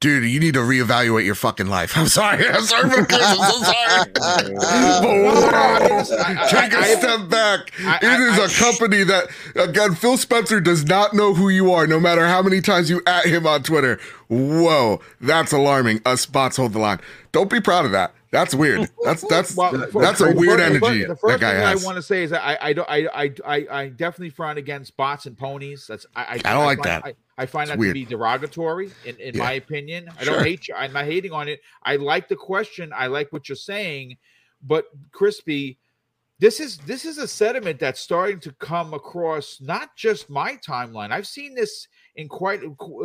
dude, 0.00 0.24
you 0.30 0.38
need 0.38 0.52
to 0.52 0.60
reevaluate 0.60 1.24
your 1.24 1.34
fucking 1.34 1.68
life. 1.68 1.96
I'm 1.96 2.08
sorry. 2.08 2.46
I'm 2.46 2.60
sorry 2.62 2.90
for 2.90 3.06
Chris. 3.06 3.22
I'm 3.24 3.38
so 3.50 3.62
sorry. 3.62 4.04
Take 6.50 6.74
a 6.74 6.84
step 6.84 7.30
back. 7.30 7.72
It 8.02 8.20
is 8.20 8.58
a 8.58 8.62
company 8.62 9.02
that, 9.04 9.28
again, 9.54 9.94
Phil 9.94 10.18
Spencer 10.18 10.60
does 10.60 10.84
not 10.84 11.14
know 11.14 11.32
who 11.32 11.48
you 11.48 11.72
are, 11.72 11.86
no 11.86 11.98
matter 11.98 12.26
how 12.26 12.42
many 12.42 12.60
times 12.60 12.90
you 12.90 13.00
at 13.06 13.24
him 13.24 13.46
on 13.46 13.62
Twitter. 13.62 13.98
Whoa, 14.28 15.00
that's 15.22 15.52
alarming. 15.52 16.02
Us 16.04 16.26
bots 16.26 16.58
hold 16.58 16.74
the 16.74 16.78
line. 16.78 17.00
Don't 17.32 17.48
be 17.50 17.62
proud 17.62 17.86
of 17.86 17.92
that. 17.92 18.12
That's 18.36 18.54
weird. 18.54 18.90
That's 19.02 19.26
that's 19.28 19.56
well, 19.56 19.72
that's 19.94 20.20
a 20.20 20.30
weird 20.34 20.60
energy. 20.60 21.04
The 21.04 21.16
first, 21.16 21.40
thing 21.40 21.48
has. 21.48 21.82
I 21.82 21.86
want 21.86 21.96
to 21.96 22.02
say 22.02 22.22
is 22.22 22.30
that 22.30 22.46
I 22.46 22.58
I 22.60 22.72
don't 22.74 22.88
I 22.90 23.32
I 23.46 23.66
I 23.70 23.88
definitely 23.88 24.28
front 24.28 24.58
against 24.58 24.94
bots 24.98 25.24
and 25.24 25.38
ponies. 25.38 25.86
That's 25.86 26.04
I 26.14 26.20
I, 26.20 26.32
I 26.32 26.38
don't 26.38 26.46
I 26.46 26.64
like 26.66 26.78
find, 26.78 26.84
that. 26.84 27.04
I, 27.06 27.14
I 27.38 27.46
find 27.46 27.62
it's 27.62 27.70
that 27.70 27.78
weird. 27.78 27.94
to 27.94 28.00
be 28.00 28.04
derogatory 28.04 28.90
in, 29.06 29.16
in 29.16 29.34
yeah. 29.34 29.42
my 29.42 29.52
opinion. 29.52 30.10
I 30.18 30.24
sure. 30.24 30.34
don't 30.34 30.44
hate 30.44 30.68
you. 30.68 30.74
I'm 30.74 30.92
not 30.92 31.06
hating 31.06 31.32
on 31.32 31.48
it. 31.48 31.62
I 31.82 31.96
like 31.96 32.28
the 32.28 32.36
question. 32.36 32.92
I 32.94 33.06
like 33.06 33.32
what 33.32 33.48
you're 33.48 33.56
saying, 33.56 34.18
but 34.62 34.84
crispy. 35.12 35.78
This 36.38 36.60
is 36.60 36.76
this 36.76 37.06
is 37.06 37.16
a 37.16 37.26
sediment 37.26 37.80
that's 37.80 38.00
starting 38.00 38.40
to 38.40 38.52
come 38.52 38.92
across 38.92 39.62
not 39.62 39.96
just 39.96 40.28
my 40.28 40.56
timeline. 40.56 41.10
I've 41.10 41.26
seen 41.26 41.54
this 41.54 41.88
in 42.16 42.28
quite 42.28 42.60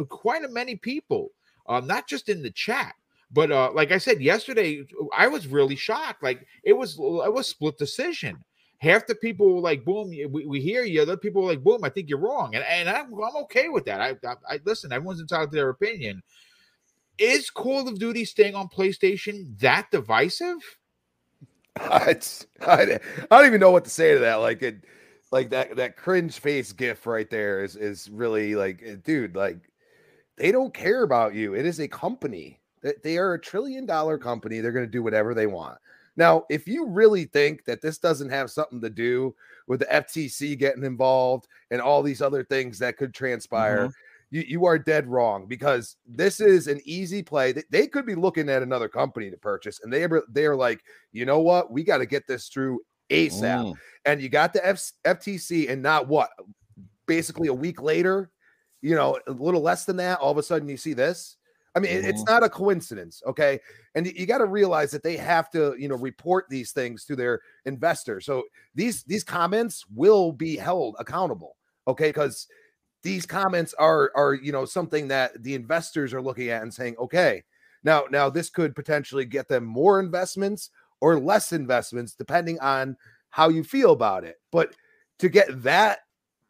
quite 0.09 0.43
a 0.43 0.49
many 0.49 0.75
people, 0.75 1.32
um, 1.69 1.88
not 1.88 2.05
just 2.05 2.27
in 2.27 2.43
the 2.43 2.51
chat. 2.51 2.95
But 3.34 3.51
uh, 3.51 3.71
like 3.73 3.91
I 3.91 3.97
said 3.97 4.21
yesterday, 4.21 4.86
I 5.17 5.27
was 5.27 5.47
really 5.47 5.75
shocked. 5.75 6.21
Like 6.23 6.45
it 6.63 6.73
was, 6.73 6.97
it 6.99 7.34
was 7.34 7.47
split 7.47 7.77
decision. 7.77 8.43
Half 8.79 9.05
the 9.05 9.15
people 9.15 9.53
were 9.53 9.61
like, 9.61 9.86
"Boom, 9.86 10.09
we, 10.09 10.45
we 10.45 10.59
hear 10.59 10.84
you." 10.84 11.01
Other 11.01 11.15
people 11.15 11.43
were 11.43 11.49
like, 11.49 11.63
"Boom, 11.63 11.84
I 11.84 11.89
think 11.89 12.09
you're 12.09 12.17
wrong," 12.17 12.55
and 12.55 12.63
and 12.63 12.89
I'm, 12.89 13.13
I'm 13.13 13.36
okay 13.43 13.69
with 13.69 13.86
that. 13.86 14.01
I, 14.01 14.15
I, 14.27 14.36
I 14.49 14.59
listen. 14.65 14.91
Everyone's 14.91 15.21
entitled 15.21 15.51
to 15.51 15.55
their 15.55 15.69
opinion. 15.69 16.23
Is 17.19 17.51
Call 17.51 17.88
of 17.88 17.99
Duty 17.99 18.25
staying 18.25 18.55
on 18.55 18.67
PlayStation 18.67 19.57
that 19.59 19.91
divisive? 19.91 20.57
It's, 22.07 22.45
I, 22.61 22.82
I 22.82 22.99
don't 23.29 23.45
even 23.45 23.61
know 23.61 23.71
what 23.71 23.86
to 23.86 23.89
say 23.89 24.13
to 24.13 24.19
that. 24.19 24.36
Like 24.36 24.61
it, 24.61 24.84
like 25.32 25.51
that 25.51 25.77
that 25.77 25.95
cringe 25.95 26.38
face 26.38 26.73
gif 26.73 27.07
right 27.07 27.29
there 27.29 27.63
is 27.63 27.75
is 27.75 28.09
really 28.09 28.55
like, 28.55 29.03
dude, 29.03 29.36
like 29.36 29.59
they 30.38 30.51
don't 30.51 30.73
care 30.73 31.03
about 31.03 31.34
you. 31.34 31.53
It 31.53 31.65
is 31.65 31.79
a 31.79 31.88
company. 31.88 32.61
They 33.03 33.17
are 33.17 33.34
a 33.34 33.41
trillion 33.41 33.86
dollar 33.86 34.17
company. 34.17 34.59
They're 34.59 34.71
going 34.71 34.86
to 34.86 34.91
do 34.91 35.03
whatever 35.03 35.34
they 35.34 35.47
want. 35.47 35.77
Now, 36.17 36.45
if 36.49 36.67
you 36.67 36.88
really 36.88 37.25
think 37.25 37.65
that 37.65 37.82
this 37.82 37.97
doesn't 37.97 38.29
have 38.29 38.51
something 38.51 38.82
to 38.82 38.89
do 38.89 39.34
with 39.67 39.79
the 39.79 39.86
FTC 39.86 40.57
getting 40.57 40.84
involved 40.84 41.47
and 41.69 41.82
all 41.82 42.03
these 42.03 42.21
other 42.21 42.43
things 42.43 42.79
that 42.79 42.97
could 42.97 43.13
transpire, 43.13 43.88
mm-hmm. 43.88 43.91
you, 44.29 44.43
you 44.47 44.65
are 44.65 44.77
dead 44.77 45.07
wrong 45.07 45.47
because 45.47 45.95
this 46.05 46.41
is 46.41 46.67
an 46.67 46.82
easy 46.84 47.23
play. 47.23 47.53
They 47.69 47.88
could 47.88 48.05
be 48.05 48.15
looking 48.15 48.49
at 48.49 48.61
another 48.61 48.89
company 48.89 49.32
to 49.32 49.38
purchase, 49.38 49.79
and 49.84 49.91
they 49.91 50.03
are, 50.03 50.23
they 50.29 50.45
are 50.45 50.55
like, 50.55 50.84
you 51.13 51.25
know 51.25 51.39
what? 51.39 51.71
We 51.71 51.84
got 51.84 51.99
to 51.99 52.05
get 52.05 52.27
this 52.27 52.49
through 52.49 52.82
ASAP. 53.09 53.41
Mm. 53.41 53.75
And 54.05 54.21
you 54.21 54.29
got 54.29 54.53
the 54.53 54.65
F- 54.67 54.91
FTC, 55.05 55.69
and 55.69 55.82
not 55.82 56.07
what? 56.07 56.29
Basically, 57.05 57.47
a 57.47 57.53
week 57.53 57.82
later, 57.82 58.32
you 58.82 58.95
know, 58.95 59.19
a 59.27 59.32
little 59.32 59.61
less 59.61 59.86
than 59.86 59.97
that, 59.97 60.19
all 60.19 60.32
of 60.32 60.38
a 60.38 60.43
sudden 60.43 60.67
you 60.67 60.77
see 60.77 60.93
this. 60.93 61.38
I 61.74 61.80
mean, 61.80 61.91
mm-hmm. 61.91 62.09
it's 62.09 62.24
not 62.24 62.43
a 62.43 62.49
coincidence, 62.49 63.22
okay? 63.26 63.59
And 63.95 64.05
you 64.05 64.26
got 64.26 64.39
to 64.39 64.45
realize 64.45 64.91
that 64.91 65.03
they 65.03 65.15
have 65.17 65.49
to, 65.51 65.76
you 65.78 65.88
know, 65.88 65.95
report 65.95 66.45
these 66.49 66.72
things 66.72 67.05
to 67.05 67.15
their 67.15 67.41
investors. 67.65 68.26
So 68.26 68.43
these 68.76 69.03
these 69.03 69.24
comments 69.24 69.86
will 69.93 70.34
be 70.34 70.57
held 70.57 70.95
accountable, 70.99 71.55
okay? 71.88 72.09
Because 72.09 72.47
these 73.03 73.26
comments 73.26 73.74
are 73.76 74.11
are 74.15 74.34
you 74.34 74.51
know 74.51 74.65
something 74.65 75.07
that 75.07 75.41
the 75.43 75.55
investors 75.55 76.13
are 76.13 76.22
looking 76.22 76.49
at 76.49 76.61
and 76.61 76.74
saying, 76.74 76.95
okay, 76.99 77.43
now 77.84 78.03
now 78.11 78.30
this 78.30 78.49
could 78.49 78.76
potentially 78.76 79.26
get 79.26 79.47
them 79.47 79.63
more 79.63 79.99
investments 79.99 80.72
or 80.99 81.19
less 81.19 81.53
investments 81.53 82.13
depending 82.13 82.59
on 82.59 82.97
how 83.30 83.47
you 83.49 83.63
feel 83.63 83.91
about 83.91 84.26
it. 84.26 84.36
But 84.51 84.76
to 85.19 85.30
get 85.30 85.63
that 85.63 85.99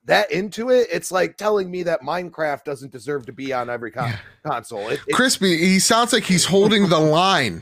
that 0.05 0.31
into 0.31 0.69
it, 0.69 0.87
it's 0.91 1.11
like 1.11 1.37
telling 1.37 1.69
me 1.69 1.83
that 1.83 2.01
Minecraft 2.01 2.63
doesn't 2.63 2.91
deserve 2.91 3.25
to 3.27 3.31
be 3.31 3.53
on 3.53 3.69
every 3.69 3.91
con- 3.91 4.09
yeah. 4.09 4.19
console. 4.45 4.89
It, 4.89 4.99
it, 5.07 5.13
Crispy, 5.13 5.57
he 5.57 5.79
sounds 5.79 6.13
like 6.13 6.23
he's 6.23 6.45
holding 6.45 6.89
the 6.89 6.99
line, 6.99 7.61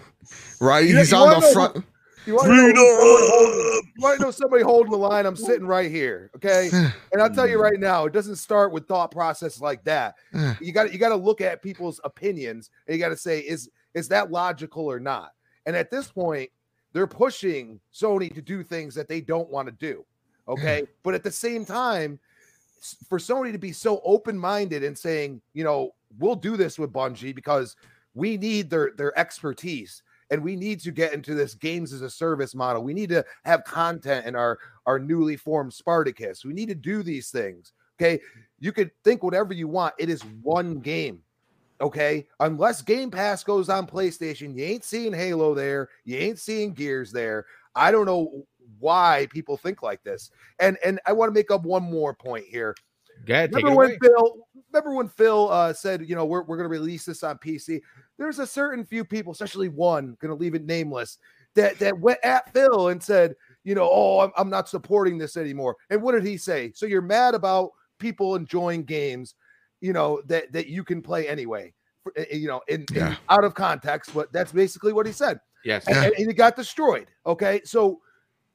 right? 0.61 0.85
You, 0.85 0.97
he's 0.97 1.11
on 1.11 1.41
the 1.41 1.47
front. 1.53 1.83
you 2.25 2.35
want, 2.35 2.47
holding, 2.47 2.75
you 2.75 3.83
want 3.97 4.19
to 4.19 4.25
know 4.25 4.31
somebody 4.31 4.63
holding 4.63 4.91
the 4.91 4.97
line? 4.97 5.25
I'm 5.25 5.35
sitting 5.35 5.67
right 5.67 5.91
here, 5.91 6.31
okay. 6.35 6.69
And 7.11 7.21
I'll 7.21 7.33
tell 7.33 7.47
you 7.47 7.61
right 7.61 7.79
now, 7.79 8.05
it 8.05 8.13
doesn't 8.13 8.37
start 8.37 8.71
with 8.71 8.87
thought 8.87 9.11
process 9.11 9.59
like 9.59 9.83
that. 9.83 10.15
You 10.61 10.71
got 10.71 10.93
you 10.93 10.99
got 10.99 11.09
to 11.09 11.15
look 11.15 11.41
at 11.41 11.61
people's 11.61 11.99
opinions, 12.03 12.69
and 12.87 12.95
you 12.95 13.03
got 13.03 13.09
to 13.09 13.17
say, 13.17 13.39
is 13.39 13.69
is 13.93 14.07
that 14.09 14.31
logical 14.31 14.85
or 14.85 14.99
not? 14.99 15.31
And 15.65 15.75
at 15.75 15.91
this 15.91 16.07
point, 16.07 16.49
they're 16.93 17.07
pushing 17.07 17.79
Sony 17.93 18.33
to 18.33 18.41
do 18.41 18.63
things 18.63 18.95
that 18.95 19.07
they 19.07 19.21
don't 19.21 19.49
want 19.49 19.67
to 19.67 19.73
do. 19.73 20.05
Okay. 20.47 20.87
But 21.03 21.13
at 21.13 21.23
the 21.23 21.31
same 21.31 21.63
time, 21.63 22.19
for 23.07 23.19
Sony 23.19 23.51
to 23.51 23.57
be 23.57 23.71
so 23.71 24.01
open 24.03 24.37
minded 24.37 24.83
and 24.83 24.97
saying, 24.97 25.41
you 25.53 25.63
know, 25.63 25.91
we'll 26.17 26.35
do 26.35 26.57
this 26.57 26.79
with 26.79 26.93
Bungie 26.93 27.35
because 27.35 27.75
we 28.13 28.37
need 28.37 28.69
their 28.69 28.91
their 28.97 29.17
expertise 29.17 30.01
and 30.31 30.43
we 30.43 30.55
need 30.55 30.79
to 30.81 30.91
get 30.91 31.13
into 31.13 31.33
this 31.33 31.55
games 31.55 31.93
as 31.93 32.01
a 32.01 32.09
service 32.09 32.53
model. 32.53 32.83
We 32.83 32.93
need 32.93 33.09
to 33.09 33.25
have 33.45 33.63
content 33.63 34.25
in 34.25 34.35
our 34.35 34.59
our 34.85 34.99
newly 34.99 35.37
formed 35.37 35.73
Spartacus. 35.73 36.45
We 36.45 36.53
need 36.53 36.69
to 36.69 36.75
do 36.75 37.03
these 37.03 37.29
things. 37.29 37.73
Okay, 37.99 38.21
you 38.59 38.71
could 38.71 38.91
think 39.03 39.23
whatever 39.23 39.53
you 39.53 39.67
want. 39.67 39.93
It 39.97 40.09
is 40.09 40.21
one 40.41 40.79
game. 40.79 41.21
Okay, 41.81 42.27
unless 42.41 42.81
Game 42.81 43.09
Pass 43.09 43.43
goes 43.43 43.69
on 43.69 43.87
PlayStation, 43.87 44.55
you 44.55 44.65
ain't 44.65 44.83
seeing 44.83 45.13
Halo 45.13 45.53
there. 45.53 45.89
You 46.03 46.17
ain't 46.17 46.39
seeing 46.39 46.73
Gears 46.73 47.11
there. 47.11 47.45
I 47.75 47.91
don't 47.91 48.05
know 48.05 48.45
why 48.79 49.27
people 49.31 49.57
think 49.57 49.83
like 49.83 50.03
this. 50.03 50.31
And 50.59 50.77
and 50.83 50.99
I 51.05 51.13
want 51.13 51.29
to 51.29 51.33
make 51.33 51.51
up 51.51 51.63
one 51.63 51.83
more 51.83 52.13
point 52.13 52.45
here. 52.45 52.75
Yeah, 53.27 53.47
remember 53.51 53.75
when 53.75 53.99
Phil 53.99 54.47
remember 54.71 54.93
when 54.95 55.09
Phil 55.09 55.49
uh, 55.49 55.73
said, 55.73 56.07
you 56.07 56.15
know, 56.15 56.25
we're, 56.25 56.43
we're 56.43 56.57
gonna 56.57 56.69
release 56.69 57.05
this 57.05 57.23
on 57.23 57.37
PC. 57.37 57.81
There's 58.17 58.39
a 58.39 58.47
certain 58.47 58.85
few 58.85 59.03
people, 59.03 59.31
especially 59.33 59.69
one, 59.69 60.15
gonna 60.21 60.35
leave 60.35 60.55
it 60.55 60.65
nameless, 60.65 61.17
that 61.55 61.79
that 61.79 61.99
went 61.99 62.19
at 62.23 62.51
Phil 62.53 62.89
and 62.89 63.01
said, 63.01 63.35
you 63.63 63.75
know, 63.75 63.89
oh, 63.91 64.21
I'm, 64.21 64.31
I'm 64.37 64.49
not 64.49 64.69
supporting 64.69 65.17
this 65.17 65.37
anymore. 65.37 65.75
And 65.89 66.01
what 66.01 66.13
did 66.13 66.25
he 66.25 66.37
say? 66.37 66.71
So 66.73 66.85
you're 66.85 67.01
mad 67.01 67.35
about 67.35 67.71
people 67.99 68.35
enjoying 68.35 68.83
games, 68.83 69.35
you 69.81 69.93
know, 69.93 70.21
that 70.27 70.51
that 70.53 70.67
you 70.67 70.83
can 70.83 71.01
play 71.01 71.27
anyway. 71.27 71.73
Eh, 72.15 72.37
you 72.37 72.47
know, 72.47 72.61
in, 72.67 72.85
yeah. 72.91 73.09
in 73.09 73.17
out 73.29 73.43
of 73.43 73.53
context, 73.53 74.13
but 74.13 74.31
that's 74.31 74.51
basically 74.51 74.93
what 74.93 75.05
he 75.05 75.11
said. 75.11 75.39
Yes, 75.65 75.85
and, 75.87 75.97
and, 75.97 76.27
he 76.27 76.33
got 76.33 76.55
destroyed. 76.55 77.07
Okay, 77.25 77.61
so 77.65 77.99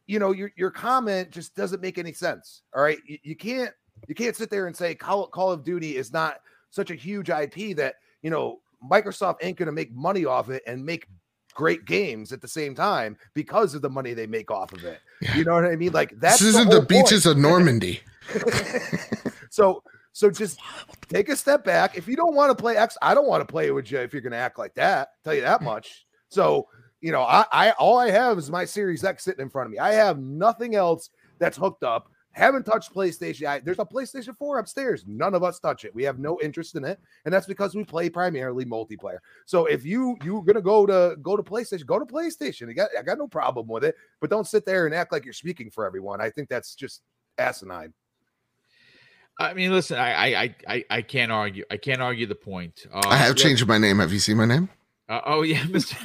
you 0.06 0.18
know 0.18 0.32
your 0.32 0.50
your 0.56 0.70
comment 0.70 1.30
just 1.30 1.54
doesn't 1.54 1.80
make 1.80 1.98
any 1.98 2.12
sense. 2.12 2.62
All 2.74 2.82
right, 2.82 2.98
you, 3.06 3.18
you 3.22 3.36
can't 3.36 3.72
you 4.08 4.14
can't 4.14 4.36
sit 4.36 4.50
there 4.50 4.66
and 4.66 4.76
say 4.76 4.94
Call, 4.94 5.26
Call 5.28 5.52
of 5.52 5.64
Duty 5.64 5.96
is 5.96 6.12
not 6.12 6.40
such 6.70 6.90
a 6.90 6.94
huge 6.94 7.30
IP 7.30 7.76
that 7.76 7.96
you 8.22 8.30
know 8.30 8.60
Microsoft 8.88 9.36
ain't 9.42 9.56
going 9.56 9.66
to 9.66 9.72
make 9.72 9.92
money 9.92 10.24
off 10.24 10.50
it 10.50 10.62
and 10.66 10.84
make 10.84 11.06
great 11.54 11.84
games 11.84 12.32
at 12.32 12.42
the 12.42 12.48
same 12.48 12.74
time 12.74 13.16
because 13.32 13.74
of 13.74 13.82
the 13.82 13.88
money 13.88 14.12
they 14.12 14.26
make 14.26 14.50
off 14.50 14.72
of 14.72 14.84
it. 14.84 15.00
Yeah. 15.20 15.36
You 15.36 15.44
know 15.44 15.54
what 15.54 15.64
I 15.64 15.76
mean? 15.76 15.92
Like 15.92 16.12
that's 16.18 16.40
this 16.40 16.48
isn't 16.48 16.70
the, 16.70 16.80
the 16.80 16.86
beaches 16.86 17.26
of 17.26 17.38
Normandy. 17.38 18.00
so 19.50 19.82
so 20.12 20.30
just 20.30 20.60
take 21.08 21.28
a 21.28 21.36
step 21.36 21.64
back. 21.64 21.96
If 21.96 22.06
you 22.06 22.16
don't 22.16 22.34
want 22.34 22.56
to 22.56 22.60
play 22.60 22.76
X, 22.76 22.96
I 23.02 23.14
don't 23.14 23.26
want 23.26 23.46
to 23.46 23.50
play 23.50 23.66
it 23.66 23.72
with 23.72 23.90
you 23.90 23.98
if 23.98 24.12
you're 24.12 24.22
going 24.22 24.32
to 24.32 24.38
act 24.38 24.58
like 24.58 24.74
that. 24.74 24.98
I'll 24.98 25.24
tell 25.24 25.34
you 25.34 25.40
that 25.40 25.62
much. 25.62 26.06
So 26.28 26.68
you 27.04 27.12
know, 27.12 27.20
I, 27.20 27.44
I 27.52 27.70
all 27.72 27.98
I 27.98 28.10
have 28.10 28.38
is 28.38 28.50
my 28.50 28.64
Series 28.64 29.04
X 29.04 29.24
sitting 29.24 29.42
in 29.42 29.50
front 29.50 29.66
of 29.66 29.72
me. 29.72 29.78
I 29.78 29.92
have 29.92 30.18
nothing 30.18 30.74
else 30.74 31.10
that's 31.38 31.54
hooked 31.54 31.84
up. 31.84 32.10
Haven't 32.32 32.64
touched 32.64 32.94
PlayStation. 32.94 33.46
I, 33.46 33.58
there's 33.58 33.78
a 33.78 33.84
PlayStation 33.84 34.34
4 34.38 34.58
upstairs. 34.58 35.04
None 35.06 35.34
of 35.34 35.42
us 35.44 35.60
touch 35.60 35.84
it. 35.84 35.94
We 35.94 36.02
have 36.04 36.18
no 36.18 36.40
interest 36.40 36.76
in 36.76 36.84
it, 36.84 36.98
and 37.26 37.34
that's 37.34 37.46
because 37.46 37.74
we 37.74 37.84
play 37.84 38.08
primarily 38.08 38.64
multiplayer. 38.64 39.18
So 39.44 39.66
if 39.66 39.84
you 39.84 40.16
you're 40.24 40.42
gonna 40.42 40.62
go 40.62 40.86
to 40.86 41.16
go 41.20 41.36
to 41.36 41.42
PlayStation, 41.42 41.84
go 41.84 41.98
to 41.98 42.06
PlayStation. 42.06 42.70
I 42.70 42.72
got 42.72 42.88
I 42.98 43.02
got 43.02 43.18
no 43.18 43.28
problem 43.28 43.68
with 43.68 43.84
it, 43.84 43.96
but 44.22 44.30
don't 44.30 44.46
sit 44.46 44.64
there 44.64 44.86
and 44.86 44.94
act 44.94 45.12
like 45.12 45.26
you're 45.26 45.34
speaking 45.34 45.70
for 45.70 45.84
everyone. 45.84 46.22
I 46.22 46.30
think 46.30 46.48
that's 46.48 46.74
just 46.74 47.02
asinine. 47.36 47.92
I 49.38 49.52
mean, 49.52 49.72
listen, 49.72 49.98
I 49.98 50.34
I 50.34 50.54
I 50.66 50.84
I 50.88 51.02
can't 51.02 51.30
argue. 51.30 51.66
I 51.70 51.76
can't 51.76 52.00
argue 52.00 52.24
the 52.24 52.34
point. 52.34 52.86
Uh, 52.90 53.02
I 53.08 53.16
have 53.16 53.36
changed 53.36 53.66
my 53.66 53.76
name. 53.76 53.98
Have 53.98 54.10
you 54.10 54.20
seen 54.20 54.38
my 54.38 54.46
name? 54.46 54.70
Uh, 55.06 55.20
oh 55.26 55.42
yeah, 55.42 55.58
Mr. 55.64 56.02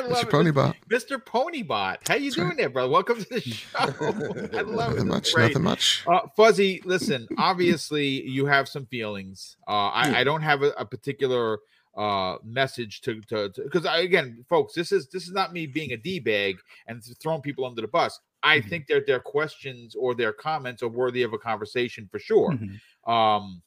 I 0.00 0.06
love 0.06 0.24
Mr. 0.24 0.24
it. 0.24 0.30
Ponybot. 0.30 0.74
Mr. 0.90 1.22
Ponybot. 1.22 2.08
How 2.08 2.14
you 2.14 2.30
That's 2.30 2.36
doing 2.36 2.48
right. 2.48 2.56
there, 2.56 2.70
brother? 2.70 2.90
Welcome 2.90 3.22
to 3.22 3.28
the 3.28 3.40
show. 3.40 3.78
I 3.78 4.62
love 4.62 4.94
nothing 4.94 4.98
it. 4.98 5.04
much. 5.04 5.36
Nothing 5.36 5.62
much. 5.62 6.04
Uh, 6.06 6.20
Fuzzy, 6.36 6.80
listen. 6.86 7.28
Obviously, 7.36 8.26
you 8.26 8.46
have 8.46 8.66
some 8.66 8.86
feelings. 8.86 9.58
Uh, 9.68 9.88
I, 9.88 10.08
yeah. 10.08 10.18
I, 10.18 10.24
don't 10.24 10.40
have 10.42 10.62
a, 10.62 10.70
a 10.70 10.86
particular 10.86 11.58
uh 11.96 12.36
message 12.44 13.00
to 13.00 13.20
to 13.22 13.50
because 13.64 13.84
again 13.84 14.44
folks 14.48 14.74
this 14.74 14.92
is 14.92 15.08
this 15.08 15.24
is 15.24 15.32
not 15.32 15.52
me 15.52 15.66
being 15.66 15.90
a 15.90 15.96
d-bag 15.96 16.56
and 16.86 17.02
throwing 17.20 17.40
people 17.40 17.64
under 17.64 17.82
the 17.82 17.88
bus 17.88 18.20
i 18.44 18.58
mm-hmm. 18.58 18.68
think 18.68 18.86
that 18.86 19.08
their 19.08 19.18
questions 19.18 19.96
or 19.98 20.14
their 20.14 20.32
comments 20.32 20.84
are 20.84 20.88
worthy 20.88 21.24
of 21.24 21.32
a 21.32 21.38
conversation 21.38 22.08
for 22.08 22.20
sure 22.20 22.52
mm-hmm. 22.52 23.10
um 23.10 23.60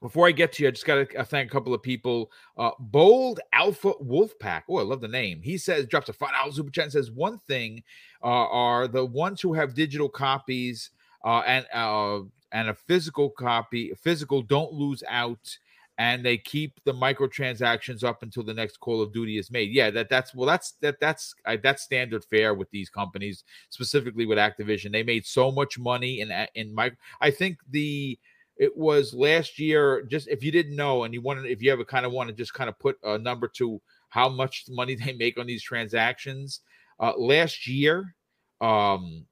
before 0.00 0.26
I 0.28 0.32
get 0.32 0.52
to 0.54 0.62
you, 0.62 0.68
I 0.68 0.72
just 0.72 0.86
got 0.86 1.10
to 1.10 1.24
thank 1.24 1.50
a 1.50 1.52
couple 1.52 1.74
of 1.74 1.82
people. 1.82 2.30
Uh, 2.56 2.70
Bold 2.78 3.40
Alpha 3.52 3.92
Wolfpack. 4.02 4.62
Oh, 4.68 4.78
I 4.78 4.82
love 4.82 5.00
the 5.00 5.08
name. 5.08 5.40
He 5.42 5.58
says, 5.58 5.86
drops 5.86 6.08
a 6.08 6.12
five 6.12 6.32
dollars 6.32 6.56
super 6.56 6.70
chat 6.70 6.84
and 6.84 6.92
says, 6.92 7.10
one 7.10 7.38
thing 7.48 7.82
uh, 8.22 8.26
are 8.26 8.88
the 8.88 9.04
ones 9.04 9.40
who 9.40 9.54
have 9.54 9.74
digital 9.74 10.08
copies 10.08 10.90
uh, 11.24 11.42
and 11.46 11.66
uh, 11.72 12.20
and 12.52 12.68
a 12.68 12.74
physical 12.74 13.30
copy, 13.30 13.92
physical 14.02 14.42
don't 14.42 14.72
lose 14.72 15.02
out, 15.08 15.58
and 15.98 16.24
they 16.24 16.38
keep 16.38 16.80
the 16.84 16.94
microtransactions 16.94 18.04
up 18.04 18.22
until 18.22 18.44
the 18.44 18.54
next 18.54 18.78
Call 18.78 19.02
of 19.02 19.12
Duty 19.12 19.36
is 19.36 19.50
made. 19.50 19.72
Yeah, 19.72 19.90
that 19.90 20.08
that's 20.08 20.34
well, 20.34 20.46
that's 20.46 20.72
that 20.80 21.00
that's 21.00 21.34
uh, 21.44 21.56
that's 21.62 21.82
standard 21.82 22.24
fare 22.24 22.54
with 22.54 22.70
these 22.70 22.88
companies, 22.88 23.44
specifically 23.68 24.26
with 24.26 24.38
Activision. 24.38 24.92
They 24.92 25.02
made 25.02 25.26
so 25.26 25.50
much 25.50 25.78
money 25.78 26.20
in 26.20 26.32
in 26.54 26.74
my. 26.74 26.92
I 27.20 27.30
think 27.30 27.58
the 27.70 28.18
it 28.58 28.76
was 28.76 29.14
last 29.14 29.58
year. 29.58 30.02
Just 30.02 30.28
if 30.28 30.42
you 30.42 30.50
didn't 30.50 30.76
know, 30.76 31.04
and 31.04 31.14
you 31.14 31.20
wanted, 31.22 31.46
if 31.46 31.62
you 31.62 31.72
ever 31.72 31.84
kind 31.84 32.04
of 32.04 32.12
want 32.12 32.28
to 32.28 32.34
just 32.34 32.54
kind 32.54 32.68
of 32.68 32.78
put 32.78 32.98
a 33.04 33.18
number 33.18 33.48
to 33.56 33.80
how 34.08 34.28
much 34.28 34.64
money 34.68 34.94
they 34.94 35.12
make 35.12 35.38
on 35.38 35.46
these 35.46 35.62
transactions, 35.62 36.60
uh, 37.00 37.12
last 37.16 37.66
year, 37.66 38.14
um, 38.60 39.24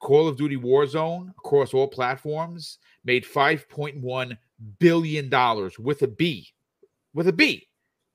Call 0.00 0.28
of 0.28 0.36
Duty 0.36 0.56
Warzone 0.56 1.30
across 1.30 1.74
all 1.74 1.88
platforms 1.88 2.78
made 3.04 3.26
five 3.26 3.68
point 3.68 3.98
one 4.00 4.38
billion 4.78 5.28
dollars 5.28 5.78
with 5.78 6.02
a 6.02 6.08
B, 6.08 6.48
with 7.14 7.28
a 7.28 7.32
B 7.32 7.66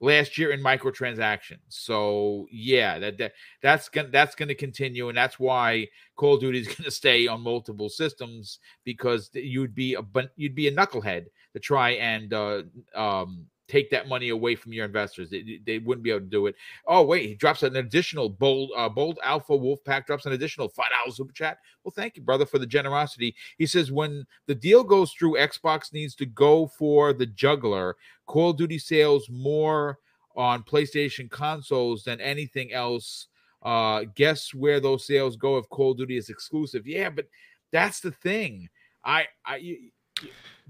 last 0.01 0.37
year 0.37 0.51
in 0.51 0.61
microtransactions. 0.61 1.59
So 1.67 2.47
yeah, 2.51 2.99
that, 2.99 3.17
that 3.17 3.33
that's 3.61 3.89
gonna 3.89 4.09
that's 4.09 4.35
gonna 4.35 4.55
continue, 4.55 5.09
and 5.09 5.17
that's 5.17 5.39
why 5.39 5.87
Call 6.15 6.35
of 6.35 6.41
Duty 6.41 6.59
is 6.59 6.67
gonna 6.75 6.91
stay 6.91 7.27
on 7.27 7.41
multiple 7.41 7.89
systems 7.89 8.59
because 8.83 9.29
you'd 9.33 9.75
be 9.75 9.95
a 9.95 10.03
you'd 10.35 10.55
be 10.55 10.67
a 10.67 10.71
knucklehead 10.71 11.25
to 11.53 11.59
try 11.59 11.91
and 11.91 12.33
uh, 12.33 12.63
um, 12.95 13.45
take 13.69 13.89
that 13.91 14.07
money 14.07 14.29
away 14.29 14.55
from 14.55 14.73
your 14.73 14.85
investors. 14.85 15.29
They, 15.29 15.61
they 15.65 15.77
wouldn't 15.77 16.03
be 16.03 16.09
able 16.09 16.21
to 16.21 16.25
do 16.25 16.47
it. 16.47 16.55
Oh 16.87 17.03
wait, 17.03 17.27
he 17.29 17.35
drops 17.35 17.63
an 17.63 17.75
additional 17.77 18.29
bold 18.29 18.71
uh, 18.75 18.89
bold 18.89 19.19
alpha 19.23 19.55
wolf 19.55 19.83
pack 19.85 20.07
drops 20.07 20.25
an 20.25 20.33
additional 20.33 20.67
five 20.67 20.87
dollars 20.89 21.17
super 21.17 21.33
chat. 21.33 21.59
Well, 21.83 21.93
thank 21.95 22.17
you, 22.17 22.23
brother, 22.23 22.45
for 22.45 22.59
the 22.59 22.65
generosity. 22.65 23.35
He 23.57 23.65
says 23.65 23.91
when 23.91 24.25
the 24.47 24.55
deal 24.55 24.83
goes 24.83 25.13
through, 25.13 25.33
Xbox 25.33 25.93
needs 25.93 26.15
to 26.15 26.25
go 26.25 26.67
for 26.67 27.13
the 27.13 27.27
juggler. 27.27 27.95
Call 28.25 28.49
of 28.49 28.57
Duty 28.57 28.79
sales 28.79 29.29
more 29.29 29.99
on 30.35 30.63
PlayStation 30.63 31.29
consoles 31.29 32.03
than 32.03 32.19
anything 32.19 32.73
else. 32.73 33.27
Uh, 33.61 34.05
guess 34.15 34.53
where 34.53 34.79
those 34.79 35.05
sales 35.05 35.35
go 35.35 35.57
if 35.57 35.69
Call 35.69 35.91
of 35.91 35.97
Duty 35.97 36.17
is 36.17 36.29
exclusive? 36.29 36.87
Yeah, 36.87 37.09
but 37.09 37.25
that's 37.71 37.99
the 37.99 38.11
thing. 38.11 38.69
I 39.03 39.25
I 39.45 39.77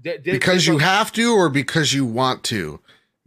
because 0.02 0.66
you 0.66 0.78
have 0.78 1.12
to 1.12 1.34
or 1.34 1.48
because 1.48 1.92
you 1.92 2.04
want 2.04 2.44
to 2.44 2.80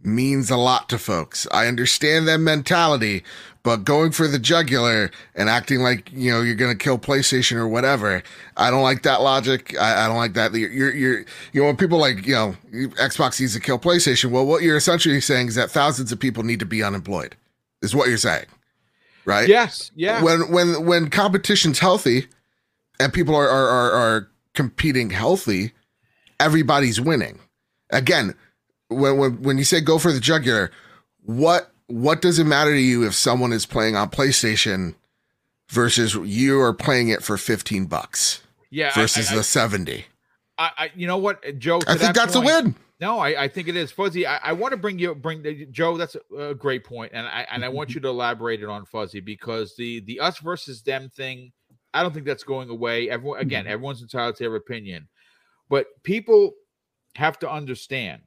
means 0.04 0.50
a 0.50 0.56
lot 0.56 0.88
to 0.90 0.98
folks. 0.98 1.46
I 1.50 1.66
understand 1.66 2.28
that 2.28 2.38
mentality, 2.38 3.24
but 3.62 3.84
going 3.84 4.12
for 4.12 4.28
the 4.28 4.38
jugular 4.38 5.10
and 5.34 5.48
acting 5.48 5.80
like 5.80 6.12
you 6.12 6.30
know 6.30 6.42
you're 6.42 6.54
gonna 6.54 6.74
kill 6.74 6.98
PlayStation 6.98 7.56
or 7.56 7.66
whatever, 7.66 8.22
I 8.56 8.70
don't 8.70 8.82
like 8.82 9.02
that 9.02 9.22
logic. 9.22 9.74
I, 9.80 10.04
I 10.04 10.08
don't 10.08 10.18
like 10.18 10.34
that. 10.34 10.52
You're, 10.54 10.70
you're, 10.70 10.94
you're 10.94 11.18
you 11.52 11.60
know 11.60 11.66
when 11.66 11.76
people 11.76 11.98
like 11.98 12.26
you 12.26 12.34
know 12.34 12.56
Xbox 12.72 13.40
needs 13.40 13.54
to 13.54 13.60
kill 13.60 13.78
PlayStation. 13.78 14.30
Well, 14.30 14.46
what 14.46 14.62
you're 14.62 14.76
essentially 14.76 15.20
saying 15.20 15.48
is 15.48 15.54
that 15.54 15.70
thousands 15.70 16.12
of 16.12 16.20
people 16.20 16.42
need 16.42 16.60
to 16.60 16.66
be 16.66 16.82
unemployed. 16.82 17.36
Is 17.82 17.94
what 17.94 18.08
you're 18.08 18.18
saying, 18.18 18.46
right? 19.24 19.48
Yes. 19.48 19.90
Yeah. 19.94 20.22
When 20.22 20.50
when 20.50 20.86
when 20.86 21.10
competition's 21.10 21.78
healthy, 21.78 22.26
and 23.00 23.12
people 23.12 23.34
are 23.34 23.48
are, 23.48 23.68
are, 23.68 23.92
are 23.92 24.28
competing 24.54 25.10
healthy 25.10 25.72
everybody's 26.44 27.00
winning. 27.00 27.40
Again, 27.90 28.34
when 28.88 29.18
when 29.18 29.42
when 29.42 29.58
you 29.58 29.64
say 29.64 29.80
go 29.80 29.98
for 29.98 30.12
the 30.12 30.20
jugular, 30.20 30.70
what 31.22 31.72
what 31.86 32.20
does 32.20 32.38
it 32.38 32.44
matter 32.44 32.72
to 32.72 32.80
you 32.80 33.06
if 33.06 33.14
someone 33.14 33.52
is 33.52 33.66
playing 33.66 33.96
on 33.96 34.10
PlayStation 34.10 34.94
versus 35.70 36.14
you 36.14 36.60
are 36.60 36.72
playing 36.72 37.08
it 37.08 37.22
for 37.22 37.36
15 37.36 37.86
bucks? 37.86 38.42
Yeah, 38.70 38.92
versus 38.94 39.30
I, 39.30 39.34
I, 39.34 39.36
the 39.36 39.42
70. 39.44 40.04
I, 40.58 40.70
I, 40.76 40.90
you 40.96 41.06
know 41.06 41.18
what, 41.18 41.58
Joe? 41.58 41.80
I 41.86 41.96
think 41.96 42.00
that 42.00 42.14
that's 42.14 42.34
point, 42.34 42.48
a 42.48 42.62
win. 42.62 42.74
No, 43.00 43.18
I, 43.18 43.44
I 43.44 43.48
think 43.48 43.68
it 43.68 43.76
is 43.76 43.90
fuzzy. 43.90 44.26
I, 44.26 44.38
I 44.38 44.52
want 44.52 44.72
to 44.72 44.76
bring 44.76 44.98
you 44.98 45.14
bring 45.14 45.42
the, 45.42 45.66
Joe. 45.66 45.96
That's 45.96 46.16
a, 46.36 46.50
a, 46.50 46.54
great 46.54 46.84
point, 46.84 47.12
and 47.14 47.26
I 47.26 47.46
and 47.50 47.64
I 47.64 47.68
want 47.68 47.94
you 47.94 48.00
to 48.00 48.08
elaborate 48.08 48.62
it 48.62 48.68
on 48.68 48.84
fuzzy 48.84 49.20
because 49.20 49.74
the 49.76 50.00
the 50.00 50.20
us 50.20 50.38
versus 50.38 50.82
them 50.82 51.08
thing. 51.08 51.52
I 51.92 52.02
don't 52.02 52.12
think 52.12 52.26
that's 52.26 52.42
going 52.42 52.70
away. 52.70 53.08
Everyone 53.08 53.40
again, 53.40 53.64
mm-hmm. 53.64 53.72
everyone's 53.72 54.02
entitled 54.02 54.36
to 54.36 54.44
their 54.44 54.56
opinion. 54.56 55.08
But 55.68 55.86
people 56.02 56.52
have 57.16 57.38
to 57.40 57.50
understand 57.50 58.22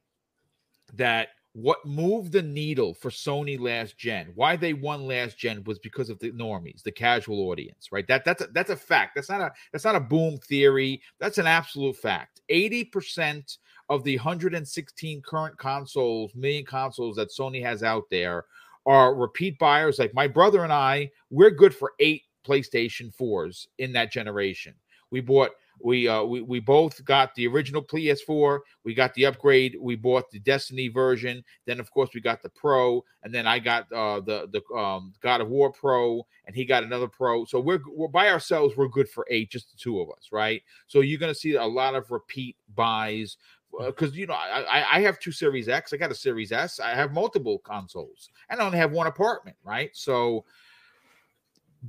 that 0.94 1.30
what 1.54 1.84
moved 1.86 2.34
the 2.34 2.42
needle 2.42 2.94
for 2.94 3.10
Sony 3.10 3.60
last 3.60 3.98
gen, 3.98 4.32
why 4.36 4.56
they 4.56 4.74
won 4.74 5.08
last 5.08 5.40
gen 5.40 5.64
was 5.64 5.80
because 5.80 6.10
of 6.10 6.20
the 6.20 6.32
normies, 6.32 6.84
the 6.84 6.92
casual 6.92 7.50
audience, 7.50 7.92
right? 7.92 8.08
That 8.08 8.24
that's 8.24 8.44
a, 8.44 8.48
that's 8.54 8.70
a 8.70 8.76
fact. 8.76 9.16
That's 9.16 9.30
not 9.30 9.42
a 9.42 9.52
that's 9.72 9.84
not 9.84 9.96
a 9.96 10.00
boom 10.00 10.38
theory. 10.38 11.02
That's 11.20 11.40
an 11.40 11.48
absolute 11.48 11.96
fact. 11.96 12.42
80% 12.52 13.58
of 13.90 14.04
the 14.04 14.18
116 14.18 15.22
current 15.24 15.58
consoles, 15.58 16.36
million 16.36 16.64
consoles 16.64 17.16
that 17.16 17.32
Sony 17.32 17.64
has 17.64 17.82
out 17.82 18.04
there 18.12 18.46
are 18.86 19.16
repeat 19.16 19.58
buyers 19.58 19.98
like 19.98 20.14
my 20.14 20.28
brother 20.28 20.64
and 20.64 20.72
I, 20.72 21.10
we're 21.32 21.50
good 21.50 21.76
for 21.76 21.94
8 22.00 22.22
PlayStation 22.46 23.14
4s 23.16 23.66
in 23.80 23.92
that 23.94 24.12
generation. 24.12 24.76
We 25.10 25.22
bought 25.22 25.52
we 25.80 26.08
uh 26.08 26.24
we, 26.24 26.42
we 26.42 26.60
both 26.60 27.04
got 27.06 27.34
the 27.36 27.48
original 27.48 27.84
PS4, 27.84 28.60
we 28.84 28.94
got 28.94 29.14
the 29.14 29.26
upgrade, 29.26 29.78
we 29.80 29.96
bought 29.96 30.30
the 30.32 30.40
Destiny 30.40 30.88
version, 30.88 31.44
then 31.66 31.80
of 31.80 31.92
course 31.92 32.10
we 32.14 32.22
got 32.22 32.42
the 32.42 32.50
Pro, 32.50 33.04
and 33.24 33.34
then 33.34 33.48
I 33.48 33.60
got 33.60 33.92
uh 33.92 34.20
the 34.22 34.50
the 34.52 34.76
um 34.76 35.14
God 35.22 35.42
of 35.42 35.50
War 35.50 35.72
Pro, 35.72 36.26
and 36.46 36.56
he 36.56 36.66
got 36.66 36.84
another 36.84 37.08
Pro. 37.08 37.46
So 37.46 37.60
we're 37.60 37.82
we're 37.88 38.08
by 38.08 38.30
ourselves, 38.30 38.76
we're 38.76 38.88
good 38.88 39.10
for 39.10 39.26
eight, 39.30 39.52
just 39.52 39.72
the 39.72 39.78
two 39.78 40.00
of 40.02 40.10
us, 40.10 40.30
right? 40.32 40.62
So 40.88 41.02
you're 41.02 41.20
gonna 41.20 41.36
see 41.36 41.56
a 41.56 41.66
lot 41.66 41.96
of 41.96 42.12
repeat 42.12 42.56
buys 42.76 43.38
because 43.86 44.12
uh, 44.12 44.16
you 44.16 44.28
know 44.28 44.34
I, 44.34 44.86
I 44.98 45.02
have 45.02 45.20
two 45.20 45.32
Series 45.32 45.70
X, 45.70 45.94
I 45.94 45.98
got 45.98 46.12
a 46.12 46.16
Series 46.16 46.52
S, 46.52 46.80
I 46.80 46.92
have 46.92 47.14
multiple 47.14 47.60
consoles, 47.60 48.30
and 48.50 48.60
I 48.60 48.66
only 48.66 48.78
have 48.78 48.92
one 48.92 49.08
apartment, 49.08 49.58
right? 49.64 49.92
So 49.94 50.46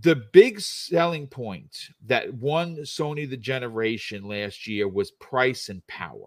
the 0.00 0.16
big 0.32 0.60
selling 0.60 1.26
point 1.26 1.74
that 2.06 2.32
won 2.34 2.76
Sony 2.78 3.28
the 3.28 3.36
generation 3.36 4.24
last 4.24 4.66
year 4.66 4.88
was 4.88 5.12
price 5.12 5.68
and 5.68 5.86
power, 5.86 6.26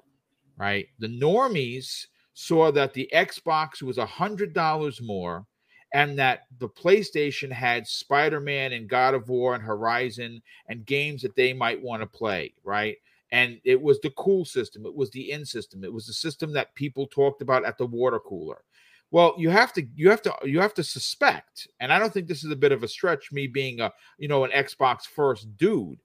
right? 0.57 0.88
The 0.99 1.07
normies 1.07 2.07
saw 2.34 2.72
that 2.72 2.93
the 2.93 3.09
Xbox 3.13 3.82
was 3.82 3.97
a 3.97 4.05
hundred 4.05 4.53
dollars 4.53 5.01
more 5.01 5.45
and 5.93 6.17
that 6.17 6.43
the 6.59 6.69
PlayStation 6.69 7.51
had 7.51 7.86
Spider-Man 7.86 8.72
and 8.74 8.89
God 8.89 9.13
of 9.13 9.30
War 9.30 9.53
and 9.53 9.63
Horizon 9.63 10.41
and 10.67 10.86
games 10.86 11.22
that 11.22 11.36
they 11.36 11.53
might 11.53 11.82
want 11.82 12.01
to 12.01 12.07
play, 12.07 12.53
right? 12.63 12.95
And 13.32 13.59
it 13.63 13.82
was 13.82 13.99
the 13.99 14.11
cool 14.11 14.43
system, 14.45 14.86
it 14.86 14.95
was 14.95 15.11
the 15.11 15.32
in 15.32 15.45
system, 15.45 15.84
it 15.84 15.93
was 15.93 16.07
the 16.07 16.13
system 16.13 16.51
that 16.53 16.76
people 16.76 17.07
talked 17.07 17.41
about 17.41 17.65
at 17.65 17.78
the 17.78 17.86
water 17.86 18.19
cooler. 18.19 18.63
Well, 19.12 19.36
you 19.38 19.49
have 19.49 19.74
to 19.74 19.86
you 19.93 20.09
have 20.09 20.22
to 20.22 20.34
you 20.43 20.62
have 20.62 20.74
to 20.76 20.84
suspect, 20.84 21.68
and 21.82 21.91
I 21.91 21.99
don't 21.99 22.14
think 22.14 22.28
this 22.28 22.46
is 22.46 22.51
a 22.51 22.55
bit 22.55 22.71
of 22.71 22.83
a 22.83 22.88
stretch. 22.88 23.32
Me 23.33 23.46
being 23.46 23.82
a 23.82 23.92
you 24.17 24.29
know 24.29 24.46
an 24.46 24.51
Xbox 24.51 25.04
first 25.04 25.58
dude, 25.58 26.00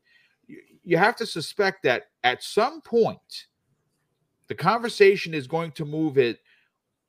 you, 0.48 0.60
you 0.82 0.96
have 0.96 1.14
to 1.16 1.26
suspect 1.26 1.84
that 1.84 2.04
at 2.24 2.42
some 2.42 2.80
point, 2.80 3.46
the 4.48 4.56
conversation 4.56 5.34
is 5.34 5.46
going 5.46 5.70
to 5.72 5.84
move 5.84 6.18
it. 6.18 6.40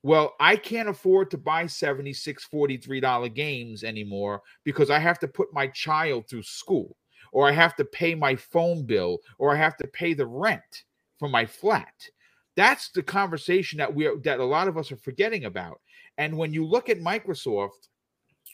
Well, 0.04 0.36
I 0.40 0.56
can't 0.56 0.88
afford 0.88 1.32
to 1.32 1.38
buy 1.38 1.66
76 1.66 2.48
$43 2.54 3.34
games 3.34 3.84
anymore 3.84 4.44
because 4.64 4.92
I 4.92 5.00
have 5.00 5.18
to 5.20 5.28
put 5.28 5.52
my 5.52 5.68
child 5.68 6.30
through 6.30 6.44
school, 6.44 6.96
or 7.32 7.48
I 7.48 7.52
have 7.52 7.76
to 7.78 7.86
pay 7.86 8.14
my 8.14 8.36
phone 8.36 8.86
bill, 8.86 9.18
or 9.40 9.54
I 9.54 9.58
have 9.58 9.76
to 9.78 9.88
pay 9.88 10.14
the 10.14 10.28
rent 10.28 10.84
for 11.18 11.28
my 11.28 11.46
flat. 11.46 11.94
That's 12.56 12.90
the 12.90 13.04
conversation 13.04 13.78
that 13.78 13.94
we 13.94 14.08
are 14.08 14.18
that 14.24 14.40
a 14.40 14.46
lot 14.46 14.68
of 14.68 14.78
us 14.78 14.92
are 14.92 14.98
forgetting 14.98 15.46
about. 15.46 15.80
And 16.18 16.38
when 16.38 16.54
you 16.54 16.66
look 16.66 16.90
at 16.90 17.00
Microsoft, 17.00 17.90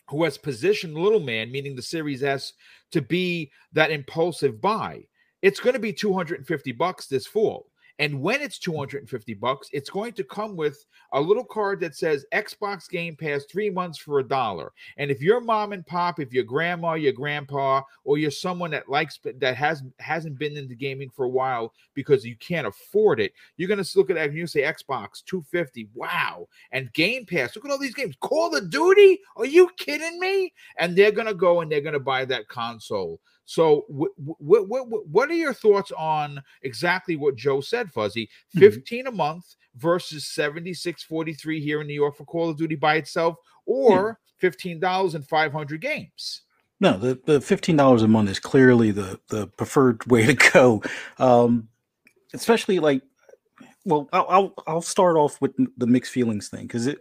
who 0.10 0.23
has 0.23 0.38
positioned 0.38 0.95
Little 0.95 1.19
Man, 1.19 1.52
meaning 1.52 1.76
the 1.76 1.81
Series 1.81 2.23
S, 2.23 2.53
to 2.91 3.02
be 3.02 3.52
that 3.72 3.91
impulsive 3.91 4.60
buy, 4.60 5.03
it's 5.41 5.60
going 5.60 5.73
to 5.73 5.80
be 5.80 5.94
250 5.94 6.72
bucks 6.73 7.07
this 7.07 7.27
fall. 7.27 7.68
And 7.99 8.22
when 8.22 8.41
it's 8.41 8.57
250 8.57 9.36
bucks, 9.36 9.70
it's 9.72 9.90
going 9.90 10.14
to 10.14 10.24
come 10.24 10.56
with 10.56 10.84
a 11.11 11.22
little 11.22 11.44
card 11.44 11.80
that 11.82 11.95
says 11.95 12.26
Xbox 12.34 12.90
Game 12.90 13.15
Pass 13.15 13.45
three 13.45 13.70
months 13.70 13.99
for 13.99 14.20
a 14.20 14.28
dollar. 14.28 14.72
And 14.98 15.11
if 15.11 15.22
your 15.22 15.40
mom 15.40 15.74
and 15.74 15.86
pop, 15.86 16.20
if 16.20 16.34
your 16.34 16.44
grandma, 16.44 16.94
your 16.94 17.14
grandpa, 17.14 17.82
or 18.03 18.18
you're 18.18 18.32
someone 18.32 18.72
that 18.72 18.90
likes 18.90 19.20
that 19.24 19.56
has 19.56 19.84
hasn't 19.99 20.40
been 20.40 20.57
into 20.57 20.74
gaming 20.76 21.11
for 21.11 21.26
a 21.26 21.30
while 21.30 21.74
because 21.94 22.26
you 22.26 22.36
can't 22.38 22.65
afford 22.65 23.20
it, 23.20 23.34
you're 23.57 23.70
gonna 23.70 23.84
look 23.95 24.10
at 24.10 24.15
that 24.15 24.30
and 24.30 24.38
you 24.38 24.48
say 24.48 24.61
Xbox 24.64 25.24
250. 25.26 25.90
Wow. 25.94 26.48
And 26.72 26.91
Game 26.94 27.26
Pass, 27.26 27.56
look 27.56 27.65
at 27.65 27.72
all 27.72 27.78
these 27.78 27.94
games. 27.94 28.15
Call 28.22 28.56
of 28.56 28.72
Duty? 28.72 29.20
Are 29.38 29.45
you 29.45 29.70
kidding 29.78 30.20
me? 30.20 30.52
And 30.80 30.95
they're 30.95 31.11
gonna 31.11 31.34
go 31.34 31.61
and 31.61 31.72
they're 31.72 31.82
gonna 31.82 31.99
buy 31.99 32.26
that 32.26 32.48
console. 32.48 33.20
So, 33.45 33.86
what 33.88 34.11
what 34.18 34.68
what 34.68 35.07
what 35.07 35.30
are 35.30 35.36
your 35.36 35.53
thoughts 35.53 35.91
on 35.91 36.41
exactly 36.61 37.15
what 37.15 37.36
Joe 37.36 37.61
said, 37.61 37.91
Fuzzy? 37.91 38.30
Mm-hmm. 38.56 38.60
15 38.60 38.99
mm-hmm. 38.99 39.14
a 39.14 39.15
month 39.15 39.56
versus 39.76 40.24
76.43 40.26 41.60
here 41.60 41.82
in 41.82 41.88
New 41.88 41.94
York 41.94 42.15
for 42.15 42.26
Call 42.26 42.49
of 42.49 42.57
Duty 42.57 42.76
by 42.76 42.95
itself, 42.95 43.36
or 43.65 44.20
$15 44.41 45.15
and 45.15 45.28
500 45.28 45.82
games. 45.82 46.41
No, 46.80 46.98
the, 46.98 47.20
the 47.26 47.40
fifteen 47.40 47.78
dollars 47.78 48.03
a 48.03 48.10
month 48.10 48.30
is 48.30 48.40
clearly 48.40 48.91
the 48.91 49.20
the 49.30 49.48
preferred 49.48 50.06
way 50.11 50.26
to 50.26 50.34
go. 50.34 50.84
Um, 51.18 51.70
especially 52.34 52.80
like, 52.80 53.02
well, 53.86 54.10
I'll 54.11 54.26
I'll, 54.28 54.53
I'll 54.68 54.82
start 54.82 55.15
off 55.15 55.40
with 55.40 55.53
the 55.78 55.88
mixed 55.88 56.11
feelings 56.11 56.49
thing 56.49 56.64
because 56.64 56.88
it 56.88 56.99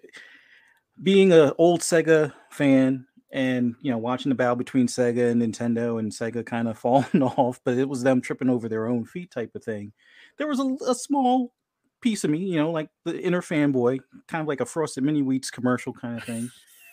being 1.03 1.33
an 1.33 1.53
old 1.59 1.81
Sega 1.81 2.33
fan 2.51 3.07
and 3.33 3.75
you 3.81 3.91
know 3.91 3.99
watching 3.99 4.29
the 4.29 4.37
battle 4.37 4.57
between 4.57 4.87
Sega 4.87 5.31
and 5.31 5.41
Nintendo 5.41 5.99
and 5.99 6.13
Sega 6.13 6.45
kind 6.45 6.69
of 6.69 6.79
falling 6.79 7.23
off, 7.23 7.61
but 7.65 7.79
it 7.79 7.89
was 7.89 8.03
them 8.03 8.21
tripping 8.21 8.51
over 8.51 8.69
their 8.69 8.87
own 8.87 9.05
feet 9.05 9.31
type 9.31 9.55
of 9.55 9.65
thing. 9.65 9.93
There 10.39 10.47
was 10.47 10.61
a, 10.61 10.77
a 10.89 10.95
small 10.95 11.53
piece 12.01 12.25
of 12.25 12.31
me, 12.31 12.39
you 12.39 12.57
know, 12.57 12.71
like 12.71 12.91
the 13.05 13.19
inner 13.19 13.41
fanboy, 13.41 14.01
kind 14.29 14.43
of 14.43 14.49
like 14.49 14.61
a 14.61 14.67
Frosted 14.67 15.05
Mini 15.05 15.23
Wheats 15.23 15.51
commercial 15.51 15.93
kind 15.93 16.19
of 16.19 16.25
thing. 16.25 16.51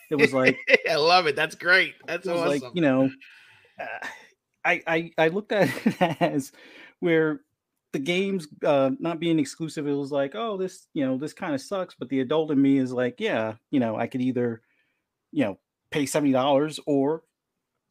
It 0.10 0.16
was 0.16 0.34
like 0.34 0.57
I 0.90 0.95
love 0.95 1.28
it. 1.28 1.36
That's 1.36 1.56
great. 1.56 1.95
That's 2.07 2.28
awesome. 2.28 2.48
like 2.48 2.64
you 2.74 2.82
know, 2.82 3.10
uh, 3.80 4.07
I 4.64 4.82
I 4.88 5.11
I 5.18 5.28
looked 5.28 5.52
at 5.52 5.70
it 5.86 6.22
as 6.22 6.52
where 6.99 7.41
the 7.91 7.99
games 7.99 8.48
uh, 8.64 8.91
not 8.99 9.20
being 9.20 9.40
exclusive. 9.40 9.88
It 9.88 9.94
was 9.94 10.11
like, 10.11 10.36
oh, 10.36 10.57
this 10.57 10.88
you 10.94 11.06
know 11.06 11.18
this 11.18 11.34
kind 11.34 11.53
of 11.53 11.61
sucks. 11.61 11.95
But 11.99 12.10
the 12.10 12.22
adult 12.22 12.52
in 12.52 12.61
me 12.61 12.78
is 12.78 12.94
like, 12.94 13.20
yeah, 13.20 13.56
you 13.72 13.80
know, 13.80 13.98
I 13.98 14.07
could 14.07 14.22
either 14.22 14.61
you 15.32 15.45
know 15.45 15.60
pay 15.91 16.06
seventy 16.06 16.32
dollars 16.32 16.80
or 16.86 17.24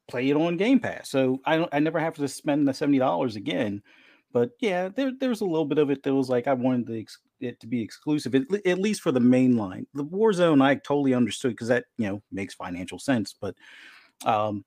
play 0.08 0.28
it 0.30 0.36
on 0.36 0.56
Game 0.56 0.80
Pass. 0.80 1.10
So 1.10 1.40
I 1.44 1.56
don't 1.56 1.72
I 1.72 1.78
never 1.78 1.98
have 1.98 2.14
to 2.14 2.28
spend 2.28 2.66
the 2.66 2.74
seventy 2.74 2.98
dollars 2.98 3.36
again. 3.36 3.82
But 4.32 4.50
yeah, 4.60 4.88
there 4.88 5.12
there's 5.18 5.40
a 5.40 5.46
little 5.46 5.64
bit 5.64 5.78
of 5.78 5.90
it 5.90 6.02
that 6.02 6.14
was 6.14 6.28
like 6.28 6.46
I 6.46 6.54
wanted 6.54 6.86
the 6.86 7.00
ex- 7.00 7.18
it 7.40 7.60
to 7.60 7.66
be 7.66 7.80
exclusive, 7.80 8.34
at, 8.34 8.42
at 8.66 8.78
least 8.78 9.00
for 9.00 9.12
the 9.12 9.20
main 9.20 9.56
line. 9.56 9.86
The 9.94 10.04
Warzone 10.04 10.62
I 10.62 10.74
totally 10.74 11.14
understood 11.14 11.52
because 11.52 11.68
that 11.68 11.84
you 11.96 12.08
know 12.08 12.22
makes 12.30 12.54
financial 12.54 12.98
sense. 12.98 13.34
But 13.38 13.54
um, 14.24 14.64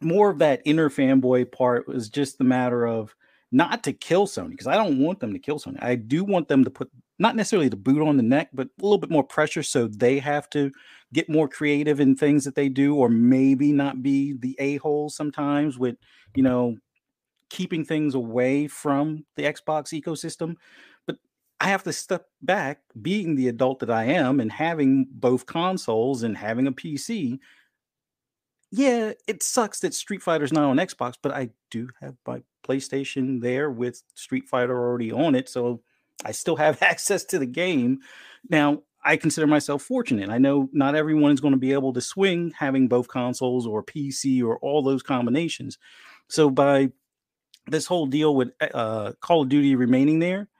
more 0.00 0.30
of 0.30 0.38
that 0.38 0.62
inner 0.64 0.90
fanboy 0.90 1.52
part 1.52 1.86
was 1.86 2.08
just 2.08 2.38
the 2.38 2.44
matter 2.44 2.86
of 2.86 3.14
not 3.50 3.82
to 3.84 3.92
kill 3.92 4.26
Sony 4.26 4.50
because 4.50 4.66
I 4.66 4.76
don't 4.76 4.98
want 4.98 5.20
them 5.20 5.32
to 5.32 5.38
kill 5.38 5.58
Sony. 5.58 5.82
I 5.82 5.94
do 5.94 6.24
want 6.24 6.48
them 6.48 6.64
to 6.64 6.70
put 6.70 6.90
not 7.18 7.34
necessarily 7.34 7.68
the 7.68 7.76
boot 7.76 8.06
on 8.06 8.16
the 8.16 8.22
neck, 8.22 8.50
but 8.52 8.68
a 8.68 8.82
little 8.82 8.98
bit 8.98 9.10
more 9.10 9.24
pressure 9.24 9.62
so 9.62 9.88
they 9.88 10.18
have 10.18 10.48
to 10.50 10.70
get 11.12 11.28
more 11.28 11.48
creative 11.48 12.00
in 12.00 12.16
things 12.16 12.44
that 12.44 12.54
they 12.54 12.68
do, 12.68 12.94
or 12.94 13.08
maybe 13.08 13.72
not 13.72 14.02
be 14.02 14.34
the 14.38 14.56
a 14.58 14.76
hole 14.76 15.08
sometimes 15.08 15.78
with 15.78 15.96
you 16.34 16.42
know 16.42 16.76
keeping 17.50 17.84
things 17.84 18.14
away 18.14 18.66
from 18.68 19.24
the 19.36 19.44
Xbox 19.44 19.98
ecosystem. 19.98 20.56
But 21.06 21.16
I 21.60 21.68
have 21.68 21.82
to 21.84 21.92
step 21.92 22.26
back, 22.42 22.80
being 23.00 23.34
the 23.34 23.48
adult 23.48 23.80
that 23.80 23.90
I 23.90 24.04
am, 24.04 24.40
and 24.40 24.52
having 24.52 25.06
both 25.10 25.46
consoles 25.46 26.22
and 26.22 26.36
having 26.36 26.66
a 26.66 26.72
PC. 26.72 27.38
Yeah, 28.70 29.12
it 29.26 29.42
sucks 29.42 29.80
that 29.80 29.94
Street 29.94 30.22
Fighter's 30.22 30.52
not 30.52 30.64
on 30.64 30.76
Xbox, 30.76 31.14
but 31.22 31.32
I 31.32 31.50
do 31.70 31.88
have 32.00 32.16
my 32.26 32.42
PlayStation 32.66 33.40
there 33.40 33.70
with 33.70 34.02
Street 34.14 34.46
Fighter 34.46 34.78
already 34.78 35.10
on 35.10 35.34
it, 35.34 35.48
so 35.48 35.80
I 36.24 36.32
still 36.32 36.56
have 36.56 36.82
access 36.82 37.24
to 37.26 37.38
the 37.38 37.46
game. 37.46 38.00
Now, 38.50 38.82
I 39.08 39.16
consider 39.16 39.46
myself 39.46 39.82
fortunate. 39.82 40.28
I 40.28 40.36
know 40.36 40.68
not 40.70 40.94
everyone 40.94 41.32
is 41.32 41.40
going 41.40 41.54
to 41.54 41.58
be 41.58 41.72
able 41.72 41.94
to 41.94 42.00
swing 42.02 42.52
having 42.54 42.88
both 42.88 43.08
consoles 43.08 43.66
or 43.66 43.82
PC 43.82 44.44
or 44.44 44.58
all 44.58 44.82
those 44.82 45.02
combinations. 45.02 45.78
So 46.28 46.50
by 46.50 46.90
this 47.66 47.86
whole 47.86 48.04
deal 48.04 48.36
with 48.36 48.50
uh, 48.60 49.12
Call 49.22 49.44
of 49.44 49.48
Duty 49.48 49.76
remaining 49.76 50.18
there, 50.18 50.50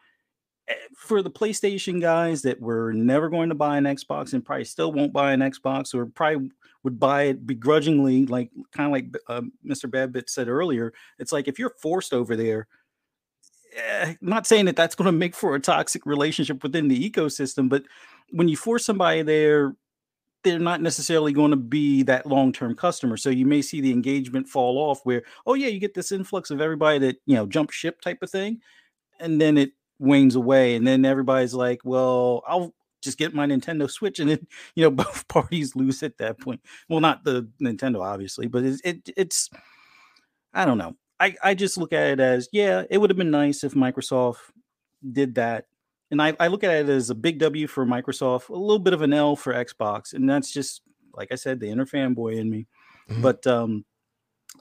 eh, 0.67 0.75
for 0.97 1.21
the 1.21 1.31
PlayStation 1.31 2.01
guys 2.01 2.41
that 2.41 2.59
were 2.59 2.95
never 2.95 3.29
going 3.29 3.51
to 3.51 3.55
buy 3.55 3.77
an 3.77 3.85
Xbox 3.85 4.33
and 4.33 4.43
probably 4.43 4.65
still 4.65 4.93
won't 4.93 5.13
buy 5.13 5.33
an 5.33 5.41
Xbox 5.41 5.95
or 5.95 6.07
probably 6.07 6.51
would 6.85 6.99
buy 6.99 7.25
it 7.25 7.47
begrudgingly, 7.47 8.25
like 8.25 8.51
kind 8.73 8.87
of 8.87 8.93
like 8.93 9.15
uh, 9.29 9.43
Mr. 9.63 9.91
Badbit 9.91 10.31
said 10.31 10.49
earlier, 10.49 10.95
it's 11.19 11.33
like 11.33 11.49
if 11.49 11.59
you're 11.59 11.75
forced 11.83 12.15
over 12.15 12.35
there, 12.35 12.67
eh, 13.77 14.15
not 14.23 14.47
saying 14.47 14.65
that 14.65 14.77
that's 14.77 14.95
going 14.95 15.05
to 15.05 15.13
make 15.13 15.37
for 15.37 15.55
a 15.55 15.61
toxic 15.61 16.07
relationship 16.07 16.63
within 16.63 16.89
the 16.89 17.11
ecosystem, 17.11 17.69
but 17.69 17.83
when 18.31 18.49
you 18.49 18.57
force 18.57 18.85
somebody 18.85 19.23
there, 19.23 19.75
they're 20.45 20.59
not 20.59 20.81
necessarily 20.81 21.33
going 21.33 21.51
to 21.51 21.57
be 21.57 22.03
that 22.05 22.27
long-term 22.27 22.75
customer. 22.77 23.17
So 23.17 23.31
you 23.31 23.47
may 23.47 23.63
see 23.63 23.81
the 23.81 23.93
engagement 23.93 24.49
fall 24.49 24.79
off 24.79 25.01
where, 25.03 25.23
oh 25.47 25.55
yeah, 25.55 25.69
you 25.69 25.81
get 25.81 25.95
this 25.95 26.13
influx 26.13 26.51
of 26.51 26.61
everybody 26.61 26.99
that, 27.01 27.17
you 27.27 27.35
know, 27.35 27.47
jump 27.47 27.71
ship 27.71 28.01
type 28.01 28.23
of 28.23 28.31
thing. 28.31 28.61
And 29.19 29.41
then 29.41 29.59
it 29.59 29.73
wanes 29.99 30.37
away. 30.37 30.77
And 30.77 30.87
then 30.87 31.05
everybody's 31.05 31.55
like, 31.55 31.81
well, 31.85 32.43
I'll 32.47 32.73
just 33.03 33.19
get 33.19 33.35
my 33.35 33.47
Nintendo 33.47 33.91
Switch. 33.91 34.21
And 34.21 34.31
then, 34.31 34.47
you 34.75 34.85
know, 34.85 34.91
both 34.91 35.27
parties 35.29 35.75
lose 35.75 36.03
at 36.03 36.19
that 36.19 36.41
point. 36.41 36.61
Well, 36.89 37.01
not 37.01 37.25
the 37.25 37.49
Nintendo, 37.61 38.05
obviously, 38.05 38.47
but 38.47 38.65
it's, 38.65 38.81
it, 38.85 39.09
it's, 39.17 39.51
I 40.55 40.65
don't 40.65 40.79
know. 40.79 40.95
I, 41.21 41.35
I 41.43 41.55
just 41.55 41.77
look 41.77 41.93
at 41.93 42.07
it 42.13 42.21
as, 42.21 42.49
yeah, 42.53 42.85
it 42.91 42.99
would 42.99 43.11
have 43.11 43.17
been 43.17 43.33
nice 43.33 43.65
if 43.65 43.75
Microsoft 43.75 44.37
did 45.13 45.35
that 45.35 45.67
and 46.11 46.23
I, 46.23 46.35
I 46.41 46.47
look 46.49 46.65
at 46.65 46.75
it 46.75 46.89
as 46.89 47.11
a 47.11 47.15
big 47.15 47.39
W 47.39 47.67
for 47.67 47.85
Microsoft, 47.85 48.49
a 48.49 48.55
little 48.55 48.79
bit 48.79 48.95
of 48.95 49.03
an 49.03 49.13
L 49.13 49.37
for 49.37 49.53
Xbox, 49.53 50.15
and 50.15 50.29
that's 50.29 50.53
just 50.53 50.83
like 51.19 51.33
I 51.33 51.35
said, 51.35 51.61
the 51.61 51.69
inner 51.69 51.85
fanboy 51.85 52.39
in 52.39 52.49
me. 52.49 52.67
Mm-hmm. 53.11 53.23
But 53.23 53.47
um, 53.47 53.85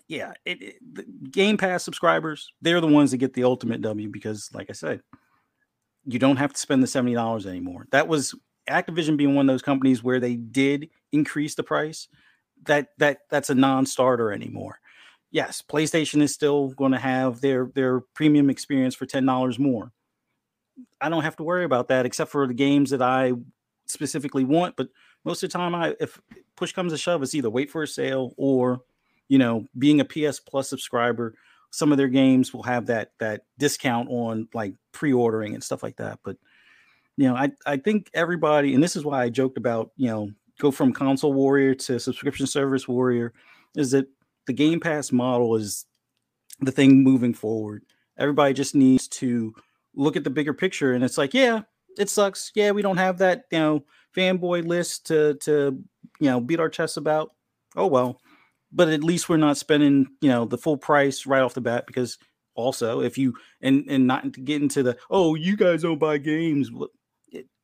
yeah, 0.07 0.33
it, 0.45 0.61
it, 0.61 0.75
the 0.93 1.05
Game 1.31 1.57
Pass 1.57 1.83
subscribers, 1.83 2.51
they're 2.61 2.81
the 2.81 2.87
ones 2.87 3.11
that 3.11 3.17
get 3.17 3.33
the 3.33 3.43
ultimate 3.43 3.81
W 3.81 4.09
because, 4.09 4.49
like 4.53 4.69
I 4.69 4.73
said, 4.73 5.01
you 6.05 6.19
don't 6.19 6.37
have 6.37 6.53
to 6.53 6.59
spend 6.59 6.83
the 6.83 6.87
seventy 6.87 7.13
dollars 7.13 7.45
anymore. 7.45 7.87
That 7.91 8.07
was 8.07 8.35
Activision 8.69 9.15
being 9.15 9.35
one 9.35 9.49
of 9.49 9.53
those 9.53 9.61
companies 9.61 10.03
where 10.03 10.19
they 10.19 10.35
did 10.35 10.89
increase 11.11 11.55
the 11.55 11.63
price. 11.63 12.07
That 12.63 12.89
that 12.97 13.19
that's 13.29 13.49
a 13.49 13.55
non-starter 13.55 14.31
anymore. 14.31 14.79
Yes, 15.29 15.61
PlayStation 15.61 16.21
is 16.21 16.33
still 16.33 16.69
going 16.69 16.93
to 16.93 16.97
have 16.97 17.39
their 17.41 17.69
their 17.75 18.01
premium 18.15 18.49
experience 18.49 18.95
for 18.95 19.05
ten 19.05 19.25
dollars 19.25 19.59
more 19.59 19.91
I 20.99 21.09
don't 21.09 21.23
have 21.23 21.35
to 21.37 21.43
worry 21.43 21.63
about 21.63 21.89
that 21.89 22.05
except 22.05 22.31
for 22.31 22.47
the 22.47 22.53
games 22.53 22.89
that 22.91 23.01
I 23.01 23.33
specifically 23.85 24.43
want. 24.43 24.75
But 24.75 24.89
most 25.25 25.43
of 25.43 25.49
the 25.49 25.57
time, 25.57 25.75
I 25.75 25.95
if 25.99 26.19
push 26.55 26.71
comes 26.71 26.93
to 26.93 26.97
shove, 26.97 27.23
it's 27.23 27.35
either 27.35 27.49
wait 27.49 27.69
for 27.69 27.83
a 27.83 27.87
sale 27.87 28.33
or 28.37 28.81
you 29.27 29.37
know 29.37 29.65
being 29.77 29.99
a 29.99 30.05
PS 30.05 30.39
Plus 30.39 30.69
subscriber. 30.69 31.35
Some 31.69 31.91
of 31.91 31.97
their 31.97 32.07
games 32.07 32.53
will 32.53 32.63
have 32.63 32.87
that 32.87 33.11
that 33.19 33.43
discount 33.57 34.09
on 34.09 34.47
like 34.53 34.73
pre-ordering 34.91 35.53
and 35.53 35.63
stuff 35.63 35.83
like 35.83 35.97
that. 35.97 36.19
But 36.23 36.37
you 37.17 37.27
know, 37.27 37.35
I 37.35 37.51
I 37.65 37.77
think 37.77 38.09
everybody, 38.13 38.73
and 38.73 38.83
this 38.83 38.95
is 38.95 39.03
why 39.03 39.23
I 39.23 39.29
joked 39.29 39.57
about 39.57 39.91
you 39.97 40.07
know 40.07 40.31
go 40.59 40.71
from 40.71 40.93
console 40.93 41.33
warrior 41.33 41.75
to 41.75 41.99
subscription 41.99 42.47
service 42.47 42.87
warrior, 42.87 43.33
is 43.75 43.91
that 43.91 44.07
the 44.45 44.53
Game 44.53 44.79
Pass 44.79 45.11
model 45.11 45.55
is 45.55 45.85
the 46.61 46.71
thing 46.71 47.03
moving 47.03 47.33
forward. 47.33 47.83
Everybody 48.17 48.53
just 48.53 48.73
needs 48.73 49.07
to 49.09 49.53
look 49.97 50.15
at 50.15 50.23
the 50.23 50.29
bigger 50.29 50.53
picture 50.53 50.93
and 50.93 51.03
it's 51.03 51.17
like, 51.17 51.33
yeah, 51.33 51.61
it 51.97 52.09
sucks. 52.09 52.51
Yeah, 52.55 52.71
we 52.71 52.81
don't 52.81 52.97
have 52.97 53.17
that, 53.17 53.45
you 53.51 53.59
know, 53.59 53.83
fanboy 54.15 54.65
list 54.65 55.07
to 55.07 55.35
to 55.35 55.83
you 56.19 56.29
know 56.29 56.39
beat 56.39 56.59
our 56.59 56.69
chests 56.69 56.97
about. 56.97 57.31
Oh 57.75 57.87
well. 57.87 58.21
But 58.71 58.89
at 58.89 59.03
least 59.03 59.29
we're 59.29 59.37
not 59.37 59.57
spending, 59.57 60.07
you 60.19 60.29
know, 60.29 60.43
the 60.43 60.57
full 60.57 60.75
price 60.77 61.25
right 61.25 61.41
off 61.41 61.53
the 61.53 61.61
bat 61.61 61.87
because 61.87 62.17
also 62.57 62.99
if 62.99 63.17
you 63.17 63.33
and 63.61 63.85
and 63.87 64.05
not 64.05 64.33
to 64.33 64.41
get 64.41 64.61
into 64.61 64.83
the 64.83 64.97
oh 65.09 65.35
you 65.35 65.55
guys 65.55 65.83
don't 65.83 65.99
buy 65.99 66.17
games 66.17 66.69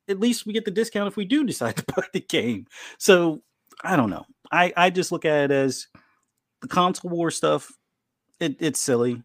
at 0.08 0.20
least 0.20 0.46
we 0.46 0.52
get 0.52 0.64
the 0.64 0.70
discount 0.70 1.08
if 1.08 1.16
we 1.16 1.24
do 1.24 1.44
decide 1.44 1.76
to 1.76 1.84
buy 1.94 2.04
the 2.12 2.20
game 2.20 2.66
so 2.96 3.42
i 3.82 3.96
don't 3.96 4.08
know 4.08 4.24
i 4.50 4.72
i 4.76 4.88
just 4.88 5.12
look 5.12 5.24
at 5.24 5.44
it 5.44 5.50
as 5.50 5.88
the 6.62 6.68
console 6.68 7.10
war 7.10 7.30
stuff 7.30 7.72
it, 8.40 8.56
it's 8.60 8.80
silly 8.80 9.22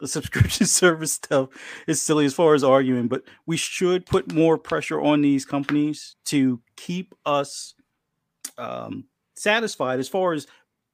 the 0.00 0.08
subscription 0.16 0.66
service 0.66 1.12
stuff 1.12 1.48
is 1.86 2.00
silly 2.02 2.24
as 2.24 2.34
far 2.34 2.54
as 2.54 2.64
arguing, 2.64 3.08
but 3.08 3.22
we 3.46 3.56
should 3.56 4.06
put 4.06 4.32
more 4.32 4.58
pressure 4.58 5.00
on 5.00 5.22
these 5.22 5.44
companies 5.44 6.16
to 6.26 6.60
keep 6.76 7.14
us 7.24 7.74
um, 8.58 9.04
satisfied 9.34 9.98
as 9.98 10.08
far 10.08 10.32
as 10.32 10.46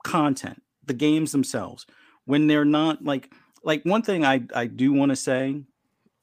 content, 0.04 0.62
the 0.84 0.94
games 0.94 1.32
themselves. 1.32 1.86
When 2.24 2.46
they're 2.46 2.64
not 2.64 3.04
like 3.04 3.32
like 3.64 3.82
one 3.84 4.02
thing 4.02 4.24
I 4.24 4.42
I 4.54 4.66
do 4.66 4.92
want 4.92 5.10
to 5.10 5.16
say, 5.16 5.62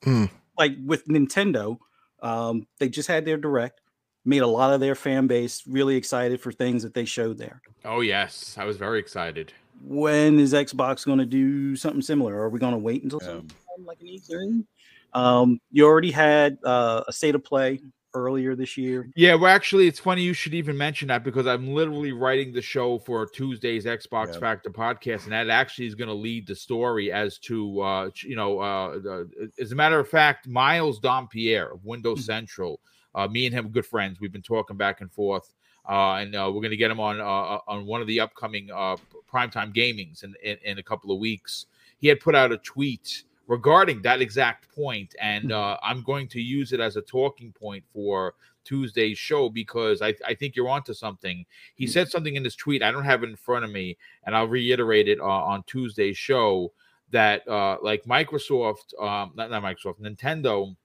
mm. 0.04 0.30
like 0.58 0.74
with 0.86 1.08
Nintendo, 1.08 1.78
um, 2.22 2.68
they 2.80 2.88
just 2.88 3.10
had 3.10 3.26
their 3.26 3.38
direct, 3.38 3.82
made 4.24 4.42
a 4.42 4.48
lot 4.48 4.74
of 4.74 4.80
their 4.80 4.96
fan 4.96 5.28
base 5.28 5.64
really 5.68 5.98
excited 5.98 6.40
for 6.40 6.52
things 6.52 6.84
that 6.84 6.94
they 6.94 7.06
showed 7.06 7.38
there. 7.38 7.62
Oh 7.84 8.00
yes, 8.00 8.56
I 8.58 8.64
was 8.64 8.78
very 8.78 9.00
excited 9.00 9.52
when 9.82 10.40
is 10.40 10.54
Xbox 10.54 11.06
going 11.06 11.20
to 11.20 11.26
do 11.26 11.76
something 11.76 12.02
similar? 12.02 12.36
Are 12.36 12.50
we 12.50 12.60
going 12.60 12.74
to 12.74 12.80
wait 12.80 13.04
until 13.04 13.20
something 13.20 13.52
like 13.86 14.00
an 14.02 14.08
E3? 14.08 14.66
Um, 15.14 15.60
you 15.72 15.86
already 15.86 16.12
had 16.12 16.58
uh, 16.64 17.04
a 17.08 17.14
state 17.14 17.36
of 17.36 17.44
play 17.44 17.80
earlier 18.14 18.56
this 18.56 18.78
year. 18.78 19.10
Yeah, 19.16 19.36
well, 19.36 19.52
actually, 19.52 19.88
it's 19.88 20.00
funny 20.00 20.22
you 20.22 20.34
should 20.34 20.54
even 20.54 20.78
mention 20.78 21.08
that 21.10 21.24
because 21.24 21.48
I'm 21.48 21.74
literally 21.74 22.12
writing 22.12 22.54
the 22.54 22.62
show 22.62 23.00
for 23.00 23.26
Tuesday's 23.28 23.86
Xbox 23.86 24.34
yeah. 24.34 24.40
Factor 24.40 24.70
podcast, 24.70 25.24
and 25.24 25.32
that 25.32 25.50
actually 25.50 25.88
is 25.88 25.96
going 25.96 26.08
to 26.08 26.14
lead 26.14 26.48
the 26.48 26.56
story 26.56 27.12
as 27.12 27.38
to, 27.40 27.82
uh, 27.82 28.10
you 28.24 28.36
know, 28.36 28.60
uh, 28.60 29.24
as 29.60 29.72
a 29.72 29.76
matter 29.76 30.00
of 30.00 30.08
fact, 30.08 30.48
Miles 30.48 31.00
Dompier 31.00 31.74
of 31.74 31.86
Windows 31.86 32.20
mm-hmm. 32.20 32.26
Central, 32.26 32.80
uh, 33.16 33.28
me 33.28 33.46
and 33.46 33.56
him 33.56 33.70
good 33.70 33.86
friends. 33.86 34.20
We've 34.20 34.32
been 34.32 34.42
talking 34.42 34.78
back 34.78 35.02
and 35.02 35.12
forth. 35.12 35.54
Uh, 35.90 36.18
and 36.18 36.36
uh, 36.36 36.46
we're 36.48 36.62
going 36.62 36.70
to 36.70 36.78
get 36.78 36.92
him 36.92 37.00
on 37.00 37.20
uh, 37.20 37.60
on 37.68 37.86
one 37.86 38.00
of 38.00 38.08
the 38.08 38.20
upcoming 38.20 38.70
uh, 38.72 38.96
primetime 39.32 39.74
gamings 39.76 40.24
in, 40.24 40.36
in, 40.44 40.58
in 40.64 40.78
a 40.78 40.84
couple 40.84 41.12
of 41.12 41.20
weeks. 41.20 41.66
He 41.98 42.08
had 42.08 42.20
put 42.20 42.36
out 42.36 42.52
a 42.52 42.58
tweet 42.58 43.24
regarding 43.48 44.04
that 44.04 44.22
exact 44.22 44.74
point, 44.74 45.16
and 45.20 45.46
hmm. 45.46 45.52
uh, 45.52 45.78
I'm 45.82 46.04
going 46.04 46.28
to 46.30 46.42
use 46.42 46.72
it 46.74 46.80
as 46.80 46.96
a 46.96 47.02
talking 47.02 47.52
point 47.52 47.84
for 47.92 48.36
Tuesday's 48.64 49.18
show 49.18 49.50
because 49.50 50.04
I, 50.04 50.14
I 50.26 50.36
think 50.36 50.56
you're 50.56 50.70
onto 50.70 50.94
something. 50.94 51.44
He 51.76 51.86
hmm. 51.86 51.92
said 51.92 52.10
something 52.10 52.36
in 52.36 52.44
this 52.44 52.56
tweet. 52.56 52.84
I 52.84 52.92
don't 52.92 53.04
have 53.04 53.24
it 53.24 53.30
in 53.30 53.36
front 53.36 53.66
of 53.66 53.72
me, 53.72 53.98
and 54.26 54.36
I'll 54.36 54.48
reiterate 54.48 55.08
it 55.08 55.20
uh, 55.20 55.24
on 55.24 55.64
Tuesday's 55.64 56.18
show 56.18 56.72
that 57.12 57.48
uh, 57.48 57.78
like 57.82 58.04
Microsoft, 58.04 58.94
um, 59.02 59.32
not, 59.36 59.50
not 59.50 59.64
Microsoft, 59.64 60.00
Nintendo 60.00 60.76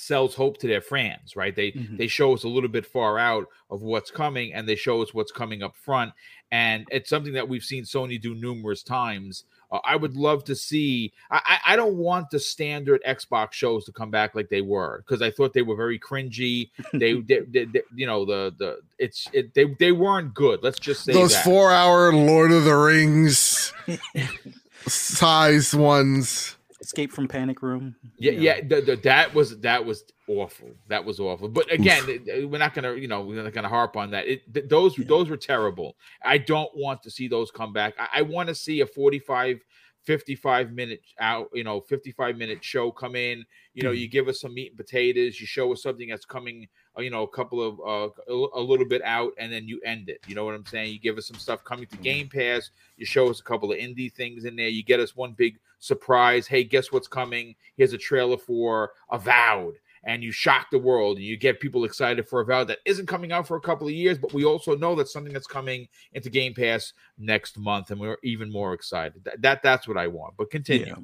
sells 0.00 0.34
hope 0.34 0.58
to 0.58 0.66
their 0.66 0.80
fans, 0.80 1.36
right? 1.36 1.54
They 1.54 1.72
mm-hmm. 1.72 1.96
they 1.96 2.06
show 2.06 2.34
us 2.34 2.44
a 2.44 2.48
little 2.48 2.68
bit 2.68 2.86
far 2.86 3.18
out 3.18 3.46
of 3.70 3.82
what's 3.82 4.10
coming, 4.10 4.52
and 4.52 4.68
they 4.68 4.76
show 4.76 5.02
us 5.02 5.14
what's 5.14 5.32
coming 5.32 5.62
up 5.62 5.76
front, 5.76 6.12
and 6.50 6.86
it's 6.90 7.10
something 7.10 7.34
that 7.34 7.48
we've 7.48 7.62
seen 7.62 7.84
Sony 7.84 8.20
do 8.20 8.34
numerous 8.34 8.82
times. 8.82 9.44
Uh, 9.70 9.78
I 9.84 9.96
would 9.96 10.16
love 10.16 10.44
to 10.44 10.56
see. 10.56 11.12
I, 11.30 11.58
I 11.64 11.76
don't 11.76 11.96
want 11.96 12.30
the 12.30 12.40
standard 12.40 13.02
Xbox 13.06 13.52
shows 13.52 13.84
to 13.84 13.92
come 13.92 14.10
back 14.10 14.34
like 14.34 14.48
they 14.48 14.62
were 14.62 15.04
because 15.06 15.22
I 15.22 15.30
thought 15.30 15.52
they 15.52 15.62
were 15.62 15.76
very 15.76 15.98
cringy. 15.98 16.70
they, 16.92 17.12
they, 17.20 17.40
they, 17.40 17.64
they, 17.66 17.82
you 17.94 18.06
know, 18.06 18.24
the 18.24 18.54
the 18.58 18.80
it's 18.98 19.28
it, 19.32 19.54
they 19.54 19.64
they 19.78 19.92
weren't 19.92 20.34
good. 20.34 20.62
Let's 20.62 20.80
just 20.80 21.04
say 21.04 21.12
those 21.12 21.36
four 21.42 21.70
hour 21.70 22.12
Lord 22.12 22.50
of 22.50 22.64
the 22.64 22.74
Rings 22.74 23.72
size 24.86 25.74
ones. 25.74 26.56
Escape 26.90 27.12
from 27.12 27.28
Panic 27.28 27.62
Room. 27.62 27.94
Yeah, 28.18 28.32
yeah, 28.32 28.56
yeah 28.56 28.60
the, 28.68 28.80
the, 28.80 28.96
that 28.96 29.32
was 29.32 29.60
that 29.60 29.84
was 29.84 30.02
awful. 30.26 30.70
That 30.88 31.04
was 31.04 31.20
awful. 31.20 31.48
But 31.48 31.70
again, 31.70 32.04
we're 32.26 32.58
not 32.58 32.74
gonna, 32.74 32.94
you 32.94 33.06
know, 33.06 33.22
we're 33.22 33.44
not 33.44 33.52
gonna 33.52 33.68
harp 33.68 33.96
on 33.96 34.10
that. 34.10 34.26
It, 34.26 34.68
those 34.68 34.98
yeah. 34.98 35.04
those 35.06 35.28
were 35.28 35.36
terrible. 35.36 35.94
I 36.24 36.38
don't 36.38 36.70
want 36.74 37.00
to 37.04 37.10
see 37.10 37.28
those 37.28 37.52
come 37.52 37.72
back. 37.72 37.94
I, 37.96 38.08
I 38.18 38.22
want 38.22 38.48
to 38.48 38.56
see 38.56 38.80
a 38.80 38.86
45 38.86 39.60
55 40.02 40.72
minute 40.72 41.02
out, 41.20 41.48
you 41.54 41.62
know, 41.62 41.80
55 41.80 42.36
minute 42.36 42.64
show 42.64 42.90
come 42.90 43.14
in. 43.14 43.44
You 43.74 43.84
know, 43.84 43.90
mm-hmm. 43.90 43.98
you 43.98 44.08
give 44.08 44.26
us 44.26 44.40
some 44.40 44.54
meat 44.54 44.72
and 44.72 44.76
potatoes, 44.76 45.40
you 45.40 45.46
show 45.46 45.72
us 45.72 45.84
something 45.84 46.08
that's 46.08 46.24
coming, 46.24 46.66
you 46.98 47.10
know, 47.10 47.22
a 47.22 47.28
couple 47.28 47.62
of 47.62 47.80
uh, 47.80 48.32
a, 48.32 48.60
little 48.60 48.86
bit 48.86 49.02
out, 49.02 49.32
and 49.38 49.52
then 49.52 49.68
you 49.68 49.80
end 49.84 50.08
it. 50.08 50.20
You 50.26 50.34
know 50.34 50.44
what 50.44 50.54
I'm 50.54 50.66
saying? 50.66 50.92
You 50.92 50.98
give 50.98 51.18
us 51.18 51.26
some 51.26 51.38
stuff 51.38 51.64
coming 51.64 51.86
to 51.86 51.94
mm-hmm. 51.94 52.02
Game 52.02 52.28
Pass, 52.28 52.70
you 52.96 53.06
show 53.06 53.30
us 53.30 53.40
a 53.40 53.44
couple 53.44 53.72
of 53.72 53.78
indie 53.78 54.12
things 54.12 54.44
in 54.44 54.56
there, 54.56 54.68
you 54.68 54.82
get 54.82 55.00
us 55.00 55.14
one 55.14 55.32
big 55.32 55.58
surprise. 55.78 56.46
Hey, 56.46 56.64
guess 56.64 56.92
what's 56.92 57.08
coming? 57.08 57.54
Here's 57.76 57.92
a 57.92 57.98
trailer 57.98 58.36
for 58.36 58.92
Avowed 59.10 59.76
and 60.04 60.22
you 60.22 60.32
shock 60.32 60.68
the 60.70 60.78
world 60.78 61.18
and 61.18 61.26
you 61.26 61.36
get 61.36 61.60
people 61.60 61.84
excited 61.84 62.26
for 62.26 62.40
Avowed 62.40 62.68
that 62.68 62.78
isn't 62.86 63.06
coming 63.06 63.32
out 63.32 63.46
for 63.46 63.56
a 63.56 63.60
couple 63.60 63.86
of 63.86 63.92
years, 63.92 64.18
but 64.18 64.32
we 64.32 64.44
also 64.44 64.74
know 64.76 64.94
that's 64.94 65.12
something 65.12 65.32
that's 65.32 65.46
coming 65.46 65.86
into 66.12 66.30
Game 66.30 66.54
Pass 66.54 66.92
next 67.18 67.58
month, 67.58 67.90
and 67.90 68.00
we're 68.00 68.16
even 68.22 68.50
more 68.50 68.72
excited. 68.72 69.22
That, 69.24 69.42
that 69.42 69.62
that's 69.62 69.86
what 69.86 69.96
I 69.96 70.06
want. 70.06 70.34
But 70.36 70.50
continue. 70.50 70.86
Yeah. 70.86 70.94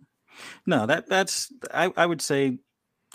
No, 0.66 0.86
that 0.86 1.08
that's 1.08 1.52
I, 1.72 1.92
I 1.96 2.06
would 2.06 2.22
say 2.22 2.58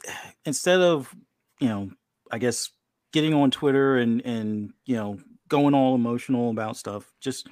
instead 0.46 0.82
of 0.82 1.14
you 1.60 1.70
know, 1.70 1.92
I 2.32 2.38
guess 2.38 2.70
getting 3.12 3.34
on 3.34 3.52
Twitter 3.52 3.98
and 3.98 4.22
and 4.26 4.72
you 4.86 4.96
know 4.96 5.18
going 5.48 5.74
all 5.74 5.96
emotional 5.96 6.50
about 6.50 6.78
stuff, 6.78 7.12
just 7.20 7.48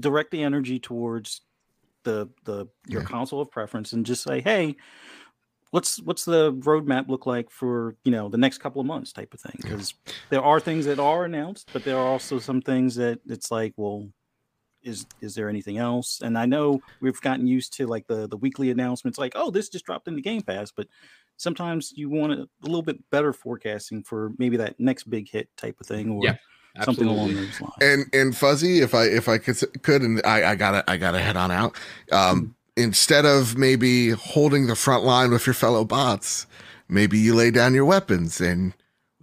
direct 0.00 0.30
the 0.30 0.42
energy 0.42 0.78
towards 0.78 1.42
the 2.04 2.28
the 2.44 2.66
your 2.86 3.02
yeah. 3.02 3.08
console 3.08 3.40
of 3.40 3.50
preference 3.50 3.92
and 3.92 4.06
just 4.06 4.22
say, 4.22 4.40
hey, 4.40 4.76
what's 5.74 6.00
what's 6.02 6.24
the 6.24 6.52
roadmap 6.54 7.08
look 7.08 7.26
like 7.26 7.50
for 7.50 7.96
you 8.04 8.12
know 8.12 8.28
the 8.28 8.38
next 8.38 8.58
couple 8.58 8.80
of 8.80 8.86
months 8.86 9.12
type 9.12 9.34
of 9.34 9.40
thing. 9.40 9.58
Because 9.60 9.94
there 10.30 10.42
are 10.42 10.60
things 10.60 10.86
that 10.86 11.00
are 11.00 11.24
announced 11.24 11.68
but 11.72 11.82
there 11.82 11.98
are 11.98 12.06
also 12.06 12.38
some 12.38 12.62
things 12.62 12.94
that 12.94 13.18
it's 13.26 13.50
like 13.50 13.74
well 13.76 14.08
is 14.82 15.04
is 15.20 15.34
there 15.34 15.48
anything 15.48 15.78
else? 15.78 16.20
And 16.22 16.38
i 16.38 16.46
know 16.46 16.80
we've 17.00 17.20
gotten 17.20 17.48
used 17.48 17.72
to 17.78 17.88
like 17.88 18.06
the 18.06 18.28
the 18.28 18.36
weekly 18.36 18.70
announcements 18.70 19.18
like 19.18 19.32
oh 19.34 19.50
this 19.50 19.68
just 19.68 19.84
dropped 19.84 20.06
in 20.06 20.14
the 20.14 20.22
game 20.22 20.42
pass 20.42 20.70
but 20.70 20.86
sometimes 21.36 21.92
you 21.94 22.08
want 22.08 22.32
a, 22.32 22.42
a 22.42 22.66
little 22.66 22.82
bit 22.82 22.98
better 23.10 23.32
forecasting 23.32 24.02
for 24.02 24.32
maybe 24.38 24.56
that 24.56 24.78
next 24.78 25.04
big 25.04 25.28
hit 25.28 25.48
type 25.56 25.76
of 25.80 25.86
thing 25.86 26.10
or 26.10 26.24
yeah. 26.24 26.36
Absolutely. 26.76 27.04
something 27.04 27.16
along 27.16 27.34
those 27.34 27.60
lines. 27.60 27.74
And 27.80 28.06
and 28.12 28.36
fuzzy, 28.36 28.80
if 28.80 28.94
I 28.94 29.04
if 29.04 29.28
I 29.28 29.38
could 29.38 29.82
could 29.82 30.02
and 30.02 30.20
I, 30.24 30.50
I 30.50 30.54
gotta 30.56 30.84
I 30.90 30.96
gotta 30.96 31.20
head 31.20 31.36
on 31.36 31.50
out. 31.52 31.76
Um, 32.10 32.54
instead 32.76 33.24
of 33.24 33.56
maybe 33.56 34.10
holding 34.10 34.66
the 34.66 34.74
front 34.74 35.04
line 35.04 35.30
with 35.30 35.46
your 35.46 35.54
fellow 35.54 35.84
bots, 35.84 36.46
maybe 36.88 37.18
you 37.18 37.34
lay 37.34 37.50
down 37.52 37.74
your 37.74 37.84
weapons 37.84 38.40
and 38.40 38.74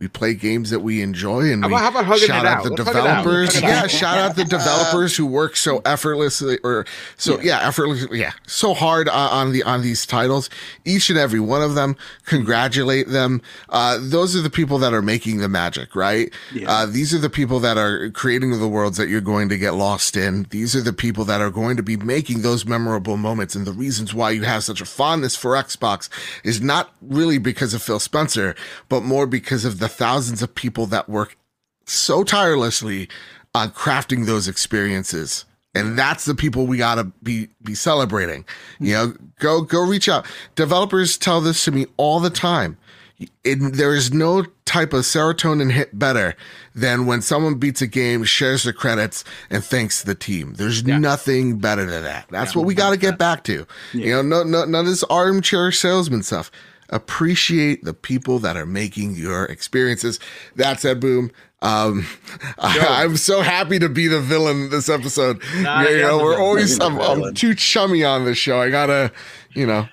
we 0.01 0.07
play 0.07 0.33
games 0.33 0.71
that 0.71 0.79
we 0.79 0.99
enjoy 1.03 1.51
and 1.51 1.63
we 1.63 1.73
how 1.75 1.89
about, 1.89 2.17
shout 2.17 2.43
out, 2.43 2.57
out 2.57 2.63
the 2.63 2.75
developers. 2.75 3.61
Yeah, 3.61 3.85
shout 3.85 4.17
out 4.17 4.35
the 4.35 4.43
developers 4.57 5.15
who 5.15 5.27
work 5.27 5.55
so 5.55 5.79
effortlessly 5.85 6.57
or 6.63 6.87
so 7.17 7.35
yeah, 7.35 7.61
yeah 7.61 7.67
effortlessly 7.67 8.19
yeah, 8.19 8.31
so 8.47 8.73
hard 8.73 9.07
on, 9.07 9.29
on, 9.29 9.51
the 9.51 9.61
on 9.61 9.83
these 9.83 10.07
titles. 10.07 10.49
Each 10.85 11.11
and 11.11 11.19
every 11.19 11.39
one 11.39 11.61
of 11.61 11.75
them, 11.75 11.95
congratulate 12.25 13.09
them. 13.09 13.43
Uh, 13.69 13.99
those 14.01 14.35
are 14.35 14.41
the 14.41 14.49
people 14.49 14.79
that 14.79 14.91
are 14.91 15.03
making 15.03 15.37
the 15.37 15.47
magic, 15.47 15.95
right? 15.95 16.33
Yeah. 16.51 16.71
Uh, 16.71 16.85
these 16.87 17.13
are 17.13 17.19
the 17.19 17.29
people 17.29 17.59
that 17.59 17.77
are 17.77 18.09
creating 18.09 18.59
the 18.59 18.67
worlds 18.67 18.97
that 18.97 19.07
you're 19.07 19.21
going 19.21 19.49
to 19.49 19.57
get 19.57 19.75
lost 19.75 20.17
in. 20.17 20.47
These 20.49 20.75
are 20.75 20.81
the 20.81 20.93
people 20.93 21.25
that 21.25 21.41
are 21.41 21.51
going 21.51 21.77
to 21.77 21.83
be 21.83 21.95
making 21.95 22.41
those 22.41 22.65
memorable 22.65 23.17
moments. 23.17 23.53
And 23.53 23.67
the 23.67 23.71
reasons 23.71 24.15
why 24.15 24.31
you 24.31 24.41
have 24.43 24.63
such 24.63 24.81
a 24.81 24.85
fondness 24.85 25.35
for 25.35 25.51
Xbox 25.51 26.09
is 26.43 26.59
not 26.59 26.91
really 27.03 27.37
because 27.37 27.75
of 27.75 27.83
Phil 27.83 27.99
Spencer, 27.99 28.55
but 28.89 29.03
more 29.03 29.27
because 29.27 29.63
of 29.63 29.77
the 29.77 29.90
thousands 29.91 30.41
of 30.41 30.55
people 30.55 30.85
that 30.87 31.09
work 31.09 31.37
so 31.85 32.23
tirelessly 32.23 33.09
on 33.53 33.71
crafting 33.71 34.25
those 34.25 34.47
experiences. 34.47 35.45
And 35.73 35.97
that's 35.97 36.25
the 36.25 36.35
people 36.35 36.67
we 36.67 36.77
gotta 36.77 37.05
be 37.23 37.47
be 37.63 37.75
celebrating. 37.75 38.45
You 38.79 38.93
know, 38.93 39.13
go 39.39 39.61
go 39.61 39.85
reach 39.85 40.09
out. 40.09 40.25
Developers 40.55 41.17
tell 41.17 41.39
this 41.39 41.63
to 41.65 41.71
me 41.71 41.85
all 41.97 42.19
the 42.19 42.29
time. 42.29 42.77
It, 43.43 43.57
there 43.73 43.93
is 43.93 44.11
no 44.11 44.45
type 44.65 44.93
of 44.93 45.01
serotonin 45.01 45.71
hit 45.71 45.97
better 45.97 46.35
than 46.73 47.05
when 47.05 47.21
someone 47.21 47.55
beats 47.55 47.79
a 47.79 47.87
game, 47.87 48.23
shares 48.23 48.63
the 48.63 48.73
credits, 48.73 49.23
and 49.49 49.63
thanks 49.63 50.01
the 50.01 50.15
team. 50.15 50.55
There's 50.55 50.81
yeah. 50.81 50.97
nothing 50.97 51.59
better 51.59 51.85
than 51.85 52.03
that. 52.03 52.25
That's 52.31 52.55
yeah, 52.55 52.59
what 52.59 52.67
we 52.67 52.73
got 52.73 52.89
to 52.89 52.97
get 52.97 53.19
back 53.19 53.43
to. 53.43 53.67
Yeah. 53.93 54.05
You 54.05 54.11
know, 54.13 54.21
no, 54.23 54.43
no, 54.43 54.65
none 54.65 54.85
of 54.85 54.87
this 54.87 55.03
armchair 55.03 55.71
salesman 55.71 56.23
stuff 56.23 56.49
appreciate 56.91 57.83
the 57.83 57.93
people 57.93 58.39
that 58.39 58.57
are 58.57 58.65
making 58.65 59.15
your 59.15 59.45
experiences. 59.45 60.19
That 60.55 60.79
said, 60.79 60.99
boom. 60.99 61.31
Um, 61.61 62.07
I, 62.59 63.03
am 63.03 63.17
so 63.17 63.41
happy 63.41 63.79
to 63.79 63.89
be 63.89 64.07
the 64.07 64.19
villain 64.19 64.69
this 64.69 64.89
episode. 64.89 65.41
Nah, 65.57 65.81
you 65.83 66.01
know, 66.01 66.17
we're 66.17 66.39
always 66.39 66.79
I'm, 66.79 66.99
I'm, 66.99 67.33
too 67.33 67.53
chummy 67.53 68.03
on 68.03 68.25
this 68.25 68.37
show. 68.37 68.59
I 68.59 68.69
gotta, 68.69 69.11
you 69.53 69.65
know. 69.65 69.87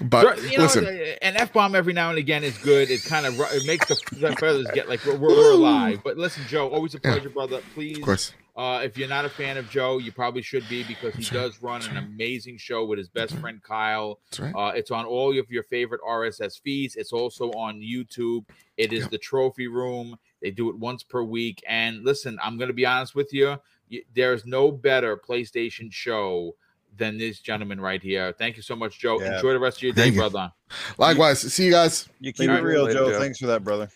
But 0.00 0.40
you 0.44 0.58
know, 0.58 0.64
listen, 0.64 0.86
an 0.86 1.36
f 1.36 1.52
bomb 1.52 1.74
every 1.74 1.92
now 1.92 2.10
and 2.10 2.18
again 2.18 2.44
is 2.44 2.56
good. 2.58 2.88
It 2.88 3.02
kind 3.04 3.26
of 3.26 3.34
it 3.52 3.66
makes 3.66 3.86
the, 3.86 3.96
the 4.16 4.36
feathers 4.40 4.68
get 4.72 4.88
like 4.88 5.04
we're, 5.04 5.16
we're 5.16 5.52
alive. 5.52 6.02
But 6.04 6.16
listen, 6.16 6.44
Joe, 6.46 6.68
always 6.68 6.94
a 6.94 7.00
pleasure, 7.00 7.28
yeah. 7.28 7.34
brother. 7.34 7.60
Please, 7.74 7.96
of 7.96 8.04
course 8.04 8.32
uh, 8.58 8.80
if 8.80 8.98
you're 8.98 9.08
not 9.08 9.24
a 9.24 9.28
fan 9.28 9.56
of 9.56 9.70
Joe, 9.70 9.98
you 9.98 10.10
probably 10.10 10.42
should 10.42 10.68
be 10.68 10.82
because 10.82 11.14
he 11.14 11.22
does 11.32 11.62
run 11.62 11.80
an 11.82 11.96
amazing 11.96 12.58
show 12.58 12.84
with 12.84 12.98
his 12.98 13.08
best 13.08 13.36
friend 13.36 13.62
Kyle. 13.62 14.18
Uh, 14.36 14.72
it's 14.74 14.90
on 14.90 15.06
all 15.06 15.38
of 15.38 15.48
your 15.48 15.62
favorite 15.62 16.00
RSS 16.02 16.60
feeds. 16.60 16.96
It's 16.96 17.12
also 17.12 17.50
on 17.52 17.80
YouTube. 17.80 18.44
It 18.76 18.92
is 18.92 19.02
yep. 19.02 19.10
the 19.12 19.18
Trophy 19.18 19.68
Room. 19.68 20.18
They 20.42 20.50
do 20.50 20.70
it 20.70 20.76
once 20.76 21.04
per 21.04 21.22
week. 21.22 21.62
And 21.68 22.04
listen, 22.04 22.36
I'm 22.42 22.58
going 22.58 22.66
to 22.66 22.74
be 22.74 22.84
honest 22.84 23.14
with 23.14 23.32
you. 23.32 23.58
There's 24.12 24.44
no 24.44 24.72
better 24.72 25.16
PlayStation 25.16 25.92
show 25.92 26.56
than 26.96 27.16
this 27.16 27.38
gentleman 27.38 27.80
right 27.80 28.02
here. 28.02 28.34
Thank 28.36 28.56
you 28.56 28.62
so 28.62 28.74
much, 28.74 28.98
Joe. 28.98 29.20
Yeah. 29.20 29.36
Enjoy 29.36 29.52
the 29.52 29.60
rest 29.60 29.76
of 29.76 29.84
your 29.84 29.92
day, 29.92 30.10
brother. 30.10 30.52
Likewise. 30.98 31.40
See 31.52 31.66
you 31.66 31.70
guys. 31.70 32.08
You 32.18 32.32
keep 32.32 32.50
it 32.50 32.60
real, 32.60 32.86
Joe. 32.88 33.12
Joe. 33.12 33.20
Thanks 33.20 33.38
for 33.38 33.46
that, 33.46 33.62
brother. 33.62 33.88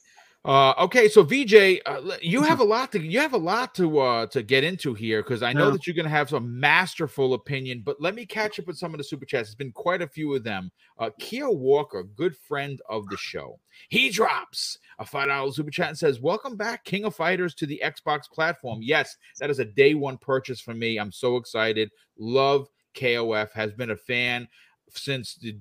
Uh, 0.44 0.74
okay, 0.76 1.08
so 1.08 1.22
VJ, 1.22 1.80
uh, 1.86 2.16
you 2.20 2.42
have 2.42 2.58
a 2.58 2.64
lot 2.64 2.90
to 2.90 3.00
you 3.00 3.20
have 3.20 3.32
a 3.32 3.38
lot 3.38 3.76
to 3.76 4.00
uh, 4.00 4.26
to 4.26 4.42
get 4.42 4.64
into 4.64 4.92
here 4.92 5.22
because 5.22 5.40
I 5.40 5.52
know 5.52 5.66
yeah. 5.66 5.70
that 5.70 5.86
you're 5.86 5.94
going 5.94 6.04
to 6.04 6.10
have 6.10 6.30
some 6.30 6.58
masterful 6.58 7.34
opinion. 7.34 7.82
But 7.84 8.00
let 8.00 8.16
me 8.16 8.26
catch 8.26 8.58
up 8.58 8.66
with 8.66 8.76
some 8.76 8.92
of 8.92 8.98
the 8.98 9.04
super 9.04 9.24
chats. 9.24 9.50
It's 9.50 9.54
been 9.54 9.70
quite 9.70 10.02
a 10.02 10.08
few 10.08 10.34
of 10.34 10.42
them. 10.42 10.72
Uh, 10.98 11.10
Kia 11.20 11.48
Walker, 11.48 12.02
good 12.02 12.36
friend 12.36 12.80
of 12.88 13.06
the 13.06 13.16
show, 13.16 13.60
he 13.88 14.10
drops 14.10 14.78
a 14.98 15.06
five 15.06 15.28
dollar 15.28 15.52
super 15.52 15.70
chat 15.70 15.90
and 15.90 15.98
says, 15.98 16.20
"Welcome 16.20 16.56
back, 16.56 16.84
King 16.84 17.04
of 17.04 17.14
Fighters, 17.14 17.54
to 17.56 17.66
the 17.66 17.80
Xbox 17.84 18.22
platform." 18.28 18.80
Yes, 18.82 19.16
that 19.38 19.48
is 19.48 19.60
a 19.60 19.64
day 19.64 19.94
one 19.94 20.18
purchase 20.18 20.60
for 20.60 20.74
me. 20.74 20.98
I'm 20.98 21.12
so 21.12 21.36
excited. 21.36 21.88
Love 22.18 22.66
KOF. 22.96 23.52
Has 23.52 23.72
been 23.72 23.90
a 23.90 23.96
fan 23.96 24.48
since 24.94 25.34
the 25.36 25.56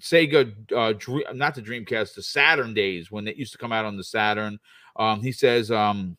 Sega, 0.00 0.52
uh, 0.72 1.32
not 1.34 1.54
the 1.54 1.62
Dreamcast, 1.62 2.14
the 2.14 2.22
Saturn 2.22 2.74
days 2.74 3.10
when 3.10 3.28
it 3.28 3.36
used 3.36 3.52
to 3.52 3.58
come 3.58 3.72
out 3.72 3.84
on 3.84 3.96
the 3.96 4.04
Saturn. 4.04 4.58
Um, 4.96 5.22
he 5.22 5.32
says, 5.32 5.70
um, 5.70 6.16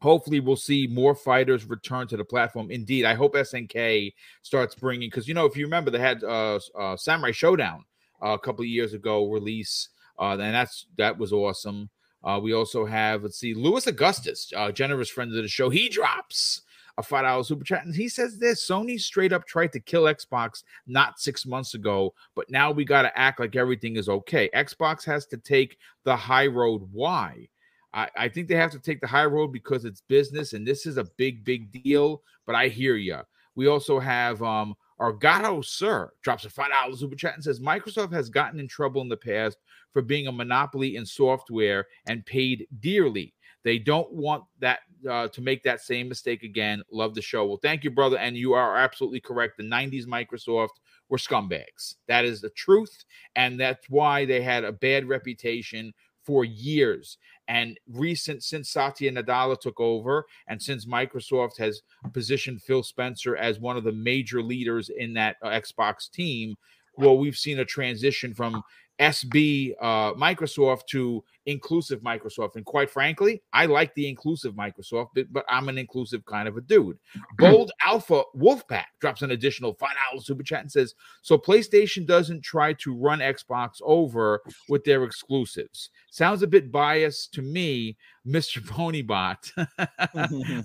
hopefully 0.00 0.40
we'll 0.40 0.56
see 0.56 0.86
more 0.86 1.14
fighters 1.14 1.64
return 1.64 2.06
to 2.08 2.16
the 2.16 2.24
platform. 2.24 2.70
Indeed, 2.70 3.04
I 3.04 3.14
hope 3.14 3.34
SNK 3.34 4.12
starts 4.42 4.74
bringing 4.74 5.08
because 5.08 5.28
you 5.28 5.34
know 5.34 5.46
if 5.46 5.56
you 5.56 5.64
remember 5.64 5.90
they 5.90 5.98
had 5.98 6.22
uh, 6.24 6.58
uh 6.78 6.96
Samurai 6.96 7.32
Shodown 7.32 7.80
uh, 8.22 8.30
a 8.30 8.38
couple 8.38 8.62
of 8.62 8.68
years 8.68 8.94
ago 8.94 9.30
release, 9.30 9.88
uh, 10.18 10.32
and 10.32 10.40
that's 10.40 10.86
that 10.96 11.18
was 11.18 11.32
awesome. 11.32 11.90
Uh, 12.24 12.40
we 12.42 12.52
also 12.52 12.84
have 12.84 13.22
let's 13.22 13.38
see, 13.38 13.54
Louis 13.54 13.86
Augustus, 13.86 14.52
uh, 14.56 14.72
generous 14.72 15.10
friend 15.10 15.34
of 15.34 15.42
the 15.42 15.48
show. 15.48 15.70
He 15.70 15.88
drops 15.88 16.62
a 16.98 17.02
five 17.02 17.22
dollar 17.22 17.44
super 17.44 17.64
chat, 17.64 17.86
and 17.86 17.94
he 17.94 18.08
says 18.08 18.38
this: 18.38 18.66
Sony 18.66 19.00
straight 19.00 19.32
up 19.32 19.46
tried 19.46 19.72
to 19.72 19.80
kill 19.80 20.02
Xbox 20.02 20.64
not 20.86 21.20
six 21.20 21.46
months 21.46 21.74
ago, 21.74 22.12
but 22.34 22.50
now 22.50 22.72
we 22.72 22.84
got 22.84 23.02
to 23.02 23.18
act 23.18 23.40
like 23.40 23.56
everything 23.56 23.96
is 23.96 24.08
okay. 24.08 24.50
Xbox 24.54 25.04
has 25.04 25.24
to 25.26 25.36
take 25.38 25.78
the 26.04 26.16
high 26.16 26.48
road. 26.48 26.82
Why? 26.92 27.48
I, 27.94 28.08
I 28.16 28.28
think 28.28 28.48
they 28.48 28.56
have 28.56 28.72
to 28.72 28.80
take 28.80 29.00
the 29.00 29.06
high 29.06 29.24
road 29.24 29.52
because 29.52 29.84
it's 29.84 30.02
business, 30.02 30.52
and 30.52 30.66
this 30.66 30.84
is 30.84 30.98
a 30.98 31.08
big, 31.16 31.44
big 31.44 31.70
deal. 31.84 32.22
But 32.46 32.56
I 32.56 32.68
hear 32.68 32.96
you. 32.96 33.20
We 33.54 33.68
also 33.68 34.00
have 34.00 34.42
um 34.42 34.74
Argato 35.00 35.64
Sir 35.64 36.10
drops 36.22 36.44
a 36.44 36.50
five 36.50 36.70
dollars 36.70 36.98
super 36.98 37.14
chat 37.14 37.34
and 37.34 37.44
says 37.44 37.60
Microsoft 37.60 38.12
has 38.12 38.28
gotten 38.28 38.58
in 38.58 38.66
trouble 38.66 39.00
in 39.02 39.08
the 39.08 39.16
past 39.16 39.56
for 39.92 40.02
being 40.02 40.26
a 40.26 40.32
monopoly 40.32 40.96
in 40.96 41.06
software 41.06 41.86
and 42.06 42.26
paid 42.26 42.66
dearly. 42.80 43.34
They 43.64 43.78
don't 43.78 44.12
want 44.12 44.44
that 44.60 44.80
uh, 45.08 45.28
to 45.28 45.40
make 45.40 45.62
that 45.62 45.80
same 45.80 46.08
mistake 46.08 46.42
again. 46.42 46.82
Love 46.90 47.14
the 47.14 47.22
show. 47.22 47.46
Well, 47.46 47.58
thank 47.62 47.84
you, 47.84 47.90
brother. 47.90 48.18
And 48.18 48.36
you 48.36 48.54
are 48.54 48.76
absolutely 48.76 49.20
correct. 49.20 49.56
The 49.56 49.64
90s 49.64 50.06
Microsoft 50.06 50.80
were 51.08 51.18
scumbags. 51.18 51.96
That 52.06 52.24
is 52.24 52.40
the 52.40 52.50
truth. 52.50 53.04
And 53.36 53.58
that's 53.58 53.88
why 53.88 54.24
they 54.24 54.42
had 54.42 54.64
a 54.64 54.72
bad 54.72 55.08
reputation 55.08 55.92
for 56.24 56.44
years. 56.44 57.16
And 57.48 57.78
recent, 57.90 58.44
since 58.44 58.70
Satya 58.70 59.10
Nadella 59.10 59.58
took 59.58 59.80
over, 59.80 60.26
and 60.48 60.60
since 60.60 60.84
Microsoft 60.84 61.56
has 61.58 61.80
positioned 62.12 62.62
Phil 62.62 62.82
Spencer 62.82 63.36
as 63.36 63.58
one 63.58 63.78
of 63.78 63.84
the 63.84 63.92
major 63.92 64.42
leaders 64.42 64.90
in 64.90 65.14
that 65.14 65.36
uh, 65.42 65.48
Xbox 65.48 66.10
team, 66.10 66.54
well, 66.98 67.16
we've 67.16 67.38
seen 67.38 67.60
a 67.60 67.64
transition 67.64 68.34
from 68.34 68.62
SB 69.00 69.74
uh, 69.80 70.12
Microsoft 70.14 70.86
to 70.88 71.22
inclusive 71.46 72.00
Microsoft. 72.00 72.56
And 72.56 72.64
quite 72.64 72.90
frankly, 72.90 73.42
I 73.52 73.66
like 73.66 73.94
the 73.94 74.08
inclusive 74.08 74.54
Microsoft, 74.54 75.08
but, 75.14 75.32
but 75.32 75.44
I'm 75.48 75.68
an 75.68 75.78
inclusive 75.78 76.24
kind 76.26 76.48
of 76.48 76.56
a 76.56 76.60
dude. 76.60 76.98
Bold 77.38 77.70
Alpha 77.82 78.22
Wolfpack 78.36 78.84
drops 79.00 79.22
an 79.22 79.30
additional 79.30 79.74
$5 79.74 79.86
super 80.22 80.42
chat 80.42 80.62
and 80.62 80.70
says, 80.70 80.94
So 81.22 81.38
PlayStation 81.38 82.06
doesn't 82.06 82.42
try 82.42 82.72
to 82.74 82.94
run 82.94 83.20
Xbox 83.20 83.76
over 83.82 84.42
with 84.68 84.84
their 84.84 85.04
exclusives. 85.04 85.90
Sounds 86.10 86.42
a 86.42 86.46
bit 86.46 86.72
biased 86.72 87.32
to 87.34 87.42
me, 87.42 87.96
Mr. 88.26 88.60
Ponybot. 88.62 89.52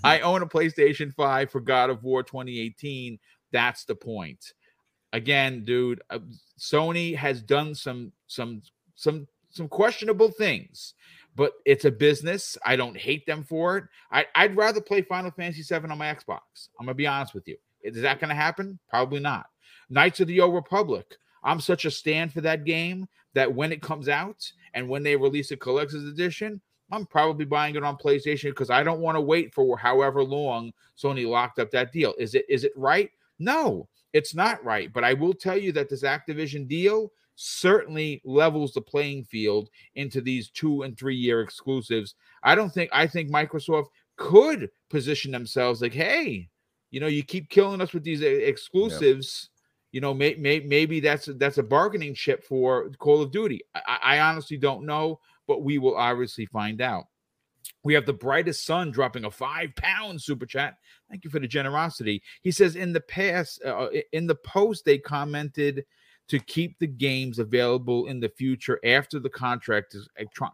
I 0.04 0.20
own 0.20 0.42
a 0.42 0.46
PlayStation 0.46 1.14
5 1.14 1.50
for 1.50 1.60
God 1.60 1.90
of 1.90 2.02
War 2.02 2.22
2018. 2.22 3.18
That's 3.52 3.84
the 3.84 3.94
point 3.94 4.52
again, 5.14 5.64
dude, 5.64 6.02
uh, 6.10 6.18
Sony 6.58 7.16
has 7.16 7.40
done 7.40 7.74
some 7.74 8.12
some 8.26 8.60
some 8.96 9.26
some 9.48 9.68
questionable 9.68 10.30
things, 10.30 10.94
but 11.34 11.52
it's 11.64 11.86
a 11.86 11.90
business. 11.90 12.58
I 12.66 12.76
don't 12.76 12.96
hate 12.96 13.24
them 13.24 13.44
for 13.44 13.78
it. 13.78 13.84
I, 14.10 14.26
I'd 14.34 14.56
rather 14.56 14.80
play 14.80 15.00
Final 15.02 15.30
Fantasy 15.30 15.62
VII 15.62 15.88
on 15.88 15.98
my 15.98 16.12
Xbox. 16.12 16.68
I'm 16.78 16.86
gonna 16.86 16.94
be 16.94 17.06
honest 17.06 17.32
with 17.32 17.48
you. 17.48 17.56
Is 17.80 18.02
that 18.02 18.20
gonna 18.20 18.34
happen? 18.34 18.78
Probably 18.90 19.20
not. 19.20 19.46
Knights 19.88 20.20
of 20.20 20.26
the 20.26 20.40
Old 20.40 20.54
Republic. 20.54 21.16
I'm 21.44 21.60
such 21.60 21.84
a 21.84 21.90
stand 21.90 22.32
for 22.32 22.40
that 22.40 22.64
game 22.64 23.06
that 23.34 23.52
when 23.52 23.70
it 23.70 23.82
comes 23.82 24.08
out 24.08 24.50
and 24.72 24.88
when 24.88 25.02
they 25.02 25.14
release 25.14 25.50
a 25.50 25.56
collector's 25.56 26.04
edition, 26.04 26.60
I'm 26.90 27.06
probably 27.06 27.44
buying 27.44 27.76
it 27.76 27.84
on 27.84 27.96
PlayStation 27.96 28.50
because 28.50 28.70
I 28.70 28.82
don't 28.82 29.00
want 29.00 29.16
to 29.16 29.20
wait 29.20 29.52
for 29.54 29.76
however 29.76 30.24
long 30.24 30.72
Sony 30.98 31.28
locked 31.28 31.58
up 31.58 31.70
that 31.70 31.92
deal. 31.92 32.14
Is 32.18 32.34
it 32.34 32.46
is 32.48 32.64
it 32.64 32.72
right? 32.74 33.10
No, 33.38 33.88
it's 34.14 34.34
not 34.34 34.64
right. 34.64 34.90
But 34.90 35.04
I 35.04 35.12
will 35.12 35.34
tell 35.34 35.58
you 35.58 35.72
that 35.72 35.90
this 35.90 36.02
Activision 36.02 36.66
deal 36.66 37.12
certainly 37.36 38.22
levels 38.24 38.72
the 38.72 38.80
playing 38.80 39.24
field 39.24 39.68
into 39.96 40.20
these 40.20 40.50
two 40.50 40.82
and 40.82 40.96
three 40.96 41.16
year 41.16 41.42
exclusives. 41.42 42.14
I 42.42 42.54
don't 42.54 42.70
think, 42.72 42.90
I 42.92 43.06
think 43.06 43.28
Microsoft 43.28 43.88
could 44.16 44.70
position 44.88 45.32
themselves 45.32 45.82
like, 45.82 45.92
hey, 45.92 46.48
you 46.92 47.00
know, 47.00 47.08
you 47.08 47.24
keep 47.24 47.50
killing 47.50 47.80
us 47.80 47.92
with 47.92 48.04
these 48.04 48.22
uh, 48.22 48.26
exclusives. 48.26 49.50
Yep. 49.50 49.50
You 49.92 50.00
know, 50.00 50.14
may, 50.14 50.34
may, 50.34 50.60
maybe 50.60 51.00
that's 51.00 51.26
that's 51.36 51.58
a 51.58 51.62
bargaining 51.62 52.14
chip 52.14 52.42
for 52.44 52.90
Call 52.98 53.22
of 53.22 53.30
Duty. 53.30 53.60
I, 53.74 53.98
I 54.02 54.20
honestly 54.20 54.56
don't 54.56 54.86
know, 54.86 55.20
but 55.46 55.62
we 55.62 55.78
will 55.78 55.96
obviously 55.96 56.46
find 56.46 56.80
out. 56.80 57.04
We 57.84 57.94
have 57.94 58.06
the 58.06 58.14
brightest 58.14 58.64
sun 58.64 58.90
dropping 58.90 59.24
a 59.24 59.30
five 59.30 59.76
pound 59.76 60.20
super 60.20 60.46
chat. 60.46 60.78
Thank 61.10 61.24
you 61.24 61.30
for 61.30 61.38
the 61.38 61.46
generosity. 61.46 62.22
He 62.42 62.50
says 62.50 62.76
in 62.76 62.92
the 62.92 63.00
past, 63.00 63.60
uh, 63.64 63.68
uh 63.68 63.88
in 64.12 64.26
the 64.26 64.34
post, 64.34 64.84
they 64.84 64.98
commented 64.98 65.84
to 66.28 66.38
keep 66.38 66.78
the 66.78 66.86
games 66.86 67.38
available 67.38 68.06
in 68.06 68.18
the 68.18 68.30
future 68.30 68.80
after 68.84 69.18
the 69.18 69.28
contract 69.28 69.94
is, 69.94 70.08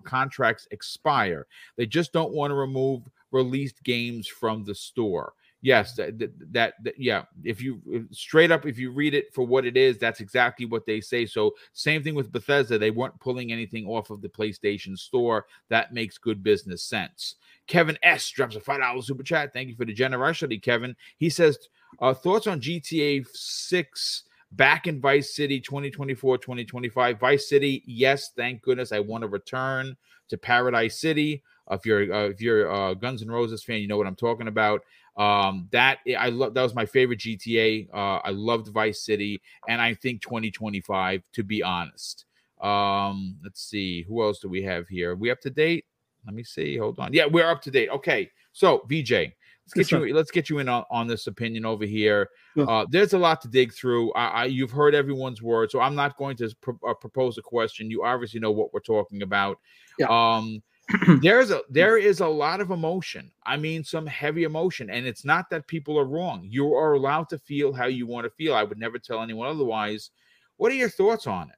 contracts 0.04 0.66
expire. 0.72 1.46
They 1.76 1.86
just 1.86 2.12
don't 2.12 2.34
want 2.34 2.50
to 2.50 2.56
remove 2.56 3.02
released 3.30 3.82
games 3.84 4.26
from 4.26 4.64
the 4.64 4.74
store 4.74 5.34
yes 5.62 5.94
that, 5.94 6.18
that, 6.18 6.74
that, 6.82 6.94
yeah 6.96 7.24
if 7.44 7.60
you 7.60 8.06
straight 8.10 8.50
up 8.50 8.66
if 8.66 8.78
you 8.78 8.90
read 8.90 9.14
it 9.14 9.32
for 9.34 9.46
what 9.46 9.66
it 9.66 9.76
is 9.76 9.98
that's 9.98 10.20
exactly 10.20 10.66
what 10.66 10.86
they 10.86 11.00
say. 11.00 11.26
So 11.26 11.52
same 11.72 12.02
thing 12.02 12.14
with 12.14 12.32
bethesda 12.32 12.78
they 12.78 12.90
weren't 12.90 13.18
pulling 13.20 13.52
anything 13.52 13.86
off 13.86 14.10
of 14.10 14.22
the 14.22 14.28
playstation 14.28 14.96
store. 14.96 15.46
That 15.68 15.92
makes 15.92 16.18
good 16.18 16.42
business 16.42 16.82
sense. 16.82 17.36
Kevin 17.66 17.98
s 18.02 18.28
drops 18.30 18.56
a 18.56 18.60
five 18.60 18.80
dollar 18.80 19.02
super 19.02 19.22
chat. 19.22 19.52
Thank 19.52 19.68
you 19.68 19.76
for 19.76 19.84
the 19.84 19.92
generosity 19.92 20.58
kevin. 20.58 20.96
He 21.18 21.30
says 21.30 21.58
uh, 22.00 22.14
thoughts 22.14 22.46
on 22.46 22.60
gta 22.60 23.26
6 23.26 24.22
back 24.52 24.86
in 24.86 25.00
vice 25.00 25.34
city 25.34 25.60
2024 25.60 26.38
2025 26.38 27.20
vice 27.20 27.48
city 27.48 27.84
yes 27.86 28.32
thank 28.36 28.60
goodness 28.62 28.90
i 28.90 28.98
want 28.98 29.22
to 29.22 29.28
return 29.28 29.96
to 30.30 30.38
paradise 30.38 30.98
city. 30.98 31.42
If 31.70 31.84
you're 31.84 32.12
uh, 32.12 32.28
if 32.28 32.40
you're 32.40 32.70
a 32.70 32.94
Guns 32.94 33.22
N' 33.22 33.30
Roses 33.30 33.62
fan, 33.62 33.80
you 33.80 33.86
know 33.86 33.98
what 33.98 34.06
I'm 34.06 34.16
talking 34.16 34.48
about. 34.48 34.82
Um, 35.20 35.68
that 35.70 35.98
I 36.18 36.30
love 36.30 36.54
that 36.54 36.62
was 36.62 36.74
my 36.74 36.86
favorite 36.86 37.18
GTA. 37.18 37.88
Uh, 37.92 38.20
I 38.24 38.30
loved 38.30 38.68
Vice 38.68 39.04
City, 39.04 39.42
and 39.68 39.80
I 39.80 39.92
think 39.92 40.22
2025, 40.22 41.22
to 41.34 41.44
be 41.44 41.62
honest. 41.62 42.24
Um, 42.62 43.36
let's 43.44 43.62
see, 43.62 44.02
who 44.02 44.22
else 44.22 44.38
do 44.38 44.48
we 44.48 44.62
have 44.62 44.88
here? 44.88 45.12
Are 45.12 45.16
we 45.16 45.30
up 45.30 45.40
to 45.42 45.50
date? 45.50 45.84
Let 46.24 46.34
me 46.34 46.42
see. 46.42 46.78
Hold 46.78 46.98
on. 46.98 47.12
Yeah, 47.12 47.26
we're 47.26 47.50
up 47.50 47.60
to 47.62 47.70
date. 47.70 47.90
Okay, 47.90 48.30
so 48.52 48.82
VJ, 48.88 49.12
let's 49.12 49.74
get 49.74 49.90
you. 49.90 50.14
Let's 50.14 50.30
get 50.30 50.48
you 50.48 50.58
in 50.58 50.70
on, 50.70 50.84
on 50.90 51.06
this 51.06 51.26
opinion 51.26 51.66
over 51.66 51.84
here. 51.84 52.30
Uh, 52.58 52.86
there's 52.90 53.12
a 53.12 53.18
lot 53.18 53.42
to 53.42 53.48
dig 53.48 53.74
through. 53.74 54.14
I, 54.14 54.26
I, 54.26 54.44
you've 54.46 54.70
heard 54.70 54.94
everyone's 54.94 55.42
word, 55.42 55.70
so 55.70 55.80
I'm 55.80 55.94
not 55.94 56.16
going 56.16 56.36
to 56.38 56.50
uh, 56.88 56.94
propose 56.94 57.36
a 57.36 57.42
question. 57.42 57.90
You 57.90 58.04
obviously 58.04 58.40
know 58.40 58.52
what 58.52 58.72
we're 58.72 58.80
talking 58.80 59.20
about. 59.20 59.58
Yeah. 59.98 60.06
Um, 60.08 60.62
there's 61.22 61.50
a 61.50 61.62
there 61.68 61.96
is 61.96 62.20
a 62.20 62.26
lot 62.26 62.60
of 62.60 62.70
emotion. 62.70 63.30
I 63.44 63.56
mean, 63.56 63.84
some 63.84 64.06
heavy 64.06 64.44
emotion, 64.44 64.90
and 64.90 65.06
it's 65.06 65.24
not 65.24 65.50
that 65.50 65.66
people 65.66 65.98
are 65.98 66.04
wrong. 66.04 66.46
You 66.48 66.74
are 66.74 66.94
allowed 66.94 67.28
to 67.30 67.38
feel 67.38 67.72
how 67.72 67.86
you 67.86 68.06
want 68.06 68.24
to 68.24 68.30
feel. 68.30 68.54
I 68.54 68.62
would 68.62 68.78
never 68.78 68.98
tell 68.98 69.22
anyone 69.22 69.48
otherwise. 69.48 70.10
What 70.56 70.72
are 70.72 70.76
your 70.76 70.90
thoughts 70.90 71.26
on 71.26 71.48
it? 71.50 71.56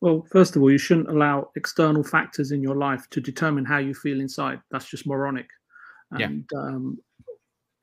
Well, 0.00 0.26
first 0.30 0.56
of 0.56 0.62
all, 0.62 0.70
you 0.70 0.78
shouldn't 0.78 1.08
allow 1.08 1.50
external 1.56 2.02
factors 2.02 2.52
in 2.52 2.62
your 2.62 2.76
life 2.76 3.08
to 3.10 3.20
determine 3.20 3.64
how 3.64 3.78
you 3.78 3.94
feel 3.94 4.20
inside. 4.20 4.60
That's 4.70 4.88
just 4.88 5.06
moronic. 5.06 5.48
And 6.10 6.44
yeah. 6.52 6.58
um, 6.58 6.98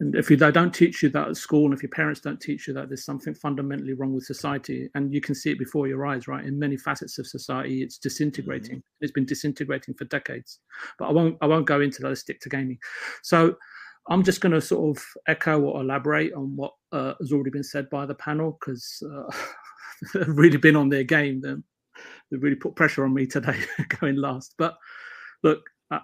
and 0.01 0.15
if 0.15 0.31
you, 0.31 0.35
they 0.35 0.51
don't 0.51 0.73
teach 0.73 1.03
you 1.03 1.09
that 1.09 1.27
at 1.27 1.37
school, 1.37 1.65
and 1.65 1.75
if 1.75 1.83
your 1.83 1.91
parents 1.91 2.19
don't 2.19 2.41
teach 2.41 2.67
you 2.67 2.73
that, 2.73 2.89
there's 2.89 3.05
something 3.05 3.35
fundamentally 3.35 3.93
wrong 3.93 4.13
with 4.13 4.23
society, 4.23 4.89
and 4.95 5.13
you 5.13 5.21
can 5.21 5.35
see 5.35 5.51
it 5.51 5.59
before 5.59 5.87
your 5.87 6.07
eyes, 6.07 6.27
right? 6.27 6.43
In 6.43 6.57
many 6.57 6.75
facets 6.75 7.19
of 7.19 7.27
society, 7.27 7.83
it's 7.83 7.99
disintegrating. 7.99 8.77
Mm-hmm. 8.77 9.01
It's 9.01 9.11
been 9.11 9.27
disintegrating 9.27 9.93
for 9.93 10.05
decades. 10.05 10.57
But 10.97 11.09
I 11.09 11.11
won't. 11.11 11.37
I 11.41 11.45
won't 11.45 11.67
go 11.67 11.81
into 11.81 12.01
that. 12.01 12.07
Let's 12.07 12.21
stick 12.21 12.41
to 12.41 12.49
gaming. 12.49 12.79
So, 13.21 13.55
I'm 14.09 14.23
just 14.23 14.41
going 14.41 14.53
to 14.53 14.61
sort 14.61 14.97
of 14.97 15.05
echo 15.27 15.61
or 15.61 15.81
elaborate 15.81 16.33
on 16.33 16.55
what 16.55 16.73
uh, 16.91 17.13
has 17.19 17.31
already 17.31 17.51
been 17.51 17.63
said 17.63 17.87
by 17.91 18.07
the 18.07 18.15
panel 18.15 18.57
because 18.59 19.03
uh, 19.05 19.31
they've 20.15 20.35
really 20.35 20.57
been 20.57 20.75
on 20.75 20.89
their 20.89 21.03
game. 21.03 21.41
They've, 21.41 21.61
they've 22.31 22.41
really 22.41 22.55
put 22.55 22.75
pressure 22.75 23.05
on 23.05 23.13
me 23.13 23.27
today, 23.27 23.59
going 23.99 24.15
last. 24.15 24.55
But 24.57 24.77
look, 25.43 25.61
uh, 25.91 25.99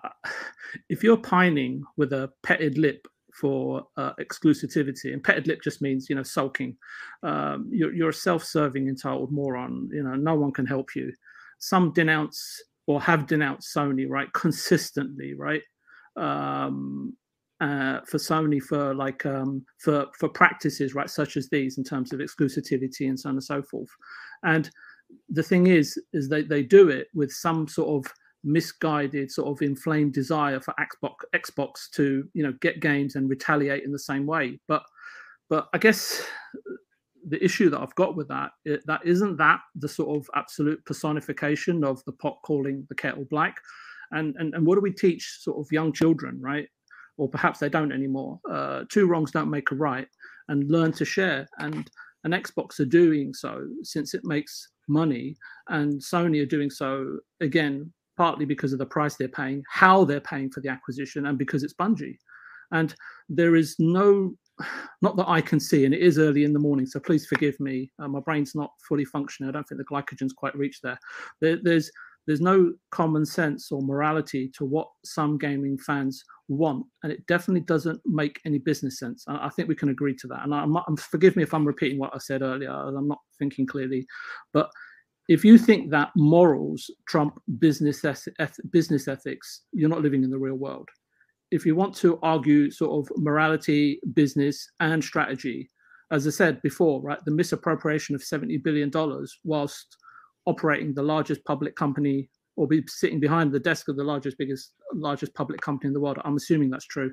if 0.88 1.03
you're 1.03 1.18
pining 1.18 1.82
with 1.95 2.14
a 2.14 2.32
petted 2.44 2.78
lip 2.78 3.07
for 3.40 3.84
uh, 3.98 4.14
exclusivity. 4.20 5.14
And 5.14 5.24
petted 5.24 5.48
lip 5.48 5.60
just 5.64 5.82
means, 5.82 6.10
you 6.10 6.16
know, 6.16 6.24
sulking. 6.24 6.76
Um, 7.24 7.70
you're, 7.72 7.94
you're 7.94 8.10
a 8.10 8.14
self-serving 8.14 8.88
entitled 8.88 9.32
moron. 9.32 9.90
You 9.92 10.04
know, 10.04 10.16
no 10.16 10.36
one 10.36 10.52
can 10.52 10.66
help 10.66 10.96
you. 10.96 11.12
Some 11.60 11.94
denounce 11.94 12.62
or 12.88 13.02
have 13.02 13.28
denounced 13.28 13.76
Sony, 13.76 14.06
right, 14.08 14.32
consistently, 14.34 15.34
right? 15.34 15.62
Um, 16.16 17.16
uh, 17.60 18.02
for 18.06 18.18
Sony 18.18 18.62
for 18.62 18.94
like 18.94 19.26
um, 19.26 19.66
for 19.80 20.06
for 20.20 20.30
practices 20.30 20.94
right 20.94 21.10
such 21.10 21.38
as 21.38 21.50
these 21.50 21.80
in 21.80 21.84
terms 21.84 22.14
of 22.14 22.20
exclusivity 22.20 23.10
and 23.10 23.20
so 23.20 23.30
on 23.30 23.36
and 23.36 23.44
so 23.44 23.64
forth. 23.64 23.90
And 24.44 24.70
the 25.30 25.44
thing 25.44 25.68
is, 25.68 26.00
is 26.14 26.30
they 26.30 26.44
they 26.44 26.62
do 26.62 26.90
it 26.90 27.08
with 27.16 27.32
some 27.32 27.68
sort 27.68 28.06
of 28.06 28.12
misguided 28.44 29.32
sort 29.32 29.50
of 29.50 29.62
inflamed 29.62 30.14
desire 30.14 30.60
for 30.60 30.74
Xbox 30.80 31.16
Xbox 31.36 31.90
to 31.92 32.28
you 32.34 32.44
know 32.44 32.54
get 32.62 32.80
games 32.80 33.16
and 33.16 33.30
retaliate 33.30 33.84
in 33.84 33.92
the 33.92 34.00
same 34.00 34.26
way. 34.26 34.60
But 34.68 34.84
but 35.50 35.68
I 35.74 35.78
guess 35.78 36.24
the 37.28 37.44
issue 37.44 37.70
that 37.70 37.82
I've 37.82 37.96
got 37.96 38.16
with 38.16 38.28
that 38.30 38.52
it, 38.66 38.82
that 38.86 39.02
isn't 39.06 39.38
that 39.38 39.60
the 39.76 39.90
sort 39.90 40.18
of 40.18 40.30
absolute 40.36 40.84
personification 40.86 41.84
of 41.84 42.04
the 42.06 42.14
pot 42.14 42.38
calling 42.44 42.86
the 42.90 42.96
kettle 42.96 43.26
black. 43.30 43.58
And, 44.12 44.36
and 44.38 44.54
and 44.54 44.66
what 44.66 44.76
do 44.76 44.82
we 44.82 44.94
teach 44.94 45.40
sort 45.42 45.58
of 45.60 45.72
young 45.72 45.92
children, 45.92 46.40
right? 46.40 46.68
Or 47.18 47.28
perhaps 47.28 47.60
they 47.60 47.68
don't 47.68 47.92
anymore. 47.92 48.40
Uh, 48.50 48.84
two 48.90 49.08
wrongs 49.08 49.32
don't 49.32 49.50
make 49.50 49.72
a 49.72 49.76
right, 49.76 50.08
and 50.48 50.70
learn 50.72 50.94
to 50.94 51.04
share. 51.04 51.48
And 51.60 51.90
and 52.24 52.34
Xbox 52.34 52.80
are 52.80 52.86
doing 52.86 53.34
so 53.34 53.68
since 53.84 54.14
it 54.14 54.22
makes 54.24 54.70
money, 54.88 55.36
and 55.68 56.00
Sony 56.00 56.42
are 56.42 56.46
doing 56.46 56.70
so 56.70 57.18
again 57.42 57.92
partly 58.18 58.45
because 58.45 58.73
of 58.73 58.80
the 58.80 58.85
price 58.85 59.15
they're 59.15 59.27
paying, 59.27 59.64
how 59.69 60.03
they're 60.03 60.19
paying 60.19 60.49
for 60.49 60.61
the 60.61 60.69
acquisition, 60.69 61.27
and 61.27 61.38
because 61.38 61.64
it's 61.64 61.73
Bungie. 61.73 62.18
And 62.72 62.94
there 63.30 63.56
is 63.56 63.76
no, 63.80 64.34
not 65.02 65.15
that 65.15 65.30
I 65.30 65.39
can 65.39 65.60
see, 65.60 65.85
and 65.85 65.94
it 65.94 66.02
is 66.02 66.19
early 66.19 66.44
in 66.44 66.53
the 66.53 66.60
morning, 66.60 66.85
so 66.85 66.99
please 66.99 67.26
forgive 67.26 67.57
me. 67.60 67.91
Uh, 67.99 68.07
my 68.07 68.19
brain's 68.19 68.56
not 68.56 68.72
fully 68.88 69.06
functioning. 69.06 69.49
I 69.49 69.53
don't 69.53 69.68
think 69.68 69.80
the 69.80 69.85
glycogen's 69.85 70.34
quite 70.34 70.57
reached 70.57 70.84
there. 70.84 70.99
there. 71.39 71.60
There's 71.61 71.89
there's 72.26 72.41
no 72.41 72.73
common 72.91 73.26
sense 73.26 73.72
or 73.72 73.81
morality 73.81 74.49
to 74.57 74.65
what 74.65 74.89
some 75.06 75.38
gaming 75.38 75.77
fans 75.77 76.22
want, 76.49 76.85
and 77.03 77.11
it 77.11 77.26
definitely 77.26 77.61
doesn't 77.61 78.02
make 78.06 78.41
any 78.45 78.57
business 78.57 78.99
sense. 78.99 79.23
I, 79.30 79.45
I 79.48 79.49
think 79.49 79.69
we 79.69 79.76
can 79.76 79.89
agree 79.89 80.14
to 80.15 80.27
that. 80.27 80.44
And 80.44 80.53
I'm, 80.53 80.76
I'm, 80.76 80.98
forgive 80.98 81.38
me 81.38 81.44
if 81.44 81.53
I'm 81.53 81.65
repeating 81.65 81.98
what 81.98 82.14
I 82.14 82.18
said 82.18 82.41
earlier. 82.41 82.69
I'm 82.69 83.07
not 83.07 83.22
thinking 83.39 83.65
clearly, 83.65 84.06
but 84.52 84.69
if 85.28 85.44
you 85.44 85.58
think 85.58 85.91
that 85.91 86.12
morals 86.16 86.90
trump 87.08 87.40
business 87.60 88.04
eth- 88.06 88.60
business 88.72 89.08
ethics, 89.08 89.64
you're 89.74 89.90
not 89.90 90.02
living 90.02 90.24
in 90.24 90.30
the 90.30 90.38
real 90.38 90.56
world. 90.56 90.88
If 91.52 91.66
you 91.66 91.76
want 91.76 91.95
to 91.98 92.20
argue 92.24 92.72
sort 92.72 93.10
of 93.10 93.18
morality, 93.18 93.99
business, 94.14 94.70
and 94.80 95.04
strategy, 95.04 95.70
as 96.12 96.28
I 96.28 96.30
said 96.30 96.62
before, 96.62 97.02
right, 97.02 97.24
the 97.26 97.32
misappropriation 97.32 98.16
of 98.16 98.24
seventy 98.24 98.58
billion 98.58 98.90
dollars 98.90 99.38
whilst 99.44 99.98
operating 100.45 100.94
the 100.94 101.04
largest 101.04 101.44
public 101.45 101.76
company 101.76 102.30
or 102.56 102.68
be 102.68 102.84
sitting 102.88 103.20
behind 103.20 103.52
the 103.52 103.60
desk 103.60 103.88
of 103.88 103.98
the 103.98 104.04
largest, 104.04 104.38
biggest, 104.38 104.74
largest 104.94 105.34
public 105.36 105.62
company 105.62 105.90
in 105.90 105.94
the 105.94 105.99
world. 105.99 106.18
I'm 106.24 106.38
assuming 106.38 106.70
that's 106.70 106.88
true, 106.88 107.12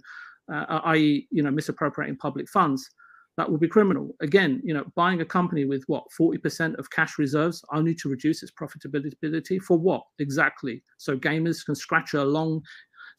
uh, 0.52 0.80
i.e., 0.84 1.26
you 1.30 1.42
know, 1.42 1.50
misappropriating 1.50 2.16
public 2.16 2.48
funds 2.48 2.88
that 3.36 3.50
would 3.50 3.60
be 3.60 3.68
criminal. 3.68 4.14
Again, 4.20 4.60
you 4.64 4.72
know, 4.72 4.84
buying 4.94 5.20
a 5.20 5.24
company 5.24 5.64
with 5.64 5.82
what 5.86 6.04
40% 6.18 6.78
of 6.78 6.90
cash 6.90 7.18
reserves 7.18 7.64
only 7.72 7.94
to 7.96 8.08
reduce 8.08 8.42
its 8.42 8.52
profitability 8.52 9.60
for 9.60 9.76
what 9.76 10.02
exactly? 10.18 10.82
So 10.98 11.16
gamers 11.16 11.64
can 11.64 11.74
scratch 11.74 12.14
a 12.14 12.24
long 12.24 12.62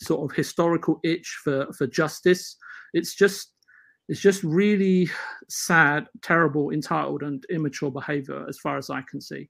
sort 0.02 0.30
of 0.30 0.36
historical 0.36 1.00
itch 1.04 1.40
for 1.44 1.68
for 1.74 1.88
justice. 1.88 2.56
It's 2.94 3.14
just 3.14 3.52
it's 4.08 4.22
just 4.22 4.44
really 4.44 5.10
sad, 5.50 6.08
terrible, 6.22 6.72
entitled, 6.72 7.24
and 7.24 7.44
immature 7.50 7.92
behavior 7.92 8.46
as 8.48 8.60
far 8.60 8.78
as 8.78 8.90
I 8.90 9.02
can 9.10 9.20
see. 9.20 9.50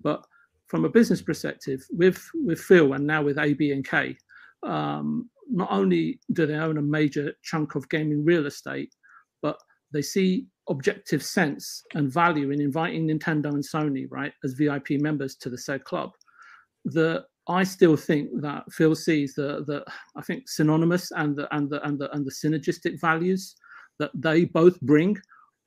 But 0.00 0.24
from 0.66 0.84
a 0.84 0.90
business 0.90 1.22
perspective, 1.22 1.84
with 1.90 2.22
with 2.34 2.60
Phil 2.60 2.92
and 2.92 3.06
now 3.06 3.22
with 3.22 3.38
AB 3.38 3.72
and 3.72 3.86
K, 3.86 4.16
um, 4.62 5.28
not 5.50 5.70
only 5.70 6.20
do 6.32 6.46
they 6.46 6.54
own 6.54 6.78
a 6.78 6.82
major 6.82 7.32
chunk 7.42 7.74
of 7.74 7.88
gaming 7.88 8.24
real 8.24 8.46
estate, 8.46 8.94
they 9.94 10.02
see 10.02 10.46
objective 10.68 11.22
sense 11.22 11.82
and 11.94 12.12
value 12.12 12.50
in 12.50 12.60
inviting 12.60 13.08
Nintendo 13.08 13.46
and 13.46 13.64
Sony, 13.64 14.06
right, 14.10 14.32
as 14.44 14.52
VIP 14.52 14.90
members 14.92 15.36
to 15.36 15.48
the 15.48 15.58
said 15.58 15.84
club. 15.84 16.10
The 16.84 17.24
I 17.48 17.62
still 17.64 17.96
think 17.96 18.30
that 18.40 18.64
Phil 18.70 18.94
sees 18.94 19.34
the 19.34 19.64
the 19.66 19.84
I 20.16 20.22
think 20.22 20.48
synonymous 20.48 21.10
and 21.12 21.36
the 21.36 21.54
and 21.54 21.70
the 21.70 21.82
and 21.86 21.98
the 21.98 22.10
and 22.14 22.26
the 22.26 22.30
synergistic 22.30 23.00
values 23.00 23.54
that 23.98 24.10
they 24.14 24.44
both 24.44 24.80
bring 24.80 25.16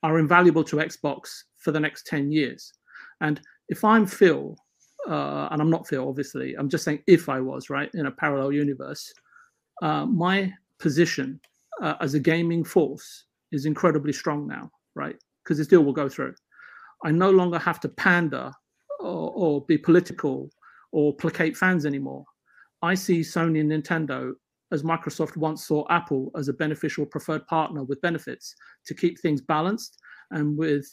are 0.03 0.19
invaluable 0.19 0.63
to 0.65 0.77
Xbox 0.77 1.29
for 1.57 1.71
the 1.71 1.79
next 1.79 2.05
10 2.07 2.31
years. 2.31 2.71
And 3.21 3.41
if 3.69 3.83
I'm 3.83 4.05
Phil, 4.05 4.55
uh, 5.07 5.47
and 5.51 5.61
I'm 5.61 5.69
not 5.69 5.87
Phil, 5.87 6.07
obviously, 6.07 6.55
I'm 6.55 6.69
just 6.69 6.83
saying 6.83 7.03
if 7.07 7.29
I 7.29 7.39
was, 7.39 7.69
right, 7.69 7.89
in 7.93 8.05
a 8.05 8.11
parallel 8.11 8.51
universe, 8.51 9.11
uh, 9.81 10.05
my 10.05 10.53
position 10.79 11.39
uh, 11.81 11.95
as 12.01 12.13
a 12.13 12.19
gaming 12.19 12.63
force 12.63 13.25
is 13.51 13.65
incredibly 13.65 14.13
strong 14.13 14.47
now, 14.47 14.69
right? 14.95 15.15
Because 15.43 15.57
this 15.57 15.67
deal 15.67 15.83
will 15.83 15.93
go 15.93 16.09
through. 16.09 16.33
I 17.05 17.11
no 17.11 17.29
longer 17.29 17.59
have 17.59 17.79
to 17.81 17.89
pander 17.89 18.51
or, 18.99 19.31
or 19.35 19.65
be 19.65 19.77
political 19.77 20.49
or 20.91 21.15
placate 21.15 21.55
fans 21.55 21.85
anymore. 21.85 22.25
I 22.81 22.95
see 22.95 23.21
Sony 23.21 23.61
and 23.61 23.71
Nintendo 23.71 24.33
as 24.71 24.83
Microsoft 24.83 25.37
once 25.37 25.65
saw 25.65 25.85
Apple 25.89 26.31
as 26.35 26.49
a 26.49 26.53
beneficial 26.53 27.05
preferred 27.05 27.45
partner 27.47 27.83
with 27.83 28.01
benefits 28.01 28.55
to 28.85 28.93
keep 28.93 29.19
things 29.19 29.41
balanced 29.41 29.97
and 30.31 30.57
with 30.57 30.85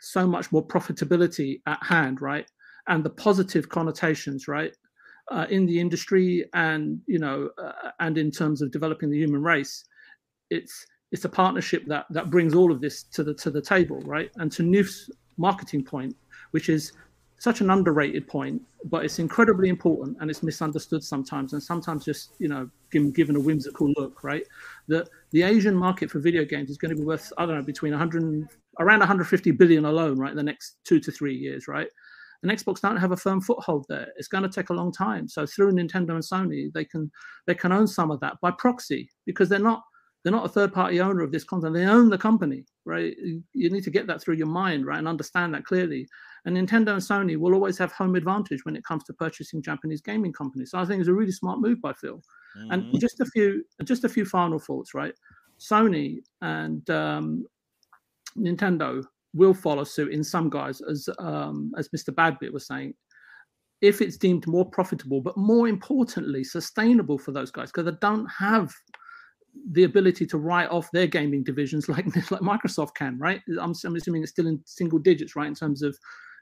so 0.00 0.26
much 0.26 0.52
more 0.52 0.66
profitability 0.66 1.60
at 1.66 1.82
hand, 1.82 2.20
right? 2.20 2.46
And 2.88 3.04
the 3.04 3.10
positive 3.10 3.68
connotations, 3.68 4.48
right, 4.48 4.76
uh, 5.30 5.46
in 5.48 5.66
the 5.66 5.78
industry 5.78 6.44
and 6.52 7.00
you 7.06 7.18
know, 7.18 7.48
uh, 7.58 7.90
and 8.00 8.18
in 8.18 8.30
terms 8.30 8.60
of 8.60 8.70
developing 8.70 9.10
the 9.10 9.18
human 9.18 9.42
race, 9.42 9.84
it's 10.50 10.84
it's 11.12 11.26
a 11.26 11.28
partnership 11.28 11.84
that 11.86 12.06
that 12.10 12.30
brings 12.30 12.54
all 12.54 12.72
of 12.72 12.80
this 12.80 13.04
to 13.04 13.22
the 13.22 13.34
to 13.34 13.50
the 13.50 13.60
table, 13.60 14.00
right? 14.00 14.30
And 14.36 14.50
to 14.52 14.62
Newf's 14.62 15.10
marketing 15.36 15.84
point, 15.84 16.16
which 16.50 16.68
is 16.68 16.92
such 17.38 17.60
an 17.60 17.70
underrated 17.70 18.26
point, 18.26 18.62
but 18.84 19.04
it's 19.04 19.18
incredibly 19.18 19.68
important 19.68 20.16
and 20.20 20.30
it's 20.30 20.42
misunderstood 20.42 21.02
sometimes, 21.04 21.52
and 21.52 21.62
sometimes 21.62 22.04
just 22.04 22.30
you 22.38 22.48
know 22.48 22.68
given, 22.90 23.36
a 23.36 23.40
whimsical 23.40 23.92
look, 23.96 24.24
right? 24.24 24.46
That 24.88 25.08
the 25.30 25.42
Asian 25.42 25.74
market 25.74 26.10
for 26.10 26.18
video 26.18 26.44
games 26.44 26.70
is 26.70 26.78
going 26.78 26.90
to 26.90 26.96
be 26.96 27.04
worth 27.04 27.32
I 27.36 27.44
don't 27.44 27.56
know 27.56 27.62
between 27.62 27.92
100 27.92 28.48
around 28.80 29.00
150 29.00 29.50
billion 29.52 29.84
alone, 29.84 30.18
right? 30.18 30.30
In 30.30 30.36
the 30.36 30.42
next 30.42 30.76
two 30.84 30.98
to 31.00 31.12
three 31.12 31.34
years, 31.36 31.68
right? 31.68 31.88
And 32.42 32.50
Xbox 32.50 32.80
don't 32.80 32.96
have 32.96 33.12
a 33.12 33.16
firm 33.16 33.40
foothold 33.40 33.84
there. 33.88 34.08
It's 34.16 34.28
going 34.28 34.42
to 34.42 34.48
take 34.48 34.70
a 34.70 34.74
long 34.74 34.90
time. 34.90 35.28
So 35.28 35.46
through 35.46 35.72
Nintendo 35.72 36.10
and 36.10 36.24
Sony, 36.24 36.72
they 36.72 36.86
can 36.86 37.10
they 37.46 37.54
can 37.54 37.70
own 37.70 37.86
some 37.86 38.10
of 38.10 38.18
that 38.20 38.40
by 38.40 38.50
proxy 38.50 39.10
because 39.26 39.50
they're 39.50 39.58
not 39.58 39.82
they're 40.22 40.32
not 40.32 40.44
a 40.46 40.48
third 40.48 40.72
party 40.72 41.00
owner 41.00 41.22
of 41.22 41.32
this 41.32 41.44
content. 41.44 41.74
They 41.74 41.84
own 41.84 42.08
the 42.08 42.18
company, 42.18 42.64
right? 42.84 43.16
You 43.18 43.70
need 43.70 43.84
to 43.84 43.90
get 43.90 44.06
that 44.06 44.20
through 44.20 44.36
your 44.36 44.46
mind, 44.46 44.86
right, 44.86 44.98
and 44.98 45.08
understand 45.08 45.52
that 45.54 45.64
clearly. 45.64 46.06
And 46.44 46.56
Nintendo 46.56 46.92
and 46.92 47.02
Sony 47.02 47.36
will 47.36 47.54
always 47.54 47.78
have 47.78 47.92
home 47.92 48.14
advantage 48.14 48.64
when 48.64 48.76
it 48.76 48.84
comes 48.84 49.04
to 49.04 49.12
purchasing 49.12 49.62
Japanese 49.62 50.00
gaming 50.00 50.32
companies. 50.32 50.70
So 50.70 50.78
I 50.78 50.84
think 50.84 51.00
it's 51.00 51.08
a 51.08 51.14
really 51.14 51.32
smart 51.32 51.60
move 51.60 51.80
by 51.80 51.92
Phil. 51.92 52.22
Mm-hmm. 52.56 52.70
And 52.72 53.00
just 53.00 53.20
a 53.20 53.26
few, 53.26 53.64
just 53.84 54.04
a 54.04 54.08
few 54.08 54.24
final 54.24 54.58
thoughts, 54.58 54.94
right? 54.94 55.14
Sony 55.58 56.18
and 56.40 56.88
um, 56.90 57.46
Nintendo 58.36 59.04
will 59.34 59.54
follow 59.54 59.84
suit 59.84 60.12
in 60.12 60.22
some 60.22 60.50
guys, 60.50 60.80
as 60.82 61.08
um, 61.18 61.72
as 61.76 61.88
Mr. 61.88 62.10
Badbit 62.14 62.52
was 62.52 62.66
saying, 62.66 62.94
if 63.80 64.00
it's 64.00 64.16
deemed 64.16 64.46
more 64.46 64.68
profitable, 64.68 65.20
but 65.20 65.36
more 65.36 65.66
importantly, 65.66 66.44
sustainable 66.44 67.18
for 67.18 67.32
those 67.32 67.50
guys, 67.50 67.72
because 67.72 67.86
they 67.86 67.98
don't 68.00 68.26
have 68.26 68.72
the 69.72 69.84
ability 69.84 70.26
to 70.26 70.38
write 70.38 70.70
off 70.70 70.90
their 70.92 71.06
gaming 71.06 71.44
divisions 71.44 71.88
like 71.88 72.06
like 72.30 72.40
Microsoft 72.40 72.94
can, 72.94 73.18
right? 73.18 73.40
I'm, 73.60 73.74
I'm 73.84 73.96
assuming 73.96 74.22
it's 74.22 74.32
still 74.32 74.46
in 74.46 74.60
single 74.64 74.98
digits, 74.98 75.36
right, 75.36 75.48
in 75.48 75.54
terms 75.54 75.82
of 75.82 75.96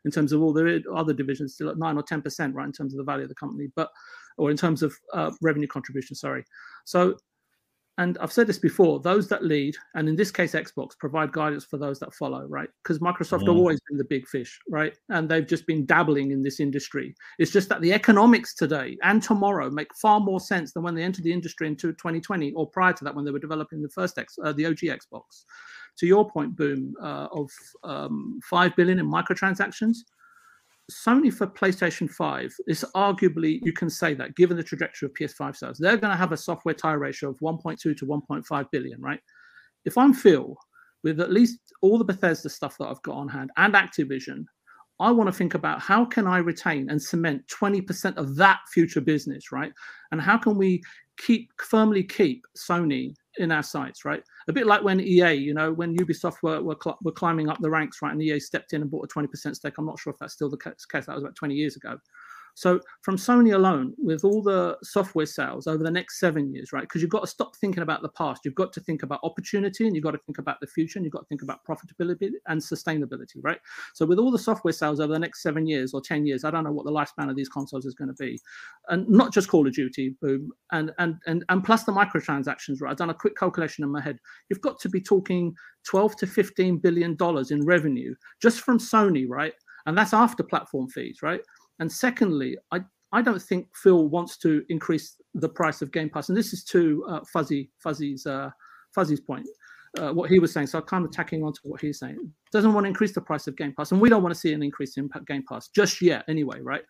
in 0.05 0.11
terms 0.11 0.33
of 0.33 0.41
all 0.41 0.53
the 0.53 0.83
other 0.95 1.13
divisions, 1.13 1.55
still 1.55 1.69
at 1.69 1.79
nine 1.79 1.97
or 1.97 2.03
ten 2.03 2.23
percent, 2.23 2.55
right, 2.55 2.67
in 2.67 2.73
terms 2.73 2.95
of 2.95 2.99
the 2.99 3.05
value 3.05 3.25
of 3.25 3.29
the 3.29 3.35
company, 3.35 3.69
but 3.75 3.91
or 4.39 4.51
in 4.51 4.57
terms 4.57 4.83
of 4.83 4.95
uh, 5.13 5.31
revenue 5.43 5.67
contribution. 5.67 6.17
Sorry. 6.17 6.45
So 6.85 7.17
and 8.01 8.17
I've 8.19 8.33
said 8.33 8.47
this 8.47 8.59
before, 8.59 8.99
those 8.99 9.29
that 9.29 9.45
lead, 9.45 9.77
and 9.95 10.09
in 10.09 10.17
this 10.17 10.31
case, 10.31 10.55
Xbox, 10.55 10.97
provide 10.99 11.33
guidance 11.33 11.67
for 11.67 11.77
those 11.77 12.01
that 12.01 12.15
follow, 12.15 12.47
right? 12.47 12.71
Because 12.83 12.99
Microsoft 12.99 13.41
have 13.41 13.55
always 13.55 13.79
been 13.87 13.99
the 13.99 14.05
big 14.05 14.27
fish, 14.27 14.59
right? 14.71 14.97
And 15.11 15.29
they've 15.29 15.47
just 15.47 15.67
been 15.67 15.85
dabbling 15.85 16.31
in 16.31 16.43
this 16.43 16.61
industry. 16.61 17.15
It's 17.39 17.51
just 17.51 17.69
that 17.69 17.83
the 17.83 17.93
economics 17.93 18.55
today 18.55 18.97
and 19.03 19.23
tomorrow 19.23 19.69
make 19.69 19.95
far 19.95 20.19
more 20.19 20.41
sense 20.41 20.73
than 20.73 20.83
when 20.83 20.95
they 20.95 21.03
entered 21.03 21.25
the 21.25 21.33
industry 21.33 21.67
in 21.67 21.77
2020 21.77 22.53
or 22.53 22.67
prior 22.67 22.95
to 22.95 23.05
that 23.05 23.15
when 23.15 23.27
they 23.27 23.33
were 23.33 23.39
developing 23.39 23.83
the 23.83 23.91
first 23.91 24.17
X, 24.17 24.39
uh, 24.43 24.55
the 24.55 24.65
OG 24.65 24.79
Xbox. 24.79 25.45
To 25.99 26.07
your 26.07 26.31
point, 26.31 26.57
Boom, 26.57 26.95
uh, 27.03 27.29
of 27.31 27.51
um, 27.85 28.41
5 28.49 28.77
billion 28.77 28.99
in 28.99 29.11
microtransactions, 29.11 29.99
Sony 30.91 31.33
for 31.33 31.47
PlayStation 31.47 32.11
5 32.11 32.53
is 32.67 32.85
arguably, 32.95 33.61
you 33.63 33.73
can 33.73 33.89
say 33.89 34.15
that 34.15 34.35
given 34.37 34.57
the 34.57 34.63
trajectory 34.63 35.07
of 35.07 35.15
PS5 35.15 35.57
sales, 35.57 35.79
they're 35.79 35.97
going 35.97 36.11
to 36.11 36.17
have 36.17 36.33
a 36.33 36.37
software 36.37 36.75
tie 36.75 36.93
ratio 36.93 37.31
of 37.31 37.39
1.2 37.39 37.79
to 37.79 37.95
1.5 37.95 38.67
billion, 38.71 39.01
right? 39.01 39.21
If 39.85 39.97
I'm 39.97 40.13
Phil, 40.13 40.57
with 41.03 41.21
at 41.21 41.33
least 41.33 41.59
all 41.83 41.99
the 41.99 42.05
Bethesda 42.05 42.49
stuff 42.49 42.77
that 42.79 42.89
I've 42.89 43.03
got 43.03 43.17
on 43.17 43.29
hand 43.29 43.51
and 43.57 43.75
Activision, 43.75 44.45
I 45.01 45.11
want 45.11 45.29
to 45.29 45.33
think 45.33 45.55
about 45.55 45.81
how 45.81 46.05
can 46.05 46.27
I 46.27 46.39
retain 46.39 46.91
and 46.91 47.01
cement 47.01 47.43
20% 47.49 48.17
of 48.17 48.37
that 48.37 48.61
future 48.73 49.01
business, 49.01 49.51
right? 49.51 49.73
And 50.13 50.21
how 50.21 50.37
can 50.37 50.57
we 50.57 50.83
keep 51.17 51.51
firmly 51.59 52.03
keep 52.03 52.45
Sony 52.57 53.15
in 53.39 53.53
our 53.53 53.63
sights, 53.63 54.05
right? 54.05 54.23
A 54.49 54.53
bit 54.53 54.67
like 54.67 54.83
when 54.83 55.01
EA, 55.01 55.33
you 55.33 55.55
know, 55.55 55.73
when 55.73 55.97
Ubisoft 55.97 56.43
were 56.43 56.63
were, 56.63 56.77
cl- 56.83 56.99
were 57.03 57.13
climbing 57.13 57.49
up 57.49 57.59
the 57.61 57.71
ranks, 57.71 58.03
right, 58.03 58.13
and 58.13 58.23
EA 58.23 58.41
stepped 58.41 58.73
in 58.73 58.83
and 58.83 58.91
bought 58.91 59.05
a 59.05 59.19
20% 59.19 59.55
stake. 59.55 59.75
I'm 59.79 59.87
not 59.87 59.99
sure 59.99 60.13
if 60.13 60.19
that's 60.19 60.35
still 60.35 60.51
the 60.51 60.57
case. 60.57 61.07
That 61.07 61.15
was 61.15 61.23
about 61.23 61.37
20 61.37 61.55
years 61.55 61.77
ago. 61.77 61.99
So 62.61 62.79
from 63.01 63.17
Sony 63.17 63.55
alone, 63.55 63.95
with 63.97 64.23
all 64.23 64.43
the 64.43 64.77
software 64.83 65.25
sales 65.25 65.67
over 65.67 65.83
the 65.83 65.91
next 65.91 66.21
seven 66.21 66.53
years, 66.53 66.75
right? 66.75 66.83
Because 66.83 67.01
you've 67.01 67.11
got 67.11 67.23
to 67.23 67.27
stop 67.27 67.57
thinking 67.57 67.83
about 67.83 68.03
the 68.03 68.11
past. 68.11 68.43
You've 68.45 68.55
got 68.55 68.71
to 68.75 68.81
think 68.81 69.03
about 69.03 69.21
opportunity 69.23 69.87
and 69.87 69.97
you've 69.97 70.05
got 70.05 70.11
to 70.11 70.21
think 70.27 70.37
about 70.37 70.61
the 70.61 70.67
future 70.67 70.99
and 70.99 71.07
you've 71.07 71.15
got 71.15 71.21
to 71.21 71.27
think 71.29 71.41
about 71.41 71.61
profitability 71.67 72.33
and 72.49 72.61
sustainability, 72.61 73.37
right? 73.41 73.59
So 73.95 74.05
with 74.05 74.19
all 74.19 74.31
the 74.31 74.39
software 74.39 74.75
sales 74.75 75.01
over 75.01 75.11
the 75.11 75.19
next 75.19 75.43
seven 75.43 75.67
years 75.67 75.95
or 75.95 76.03
10 76.03 76.27
years, 76.27 76.45
I 76.45 76.51
don't 76.51 76.65
know 76.65 76.71
what 76.71 76.85
the 76.85 76.93
lifespan 76.93 77.31
of 77.31 77.35
these 77.35 77.49
consoles 77.49 77.87
is 77.87 77.95
going 77.95 78.09
to 78.09 78.23
be. 78.23 78.39
And 78.91 79.09
not 79.09 79.33
just 79.33 79.49
Call 79.49 79.67
of 79.67 79.73
Duty, 79.73 80.17
boom, 80.21 80.53
and 80.71 80.93
and 80.99 81.17
and 81.27 81.47
and 81.49 81.65
plus 81.65 81.85
the 81.85 81.93
microtransactions, 81.93 82.83
right? 82.83 82.91
I've 82.91 82.99
done 82.99 83.09
a 83.09 83.15
quick 83.15 83.39
calculation 83.39 83.85
in 83.85 83.91
my 83.91 84.03
head. 84.03 84.19
You've 84.51 84.61
got 84.61 84.79
to 84.81 84.91
be 84.91 85.01
talking 85.01 85.55
12 85.85 86.15
to 86.17 86.27
15 86.27 86.77
billion 86.77 87.17
dollars 87.17 87.53
in 87.53 87.65
revenue 87.65 88.15
just 88.43 88.61
from 88.61 88.79
Sony, 88.79 89.25
right? 89.27 89.55
And 89.87 89.97
that's 89.97 90.13
after 90.13 90.43
platform 90.43 90.89
fees, 90.89 91.21
right? 91.23 91.41
And 91.81 91.91
secondly, 91.91 92.57
I, 92.71 92.81
I 93.13 93.23
don't 93.23 93.43
think 93.43 93.67
Phil 93.75 94.09
wants 94.09 94.37
to 94.39 94.65
increase 94.69 95.17
the 95.35 95.49
price 95.49 95.83
of 95.83 95.91
Game 95.91 96.11
Pass. 96.11 96.29
And 96.29 96.39
this 96.39 96.53
is 96.53 96.63
to 96.65 97.05
uh, 97.09 97.21
Fuzzy 97.33 97.71
Fuzzy's 97.79 98.27
uh, 98.27 98.51
Fuzzy's 98.95 99.21
point, 99.21 99.47
uh, 99.99 100.13
what 100.13 100.31
he 100.31 100.39
was 100.39 100.53
saying. 100.53 100.69
So 100.69 100.79
I'm 100.79 100.85
kind 100.85 101.05
of 101.05 101.11
tacking 101.11 101.43
onto 101.43 101.61
what 101.65 101.81
he's 101.81 101.99
saying. 101.99 102.19
Doesn't 102.53 102.75
want 102.75 102.85
to 102.85 102.89
increase 102.89 103.15
the 103.15 103.21
price 103.21 103.47
of 103.47 103.57
Game 103.57 103.75
Pass, 103.77 103.93
and 103.93 104.01
we 104.01 104.09
don't 104.09 104.23
want 104.23 104.35
to 104.35 104.41
see 104.41 104.53
an 104.53 104.63
increase 104.63 104.97
in 104.97 105.09
Game 105.27 105.45
Pass 105.49 105.69
just 105.69 106.01
yet, 106.01 106.25
anyway, 106.29 106.61
right? 106.61 106.83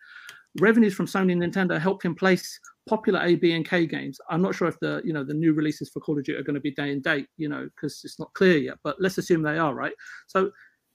Revenues 0.59 0.93
from 0.93 1.05
Sony 1.05 1.31
and 1.31 1.41
Nintendo 1.41 1.79
help 1.79 2.03
him 2.03 2.13
place 2.13 2.59
popular 2.89 3.21
A, 3.21 3.35
B, 3.35 3.53
and 3.53 3.65
K 3.65 3.85
games. 3.85 4.19
I'm 4.29 4.41
not 4.41 4.53
sure 4.53 4.67
if 4.67 4.77
the 4.79 5.01
you 5.05 5.13
know 5.13 5.23
the 5.23 5.33
new 5.33 5.53
releases 5.53 5.89
for 5.89 6.01
Call 6.01 6.17
of 6.17 6.25
Duty 6.25 6.37
are 6.37 6.43
going 6.43 6.55
to 6.55 6.59
be 6.59 6.71
day 6.71 6.91
and 6.91 7.01
date, 7.01 7.27
you 7.37 7.47
know, 7.47 7.69
because 7.75 8.01
it's 8.03 8.19
not 8.19 8.33
clear 8.33 8.57
yet. 8.57 8.77
But 8.83 8.97
let's 8.99 9.17
assume 9.17 9.43
they 9.43 9.57
are, 9.57 9.73
right? 9.73 9.93
So 10.27 10.51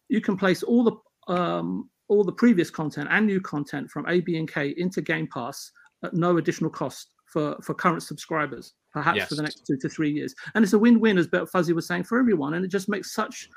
you 0.09 0.21
can 0.21 0.37
place 0.37 0.63
all 0.63 0.85
the 0.85 1.33
um, 1.33 1.89
all 2.09 2.25
the 2.25 2.33
previous 2.33 2.71
content 2.71 3.09
and 3.11 3.27
new 3.27 3.41
content 3.41 3.91
from 3.91 4.07
A, 4.09 4.21
B, 4.21 4.37
and 4.37 4.51
K 4.51 4.75
into 4.77 5.01
Game 5.01 5.29
Pass 5.33 5.73
at 6.05 6.15
no 6.15 6.37
additional 6.37 6.71
cost 6.71 7.11
for, 7.27 7.57
for 7.63 7.75
current 7.75 8.03
subscribers, 8.03 8.75
perhaps 8.93 9.17
yes. 9.17 9.29
for 9.29 9.35
the 9.35 9.43
next 9.43 9.67
two 9.67 9.77
to 9.79 9.89
three 9.89 10.11
years. 10.11 10.35
And 10.55 10.65
it's 10.65 10.73
a 10.73 10.79
win-win, 10.79 11.19
as 11.19 11.27
Bert 11.27 11.49
Fuzzy 11.51 11.73
was 11.73 11.87
saying, 11.87 12.05
for 12.05 12.19
everyone. 12.19 12.55
And 12.55 12.65
it 12.65 12.69
just 12.69 12.89
makes 12.89 13.13
such 13.13 13.49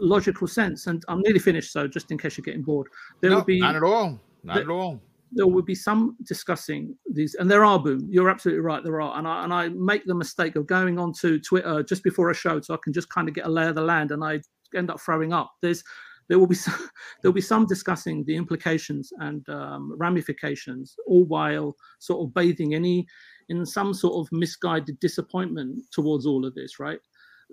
logical 0.00 0.48
sense. 0.48 0.88
And 0.88 1.04
I'm 1.08 1.20
nearly 1.20 1.38
finished, 1.38 1.72
so 1.72 1.86
just 1.86 2.10
in 2.10 2.18
case 2.18 2.36
you're 2.36 2.44
getting 2.44 2.62
bored, 2.62 2.88
there 3.20 3.30
no, 3.30 3.36
will 3.36 3.44
be 3.44 3.60
not 3.60 3.76
at 3.76 3.82
all, 3.82 4.18
not 4.42 4.54
there, 4.54 4.64
at 4.64 4.70
all. 4.70 5.00
There 5.32 5.46
will 5.46 5.62
be 5.62 5.74
some 5.74 6.16
discussing 6.26 6.96
these, 7.10 7.34
and 7.36 7.50
there 7.50 7.64
are 7.64 7.78
boom. 7.78 8.06
You're 8.10 8.30
absolutely 8.30 8.60
right. 8.60 8.82
There 8.82 9.00
are, 9.00 9.18
and 9.18 9.26
I 9.26 9.44
and 9.44 9.52
I 9.52 9.68
make 9.68 10.04
the 10.04 10.14
mistake 10.14 10.54
of 10.56 10.66
going 10.66 10.98
onto 10.98 11.40
Twitter 11.40 11.82
just 11.82 12.02
before 12.02 12.30
a 12.30 12.34
show, 12.34 12.60
so 12.60 12.74
I 12.74 12.78
can 12.82 12.92
just 12.92 13.08
kind 13.08 13.28
of 13.28 13.34
get 13.34 13.46
a 13.46 13.48
lay 13.48 13.66
of 13.66 13.74
the 13.74 13.82
land, 13.82 14.10
and 14.10 14.22
I 14.22 14.40
end 14.76 14.90
up 14.90 15.00
throwing 15.00 15.32
up. 15.32 15.52
There's 15.60 15.82
there 16.28 16.38
will 16.38 16.46
be 16.46 16.54
some, 16.54 16.74
there 17.22 17.30
will 17.30 17.34
be 17.34 17.40
some 17.40 17.66
discussing 17.66 18.24
the 18.24 18.36
implications 18.36 19.12
and 19.18 19.48
um, 19.48 19.94
ramifications, 19.96 20.96
all 21.06 21.24
while 21.24 21.76
sort 21.98 22.26
of 22.26 22.34
bathing 22.34 22.74
any 22.74 23.06
in 23.48 23.66
some 23.66 23.92
sort 23.92 24.14
of 24.14 24.32
misguided 24.32 24.98
disappointment 25.00 25.84
towards 25.92 26.26
all 26.26 26.46
of 26.46 26.54
this, 26.54 26.78
right? 26.78 26.98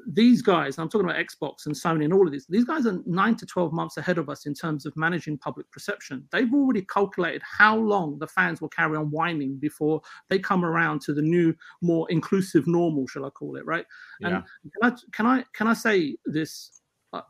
These 0.08 0.42
guys, 0.42 0.78
I'm 0.78 0.88
talking 0.88 1.08
about 1.08 1.24
Xbox 1.24 1.66
and 1.66 1.76
Sony 1.76 2.06
and 2.06 2.14
all 2.14 2.26
of 2.26 2.32
this, 2.32 2.46
these 2.48 2.64
guys 2.64 2.86
are 2.86 3.00
nine 3.06 3.36
to 3.36 3.46
12 3.46 3.74
months 3.74 3.98
ahead 3.98 4.18
of 4.18 4.30
us 4.30 4.46
in 4.46 4.54
terms 4.54 4.86
of 4.86 4.96
managing 4.96 5.38
public 5.38 5.70
perception. 5.70 6.26
They've 6.32 6.54
already 6.54 6.84
calculated 6.84 7.42
how 7.44 7.76
long 7.76 8.18
the 8.18 8.28
fans 8.28 8.62
will 8.62 8.70
carry 8.70 8.96
on 8.96 9.12
whining 9.12 9.58
before 9.58 10.02
they 10.30 10.40
come 10.40 10.64
around 10.64 11.02
to 11.02 11.14
the 11.14 11.22
new, 11.22 11.54
more 11.82 12.10
inclusive 12.10 12.68
normal, 12.68 13.06
shall 13.06 13.26
I 13.26 13.32
call 13.32 13.58
it, 13.58 13.66
right? 13.66 13.86
Yeah. 14.22 14.28
And 14.28 14.72
can 14.72 14.92
I, 14.92 14.96
can 15.12 15.26
I, 15.26 15.46
can 15.54 15.68
I 15.68 15.74
say 15.74 16.16
this 16.26 16.81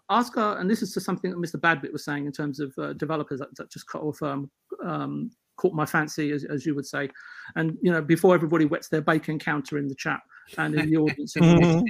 ask 0.09 0.35
her, 0.35 0.57
and 0.59 0.69
this 0.69 0.81
is 0.81 0.93
to 0.93 1.01
something 1.01 1.31
that 1.31 1.37
Mr. 1.37 1.59
Badbit 1.59 1.91
was 1.91 2.05
saying 2.05 2.25
in 2.25 2.31
terms 2.31 2.59
of 2.59 2.73
uh, 2.77 2.93
developers 2.93 3.39
that, 3.39 3.55
that, 3.55 3.71
just 3.71 3.87
cut 3.87 4.01
off, 4.01 4.21
um, 4.21 4.49
um, 4.85 5.31
caught 5.57 5.73
my 5.73 5.85
fancy, 5.85 6.31
as, 6.31 6.43
as, 6.45 6.65
you 6.65 6.75
would 6.75 6.85
say. 6.85 7.09
And 7.55 7.77
you 7.81 7.91
know, 7.91 8.01
before 8.01 8.35
everybody 8.35 8.65
wets 8.65 8.89
their 8.89 9.01
bacon 9.01 9.39
counter 9.39 9.77
in 9.77 9.87
the 9.87 9.95
chat 9.95 10.19
and 10.57 10.75
in 10.75 10.89
the 10.89 10.97
audience. 10.97 11.35
um, 11.41 11.85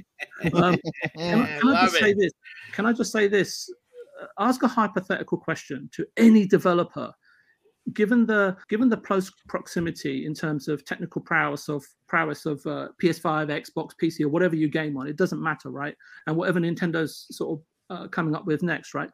can, 0.54 0.78
can 1.16 1.68
I 1.68 1.82
just 1.82 1.96
it. 1.96 2.00
say 2.00 2.14
this? 2.14 2.32
Can 2.72 2.86
I 2.86 2.94
just 2.94 3.12
say 3.12 3.28
this? 3.28 3.70
Uh, 4.22 4.28
ask 4.40 4.64
a 4.64 4.68
hypothetical 4.68 5.38
question 5.38 5.90
to 5.94 6.06
any 6.18 6.46
developer 6.48 7.12
given 7.94 8.26
the 8.26 8.56
given 8.70 8.90
the 8.90 8.98
close 8.98 9.32
proximity 9.48 10.26
in 10.26 10.34
terms 10.34 10.68
of 10.68 10.86
technical 10.86 11.22
prowess 11.22 11.68
of 11.68 11.84
prowess 12.08 12.46
of 12.46 12.66
uh, 12.66 12.90
PS5, 13.02 13.48
Xbox, 13.50 13.92
PC, 14.02 14.22
or 14.22 14.30
whatever 14.30 14.56
you 14.56 14.70
game 14.70 14.98
on, 14.98 15.08
it 15.08 15.16
doesn't 15.16 15.42
matter, 15.42 15.70
right? 15.70 15.96
And 16.28 16.36
whatever 16.36 16.60
Nintendo's 16.60 17.26
sort 17.32 17.60
of 17.60 17.66
uh, 17.92 18.08
coming 18.08 18.36
up 18.36 18.46
with 18.46 18.64
next, 18.64 18.94
right? 18.94 19.10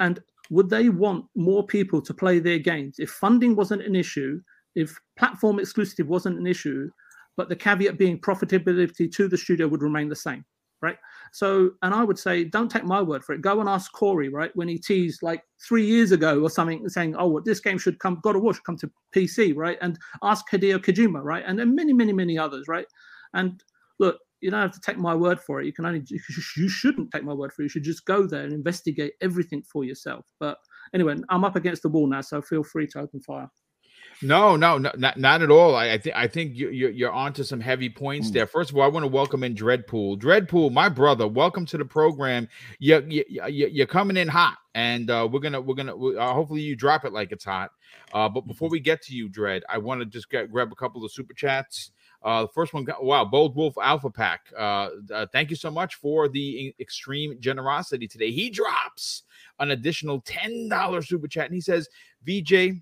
And 0.00 0.20
would 0.50 0.68
they 0.68 0.88
want 0.90 1.24
more 1.34 1.66
people 1.66 2.02
to 2.02 2.12
play 2.12 2.38
their 2.38 2.58
games 2.58 2.96
if 2.98 3.10
funding 3.10 3.56
wasn't 3.56 3.82
an 3.82 3.96
issue, 3.96 4.40
if 4.74 4.98
platform 5.16 5.58
exclusive 5.58 6.08
wasn't 6.08 6.38
an 6.38 6.46
issue, 6.46 6.90
but 7.36 7.48
the 7.48 7.56
caveat 7.56 7.98
being 7.98 8.20
profitability 8.20 9.10
to 9.12 9.28
the 9.28 9.38
studio 9.38 9.66
would 9.66 9.82
remain 9.82 10.08
the 10.08 10.16
same, 10.16 10.44
right? 10.82 10.98
So, 11.32 11.70
and 11.82 11.94
I 11.94 12.04
would 12.04 12.18
say, 12.18 12.44
don't 12.44 12.70
take 12.70 12.84
my 12.84 13.02
word 13.02 13.24
for 13.24 13.34
it. 13.34 13.40
Go 13.40 13.60
and 13.60 13.68
ask 13.68 13.90
Cory, 13.92 14.28
right, 14.28 14.54
when 14.54 14.68
he 14.68 14.78
teased 14.78 15.22
like 15.22 15.42
three 15.66 15.84
years 15.84 16.12
ago 16.12 16.40
or 16.40 16.50
something, 16.50 16.88
saying, 16.88 17.16
"Oh, 17.16 17.26
well, 17.26 17.42
this 17.42 17.60
game 17.60 17.78
should 17.78 17.98
come, 17.98 18.20
God 18.22 18.36
of 18.36 18.42
War 18.42 18.54
should 18.54 18.64
come 18.64 18.76
to 18.78 18.90
PC," 19.14 19.56
right? 19.56 19.78
And 19.80 19.98
ask 20.22 20.48
Hideo 20.50 20.78
Kojima, 20.78 21.22
right, 21.24 21.44
and 21.46 21.58
then 21.58 21.74
many, 21.74 21.92
many, 21.92 22.12
many 22.12 22.38
others, 22.38 22.68
right? 22.68 22.86
And 23.32 23.62
look, 23.98 24.18
you 24.44 24.50
don't 24.50 24.60
have 24.60 24.72
to 24.72 24.80
take 24.80 24.98
my 24.98 25.14
word 25.14 25.40
for 25.40 25.60
it. 25.60 25.66
You 25.66 25.72
can 25.72 25.86
only 25.86 26.04
you 26.56 26.68
shouldn't 26.68 27.10
take 27.10 27.24
my 27.24 27.32
word 27.32 27.52
for 27.52 27.62
it. 27.62 27.64
You 27.64 27.68
should 27.70 27.82
just 27.82 28.04
go 28.04 28.26
there 28.26 28.42
and 28.42 28.52
investigate 28.52 29.14
everything 29.22 29.62
for 29.62 29.84
yourself. 29.84 30.26
But 30.38 30.58
anyway, 30.92 31.16
I'm 31.30 31.44
up 31.44 31.56
against 31.56 31.82
the 31.82 31.88
wall 31.88 32.06
now, 32.06 32.20
so 32.20 32.42
feel 32.42 32.62
free 32.62 32.86
to 32.88 33.00
open 33.00 33.20
fire. 33.20 33.50
No, 34.22 34.54
no, 34.54 34.76
no 34.76 34.92
not, 34.96 35.18
not 35.18 35.40
at 35.40 35.50
all. 35.50 35.74
I, 35.74 35.92
I 35.92 35.98
think 35.98 36.14
I 36.14 36.28
think 36.28 36.56
you, 36.56 36.68
you're 36.68 36.90
you're 36.90 37.10
onto 37.10 37.42
some 37.42 37.58
heavy 37.58 37.88
points 37.88 38.28
mm. 38.28 38.34
there. 38.34 38.46
First 38.46 38.70
of 38.70 38.76
all, 38.76 38.82
I 38.82 38.88
want 38.88 39.04
to 39.04 39.08
welcome 39.08 39.42
in 39.42 39.54
Dreadpool. 39.54 40.20
Dreadpool, 40.20 40.72
my 40.72 40.90
brother, 40.90 41.26
welcome 41.26 41.64
to 41.66 41.78
the 41.78 41.84
program. 41.86 42.46
You, 42.78 43.02
you, 43.08 43.24
you 43.48 43.82
are 43.82 43.86
coming 43.86 44.18
in 44.18 44.28
hot, 44.28 44.58
and 44.74 45.10
uh, 45.10 45.26
we're 45.30 45.40
gonna 45.40 45.60
we're 45.60 45.74
gonna 45.74 45.96
uh, 45.96 46.34
hopefully 46.34 46.60
you 46.60 46.76
drop 46.76 47.06
it 47.06 47.14
like 47.14 47.32
it's 47.32 47.44
hot. 47.44 47.70
Uh, 48.12 48.28
but 48.28 48.46
before 48.46 48.68
we 48.68 48.78
get 48.78 49.00
to 49.02 49.14
you, 49.14 49.30
Dread, 49.30 49.62
I 49.70 49.78
want 49.78 50.00
to 50.00 50.06
just 50.06 50.30
get, 50.30 50.52
grab 50.52 50.70
a 50.70 50.76
couple 50.76 51.02
of 51.02 51.10
super 51.10 51.32
chats. 51.32 51.90
Uh, 52.24 52.42
the 52.42 52.48
first 52.48 52.72
one, 52.72 52.86
wow, 53.00 53.24
Bold 53.24 53.54
Wolf 53.54 53.74
Alpha 53.80 54.08
Pack. 54.08 54.50
Uh, 54.56 54.88
uh, 55.12 55.26
thank 55.30 55.50
you 55.50 55.56
so 55.56 55.70
much 55.70 55.96
for 55.96 56.26
the 56.26 56.74
extreme 56.80 57.38
generosity 57.38 58.08
today. 58.08 58.30
He 58.30 58.48
drops 58.48 59.24
an 59.58 59.72
additional 59.72 60.22
$10 60.22 61.06
super 61.06 61.28
chat 61.28 61.46
and 61.46 61.54
he 61.54 61.60
says, 61.60 61.86
VJ, 62.24 62.80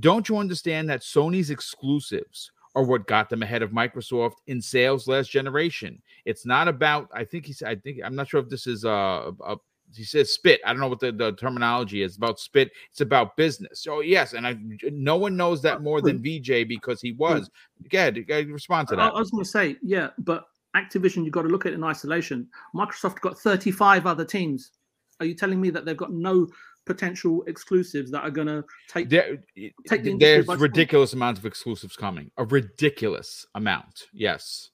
don't 0.00 0.28
you 0.28 0.38
understand 0.38 0.88
that 0.88 1.02
Sony's 1.02 1.50
exclusives 1.50 2.50
are 2.74 2.82
what 2.82 3.06
got 3.06 3.28
them 3.28 3.42
ahead 3.42 3.62
of 3.62 3.72
Microsoft 3.72 4.36
in 4.46 4.62
sales 4.62 5.06
last 5.06 5.30
generation? 5.30 6.00
It's 6.24 6.46
not 6.46 6.66
about, 6.66 7.10
I 7.12 7.24
think 7.24 7.44
he's, 7.44 7.62
I 7.62 7.74
think, 7.76 7.98
I'm 8.02 8.16
not 8.16 8.28
sure 8.28 8.40
if 8.40 8.48
this 8.48 8.66
is 8.66 8.84
a, 8.84 9.32
a 9.44 9.56
he 9.94 10.04
says 10.04 10.32
spit. 10.32 10.60
I 10.64 10.72
don't 10.72 10.80
know 10.80 10.88
what 10.88 11.00
the, 11.00 11.12
the 11.12 11.32
terminology 11.32 12.02
is 12.02 12.16
about 12.16 12.38
spit. 12.38 12.70
It's 12.90 13.00
about 13.00 13.36
business. 13.36 13.82
So 13.82 14.00
yes, 14.00 14.32
and 14.32 14.46
I 14.46 14.56
no 14.90 15.16
one 15.16 15.36
knows 15.36 15.62
that 15.62 15.82
more 15.82 16.00
than 16.00 16.22
VJ 16.22 16.68
because 16.68 17.00
he 17.00 17.12
was. 17.12 17.50
Go 17.88 17.98
ahead, 17.98 18.26
go 18.26 18.34
ahead 18.34 18.48
respond 18.48 18.88
to 18.88 18.96
that. 18.96 19.12
I 19.14 19.18
was 19.18 19.30
going 19.30 19.44
to 19.44 19.50
say 19.50 19.76
yeah, 19.82 20.10
but 20.18 20.44
Activision 20.76 21.24
you've 21.24 21.32
got 21.32 21.42
to 21.42 21.48
look 21.48 21.66
at 21.66 21.72
it 21.72 21.76
in 21.76 21.84
isolation. 21.84 22.48
Microsoft 22.74 23.20
got 23.20 23.38
35 23.38 24.06
other 24.06 24.24
teams. 24.24 24.72
Are 25.20 25.26
you 25.26 25.34
telling 25.34 25.60
me 25.60 25.70
that 25.70 25.84
they've 25.84 25.96
got 25.96 26.12
no 26.12 26.46
potential 26.88 27.44
exclusives 27.46 28.10
that 28.10 28.22
are 28.22 28.30
going 28.30 28.46
to 28.46 28.64
take 28.88 29.10
there, 29.10 29.36
take 29.86 30.02
the 30.02 30.16
there's 30.16 30.46
ridiculous 30.46 31.12
amounts 31.12 31.38
of 31.38 31.44
exclusives 31.44 31.96
coming 31.96 32.30
a 32.38 32.44
ridiculous 32.46 33.44
amount 33.54 34.06
yes 34.14 34.70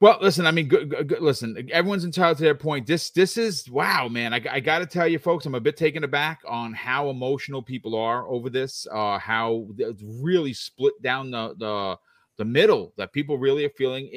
well, 0.00 0.18
listen. 0.20 0.46
I 0.46 0.50
mean, 0.50 0.68
good, 0.68 1.16
listen. 1.20 1.68
Everyone's 1.72 2.04
entitled 2.04 2.38
to 2.38 2.44
their 2.44 2.54
point. 2.54 2.86
This, 2.86 3.10
this 3.10 3.36
is 3.36 3.70
wow, 3.70 4.08
man. 4.08 4.34
I, 4.34 4.42
I 4.50 4.60
got 4.60 4.80
to 4.80 4.86
tell 4.86 5.06
you, 5.06 5.18
folks, 5.18 5.46
I'm 5.46 5.54
a 5.54 5.60
bit 5.60 5.76
taken 5.76 6.04
aback 6.04 6.40
on 6.46 6.72
how 6.72 7.10
emotional 7.10 7.62
people 7.62 7.94
are 7.94 8.26
over 8.28 8.50
this. 8.50 8.86
Uh, 8.90 9.18
how 9.18 9.66
it's 9.78 10.02
really 10.02 10.52
split 10.52 11.00
down 11.02 11.30
the 11.30 11.54
the 11.58 11.96
the 12.36 12.44
middle. 12.44 12.92
That 12.96 13.12
people 13.12 13.38
really 13.38 13.64
are 13.64 13.70
feeling, 13.70 14.10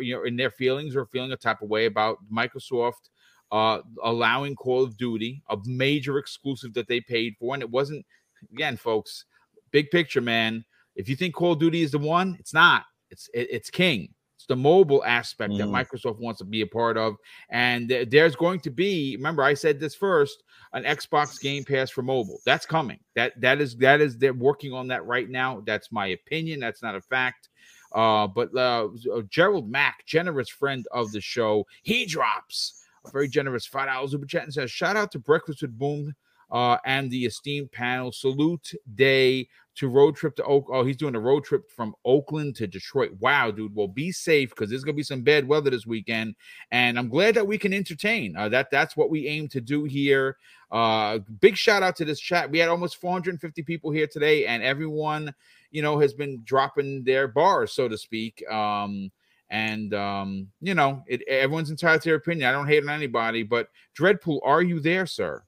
you 0.00 0.14
know, 0.14 0.24
in 0.24 0.36
their 0.36 0.50
feelings 0.50 0.94
or 0.94 1.06
feeling 1.06 1.32
a 1.32 1.36
type 1.36 1.62
of 1.62 1.68
way 1.68 1.86
about 1.86 2.18
Microsoft 2.32 3.10
uh, 3.52 3.80
allowing 4.02 4.54
Call 4.54 4.82
of 4.82 4.96
Duty, 4.96 5.42
a 5.48 5.56
major 5.64 6.18
exclusive 6.18 6.74
that 6.74 6.88
they 6.88 7.00
paid 7.00 7.36
for, 7.38 7.54
and 7.54 7.62
it 7.62 7.70
wasn't. 7.70 8.04
Again, 8.52 8.76
folks, 8.76 9.24
big 9.70 9.90
picture, 9.90 10.20
man. 10.20 10.64
If 10.94 11.08
you 11.08 11.16
think 11.16 11.34
Call 11.34 11.52
of 11.52 11.58
Duty 11.58 11.82
is 11.82 11.92
the 11.92 11.98
one, 11.98 12.36
it's 12.38 12.52
not. 12.52 12.84
It's 13.10 13.30
it, 13.32 13.48
it's 13.50 13.70
King 13.70 14.10
the 14.48 14.56
mobile 14.56 15.04
aspect 15.04 15.52
mm. 15.52 15.58
that 15.58 15.66
Microsoft 15.66 16.18
wants 16.18 16.38
to 16.38 16.44
be 16.44 16.60
a 16.60 16.66
part 16.66 16.96
of. 16.96 17.16
And 17.50 17.88
th- 17.88 18.10
there's 18.10 18.36
going 18.36 18.60
to 18.60 18.70
be, 18.70 19.16
remember, 19.16 19.42
I 19.42 19.54
said 19.54 19.80
this 19.80 19.94
first, 19.94 20.42
an 20.72 20.84
Xbox 20.84 21.40
Game 21.40 21.64
Pass 21.64 21.90
for 21.90 22.02
mobile. 22.02 22.40
That's 22.44 22.66
coming. 22.66 22.98
That 23.14 23.40
that 23.40 23.60
is 23.60 23.76
that 23.76 24.00
is 24.00 24.18
they're 24.18 24.34
working 24.34 24.72
on 24.72 24.88
that 24.88 25.04
right 25.06 25.28
now. 25.28 25.62
That's 25.66 25.90
my 25.90 26.08
opinion. 26.08 26.60
That's 26.60 26.82
not 26.82 26.94
a 26.94 27.00
fact. 27.00 27.48
Uh, 27.92 28.26
but 28.26 28.54
uh, 28.54 28.88
uh, 29.14 29.22
Gerald 29.30 29.70
Mack, 29.70 30.04
generous 30.06 30.48
friend 30.48 30.86
of 30.92 31.12
the 31.12 31.20
show, 31.20 31.66
he 31.82 32.04
drops 32.04 32.84
a 33.06 33.10
very 33.10 33.28
generous 33.28 33.64
five 33.64 33.88
dollars 33.88 34.10
super 34.10 34.26
chat 34.26 34.44
and 34.44 34.52
says, 34.52 34.70
"Shout 34.70 34.96
out 34.96 35.12
to 35.12 35.18
Breakfast 35.18 35.62
with 35.62 35.78
Boom 35.78 36.14
uh, 36.50 36.78
and 36.84 37.10
the 37.10 37.24
esteemed 37.24 37.72
panel. 37.72 38.12
Salute 38.12 38.72
day 38.94 39.48
to 39.76 39.88
road 39.88 40.16
trip 40.16 40.34
to 40.36 40.44
Oak. 40.44 40.68
Oh, 40.72 40.84
he's 40.84 40.96
doing 40.96 41.14
a 41.14 41.20
road 41.20 41.44
trip 41.44 41.70
from 41.70 41.94
Oakland 42.04 42.56
to 42.56 42.66
Detroit. 42.66 43.12
Wow, 43.20 43.50
dude. 43.50 43.74
Well, 43.74 43.88
be 43.88 44.10
safe 44.10 44.50
because 44.50 44.70
there's 44.70 44.84
gonna 44.84 44.96
be 44.96 45.02
some 45.02 45.22
bad 45.22 45.46
weather 45.46 45.70
this 45.70 45.86
weekend, 45.86 46.34
and 46.70 46.98
I'm 46.98 47.08
glad 47.08 47.34
that 47.34 47.46
we 47.46 47.58
can 47.58 47.72
entertain. 47.72 48.36
Uh, 48.36 48.48
that 48.48 48.70
that's 48.70 48.96
what 48.96 49.10
we 49.10 49.28
aim 49.28 49.48
to 49.48 49.60
do 49.60 49.84
here. 49.84 50.36
Uh, 50.70 51.18
big 51.40 51.56
shout 51.56 51.82
out 51.82 51.96
to 51.96 52.04
this 52.04 52.20
chat. 52.20 52.50
We 52.50 52.58
had 52.58 52.68
almost 52.68 52.96
450 52.96 53.62
people 53.62 53.90
here 53.90 54.06
today, 54.06 54.46
and 54.46 54.62
everyone, 54.62 55.32
you 55.70 55.82
know, 55.82 55.98
has 55.98 56.14
been 56.14 56.42
dropping 56.44 57.04
their 57.04 57.28
bars, 57.28 57.72
so 57.72 57.88
to 57.88 57.98
speak. 57.98 58.42
Um, 58.50 59.10
and 59.50 59.94
um, 59.94 60.48
you 60.60 60.74
know, 60.74 61.04
it 61.06 61.22
everyone's 61.28 61.70
entitled 61.70 62.02
to 62.02 62.08
their 62.08 62.16
opinion. 62.16 62.48
I 62.48 62.52
don't 62.52 62.66
hate 62.66 62.82
on 62.82 62.90
anybody, 62.90 63.42
but 63.42 63.68
Dreadpool, 63.98 64.40
are 64.44 64.62
you 64.62 64.80
there, 64.80 65.06
sir? 65.06 65.42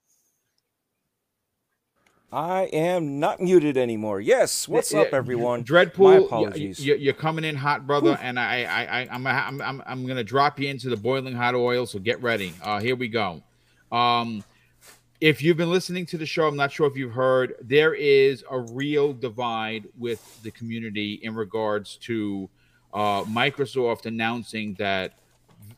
I 2.31 2.65
am 2.65 3.19
not 3.19 3.41
muted 3.41 3.79
anymore. 3.79 4.21
Yes, 4.21 4.69
what's 4.69 4.93
up, 4.93 5.15
everyone? 5.15 5.65
Dreadpool, 5.65 5.99
My 5.99 6.17
apologies. 6.17 6.85
You're 6.85 7.15
coming 7.15 7.45
in 7.45 7.57
hot, 7.57 7.87
brother, 7.87 8.11
Oof. 8.11 8.19
and 8.21 8.39
I, 8.39 8.65
I, 8.65 9.01
I, 9.01 9.09
I'm, 9.11 9.27
I'm, 9.27 9.63
I'm, 9.63 9.83
I'm 9.87 10.07
gonna 10.07 10.23
drop 10.23 10.61
you 10.61 10.69
into 10.69 10.91
the 10.91 10.97
boiling 10.97 11.35
hot 11.35 11.55
oil. 11.55 11.87
So 11.87 11.99
get 11.99 12.23
ready. 12.23 12.53
Uh, 12.63 12.81
here 12.81 12.97
we 12.97 13.09
go. 13.09 13.43
Um, 13.91 14.45
if 15.23 15.43
you've 15.43 15.57
been 15.57 15.71
listening 15.71 16.05
to 16.07 16.19
the 16.19 16.27
show, 16.27 16.47
I'm 16.47 16.55
not 16.57 16.71
sure 16.71 16.87
if 16.87 16.97
you've 16.97 17.13
heard, 17.13 17.55
there 17.63 17.95
is 17.95 18.45
a 18.51 18.61
real 18.61 19.15
divide 19.15 19.89
with 19.99 20.43
the 20.43 20.51
community 20.51 21.15
in 21.23 21.35
regards 21.35 21.97
to 22.03 22.49
uh, 22.93 23.25
Microsoft 23.25 24.05
announcing 24.05 24.75
that 24.75 25.15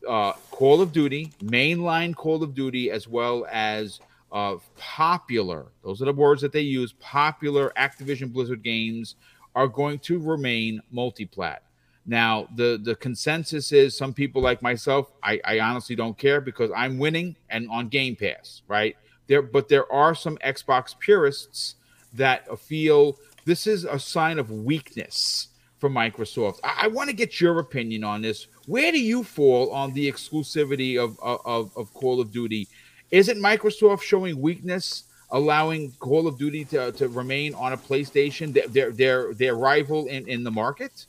uh, 0.07 0.33
Call 0.51 0.81
of 0.81 0.91
Duty, 0.91 1.31
mainline 1.41 2.13
Call 2.13 2.43
of 2.43 2.53
Duty, 2.53 2.91
as 2.91 3.07
well 3.07 3.47
as 3.49 4.01
of 4.31 4.63
popular, 4.75 5.67
those 5.83 6.01
are 6.01 6.05
the 6.05 6.13
words 6.13 6.41
that 6.41 6.51
they 6.51 6.61
use, 6.61 6.93
popular 6.93 7.71
Activision 7.77 8.31
Blizzard 8.31 8.63
games 8.63 9.15
are 9.55 9.67
going 9.67 9.99
to 9.99 10.19
remain 10.19 10.81
multiplat. 10.93 11.57
Now, 12.05 12.47
the 12.55 12.79
the 12.81 12.95
consensus 12.95 13.71
is 13.71 13.95
some 13.95 14.13
people 14.13 14.41
like 14.41 14.61
myself, 14.61 15.11
I, 15.21 15.39
I 15.45 15.59
honestly 15.59 15.95
don't 15.95 16.17
care 16.17 16.41
because 16.41 16.71
I'm 16.75 16.97
winning 16.97 17.35
and 17.49 17.69
on 17.69 17.89
Game 17.89 18.15
Pass, 18.15 18.63
right? 18.67 18.95
There, 19.27 19.41
but 19.41 19.69
there 19.69 19.91
are 19.91 20.15
some 20.15 20.37
Xbox 20.37 20.97
purists 20.97 21.75
that 22.13 22.59
feel 22.59 23.17
this 23.45 23.67
is 23.67 23.85
a 23.85 23.99
sign 23.99 24.39
of 24.39 24.49
weakness 24.49 25.49
for 25.77 25.89
Microsoft. 25.89 26.59
I, 26.63 26.83
I 26.83 26.87
want 26.87 27.09
to 27.09 27.15
get 27.15 27.39
your 27.39 27.59
opinion 27.59 28.03
on 28.03 28.21
this. 28.21 28.47
Where 28.65 28.91
do 28.91 28.99
you 28.99 29.23
fall 29.23 29.71
on 29.71 29.93
the 29.93 30.11
exclusivity 30.11 30.97
of, 30.97 31.17
of, 31.21 31.75
of 31.75 31.93
Call 31.93 32.19
of 32.19 32.31
Duty 32.31 32.67
isn't 33.11 33.37
Microsoft 33.37 34.01
showing 34.01 34.41
weakness, 34.41 35.03
allowing 35.29 35.91
Call 35.99 36.27
of 36.27 36.37
Duty 36.37 36.65
to, 36.65 36.91
to 36.93 37.09
remain 37.09 37.53
on 37.53 37.73
a 37.73 37.77
PlayStation, 37.77 38.53
their 38.71 38.91
their 38.91 39.33
their 39.33 39.55
rival 39.55 40.07
in, 40.07 40.27
in 40.27 40.43
the 40.43 40.51
market? 40.51 41.05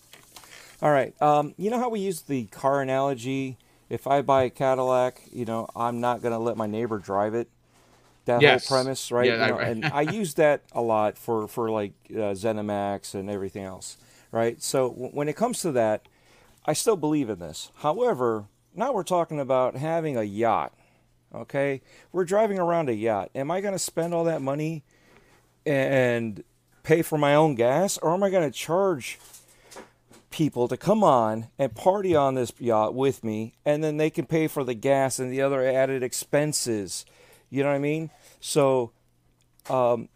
All 0.83 0.91
right. 0.91 1.21
Um, 1.23 1.55
you 1.57 1.71
know 1.71 1.79
how 1.79 1.89
we 1.89 2.01
use 2.01 2.23
the 2.23 2.47
car 2.47 2.83
analogy? 2.83 3.57
If 3.89 4.07
I 4.07 4.23
buy 4.23 4.45
a 4.45 4.51
Cadillac, 4.51 5.21
you 5.31 5.45
know, 5.45 5.69
I'm 5.77 6.01
not 6.01 6.23
going 6.23 6.33
to 6.33 6.39
let 6.39 6.57
my 6.57 6.67
neighbor 6.67 6.99
drive 6.99 7.35
it. 7.35 7.49
That 8.25 8.41
yes. 8.41 8.69
whole 8.69 8.77
premise, 8.77 9.13
right? 9.13 9.27
Yeah, 9.27 9.47
you 9.47 9.53
know, 9.53 9.59
I, 9.59 9.63
and 9.65 9.85
I 9.93 10.03
use 10.03 10.35
that 10.35 10.63
a 10.73 10.81
lot 10.81 11.19
for 11.19 11.47
for 11.47 11.71
like 11.71 11.93
uh, 12.11 12.35
ZeniMax 12.35 13.15
and 13.15 13.31
everything 13.31 13.65
else, 13.65 13.97
right? 14.31 14.61
So 14.63 14.91
w- 14.91 15.11
when 15.11 15.29
it 15.29 15.37
comes 15.37 15.61
to 15.63 15.73
that, 15.73 16.07
I 16.65 16.73
still 16.73 16.97
believe 16.97 17.29
in 17.29 17.39
this. 17.39 17.71
However, 17.77 18.47
now 18.75 18.93
we're 18.93 19.03
talking 19.03 19.41
about 19.41 19.77
having 19.77 20.17
a 20.17 20.23
yacht 20.23 20.73
Okay, 21.35 21.81
we're 22.13 22.25
driving 22.25 22.59
around 22.59 22.91
a 22.91 22.95
yacht. 22.95 23.31
Am 23.35 23.51
I 23.51 23.63
going 23.63 23.73
to 23.73 23.79
spend 23.79 24.13
all 24.13 24.25
that 24.25 24.43
money 24.43 24.85
and 25.65 26.45
pay 26.83 27.01
for 27.01 27.17
my 27.17 27.35
own 27.35 27.55
gas, 27.55 27.97
or 27.99 28.13
am 28.13 28.23
I 28.23 28.29
going 28.29 28.51
to 28.51 28.57
charge 28.57 29.19
people 30.31 30.69
to 30.69 30.77
come 30.77 31.03
on 31.03 31.49
and 31.59 31.75
party 31.75 32.15
on 32.15 32.35
this 32.35 32.53
yacht 32.59 32.95
with 32.95 33.25
me, 33.25 33.55
and 33.65 33.83
then 33.83 33.97
they 33.97 34.11
can 34.11 34.27
pay 34.27 34.47
for 34.47 34.63
the 34.63 34.75
gas 34.75 35.19
and 35.19 35.33
the 35.33 35.41
other 35.41 35.65
added 35.65 36.03
expenses? 36.03 37.07
You 37.49 37.63
know 37.63 37.71
what 37.71 37.77
I 37.77 37.81
mean? 37.81 38.11
So 38.41 38.93
um, 39.71 40.09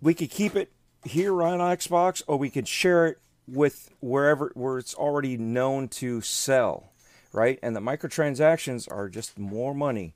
we 0.00 0.14
could 0.14 0.30
keep 0.30 0.56
it 0.56 0.72
here 1.04 1.42
on 1.42 1.58
Xbox, 1.58 2.22
or 2.26 2.38
we 2.38 2.48
could 2.48 2.68
share 2.68 3.06
it 3.06 3.18
with 3.46 3.90
wherever 4.00 4.50
where 4.54 4.78
it's 4.78 4.94
already 4.94 5.36
known 5.36 5.88
to 5.88 6.22
sell, 6.22 6.92
right? 7.32 7.58
And 7.62 7.76
the 7.76 7.80
microtransactions 7.80 8.90
are 8.90 9.10
just 9.10 9.38
more 9.38 9.74
money. 9.74 10.14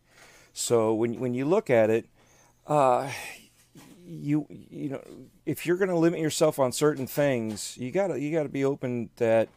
So 0.58 0.92
when 0.92 1.20
when 1.20 1.34
you 1.34 1.44
look 1.44 1.70
at 1.70 1.88
it, 1.88 2.06
uh, 2.66 3.08
you 4.04 4.44
you 4.50 4.88
know 4.90 5.00
if 5.46 5.64
you're 5.64 5.76
going 5.76 5.88
to 5.88 5.96
limit 5.96 6.18
yourself 6.18 6.58
on 6.58 6.72
certain 6.72 7.06
things, 7.06 7.76
you 7.78 7.92
gotta 7.92 8.20
you 8.20 8.32
gotta 8.32 8.48
be 8.48 8.64
open 8.64 9.10
that 9.18 9.48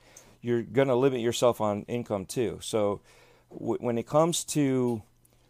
you're 0.42 0.62
going 0.62 0.90
to 0.90 0.96
limit 0.96 1.20
yourself 1.20 1.60
on 1.60 1.84
income 1.88 2.26
too. 2.26 2.60
So 2.62 3.02
w- 3.52 3.80
when 3.80 3.98
it 3.98 4.06
comes 4.06 4.44
to 4.46 5.02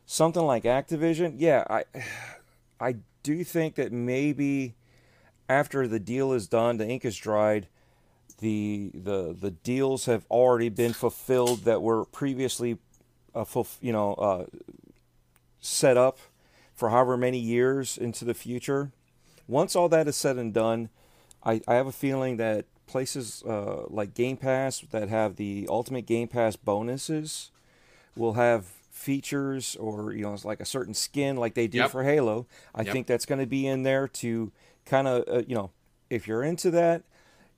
something 0.06 0.42
like 0.42 0.64
Activision, 0.64 1.36
yeah, 1.38 1.66
I 1.70 1.84
I 2.80 2.96
do 3.22 3.44
think 3.44 3.76
that 3.76 3.92
maybe 3.92 4.76
after 5.50 5.86
the 5.86 6.00
deal 6.00 6.32
is 6.32 6.48
done, 6.48 6.78
the 6.78 6.88
ink 6.88 7.04
is 7.04 7.18
dried, 7.18 7.68
the 8.40 8.92
the 8.94 9.36
the 9.38 9.52
deals 9.52 10.06
have 10.06 10.26
already 10.32 10.70
been 10.70 10.94
fulfilled 10.94 11.66
that 11.66 11.82
were 11.82 12.06
previously, 12.06 12.78
uh, 13.36 13.44
fulf- 13.44 13.78
you 13.82 13.92
know, 13.92 14.14
uh, 14.14 14.46
set 15.62 15.96
up 15.96 16.20
for 16.74 16.90
however 16.90 17.16
many 17.16 17.38
years 17.38 17.98
into 17.98 18.26
the 18.26 18.34
future. 18.34 18.92
Once 19.48 19.76
all 19.76 19.88
that 19.90 20.08
is 20.08 20.18
said 20.18 20.38
and 20.38 20.54
done, 20.54 20.90
I, 21.44 21.62
I 21.68 21.76
have 21.76 21.88
a 21.88 21.92
feeling 21.92 22.38
that 22.38 22.66
places 22.88 23.44
uh, 23.48 23.84
like 23.88 24.14
Game 24.14 24.38
Pass 24.38 24.82
that 24.92 25.10
have 25.10 25.38
the 25.38 25.68
Ultimate 25.70 26.06
Game 26.06 26.28
Pass 26.28 26.56
bonuses 26.56 27.52
will 28.16 28.34
have 28.34 28.66
features 28.66 29.78
or 29.78 30.12
you 30.12 30.24
know 30.24 30.34
it's 30.34 30.44
like 30.44 30.60
a 30.60 30.66
certain 30.66 30.94
skin 30.94 31.38
like 31.38 31.54
they 31.54 31.68
do 31.68 31.80
yep. 31.80 31.92
for 31.92 32.04
Halo. 32.04 32.46
I 32.76 32.82
yep. 32.82 32.92
think 32.92 33.08
that's 33.08 33.26
going 33.26 33.40
to 33.40 33.48
be 33.48 33.66
in 33.66 33.84
there 33.84 34.08
to 34.08 34.52
kind 34.86 35.08
of 35.08 35.24
uh, 35.28 35.44
you 35.48 35.56
know 35.56 35.72
if 36.10 36.28
you're 36.28 36.44
into 36.44 36.70
that, 36.72 37.04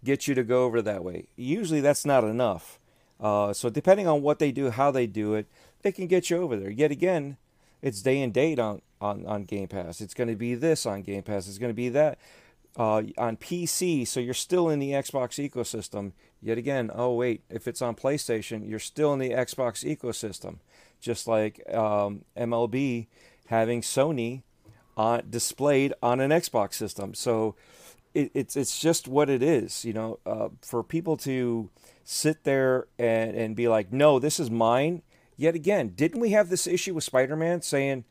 get 0.03 0.27
you 0.27 0.35
to 0.35 0.43
go 0.43 0.63
over 0.65 0.81
that 0.81 1.03
way. 1.03 1.27
Usually 1.35 1.81
that's 1.81 2.05
not 2.05 2.23
enough. 2.23 2.79
Uh, 3.19 3.53
so 3.53 3.69
depending 3.69 4.07
on 4.07 4.21
what 4.21 4.39
they 4.39 4.51
do, 4.51 4.69
how 4.69 4.91
they 4.91 5.07
do 5.07 5.33
it, 5.33 5.47
they 5.81 5.91
can 5.91 6.07
get 6.07 6.29
you 6.29 6.37
over 6.37 6.55
there. 6.55 6.69
Yet 6.69 6.91
again, 6.91 7.37
it's 7.83 8.01
day 8.01 8.21
and 8.21 8.33
date 8.33 8.57
on, 8.57 8.81
on, 9.01 9.25
on 9.27 9.43
Game 9.43 9.67
Pass. 9.67 9.99
It's 9.99 10.13
going 10.13 10.29
to 10.29 10.35
be 10.35 10.55
this 10.55 10.85
on 10.85 11.03
Game 11.03 11.21
Pass. 11.21 11.47
It's 11.49 11.57
going 11.57 11.69
to 11.69 11.75
be 11.75 11.89
that 11.89 12.17
uh, 12.77 13.03
on 13.17 13.37
PC. 13.37 14.07
So 14.07 14.21
you're 14.21 14.33
still 14.33 14.69
in 14.69 14.79
the 14.79 14.91
Xbox 14.91 15.37
ecosystem. 15.37 16.13
Yet 16.41 16.57
again, 16.57 16.89
oh 16.95 17.13
wait, 17.13 17.43
if 17.49 17.67
it's 17.67 17.81
on 17.81 17.95
PlayStation, 17.95 18.67
you're 18.67 18.79
still 18.79 19.13
in 19.13 19.19
the 19.19 19.31
Xbox 19.31 19.83
ecosystem. 19.85 20.57
Just 21.01 21.27
like 21.27 21.61
um, 21.73 22.23
MLB 22.37 23.07
having 23.47 23.81
Sony 23.81 24.43
on 24.95 25.23
displayed 25.29 25.93
on 26.01 26.21
an 26.21 26.31
Xbox 26.31 26.75
system. 26.75 27.13
So 27.13 27.55
it, 28.13 28.31
it's 28.33 28.55
it's 28.55 28.79
just 28.79 29.09
what 29.09 29.29
it 29.29 29.43
is. 29.43 29.83
You 29.83 29.91
know, 29.91 30.19
uh, 30.25 30.49
for 30.61 30.83
people 30.83 31.17
to 31.17 31.69
sit 32.05 32.45
there 32.45 32.87
and, 32.97 33.35
and 33.35 33.55
be 33.57 33.67
like, 33.67 33.91
no, 33.91 34.19
this 34.19 34.39
is 34.39 34.49
mine 34.49 35.01
yet 35.37 35.55
again, 35.55 35.89
didn't 35.89 36.21
we 36.21 36.31
have 36.31 36.49
this 36.49 36.67
issue 36.67 36.93
with 36.93 37.03
Spider 37.03 37.35
Man 37.35 37.61
saying, 37.61 38.05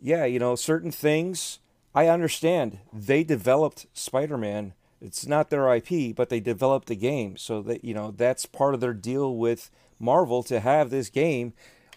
yeah, 0.00 0.24
you 0.24 0.38
know, 0.38 0.54
certain 0.54 0.90
things, 0.90 1.58
I 1.94 2.08
understand 2.08 2.78
they 2.92 3.24
developed 3.24 3.86
Spider 3.94 4.36
Man. 4.36 4.74
It's 5.00 5.26
not 5.26 5.50
their 5.50 5.72
IP, 5.74 6.14
but 6.14 6.28
they 6.28 6.40
developed 6.40 6.88
the 6.88 6.96
game. 6.96 7.36
So 7.36 7.62
that, 7.62 7.84
you 7.84 7.94
know, 7.94 8.10
that's 8.10 8.46
part 8.46 8.74
of 8.74 8.80
their 8.80 8.94
deal 8.94 9.36
with 9.36 9.70
Marvel 9.98 10.42
to 10.44 10.60
have 10.60 10.90
this 10.90 11.10
game 11.10 11.52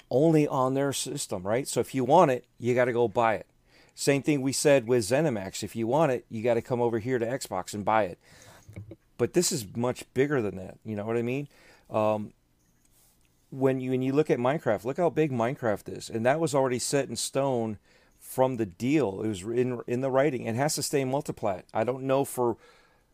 only 0.10 0.48
on 0.48 0.74
their 0.74 0.94
system, 0.94 1.44
right? 1.44 1.68
So 1.68 1.80
if 1.80 1.94
you 1.94 2.04
want 2.04 2.32
it, 2.32 2.46
you 2.58 2.76
got 2.76 2.86
to 2.86 2.94
go 2.94 3.08
buy 3.08 3.36
it. 3.36 3.48
Same 3.96 4.22
thing 4.22 4.42
we 4.42 4.54
said 4.54 4.88
with 4.88 5.04
ZeniMax. 5.04 5.62
If 5.62 5.76
you 5.76 5.86
want 5.86 6.12
it, 6.12 6.26
you 6.30 6.42
got 6.42 6.54
to 6.54 6.62
come 6.62 6.82
over 6.82 7.00
here 7.00 7.20
to 7.20 7.26
Xbox 7.26 7.74
and 7.74 7.84
buy 7.84 8.04
it. 8.04 8.20
But 9.18 9.34
this 9.34 9.52
is 9.52 9.66
much 9.76 10.06
bigger 10.14 10.42
than 10.42 10.56
that. 10.56 10.78
You 10.86 10.96
know 10.96 11.06
what 11.06 11.18
I 11.18 11.22
mean? 11.22 11.50
Um, 11.90 12.32
when 13.52 13.80
you 13.80 13.92
when 13.92 14.02
you 14.02 14.14
look 14.14 14.30
at 14.30 14.40
Minecraft, 14.40 14.86
look 14.86 14.98
how 14.98 15.10
big 15.10 15.32
Minecraft 15.32 15.96
is, 15.96 16.10
and 16.10 16.26
that 16.26 16.40
was 16.40 16.54
already 16.54 16.80
set 16.80 17.10
in 17.10 17.16
stone 17.16 17.78
from 18.20 18.58
the 18.58 18.66
deal. 18.66 19.22
It 19.24 19.28
was 19.28 19.42
in 19.42 19.82
in 19.88 20.02
the 20.02 20.12
writing. 20.12 20.46
It 20.46 20.56
has 20.56 20.76
to 20.76 20.84
stay 20.84 21.04
multiplat. 21.04 21.64
I 21.74 21.84
don't 21.84 22.04
know 22.04 22.26
for 22.26 22.58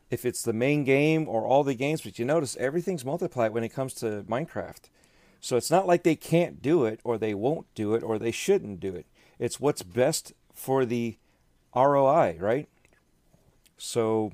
if 0.10 0.26
it's 0.26 0.44
the 0.44 0.54
main 0.54 0.84
game 0.84 1.28
or 1.28 1.46
all 1.46 1.64
the 1.64 1.74
games, 1.74 2.02
but 2.02 2.20
you 2.20 2.26
notice 2.26 2.56
everything's 2.58 3.04
multiplat 3.04 3.52
when 3.52 3.64
it 3.64 3.70
comes 3.70 3.94
to 3.96 4.24
Minecraft. 4.30 4.90
So 5.42 5.58
it's 5.58 5.72
not 5.72 5.88
like 5.88 6.04
they 6.04 6.16
can't 6.16 6.62
do 6.62 6.86
it 6.86 7.00
or 7.04 7.18
they 7.18 7.34
won't 7.34 7.68
do 7.76 7.94
it 7.94 8.04
or 8.04 8.18
they 8.18 8.32
shouldn't 8.32 8.80
do 8.80 8.94
it. 8.96 9.06
It's 9.40 9.60
what's 9.60 9.84
best 9.84 10.34
for 10.54 10.86
the 10.86 11.18
ROI, 11.76 12.38
right? 12.40 12.68
So 13.78 14.32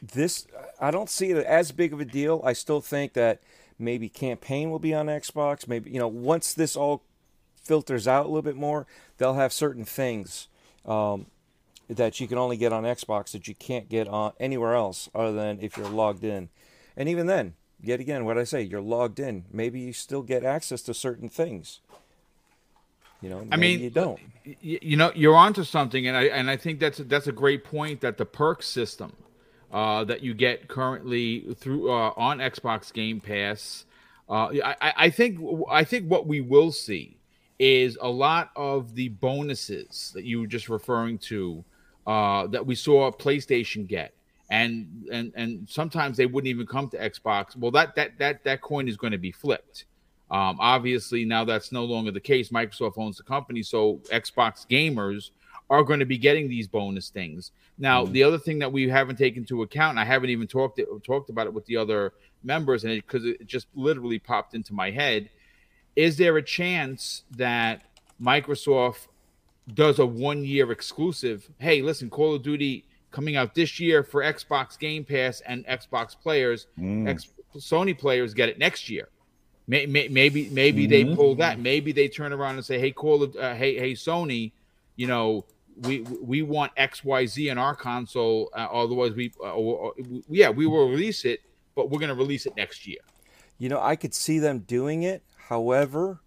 this 0.00 0.46
I 0.80 0.90
don't 0.90 1.10
see 1.10 1.30
it 1.30 1.44
as 1.46 1.72
big 1.72 1.92
of 1.92 2.00
a 2.00 2.04
deal. 2.04 2.40
I 2.44 2.52
still 2.52 2.80
think 2.80 3.12
that 3.14 3.40
maybe 3.78 4.08
campaign 4.08 4.70
will 4.70 4.78
be 4.78 4.94
on 4.94 5.06
Xbox. 5.06 5.66
Maybe 5.66 5.90
you 5.90 5.98
know 5.98 6.08
once 6.08 6.54
this 6.54 6.76
all 6.76 7.02
filters 7.62 8.08
out 8.08 8.26
a 8.26 8.28
little 8.28 8.42
bit 8.42 8.56
more, 8.56 8.86
they'll 9.18 9.34
have 9.34 9.52
certain 9.52 9.84
things 9.84 10.48
um, 10.84 11.26
that 11.88 12.20
you 12.20 12.26
can 12.26 12.38
only 12.38 12.56
get 12.56 12.72
on 12.72 12.84
Xbox 12.84 13.32
that 13.32 13.48
you 13.48 13.54
can't 13.54 13.88
get 13.88 14.08
on 14.08 14.32
anywhere 14.40 14.74
else 14.74 15.08
other 15.14 15.32
than 15.32 15.60
if 15.60 15.76
you're 15.76 15.88
logged 15.88 16.24
in. 16.24 16.48
And 16.96 17.08
even 17.08 17.26
then, 17.26 17.54
yet 17.80 18.00
again, 18.00 18.24
what 18.24 18.38
I 18.38 18.44
say, 18.44 18.62
you're 18.62 18.82
logged 18.82 19.20
in. 19.20 19.44
Maybe 19.52 19.80
you 19.80 19.92
still 19.92 20.22
get 20.22 20.44
access 20.44 20.82
to 20.82 20.94
certain 20.94 21.28
things. 21.28 21.80
You 23.20 23.30
know, 23.30 23.46
I 23.52 23.56
mean, 23.56 23.80
you 23.80 23.90
don't. 23.90 24.18
You 24.60 24.96
know, 24.96 25.12
you're 25.14 25.36
onto 25.36 25.62
something, 25.62 26.08
and 26.08 26.16
I 26.16 26.24
and 26.24 26.50
I 26.50 26.56
think 26.56 26.80
that's 26.80 26.98
that's 26.98 27.28
a 27.28 27.32
great 27.32 27.62
point. 27.62 28.00
That 28.00 28.18
the 28.18 28.24
perk 28.24 28.64
system 28.64 29.12
uh, 29.72 30.04
that 30.04 30.22
you 30.22 30.34
get 30.34 30.68
currently 30.68 31.54
through 31.56 31.90
uh, 31.90 32.12
on 32.16 32.38
Xbox 32.38 32.92
Game 32.92 33.20
Pass, 33.20 33.86
uh, 34.28 34.48
I, 34.64 34.92
I 34.96 35.10
think 35.10 35.40
I 35.70 35.84
think 35.84 36.10
what 36.10 36.26
we 36.26 36.40
will 36.40 36.72
see 36.72 37.16
is 37.58 37.96
a 38.00 38.08
lot 38.08 38.50
of 38.56 38.94
the 38.94 39.08
bonuses 39.08 40.10
that 40.14 40.24
you 40.24 40.40
were 40.40 40.46
just 40.46 40.68
referring 40.68 41.18
to 41.18 41.64
uh, 42.06 42.46
that 42.48 42.64
we 42.64 42.74
saw 42.74 43.10
PlayStation 43.10 43.86
get, 43.86 44.14
and 44.50 45.06
and 45.12 45.32
and 45.36 45.68
sometimes 45.68 46.16
they 46.16 46.26
wouldn't 46.26 46.48
even 46.48 46.66
come 46.66 46.88
to 46.90 46.98
Xbox. 46.98 47.56
Well, 47.56 47.70
that 47.72 47.94
that 47.94 48.18
that 48.18 48.44
that 48.44 48.60
coin 48.60 48.88
is 48.88 48.96
going 48.96 49.12
to 49.12 49.18
be 49.18 49.32
flipped. 49.32 49.84
Um, 50.30 50.56
obviously, 50.60 51.24
now 51.24 51.44
that's 51.44 51.72
no 51.72 51.84
longer 51.84 52.10
the 52.10 52.20
case. 52.20 52.48
Microsoft 52.48 52.94
owns 52.96 53.18
the 53.18 53.22
company, 53.22 53.62
so 53.62 54.00
Xbox 54.10 54.66
gamers 54.66 55.30
are 55.70 55.82
going 55.82 56.00
to 56.00 56.06
be 56.06 56.18
getting 56.18 56.48
these 56.48 56.68
bonus 56.68 57.10
things. 57.10 57.52
Now, 57.78 58.04
mm-hmm. 58.04 58.12
the 58.12 58.22
other 58.24 58.38
thing 58.38 58.58
that 58.58 58.72
we 58.72 58.88
haven't 58.88 59.16
taken 59.16 59.42
into 59.42 59.62
account, 59.62 59.98
I 59.98 60.04
haven't 60.04 60.30
even 60.30 60.46
talked 60.46 60.80
talked 61.04 61.30
about 61.30 61.46
it 61.46 61.54
with 61.54 61.66
the 61.66 61.76
other 61.76 62.12
members, 62.42 62.84
and 62.84 62.94
because 62.94 63.24
it, 63.24 63.40
it 63.40 63.46
just 63.46 63.68
literally 63.74 64.18
popped 64.18 64.54
into 64.54 64.74
my 64.74 64.90
head, 64.90 65.30
is 65.96 66.16
there 66.16 66.36
a 66.36 66.42
chance 66.42 67.22
that 67.36 67.82
Microsoft 68.20 69.08
does 69.74 69.98
a 69.98 70.06
one 70.06 70.44
year 70.44 70.70
exclusive? 70.72 71.48
Hey, 71.58 71.82
listen, 71.82 72.10
Call 72.10 72.34
of 72.34 72.42
Duty 72.42 72.84
coming 73.10 73.36
out 73.36 73.54
this 73.54 73.78
year 73.78 74.02
for 74.02 74.22
Xbox 74.22 74.78
Game 74.78 75.04
Pass 75.04 75.40
and 75.42 75.66
Xbox 75.66 76.18
players. 76.18 76.66
Mm. 76.78 77.08
X, 77.08 77.28
Sony 77.56 77.96
players 77.96 78.34
get 78.34 78.48
it 78.48 78.58
next 78.58 78.88
year. 78.88 79.08
Maybe 79.68 80.08
maybe 80.08 80.48
maybe 80.50 80.88
mm-hmm. 80.88 81.10
they 81.10 81.14
pull 81.14 81.36
that. 81.36 81.60
Maybe 81.60 81.92
they 81.92 82.08
turn 82.08 82.32
around 82.32 82.56
and 82.56 82.64
say, 82.64 82.80
"Hey, 82.80 82.90
Call 82.90 83.22
of 83.22 83.36
uh, 83.36 83.54
hey 83.54 83.78
hey 83.78 83.92
Sony, 83.92 84.52
you 84.96 85.06
know." 85.06 85.44
We, 85.74 86.00
we 86.00 86.42
want 86.42 86.72
X 86.76 87.02
Y 87.02 87.24
Z 87.24 87.48
in 87.48 87.56
our 87.56 87.74
console. 87.74 88.50
Uh, 88.54 88.68
otherwise, 88.70 89.14
we 89.14 89.32
uh, 89.40 89.54
or, 89.54 89.94
yeah 90.28 90.50
we 90.50 90.66
will 90.66 90.90
release 90.90 91.24
it, 91.24 91.40
but 91.74 91.88
we're 91.90 91.98
going 91.98 92.10
to 92.10 92.14
release 92.14 92.44
it 92.44 92.52
next 92.58 92.86
year. 92.86 92.98
You 93.56 93.70
know, 93.70 93.80
I 93.80 93.96
could 93.96 94.12
see 94.12 94.38
them 94.38 94.58
doing 94.60 95.02
it. 95.02 95.22
However, 95.48 96.20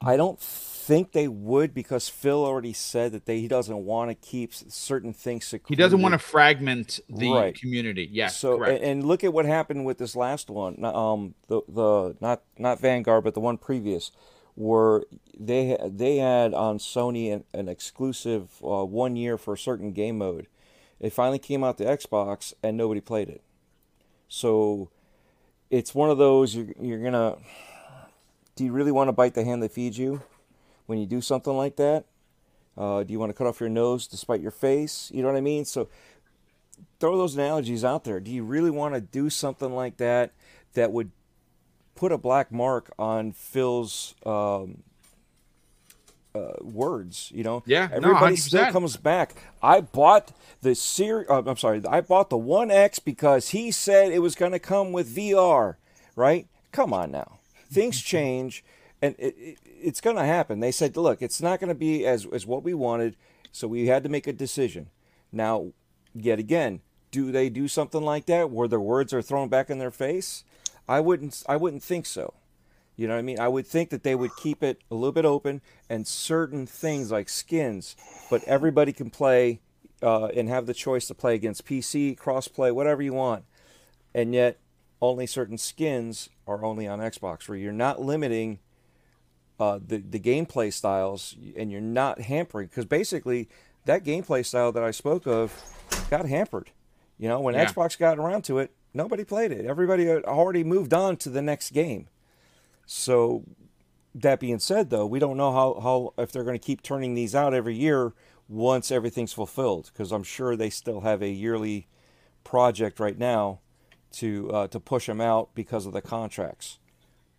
I 0.00 0.16
don't 0.16 0.40
think 0.40 1.12
they 1.12 1.26
would 1.26 1.74
because 1.74 2.08
Phil 2.08 2.44
already 2.44 2.72
said 2.72 3.12
that 3.12 3.26
they, 3.26 3.40
he 3.40 3.48
doesn't 3.48 3.84
want 3.84 4.10
to 4.10 4.14
keep 4.14 4.54
certain 4.54 5.12
things 5.12 5.44
secluded. 5.44 5.76
He 5.78 5.82
doesn't 5.82 6.00
want 6.00 6.12
to 6.12 6.18
fragment 6.18 7.00
the 7.08 7.32
right. 7.32 7.54
community. 7.54 8.08
Yes. 8.10 8.36
So 8.36 8.62
and, 8.62 8.82
and, 8.82 9.04
look 9.04 9.24
at 9.24 9.32
what 9.32 9.46
happened 9.46 9.84
with 9.84 9.98
this 9.98 10.14
last 10.14 10.48
one. 10.48 10.84
Um, 10.84 11.34
the 11.48 11.60
the 11.68 12.16
not 12.20 12.42
not 12.56 12.80
Vanguard, 12.80 13.24
but 13.24 13.34
the 13.34 13.40
one 13.40 13.58
previous, 13.58 14.12
where 14.56 15.04
they 15.38 15.78
they 15.86 16.16
had 16.16 16.52
on 16.52 16.78
Sony 16.78 17.32
an, 17.32 17.44
an 17.54 17.68
exclusive 17.68 18.50
uh, 18.62 18.84
one 18.84 19.14
year 19.16 19.38
for 19.38 19.54
a 19.54 19.58
certain 19.58 19.92
game 19.92 20.18
mode. 20.18 20.48
It 20.98 21.12
finally 21.12 21.38
came 21.38 21.62
out 21.62 21.78
to 21.78 21.84
Xbox 21.84 22.52
and 22.62 22.76
nobody 22.76 23.00
played 23.00 23.28
it. 23.28 23.42
So 24.28 24.90
it's 25.70 25.94
one 25.94 26.10
of 26.10 26.18
those 26.18 26.54
you're, 26.54 26.72
you're 26.80 27.02
gonna. 27.02 27.36
Do 28.56 28.64
you 28.64 28.72
really 28.72 28.92
want 28.92 29.08
to 29.08 29.12
bite 29.12 29.34
the 29.34 29.44
hand 29.44 29.62
that 29.62 29.72
feeds 29.72 29.98
you? 29.98 30.22
when 30.86 30.98
you 30.98 31.06
do 31.06 31.20
something 31.20 31.56
like 31.56 31.76
that? 31.76 32.06
Uh, 32.76 33.02
do 33.02 33.12
you 33.12 33.18
want 33.18 33.30
to 33.30 33.34
cut 33.34 33.46
off 33.46 33.60
your 33.60 33.68
nose 33.68 34.06
despite 34.06 34.40
your 34.40 34.50
face? 34.50 35.10
You 35.12 35.22
know 35.22 35.28
what 35.28 35.36
I 35.36 35.42
mean? 35.42 35.64
So 35.64 35.88
throw 37.00 37.16
those 37.16 37.34
analogies 37.34 37.84
out 37.84 38.04
there. 38.04 38.20
Do 38.20 38.30
you 38.30 38.44
really 38.44 38.70
want 38.70 38.94
to 38.94 39.00
do 39.00 39.30
something 39.30 39.74
like 39.74 39.96
that 39.98 40.32
that 40.74 40.92
would 40.92 41.10
put 41.96 42.12
a 42.12 42.18
black 42.18 42.52
mark 42.52 42.92
on 42.98 43.32
Phil's 43.32 44.14
um, 44.24 44.82
uh, 46.34 46.54
words? 46.60 47.32
You 47.34 47.44
know, 47.44 47.62
yeah. 47.66 47.88
Everybody 47.92 48.34
no, 48.34 48.40
still 48.40 48.70
comes 48.72 48.96
back. 48.96 49.34
I 49.62 49.80
bought 49.80 50.32
the 50.62 50.74
series. 50.74 51.28
Uh, 51.28 51.42
I'm 51.46 51.56
sorry. 51.56 51.82
I 51.88 52.00
bought 52.00 52.30
the 52.30 52.36
One 52.36 52.70
X 52.70 52.98
because 52.98 53.50
he 53.50 53.70
said 53.70 54.12
it 54.12 54.20
was 54.20 54.34
going 54.34 54.52
to 54.52 54.58
come 54.58 54.92
with 54.92 55.14
VR. 55.14 55.76
Right? 56.14 56.46
Come 56.72 56.92
on 56.92 57.10
now. 57.10 57.38
Things 57.70 58.00
change, 58.02 58.64
and 59.02 59.14
it, 59.18 59.34
it, 59.38 59.58
it's 59.64 60.00
going 60.00 60.16
to 60.16 60.24
happen. 60.24 60.60
They 60.60 60.72
said, 60.72 60.96
look, 60.96 61.22
it's 61.22 61.42
not 61.42 61.60
going 61.60 61.68
to 61.68 61.74
be 61.74 62.06
as, 62.06 62.26
as 62.32 62.46
what 62.46 62.62
we 62.62 62.74
wanted, 62.74 63.16
so 63.52 63.68
we 63.68 63.86
had 63.86 64.02
to 64.02 64.08
make 64.08 64.26
a 64.26 64.32
decision. 64.32 64.88
Now, 65.32 65.72
yet 66.14 66.38
again, 66.38 66.80
do 67.10 67.30
they 67.30 67.48
do 67.48 67.68
something 67.68 68.02
like 68.02 68.26
that 68.26 68.50
where 68.50 68.68
their 68.68 68.80
words 68.80 69.12
are 69.12 69.22
thrown 69.22 69.48
back 69.48 69.70
in 69.70 69.78
their 69.78 69.90
face? 69.90 70.44
I 70.88 71.00
wouldn't. 71.00 71.42
I 71.48 71.56
wouldn't 71.56 71.82
think 71.82 72.06
so. 72.06 72.34
You 72.96 73.06
know 73.06 73.14
what 73.14 73.18
I 73.18 73.22
mean? 73.22 73.38
I 73.38 73.48
would 73.48 73.66
think 73.66 73.90
that 73.90 74.02
they 74.02 74.14
would 74.14 74.34
keep 74.36 74.62
it 74.62 74.80
a 74.90 74.94
little 74.94 75.12
bit 75.12 75.26
open 75.26 75.60
and 75.88 76.06
certain 76.06 76.66
things 76.66 77.12
like 77.12 77.28
skins, 77.28 77.94
but 78.30 78.42
everybody 78.44 78.92
can 78.92 79.10
play 79.10 79.60
uh, 80.02 80.26
and 80.26 80.48
have 80.48 80.64
the 80.64 80.72
choice 80.72 81.06
to 81.08 81.14
play 81.14 81.34
against 81.34 81.66
PC, 81.66 82.16
crossplay, 82.16 82.74
whatever 82.74 83.02
you 83.02 83.12
want. 83.12 83.44
And 84.14 84.34
yet, 84.34 84.58
only 85.02 85.26
certain 85.26 85.58
skins 85.58 86.30
are 86.46 86.64
only 86.64 86.86
on 86.86 87.00
Xbox, 87.00 87.48
where 87.48 87.58
you're 87.58 87.72
not 87.72 88.00
limiting 88.00 88.60
uh, 89.60 89.78
the 89.84 89.98
the 89.98 90.20
gameplay 90.20 90.72
styles, 90.72 91.36
and 91.56 91.70
you're 91.70 91.80
not 91.80 92.22
hampering 92.22 92.68
because 92.68 92.86
basically 92.86 93.48
that 93.84 94.04
gameplay 94.04 94.44
style 94.44 94.72
that 94.72 94.82
I 94.82 94.90
spoke 94.90 95.26
of 95.26 95.52
got 96.10 96.26
hampered. 96.26 96.70
You 97.18 97.28
know, 97.28 97.40
when 97.40 97.54
yeah. 97.54 97.66
Xbox 97.66 97.98
got 97.98 98.18
around 98.18 98.42
to 98.44 98.58
it, 98.58 98.70
nobody 98.96 99.24
played 99.24 99.52
it. 99.52 99.64
Everybody 99.64 100.08
already 100.10 100.64
moved 100.64 100.92
on 100.92 101.16
to 101.18 101.30
the 101.30 101.42
next 101.42 101.70
game. 101.70 102.08
So 102.86 103.44
that 104.14 104.40
being 104.40 104.58
said, 104.58 104.90
though, 104.90 105.06
we 105.06 105.18
don't 105.18 105.36
know 105.36 105.52
how, 105.52 105.80
how 105.80 106.22
if 106.22 106.32
they're 106.32 106.44
going 106.44 106.58
to 106.58 106.64
keep 106.64 106.82
turning 106.82 107.14
these 107.14 107.34
out 107.34 107.54
every 107.54 107.74
year 107.74 108.14
once 108.48 108.90
everything's 108.90 109.32
fulfilled, 109.32 109.90
because 109.92 110.12
I'm 110.12 110.22
sure 110.22 110.56
they 110.56 110.70
still 110.70 111.00
have 111.00 111.22
a 111.22 111.28
yearly 111.28 111.88
project 112.44 112.98
right 113.00 113.18
now 113.18 113.60
to 114.12 114.50
uh, 114.52 114.68
to 114.68 114.80
push 114.80 115.06
them 115.06 115.20
out 115.20 115.54
because 115.54 115.84
of 115.84 115.92
the 115.92 116.00
contracts. 116.00 116.78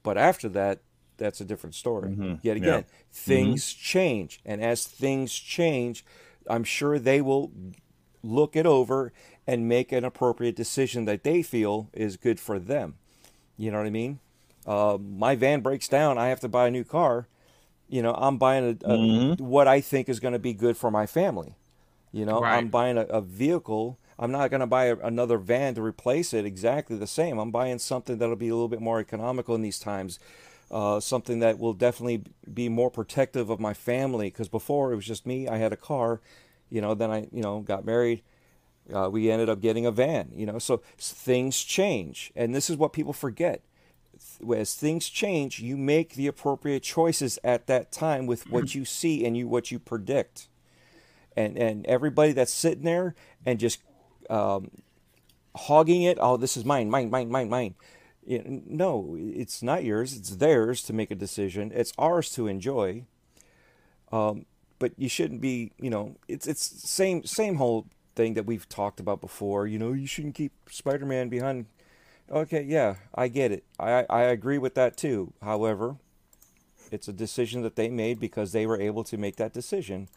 But 0.03 0.17
after 0.17 0.49
that, 0.49 0.81
that's 1.17 1.41
a 1.41 1.45
different 1.45 1.75
story. 1.75 2.09
Mm-hmm. 2.09 2.35
Yet 2.41 2.57
again, 2.57 2.85
yeah. 2.87 2.95
things 3.11 3.63
mm-hmm. 3.63 3.81
change, 3.81 4.41
and 4.45 4.61
as 4.61 4.85
things 4.85 5.33
change, 5.33 6.05
I'm 6.49 6.63
sure 6.65 6.99
they 6.99 7.21
will 7.21 7.51
look 8.27 8.55
it 8.55 8.65
over 8.65 9.11
and 9.45 9.67
make 9.67 9.91
an 9.91 10.03
appropriate 10.03 10.55
decision 10.55 11.05
that 11.05 11.23
they 11.23 11.41
feel 11.41 11.89
is 11.93 12.17
good 12.17 12.39
for 12.39 12.59
them. 12.59 12.95
You 13.57 13.71
know 13.71 13.77
what 13.77 13.87
I 13.87 13.91
mean? 13.91 14.19
Uh, 14.65 14.97
my 14.99 15.35
van 15.35 15.61
breaks 15.61 15.87
down, 15.87 16.17
I 16.17 16.27
have 16.27 16.41
to 16.41 16.49
buy 16.49 16.67
a 16.67 16.71
new 16.71 16.83
car. 16.83 17.27
You 17.87 18.01
know, 18.01 18.13
I'm 18.13 18.37
buying 18.37 18.65
a, 18.65 18.69
a 18.85 18.97
mm-hmm. 18.97 19.43
what 19.43 19.67
I 19.67 19.79
think 19.79 20.09
is 20.09 20.19
going 20.19 20.33
to 20.33 20.39
be 20.39 20.53
good 20.53 20.75
for 20.75 20.91
my 20.91 21.05
family. 21.05 21.55
You 22.11 22.25
know, 22.25 22.41
right. 22.41 22.57
I'm 22.57 22.67
buying 22.67 22.97
a, 22.97 23.03
a 23.03 23.21
vehicle. 23.21 23.97
I'm 24.19 24.31
not 24.31 24.49
going 24.49 24.59
to 24.59 24.67
buy 24.67 24.85
a, 24.85 24.97
another 24.97 25.37
van 25.37 25.75
to 25.75 25.81
replace 25.81 26.33
it 26.33 26.45
exactly 26.45 26.97
the 26.97 27.07
same. 27.07 27.39
I'm 27.39 27.51
buying 27.51 27.79
something 27.79 28.17
that'll 28.17 28.35
be 28.35 28.49
a 28.49 28.53
little 28.53 28.67
bit 28.67 28.81
more 28.81 28.99
economical 28.99 29.55
in 29.55 29.61
these 29.61 29.79
times 29.79 30.19
uh, 30.69 30.99
something 30.99 31.39
that 31.39 31.59
will 31.59 31.73
definitely 31.73 32.23
be 32.53 32.69
more 32.69 32.91
protective 32.91 33.49
of 33.49 33.59
my 33.59 33.73
family. 33.73 34.29
Because 34.29 34.49
before 34.49 34.91
it 34.91 34.95
was 34.95 35.05
just 35.05 35.25
me, 35.25 35.47
I 35.47 35.57
had 35.57 35.73
a 35.73 35.77
car, 35.77 36.21
you 36.69 36.81
know. 36.81 36.93
Then 36.93 37.11
I, 37.11 37.27
you 37.31 37.41
know, 37.41 37.59
got 37.59 37.85
married. 37.85 38.23
Uh, 38.93 39.09
we 39.11 39.29
ended 39.29 39.49
up 39.49 39.59
getting 39.59 39.85
a 39.85 39.91
van, 39.91 40.31
you 40.33 40.45
know. 40.45 40.59
So 40.59 40.81
things 40.97 41.63
change, 41.63 42.31
and 42.35 42.53
this 42.53 42.69
is 42.69 42.77
what 42.77 42.93
people 42.93 43.13
forget. 43.13 43.61
As 44.55 44.73
things 44.73 45.09
change, 45.09 45.59
you 45.59 45.77
make 45.77 46.15
the 46.15 46.27
appropriate 46.27 46.81
choices 46.81 47.37
at 47.43 47.67
that 47.67 47.91
time 47.91 48.25
with 48.25 48.49
what 48.49 48.73
you 48.75 48.85
see 48.85 49.25
and 49.25 49.37
you 49.37 49.47
what 49.47 49.71
you 49.71 49.79
predict. 49.79 50.47
And 51.35 51.57
and 51.57 51.85
everybody 51.85 52.31
that's 52.31 52.53
sitting 52.53 52.83
there 52.83 53.15
and 53.45 53.59
just 53.59 53.79
um, 54.29 54.71
hogging 55.55 56.03
it, 56.03 56.17
oh, 56.19 56.37
this 56.37 56.57
is 56.57 56.65
mine, 56.65 56.89
mine, 56.89 57.09
mine, 57.09 57.29
mine, 57.29 57.49
mine 57.49 57.75
you 58.27 58.43
know, 58.43 58.61
no, 58.67 59.15
it's 59.17 59.63
not 59.63 59.85
yours. 59.85 60.15
It's 60.15 60.35
theirs 60.35 60.83
to 60.83 60.93
make 60.93 61.09
a 61.09 61.15
decision. 61.15 61.71
It's 61.73 61.93
ours 61.97 62.29
to 62.31 62.47
enjoy. 62.47 63.05
Um, 64.11 64.45
but 64.79 64.93
you 64.97 65.09
shouldn't 65.09 65.41
be, 65.41 65.71
you 65.79 65.89
know, 65.89 66.15
it's 66.27 66.47
it's 66.47 66.63
same 66.89 67.23
same 67.25 67.55
whole 67.55 67.87
thing 68.15 68.33
that 68.35 68.45
we've 68.45 68.67
talked 68.69 68.99
about 68.99 69.21
before. 69.21 69.67
You 69.67 69.79
know, 69.79 69.93
you 69.93 70.07
shouldn't 70.07 70.35
keep 70.35 70.53
Spider-Man 70.69 71.29
behind. 71.29 71.65
Okay, 72.31 72.63
yeah, 72.63 72.95
I 73.15 73.27
get 73.29 73.51
it. 73.51 73.63
I 73.79 74.05
I 74.09 74.23
agree 74.23 74.57
with 74.57 74.75
that 74.75 74.97
too. 74.97 75.33
However, 75.41 75.97
it's 76.91 77.07
a 77.07 77.13
decision 77.13 77.61
that 77.63 77.75
they 77.75 77.89
made 77.89 78.19
because 78.19 78.51
they 78.51 78.65
were 78.65 78.79
able 78.79 79.03
to 79.05 79.17
make 79.17 79.35
that 79.37 79.53
decision, 79.53 80.07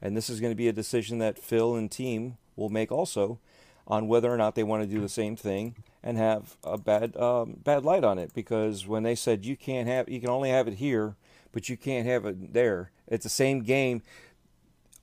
and 0.00 0.16
this 0.16 0.30
is 0.30 0.40
going 0.40 0.52
to 0.52 0.56
be 0.56 0.68
a 0.68 0.72
decision 0.72 1.18
that 1.18 1.38
Phil 1.38 1.74
and 1.74 1.90
team 1.90 2.36
will 2.56 2.68
make 2.70 2.92
also. 2.92 3.38
on 3.86 4.08
whether 4.08 4.32
or 4.32 4.36
not 4.38 4.54
they 4.54 4.62
want 4.64 4.82
to 4.82 4.88
do 4.88 5.00
the 5.00 5.08
same 5.08 5.36
thing 5.36 5.74
and 6.02 6.16
have 6.18 6.56
a 6.64 6.78
bad 6.78 7.16
um, 7.18 7.56
bad 7.64 7.84
light 7.84 8.04
on 8.04 8.18
it 8.18 8.32
because 8.34 8.86
when 8.86 9.02
they 9.02 9.16
said 9.16 9.44
you 9.44 9.56
can't 9.56 9.88
have 9.88 10.08
you 10.08 10.20
can 10.20 10.30
only 10.30 10.50
have 10.50 10.68
it 10.68 10.74
here 10.76 11.16
but 11.52 11.68
you 11.68 11.76
can't 11.76 12.06
have 12.06 12.24
it 12.26 12.52
there. 12.52 12.90
It's 13.08 13.24
the 13.24 13.30
same 13.30 13.62
game 13.62 14.02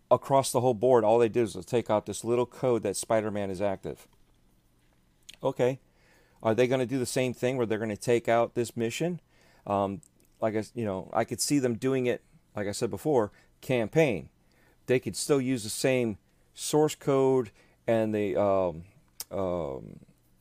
across 0.10 0.52
the 0.52 0.62
whole 0.62 0.74
board. 0.74 1.04
All 1.04 1.20
they 1.20 1.30
did 1.30 1.54
was 1.54 1.66
take 1.66 1.90
out 1.90 2.06
this 2.06 2.24
little 2.24 2.46
code 2.46 2.84
that 2.84 2.96
spider-man 2.96 3.50
is 3.50 3.62
active. 3.62 4.08
Okay. 5.44 5.80
Are 6.42 6.56
they 6.56 6.68
going 6.68 6.80
to 6.80 6.86
do 6.86 7.00
the 7.00 7.06
same 7.06 7.34
thing 7.34 7.58
where 7.58 7.66
they're 7.66 7.78
going 7.78 7.90
to 7.90 7.98
take 7.98 8.30
out 8.30 8.56
this 8.56 8.78
mission? 8.78 9.20
Um, 9.66 10.02
like 10.40 10.56
I, 10.56 10.64
you 10.76 10.86
know 10.86 11.10
i 11.14 11.24
could 11.24 11.42
see 11.42 11.58
them 11.58 11.74
doing 11.74 12.06
it 12.06 12.22
like 12.56 12.68
i 12.68 12.72
said 12.72 12.92
before 12.92 13.32
campaign. 13.62 14.30
They 14.86 15.00
could 15.00 15.16
still 15.16 15.42
use 15.42 15.64
the 15.64 15.70
same 15.70 16.18
source 16.54 16.96
code 16.96 17.52
and 17.88 18.14
the 18.14 18.36
um, 18.36 18.84
um, 19.32 20.00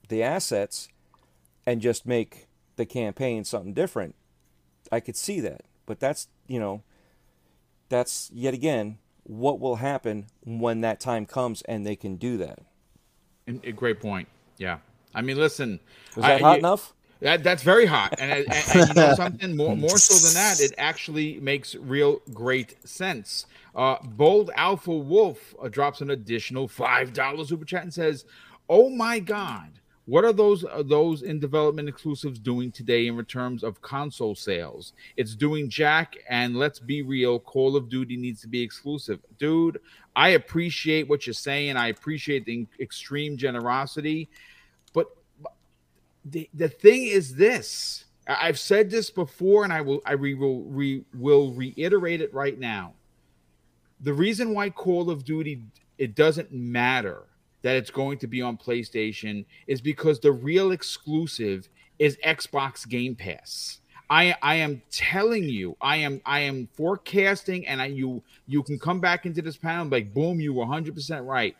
the 0.08 0.22
assets 0.22 0.88
and 1.66 1.80
just 1.80 2.06
make 2.06 2.46
the 2.76 2.86
campaign 2.86 3.44
something 3.44 3.72
different. 3.72 4.14
I 4.92 5.00
could 5.00 5.16
see 5.16 5.40
that, 5.40 5.62
but 5.86 6.00
that's 6.00 6.28
you 6.46 6.60
know, 6.60 6.82
that's 7.88 8.30
yet 8.34 8.54
again 8.54 8.98
what 9.22 9.58
will 9.58 9.76
happen 9.76 10.26
when 10.44 10.82
that 10.82 11.00
time 11.00 11.26
comes 11.26 11.62
and 11.62 11.84
they 11.84 11.96
can 11.96 12.16
do 12.16 12.36
that. 12.36 12.60
And, 13.46 13.64
a 13.64 13.72
great 13.72 14.00
point. 14.00 14.28
Yeah, 14.58 14.78
I 15.14 15.22
mean, 15.22 15.36
listen, 15.36 15.80
is 16.10 16.16
that 16.16 16.24
I, 16.24 16.38
hot 16.38 16.52
you, 16.54 16.58
enough? 16.58 16.92
That, 17.20 17.42
that's 17.42 17.62
very 17.62 17.86
hot, 17.86 18.14
and, 18.18 18.30
and, 18.32 18.46
and, 18.74 18.88
you 18.88 18.94
know 18.94 19.14
something 19.16 19.56
more 19.56 19.76
more 19.76 19.96
so 19.98 20.14
than 20.26 20.34
that, 20.34 20.60
it 20.60 20.74
actually 20.76 21.40
makes 21.40 21.74
real 21.74 22.20
great 22.34 22.76
sense. 22.86 23.46
Uh, 23.74 23.96
Bold 24.02 24.50
Alpha 24.54 24.94
Wolf 24.94 25.54
uh, 25.62 25.68
drops 25.68 26.00
an 26.00 26.10
additional 26.10 26.68
five 26.68 27.12
dollars 27.12 27.48
super 27.48 27.64
chat 27.64 27.82
and 27.82 27.94
says, 27.94 28.24
"Oh 28.68 28.90
my 28.90 29.18
God, 29.18 29.80
what 30.06 30.24
are 30.24 30.32
those 30.32 30.64
uh, 30.64 30.82
those 30.84 31.22
in 31.22 31.38
development 31.38 31.88
exclusives 31.88 32.38
doing 32.38 32.72
today 32.72 33.06
in 33.06 33.24
terms 33.24 33.62
of 33.62 33.80
console 33.82 34.34
sales? 34.34 34.92
It's 35.16 35.34
doing 35.34 35.68
jack, 35.68 36.16
and 36.28 36.56
let's 36.56 36.78
be 36.78 37.02
real, 37.02 37.38
Call 37.38 37.76
of 37.76 37.88
Duty 37.88 38.16
needs 38.16 38.40
to 38.40 38.48
be 38.48 38.62
exclusive, 38.62 39.20
dude. 39.38 39.80
I 40.14 40.30
appreciate 40.30 41.08
what 41.08 41.26
you're 41.26 41.34
saying. 41.34 41.76
I 41.76 41.88
appreciate 41.88 42.46
the 42.46 42.66
extreme 42.80 43.36
generosity, 43.36 44.28
but 44.92 45.08
the 46.24 46.48
the 46.54 46.68
thing 46.68 47.06
is 47.06 47.34
this." 47.34 48.04
I've 48.28 48.58
said 48.58 48.90
this 48.90 49.08
before, 49.08 49.62
and 49.62 49.72
I 49.72 49.82
will 49.82 50.02
I 50.04 50.14
re, 50.14 50.34
will 50.34 50.64
re, 50.64 51.04
will 51.14 51.52
reiterate 51.52 52.20
it 52.20 52.34
right 52.34 52.58
now 52.58 52.94
the 54.00 54.12
reason 54.12 54.52
why 54.52 54.70
Call 54.70 55.10
of 55.10 55.24
Duty 55.24 55.62
it 55.98 56.14
doesn't 56.14 56.52
matter 56.52 57.22
that 57.66 57.74
it's 57.74 57.90
going 57.90 58.16
to 58.16 58.28
be 58.28 58.40
on 58.40 58.56
PlayStation 58.56 59.44
is 59.66 59.80
because 59.80 60.20
the 60.20 60.30
real 60.30 60.70
exclusive 60.70 61.68
is 61.98 62.16
Xbox 62.24 62.88
Game 62.88 63.16
Pass. 63.16 63.80
I 64.08 64.36
I 64.40 64.54
am 64.54 64.82
telling 64.92 65.48
you, 65.48 65.76
I 65.80 65.96
am 65.96 66.20
I 66.24 66.38
am 66.38 66.68
forecasting, 66.74 67.66
and 67.66 67.82
I 67.82 67.86
you 67.86 68.22
you 68.46 68.62
can 68.62 68.78
come 68.78 69.00
back 69.00 69.26
into 69.26 69.42
this 69.42 69.56
panel 69.56 69.88
like 69.88 70.14
boom, 70.14 70.38
you 70.38 70.54
were 70.54 70.60
100 70.60 70.94
percent 70.94 71.24
right. 71.24 71.56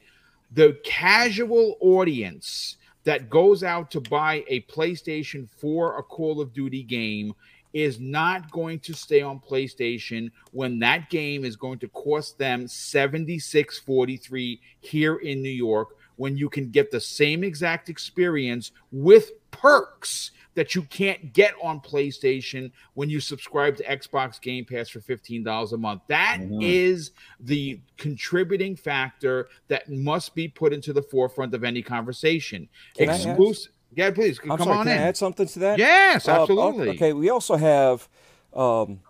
The 0.53 0.79
casual 0.85 1.77
audience 1.81 2.77
that 3.03 3.29
goes 3.29 3.65
out 3.65 3.91
to 3.91 4.01
buy 4.01 4.45
a 4.47 4.61
PlayStation 4.61 5.49
for 5.59 5.99
a 5.99 6.05
Call 6.05 6.41
of 6.41 6.53
Duty 6.53 6.85
game 6.85 7.35
is 7.77 8.01
not 8.01 8.51
going 8.51 8.79
to 8.81 8.95
stay 8.95 9.21
on 9.21 9.39
PlayStation 9.39 10.31
when 10.53 10.79
that 10.79 11.11
game 11.11 11.45
is 11.45 11.57
going 11.57 11.79
to 11.79 11.89
cost 11.89 12.39
them 12.39 12.65
76.43 12.65 14.59
here 14.81 15.17
in 15.17 15.43
New 15.43 15.51
York 15.51 15.96
when 16.17 16.37
you 16.37 16.49
can 16.49 16.71
get 16.71 16.91
the 16.91 17.01
same 17.01 17.45
exact 17.45 17.89
experience 17.89 18.73
with 18.91 19.33
perks 19.51 20.33
that 20.55 20.75
you 20.75 20.83
can't 20.83 21.33
get 21.35 21.53
on 21.63 21.81
PlayStation 21.81 22.73
when 22.95 23.11
you 23.11 23.21
subscribe 23.21 23.77
to 23.77 23.85
Xbox 23.85 24.41
Game 24.41 24.65
Pass 24.65 24.89
for 24.89 25.01
$15 25.01 25.73
a 25.73 25.77
month. 25.77 26.03
That 26.09 26.39
mm-hmm. 26.41 26.61
is 26.63 27.13
the 27.41 27.79
contributing 27.99 28.75
factor 28.75 29.49
that 29.69 29.89
must 29.91 30.35
be 30.35 30.49
put 30.49 30.73
into 30.73 30.93
the 30.93 31.03
forefront 31.03 31.55
of 31.55 31.63
any 31.63 31.83
conversation. 31.83 32.69
Can 32.97 33.11
Exclusive 33.11 33.73
yeah, 33.95 34.11
please 34.11 34.39
I'm 34.43 34.49
come 34.49 34.59
sorry, 34.59 34.79
on 34.79 34.85
can 34.85 34.97
in. 34.97 35.03
I 35.03 35.07
add 35.07 35.17
something 35.17 35.47
to 35.47 35.59
that? 35.61 35.79
Yes, 35.79 36.29
uh, 36.29 36.43
absolutely. 36.43 36.91
Uh, 36.91 36.93
okay, 36.93 37.13
we 37.15 37.31
also 37.31 37.57
have, 37.57 38.09
um, 38.53 39.01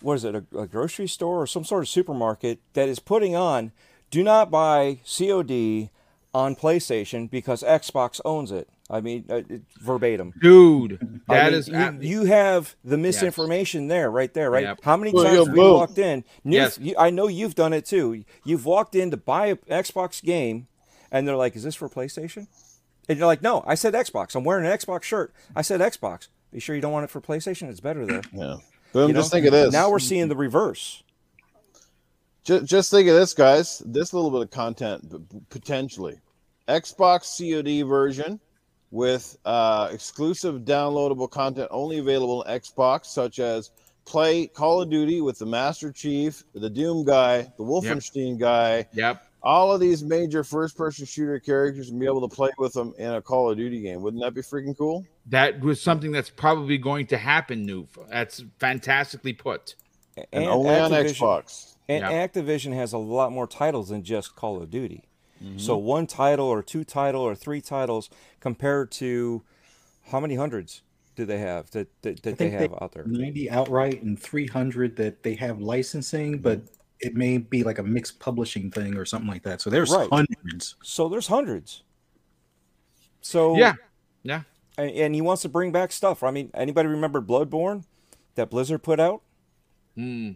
what 0.00 0.14
is 0.14 0.24
it, 0.24 0.34
a, 0.34 0.44
a, 0.58 0.66
grocery 0.66 1.06
store 1.06 1.42
or 1.42 1.46
some 1.46 1.64
sort 1.64 1.84
of 1.84 1.88
supermarket 1.88 2.58
that 2.72 2.88
is 2.88 2.98
putting 2.98 3.36
on 3.36 3.70
do 4.10 4.24
not 4.24 4.50
buy 4.50 4.98
COD 5.04 5.90
on 6.36 6.54
PlayStation 6.54 7.30
because 7.30 7.62
Xbox 7.62 8.20
owns 8.22 8.52
it. 8.52 8.68
I 8.90 9.00
mean, 9.00 9.24
uh, 9.30 9.40
verbatim, 9.80 10.34
dude. 10.38 11.22
That 11.28 11.46
I 11.46 11.50
mean, 11.50 11.58
is 11.58 11.68
you, 11.68 11.98
you, 12.00 12.24
have 12.26 12.76
the 12.84 12.98
misinformation 12.98 13.84
yes. 13.84 13.88
there, 13.88 14.10
right 14.10 14.32
there, 14.34 14.50
right. 14.50 14.64
Yep. 14.64 14.80
How 14.82 14.98
many 14.98 15.12
times 15.12 15.46
have 15.46 15.48
we 15.48 15.58
walked 15.58 15.96
in? 15.96 16.24
yes. 16.44 16.78
You, 16.78 16.94
I 16.98 17.08
know 17.08 17.26
you've 17.26 17.54
done 17.54 17.72
it 17.72 17.86
too. 17.86 18.24
You've 18.44 18.66
walked 18.66 18.94
in 18.94 19.10
to 19.12 19.16
buy 19.16 19.46
an 19.46 19.56
Xbox 19.68 20.22
game, 20.22 20.68
and 21.10 21.26
they're 21.26 21.36
like, 21.36 21.56
"Is 21.56 21.62
this 21.62 21.74
for 21.74 21.88
PlayStation?" 21.88 22.48
And 23.08 23.18
you're 23.18 23.26
like, 23.26 23.42
no, 23.42 23.64
I 23.66 23.74
said 23.76 23.94
Xbox. 23.94 24.34
I'm 24.34 24.44
wearing 24.44 24.66
an 24.66 24.76
Xbox 24.76 25.04
shirt. 25.04 25.32
I 25.54 25.62
said 25.62 25.80
Xbox. 25.80 26.24
Are 26.26 26.56
you 26.56 26.60
sure 26.60 26.74
you 26.74 26.82
don't 26.82 26.92
want 26.92 27.04
it 27.04 27.10
for 27.10 27.20
PlayStation? 27.20 27.70
It's 27.70 27.80
better 27.80 28.04
there. 28.04 28.22
Yeah. 28.32 28.56
Boom, 28.92 29.08
you 29.08 29.14
just 29.14 29.30
think 29.30 29.46
of 29.46 29.52
this. 29.52 29.72
Now 29.72 29.90
we're 29.90 29.98
seeing 30.00 30.28
the 30.28 30.36
reverse. 30.36 31.02
Just, 32.44 32.66
just 32.66 32.90
think 32.90 33.08
of 33.08 33.14
this, 33.14 33.32
guys. 33.32 33.82
This 33.86 34.12
little 34.12 34.30
bit 34.30 34.42
of 34.42 34.50
content 34.50 35.48
potentially. 35.50 36.20
Xbox 36.68 37.36
COD 37.36 37.86
version 37.86 38.40
with 38.90 39.36
uh, 39.44 39.88
exclusive 39.92 40.62
downloadable 40.62 41.30
content 41.30 41.68
only 41.70 41.98
available 41.98 42.44
on 42.46 42.58
Xbox, 42.58 43.06
such 43.06 43.38
as 43.38 43.70
play 44.04 44.46
Call 44.46 44.82
of 44.82 44.90
Duty 44.90 45.20
with 45.20 45.38
the 45.38 45.46
Master 45.46 45.92
Chief, 45.92 46.44
the 46.54 46.70
Doom 46.70 47.04
guy, 47.04 47.42
the 47.56 47.64
Wolfenstein 47.64 48.32
yep. 48.32 48.38
guy. 48.38 48.86
Yep 48.92 49.22
all 49.46 49.72
of 49.72 49.80
these 49.80 50.02
major 50.02 50.42
first 50.42 50.76
person 50.76 51.06
shooter 51.06 51.38
characters 51.38 51.90
and 51.90 52.00
be 52.00 52.06
able 52.06 52.28
to 52.28 52.34
play 52.34 52.50
with 52.58 52.72
them 52.72 52.92
in 52.98 53.12
a 53.12 53.22
Call 53.22 53.48
of 53.48 53.56
Duty 53.56 53.80
game. 53.80 54.02
Wouldn't 54.02 54.20
that 54.24 54.34
be 54.34 54.40
freaking 54.40 54.76
cool? 54.76 55.06
That 55.26 55.60
was 55.60 55.80
something 55.80 56.10
that's 56.10 56.30
probably 56.30 56.78
going 56.78 57.06
to 57.06 57.16
happen, 57.16 57.64
New. 57.64 57.86
That's 58.10 58.42
fantastically 58.58 59.32
put. 59.32 59.76
And, 60.16 60.26
and 60.32 60.44
only 60.46 60.70
Activision, 60.70 60.84
on 60.84 60.92
Xbox. 60.92 61.76
And 61.88 62.02
yeah. 62.02 62.26
Activision 62.26 62.74
has 62.74 62.92
a 62.92 62.98
lot 62.98 63.30
more 63.30 63.46
titles 63.46 63.90
than 63.90 64.02
just 64.02 64.34
Call 64.34 64.60
of 64.60 64.68
Duty. 64.68 65.05
Mm-hmm. 65.42 65.58
So 65.58 65.76
one 65.76 66.06
title 66.06 66.46
or 66.46 66.62
two 66.62 66.84
title 66.84 67.22
or 67.22 67.34
three 67.34 67.60
titles 67.60 68.10
compared 68.40 68.90
to 68.92 69.42
how 70.10 70.20
many 70.20 70.34
hundreds 70.36 70.82
do 71.14 71.24
they 71.24 71.38
have 71.38 71.70
that, 71.70 71.88
that, 72.02 72.22
that 72.22 72.38
they 72.38 72.50
have 72.50 72.70
they, 72.70 72.76
out 72.80 72.92
there? 72.92 73.04
90 73.04 73.50
outright 73.50 74.02
and 74.02 74.18
300 74.18 74.96
that 74.96 75.22
they 75.22 75.34
have 75.34 75.60
licensing, 75.60 76.38
but 76.38 76.62
it 77.00 77.14
may 77.14 77.38
be 77.38 77.62
like 77.62 77.78
a 77.78 77.82
mixed 77.82 78.18
publishing 78.20 78.70
thing 78.70 78.96
or 78.96 79.04
something 79.04 79.28
like 79.28 79.42
that. 79.42 79.60
So 79.60 79.70
there's 79.70 79.90
right. 79.90 80.08
hundreds. 80.10 80.76
So 80.82 81.08
there's 81.08 81.26
hundreds. 81.26 81.82
So 83.20 83.56
yeah, 83.56 83.74
yeah. 84.22 84.42
And, 84.78 84.90
and, 84.90 85.14
he 85.14 85.20
wants 85.20 85.42
to 85.42 85.48
bring 85.48 85.72
back 85.72 85.90
stuff. 85.90 86.22
I 86.22 86.30
mean, 86.30 86.50
anybody 86.54 86.88
remember 86.88 87.20
Blackthorne 87.20 87.84
that 88.34 88.50
Blizzard 88.50 88.82
put 88.82 89.00
out? 89.00 89.22
Hmm. 89.96 90.32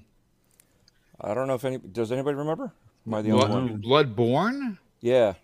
I 1.20 1.35
don't 1.35 1.47
know 1.47 1.55
if 1.55 1.64
any. 1.64 1.78
Does 1.78 2.10
anybody 2.10 2.36
remember? 2.36 2.72
Am 3.06 3.14
I 3.14 3.22
the 3.22 3.31
Blood, 3.31 3.51
only 3.51 3.72
one? 3.72 3.81
Blackthorne? 3.81 4.78
Yeah. 5.01 5.35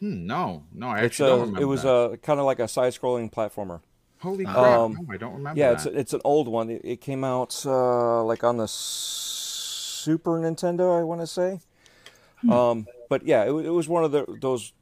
Hmm, 0.00 0.26
no, 0.26 0.64
no, 0.72 0.88
I 0.88 1.00
actually 1.00 1.30
a, 1.30 1.32
don't 1.32 1.40
remember. 1.40 1.62
It 1.62 1.66
was 1.66 1.82
that. 1.82 1.88
a 2.12 2.16
kind 2.16 2.40
of 2.40 2.46
like 2.46 2.58
a 2.58 2.68
side-scrolling 2.68 3.32
platformer. 3.32 3.80
Holy 4.18 4.44
crap! 4.44 4.56
Um, 4.56 4.92
no, 4.94 5.14
I 5.14 5.16
don't 5.18 5.34
remember. 5.34 5.58
Yeah, 5.58 5.74
that. 5.74 5.86
it's 5.86 5.86
it's 5.86 6.12
an 6.14 6.20
old 6.24 6.48
one. 6.48 6.70
It, 6.70 6.80
it 6.82 7.00
came 7.00 7.24
out 7.24 7.62
uh, 7.66 8.24
like 8.24 8.42
on 8.42 8.56
the 8.56 8.66
Super 8.66 10.38
Nintendo, 10.38 10.98
I 10.98 11.02
want 11.02 11.20
to 11.20 11.26
say. 11.26 11.60
Hmm. 12.40 12.50
Um, 12.50 12.86
but 13.08 13.26
yeah, 13.26 13.44
it, 13.44 13.52
it, 13.52 13.70
was 13.70 13.88
one 13.88 14.02
of 14.02 14.12
the 14.12 14.24
those 14.40 14.72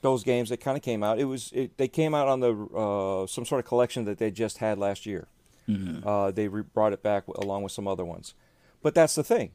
those 0.00 0.24
games 0.24 0.48
that 0.48 0.58
kind 0.58 0.76
of 0.76 0.82
came 0.82 1.02
out. 1.02 1.18
It 1.18 1.24
was 1.24 1.52
it, 1.54 1.76
they 1.76 1.88
came 1.88 2.14
out 2.14 2.28
on 2.28 2.40
the 2.40 2.54
uh, 2.54 3.26
some 3.26 3.44
sort 3.44 3.58
of 3.58 3.66
collection 3.66 4.04
that 4.06 4.18
they 4.18 4.30
just 4.30 4.58
had 4.58 4.78
last 4.78 5.06
year. 5.06 5.28
Mm-hmm. 5.68 6.06
Uh, 6.06 6.30
they 6.30 6.48
re- 6.48 6.62
brought 6.62 6.92
it 6.92 7.02
back 7.02 7.26
along 7.28 7.62
with 7.62 7.72
some 7.72 7.86
other 7.86 8.04
ones. 8.04 8.34
But 8.82 8.94
that's 8.94 9.14
the 9.14 9.24
thing. 9.24 9.52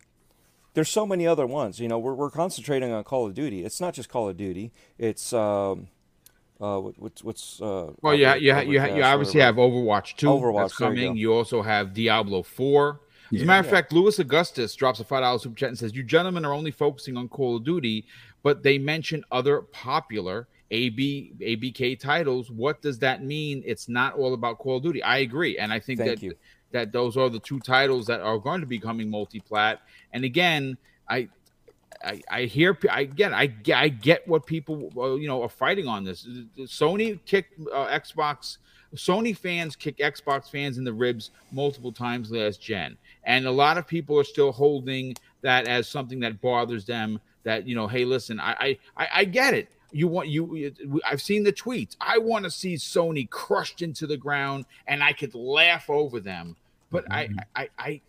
There's 0.73 0.89
so 0.89 1.05
many 1.05 1.27
other 1.27 1.45
ones. 1.45 1.79
You 1.79 1.87
know, 1.87 1.99
we're 1.99 2.13
we're 2.13 2.29
concentrating 2.29 2.91
on 2.91 3.03
Call 3.03 3.25
of 3.25 3.33
Duty. 3.33 3.63
It's 3.65 3.81
not 3.81 3.93
just 3.93 4.09
Call 4.09 4.29
of 4.29 4.37
Duty. 4.37 4.71
It's 4.97 5.33
um, 5.33 5.87
uh, 6.59 6.79
what's 6.79 7.23
what's 7.23 7.61
uh, 7.61 7.91
well, 8.01 8.15
yeah, 8.15 8.35
you 8.35 8.55
you, 8.59 8.81
you, 8.81 8.95
you 8.95 9.03
obviously 9.03 9.41
have 9.41 9.55
Overwatch 9.55 10.15
two. 10.15 10.27
Overwatch 10.27 10.63
that's 10.63 10.77
coming. 10.77 11.17
You, 11.17 11.31
you, 11.31 11.33
also 11.33 11.61
have 11.61 11.93
Diablo 11.93 12.43
four. 12.43 13.01
As 13.33 13.39
yeah, 13.39 13.43
a 13.43 13.45
matter 13.47 13.65
of 13.65 13.71
fact, 13.71 13.93
Louis 13.93 14.17
Augustus 14.19 14.75
drops 14.75 14.99
a 14.99 15.03
five 15.03 15.21
dollars 15.21 15.43
super 15.43 15.55
chat 15.55 15.69
and 15.69 15.77
says, 15.77 15.95
"You 15.95 16.03
gentlemen 16.03 16.45
are 16.45 16.53
only 16.53 16.71
focusing 16.71 17.17
on 17.17 17.27
Call 17.29 17.57
of 17.57 17.63
Duty, 17.63 18.05
but 18.43 18.63
they 18.63 18.77
mention 18.77 19.23
other 19.31 19.61
popular 19.61 20.47
AB 20.71 21.33
ABK 21.39 21.99
titles. 21.99 22.49
What 22.49 22.81
does 22.81 22.99
that 22.99 23.23
mean? 23.23 23.61
It's 23.65 23.89
not 23.89 24.15
all 24.15 24.33
about 24.33 24.57
Call 24.57 24.77
of 24.77 24.83
Duty. 24.83 25.03
I 25.03 25.17
agree, 25.17 25.57
and 25.57 25.71
I 25.71 25.79
think 25.79 25.99
Thank 25.99 26.19
that 26.19 26.23
you. 26.23 26.35
That 26.71 26.91
those 26.91 27.17
are 27.17 27.29
the 27.29 27.39
two 27.39 27.59
titles 27.59 28.05
that 28.07 28.21
are 28.21 28.37
going 28.37 28.61
to 28.61 28.67
be 28.67 28.79
coming 28.79 29.09
multi-plat. 29.09 29.81
And 30.13 30.23
again, 30.23 30.77
I 31.09 31.29
I, 32.03 32.21
I 32.29 32.41
hear 32.43 32.77
I 32.89 33.01
again 33.01 33.33
I 33.33 33.53
I 33.73 33.89
get 33.89 34.27
what 34.27 34.45
people 34.45 34.91
you 35.19 35.27
know 35.27 35.43
are 35.43 35.49
fighting 35.49 35.87
on 35.87 36.03
this. 36.03 36.27
Sony 36.59 37.19
kicked 37.25 37.59
uh, 37.71 37.87
Xbox. 37.87 38.57
Sony 38.95 39.37
fans 39.37 39.75
kick 39.77 39.97
Xbox 39.99 40.49
fans 40.49 40.77
in 40.77 40.83
the 40.83 40.91
ribs 40.91 41.31
multiple 41.51 41.93
times 41.93 42.29
last 42.29 42.61
gen, 42.61 42.97
and 43.23 43.45
a 43.45 43.51
lot 43.51 43.77
of 43.77 43.87
people 43.87 44.19
are 44.19 44.23
still 44.25 44.51
holding 44.51 45.15
that 45.41 45.65
as 45.67 45.87
something 45.87 46.19
that 46.19 46.41
bothers 46.41 46.85
them. 46.85 47.19
That 47.43 47.67
you 47.67 47.75
know, 47.75 47.87
hey, 47.87 48.03
listen, 48.03 48.39
I 48.39 48.77
I 48.97 49.07
I 49.13 49.25
get 49.25 49.53
it. 49.53 49.69
You 49.93 50.07
want 50.07 50.27
you? 50.27 50.71
I've 51.05 51.21
seen 51.21 51.43
the 51.43 51.53
tweets. 51.53 51.95
I 52.01 52.17
want 52.17 52.45
to 52.45 52.51
see 52.51 52.75
Sony 52.75 53.29
crushed 53.29 53.81
into 53.81 54.07
the 54.07 54.17
ground, 54.17 54.65
and 54.87 55.03
I 55.03 55.13
could 55.13 55.35
laugh 55.35 55.89
over 55.89 56.19
them. 56.19 56.55
But 56.91 57.05
mm-hmm. 57.05 57.39
I, 57.55 57.61
I, 57.63 57.69
I, 57.79 58.01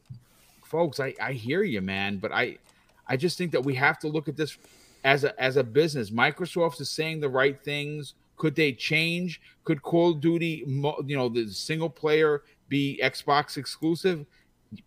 folks, 0.64 1.00
I, 1.00 1.14
I 1.20 1.32
hear 1.32 1.62
you, 1.62 1.80
man. 1.80 2.18
But 2.18 2.32
I, 2.32 2.58
I 3.06 3.16
just 3.16 3.38
think 3.38 3.52
that 3.52 3.64
we 3.64 3.74
have 3.76 3.98
to 4.00 4.08
look 4.08 4.28
at 4.28 4.36
this 4.36 4.58
as 5.04 5.24
a 5.24 5.40
as 5.40 5.56
a 5.56 5.64
business. 5.64 6.10
Microsoft 6.10 6.80
is 6.80 6.90
saying 6.90 7.20
the 7.20 7.28
right 7.28 7.60
things. 7.62 8.14
Could 8.36 8.54
they 8.56 8.72
change? 8.72 9.40
Could 9.64 9.82
Call 9.82 10.12
of 10.12 10.20
Duty, 10.20 10.64
you 10.66 11.16
know, 11.16 11.28
the 11.28 11.48
single 11.48 11.90
player 11.90 12.42
be 12.68 13.00
Xbox 13.02 13.56
exclusive? 13.56 14.26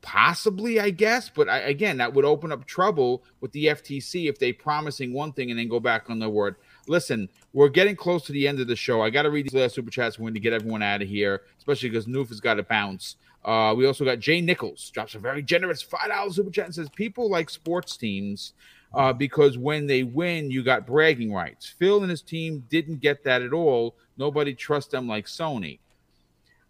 Possibly, 0.01 0.79
I 0.79 0.89
guess. 0.89 1.29
But 1.29 1.47
I, 1.47 1.59
again, 1.59 1.97
that 1.97 2.13
would 2.13 2.25
open 2.25 2.51
up 2.51 2.65
trouble 2.65 3.23
with 3.39 3.51
the 3.51 3.67
FTC 3.67 4.27
if 4.27 4.39
they 4.39 4.51
promising 4.51 5.13
one 5.13 5.31
thing 5.31 5.51
and 5.51 5.59
then 5.59 5.69
go 5.69 5.79
back 5.79 6.09
on 6.09 6.19
their 6.19 6.29
word. 6.29 6.55
Listen, 6.87 7.29
we're 7.53 7.69
getting 7.69 7.95
close 7.95 8.25
to 8.25 8.31
the 8.31 8.47
end 8.47 8.59
of 8.59 8.67
the 8.67 8.75
show. 8.75 9.01
I 9.01 9.09
got 9.09 9.23
to 9.23 9.31
read 9.31 9.45
these 9.45 9.53
last 9.53 9.75
super 9.75 9.91
chats 9.91 10.19
when 10.19 10.33
to 10.33 10.39
get 10.39 10.53
everyone 10.53 10.81
out 10.81 11.01
of 11.01 11.07
here, 11.07 11.43
especially 11.57 11.89
because 11.89 12.07
Noof 12.07 12.29
has 12.29 12.41
got 12.41 12.55
to 12.55 12.63
bounce. 12.63 13.15
Uh, 13.45 13.75
we 13.77 13.85
also 13.85 14.03
got 14.03 14.19
Jay 14.19 14.41
Nichols 14.41 14.89
drops 14.89 15.13
a 15.13 15.19
very 15.19 15.43
generous 15.43 15.81
five 15.81 16.09
dollars 16.09 16.35
super 16.35 16.49
chat 16.49 16.65
and 16.65 16.75
says 16.75 16.89
people 16.89 17.29
like 17.29 17.47
sports 17.49 17.95
teams 17.95 18.53
uh, 18.95 19.13
because 19.13 19.55
when 19.55 19.85
they 19.85 20.01
win, 20.01 20.49
you 20.49 20.63
got 20.63 20.87
bragging 20.87 21.31
rights. 21.31 21.67
Phil 21.67 22.01
and 22.01 22.09
his 22.09 22.23
team 22.23 22.63
didn't 22.69 23.01
get 23.01 23.23
that 23.23 23.43
at 23.43 23.53
all. 23.53 23.95
Nobody 24.17 24.55
trusts 24.55 24.91
them 24.91 25.07
like 25.07 25.27
Sony, 25.27 25.77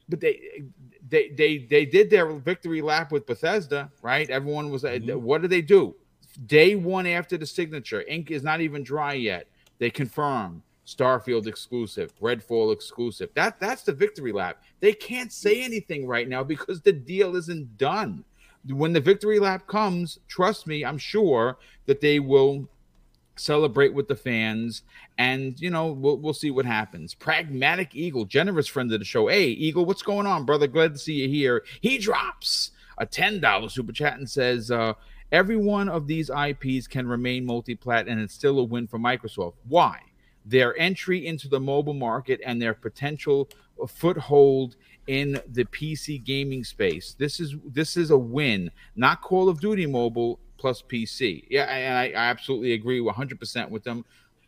but 0.10 0.20
they 0.20 0.64
they 1.08 1.30
they 1.30 1.60
they 1.60 1.86
did 1.86 2.10
their 2.10 2.30
victory 2.34 2.82
lap 2.82 3.10
with 3.10 3.26
Bethesda, 3.26 3.90
right? 4.02 4.30
Everyone 4.30 4.70
was. 4.70 4.84
Mm-hmm. 4.84 5.24
What 5.24 5.42
did 5.42 5.52
they 5.52 5.62
do? 5.62 5.96
Day 6.46 6.76
one 6.76 7.08
after 7.08 7.38
the 7.38 7.46
signature, 7.46 8.02
ink 8.02 8.32
is 8.32 8.44
not 8.44 8.60
even 8.60 8.84
dry 8.84 9.14
yet. 9.14 9.48
They 9.78 9.90
confirm 9.90 10.62
Starfield 10.86 11.48
exclusive, 11.48 12.14
Redfall 12.20 12.72
exclusive. 12.72 13.30
That 13.34 13.60
that's 13.60 13.84
the 13.84 13.94
victory 13.94 14.32
lap. 14.32 14.64
They 14.80 14.94
can't 14.94 15.32
say 15.32 15.64
anything 15.64 16.06
right 16.06 16.30
now 16.30 16.44
because 16.44 16.82
the 16.82 16.94
deal 16.94 17.36
isn't 17.36 17.78
done. 17.78 18.24
When 18.68 18.94
the 18.94 19.00
victory 19.00 19.40
lap 19.40 19.68
comes, 19.68 20.20
trust 20.28 20.68
me, 20.68 20.86
I'm 20.86 20.98
sure 20.98 21.58
that 21.86 22.02
they 22.02 22.20
will 22.20 22.68
celebrate 23.36 23.94
with 23.94 24.08
the 24.08 24.16
fans 24.16 24.84
and 25.18 25.60
you 25.60 25.70
know 25.70 25.92
we'll, 25.92 26.18
we'll 26.18 26.34
see 26.34 26.52
what 26.52 26.66
happens 26.66 27.14
pragmatic 27.14 27.94
eagle 27.94 28.24
generous 28.24 28.66
friend 28.66 28.92
of 28.94 29.00
the 29.00 29.06
show 29.06 29.28
hey 29.28 29.48
eagle 29.48 29.86
what's 29.86 30.02
going 30.02 30.26
on 30.26 30.46
brother 30.46 30.68
glad 30.68 30.94
to 30.94 30.98
see 30.98 31.16
you 31.16 31.28
here 31.28 31.64
he 31.82 31.98
drops 31.98 32.72
a 32.98 33.06
$10 33.06 33.70
super 33.70 33.92
chat 33.92 34.18
and 34.18 34.30
says 34.30 34.72
uh 34.72 34.94
every 35.34 35.58
one 35.58 35.90
of 35.90 36.08
these 36.08 36.30
ips 36.30 36.88
can 36.88 37.06
remain 37.06 37.46
multi-plat 37.46 38.08
and 38.08 38.22
it's 38.22 38.34
still 38.34 38.58
a 38.60 38.64
win 38.64 38.88
for 38.88 38.98
microsoft 38.98 39.56
why 39.68 40.00
their 40.46 40.78
entry 40.78 41.26
into 41.26 41.48
the 41.48 41.60
mobile 41.60 41.94
market 41.94 42.40
and 42.46 42.62
their 42.62 42.74
potential 42.74 43.50
foothold 43.88 44.76
in 45.08 45.40
the 45.48 45.66
PC 45.66 46.24
gaming 46.24 46.64
space. 46.64 47.16
This 47.18 47.40
is 47.40 47.56
this 47.66 47.98
is 47.98 48.12
a 48.12 48.18
win, 48.18 48.72
not 48.96 49.22
Call 49.22 49.50
of 49.50 49.60
Duty 49.60 49.86
Mobile 49.86 50.40
plus 50.58 50.82
PC. 50.82 51.46
Yeah, 51.50 51.64
and 51.64 51.98
I, 51.98 52.20
I 52.20 52.26
absolutely 52.26 52.74
agree 52.74 53.00
100% 53.00 53.70
with 53.70 53.84
them. 53.84 54.06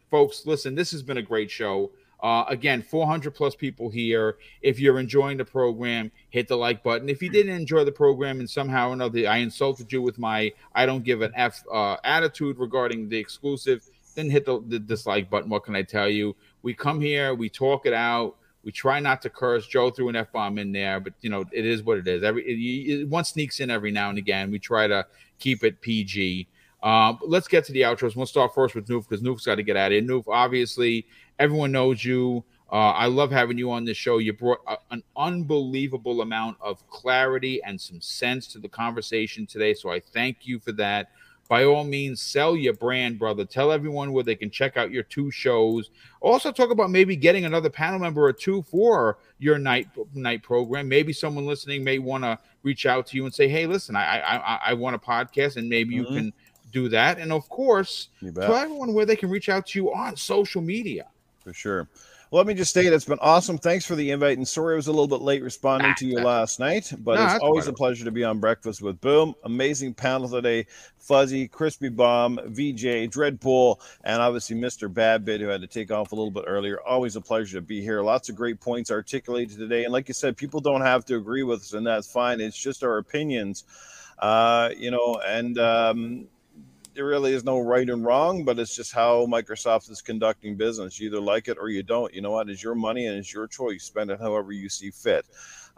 Folks, 0.10 0.46
listen, 0.46 0.74
this 0.74 0.92
has 0.92 1.04
been 1.04 1.18
a 1.18 1.22
great 1.22 1.52
show. 1.52 1.92
Uh, 2.22 2.44
again, 2.48 2.82
400 2.82 3.36
plus 3.36 3.56
people 3.56 3.90
here. 3.90 4.38
If 4.62 4.80
you're 4.80 5.00
enjoying 5.00 5.38
the 5.38 5.46
program, 5.46 6.12
hit 6.30 6.48
the 6.48 6.56
like 6.56 6.82
button. 6.82 7.10
If 7.10 7.22
you 7.22 7.30
didn't 7.30 7.54
enjoy 7.54 7.84
the 7.84 7.92
program 7.92 8.40
and 8.40 8.50
somehow 8.50 8.90
or 8.90 8.94
another 8.94 9.28
I 9.28 9.38
insulted 9.38 9.92
you 9.92 10.02
with 10.02 10.18
my 10.18 10.52
I 10.74 10.88
don't 10.88 11.04
give 11.04 11.22
an 11.22 11.32
F 11.36 11.64
uh, 11.72 11.98
attitude 12.04 12.58
regarding 12.58 13.10
the 13.10 13.18
exclusive, 13.18 13.88
then 14.18 14.30
hit 14.30 14.46
the, 14.46 14.62
the 14.68 14.80
dislike 14.80 15.30
button. 15.30 15.50
What 15.50 15.64
can 15.64 15.76
I 15.76 15.84
tell 15.84 16.10
you? 16.10 16.36
We 16.64 16.74
come 16.74 17.00
here, 17.00 17.36
we 17.36 17.50
talk 17.50 17.86
it 17.86 17.94
out. 17.94 18.36
We 18.64 18.72
try 18.72 19.00
not 19.00 19.22
to 19.22 19.30
curse. 19.30 19.66
Joe 19.68 19.92
threw 19.92 20.10
an 20.10 20.16
f 20.18 20.32
bomb 20.34 20.58
in 20.58 20.74
there, 20.74 21.00
but 21.00 21.14
you 21.22 21.30
know 21.30 21.46
it 21.54 21.66
is 21.66 21.84
what 21.84 22.00
it 22.00 22.08
is. 22.08 22.24
Every 22.24 22.44
it, 22.44 23.02
it, 23.02 23.08
one 23.08 23.24
sneaks 23.24 23.62
in 23.62 23.70
every 23.70 23.92
now 23.92 24.10
and 24.10 24.18
again. 24.18 24.52
We 24.52 24.60
try 24.60 24.88
to 24.88 25.06
keep 25.40 25.64
it 25.64 25.80
PG. 25.80 26.48
Uh, 26.84 27.14
let's 27.26 27.48
get 27.48 27.64
to 27.66 27.72
the 27.72 27.82
outros. 27.82 28.16
We'll 28.16 28.26
start 28.26 28.54
first 28.54 28.76
with 28.76 28.88
Noof 28.88 29.08
because 29.08 29.24
Noof's 29.24 29.46
got 29.46 29.56
to 29.56 29.64
get 29.64 29.78
out 29.78 29.88
of 29.88 29.94
here. 29.94 30.02
Noof, 30.02 30.26
obviously, 30.28 31.06
everyone 31.40 31.72
knows 31.72 32.04
you. 32.04 32.44
Uh, 32.70 32.92
I 32.92 33.06
love 33.06 33.32
having 33.32 33.58
you 33.58 33.72
on 33.72 33.86
this 33.86 33.96
show. 33.96 34.18
You 34.18 34.34
brought 34.34 34.60
a, 34.68 34.78
an 34.92 35.02
unbelievable 35.16 36.22
amount 36.22 36.58
of 36.60 36.86
clarity 36.90 37.62
and 37.64 37.80
some 37.80 38.02
sense 38.02 38.48
to 38.48 38.60
the 38.60 38.68
conversation 38.68 39.46
today. 39.46 39.74
So 39.74 39.92
I 39.92 40.02
thank 40.02 40.46
you 40.46 40.60
for 40.60 40.74
that 40.74 41.12
by 41.48 41.64
all 41.64 41.84
means, 41.84 42.22
sell 42.22 42.56
your 42.56 42.74
brand, 42.74 43.18
brother. 43.18 43.46
Tell 43.46 43.72
everyone 43.72 44.12
where 44.12 44.24
they 44.24 44.36
can 44.36 44.50
check 44.50 44.76
out 44.76 44.92
your 44.92 45.04
two 45.04 45.32
shows. 45.32 45.90
Also, 46.20 46.52
talk 46.52 46.72
about 46.72 46.92
maybe 46.92 47.16
getting 47.16 47.46
another 47.46 47.70
panel 47.70 48.00
member 48.00 48.26
or 48.26 48.34
two 48.34 48.64
for 48.64 49.18
your 49.40 49.58
night 49.58 49.88
night 50.14 50.44
program. 50.44 50.88
Maybe 50.88 51.14
someone 51.14 51.46
listening 51.46 51.84
may 51.84 52.00
want 52.00 52.24
to 52.24 52.38
reach 52.64 52.86
out 52.86 53.08
to 53.08 53.18
you 53.18 53.26
and 53.26 53.34
say, 53.34 53.48
"Hey, 53.48 53.66
listen, 53.66 53.96
I 53.96 54.20
I 54.20 54.60
I 54.68 54.74
want 54.74 54.96
a 54.96 55.00
podcast, 55.00 55.58
and 55.58 55.70
maybe 55.70 55.96
mm-hmm. 55.96 56.14
you 56.14 56.20
can 56.20 56.34
do 56.72 56.90
that." 56.90 57.18
And 57.18 57.32
of 57.32 57.48
course, 57.50 58.10
tell 58.36 58.56
everyone 58.56 58.94
where 58.94 59.06
they 59.06 59.16
can 59.16 59.30
reach 59.30 59.48
out 59.48 59.68
to 59.68 59.80
you 59.80 59.94
on 59.94 60.16
social 60.18 60.62
media. 60.62 61.08
For 61.44 61.54
sure. 61.54 61.88
Let 62.30 62.46
me 62.46 62.54
just 62.54 62.72
state 62.72 62.92
it's 62.92 63.06
been 63.06 63.20
awesome. 63.22 63.58
Thanks 63.58 63.86
for 63.86 63.96
the 63.96 64.12
invite. 64.12 64.38
And 64.38 64.46
sorry 64.46 64.74
I 64.74 64.76
was 64.76 64.88
a 64.88 64.92
little 64.92 65.08
bit 65.08 65.22
late 65.22 65.42
responding 65.42 65.94
to 65.96 66.06
you 66.06 66.20
last 66.20 66.60
night, 66.60 66.92
but 67.00 67.18
it's 67.18 67.42
always 67.42 67.68
a 67.68 67.74
pleasure 67.74 68.04
to 68.04 68.12
be 68.12 68.26
on 68.26 68.40
Breakfast 68.40 68.82
with 68.82 69.00
Boom. 69.00 69.34
Amazing 69.46 69.94
panel 69.94 70.28
today. 70.28 70.66
Fuzzy, 70.98 71.48
Crispy 71.48 71.88
Bomb, 71.88 72.38
VJ, 72.48 73.08
Dreadpool, 73.10 73.80
and 74.04 74.22
obviously 74.22 74.58
Mr. 74.58 74.92
Badbit, 74.92 75.40
who 75.40 75.48
had 75.48 75.62
to 75.62 75.68
take 75.68 75.90
off 75.90 76.12
a 76.12 76.16
little 76.16 76.32
bit 76.32 76.44
earlier. 76.48 76.82
Always 76.82 77.16
a 77.16 77.22
pleasure 77.22 77.60
to 77.60 77.62
be 77.62 77.82
here. 77.82 78.02
Lots 78.02 78.28
of 78.28 78.36
great 78.36 78.60
points 78.60 78.92
articulated 78.92 79.58
today. 79.58 79.86
And 79.86 79.94
like 79.94 80.10
you 80.10 80.14
said, 80.14 80.36
people 80.36 80.60
don't 80.60 80.82
have 80.82 81.06
to 81.06 81.16
agree 81.16 81.44
with 81.44 81.62
us, 81.62 81.72
and 81.72 81.88
that's 81.88 82.12
fine. 82.12 82.42
It's 82.42 82.58
just 82.58 82.84
our 82.84 82.98
opinions. 82.98 83.64
Uh, 84.20 84.72
you 84.76 84.92
know, 84.92 85.22
and 85.26 85.58
um, 85.60 86.28
there 86.98 87.06
really 87.06 87.32
is 87.32 87.44
no 87.44 87.60
right 87.60 87.88
and 87.88 88.04
wrong, 88.04 88.44
but 88.44 88.58
it's 88.58 88.76
just 88.76 88.92
how 88.92 89.28
Microsoft 89.28 89.92
is 89.92 90.02
conducting 90.02 90.58
business. 90.58 91.00
You 91.00 91.10
either 91.10 91.20
like 91.20 91.48
it 91.48 91.60
or 91.62 91.70
you 91.70 91.84
don't. 91.84 92.12
You 92.12 92.22
know 92.22 92.32
what? 92.32 92.50
It's 92.50 92.64
your 92.64 92.74
money 92.74 93.06
and 93.06 93.16
it's 93.20 93.32
your 93.32 93.46
choice. 93.46 93.84
Spend 93.84 94.10
it 94.10 94.20
however 94.20 94.52
you 94.52 94.68
see 94.68 94.90
fit. 94.90 95.24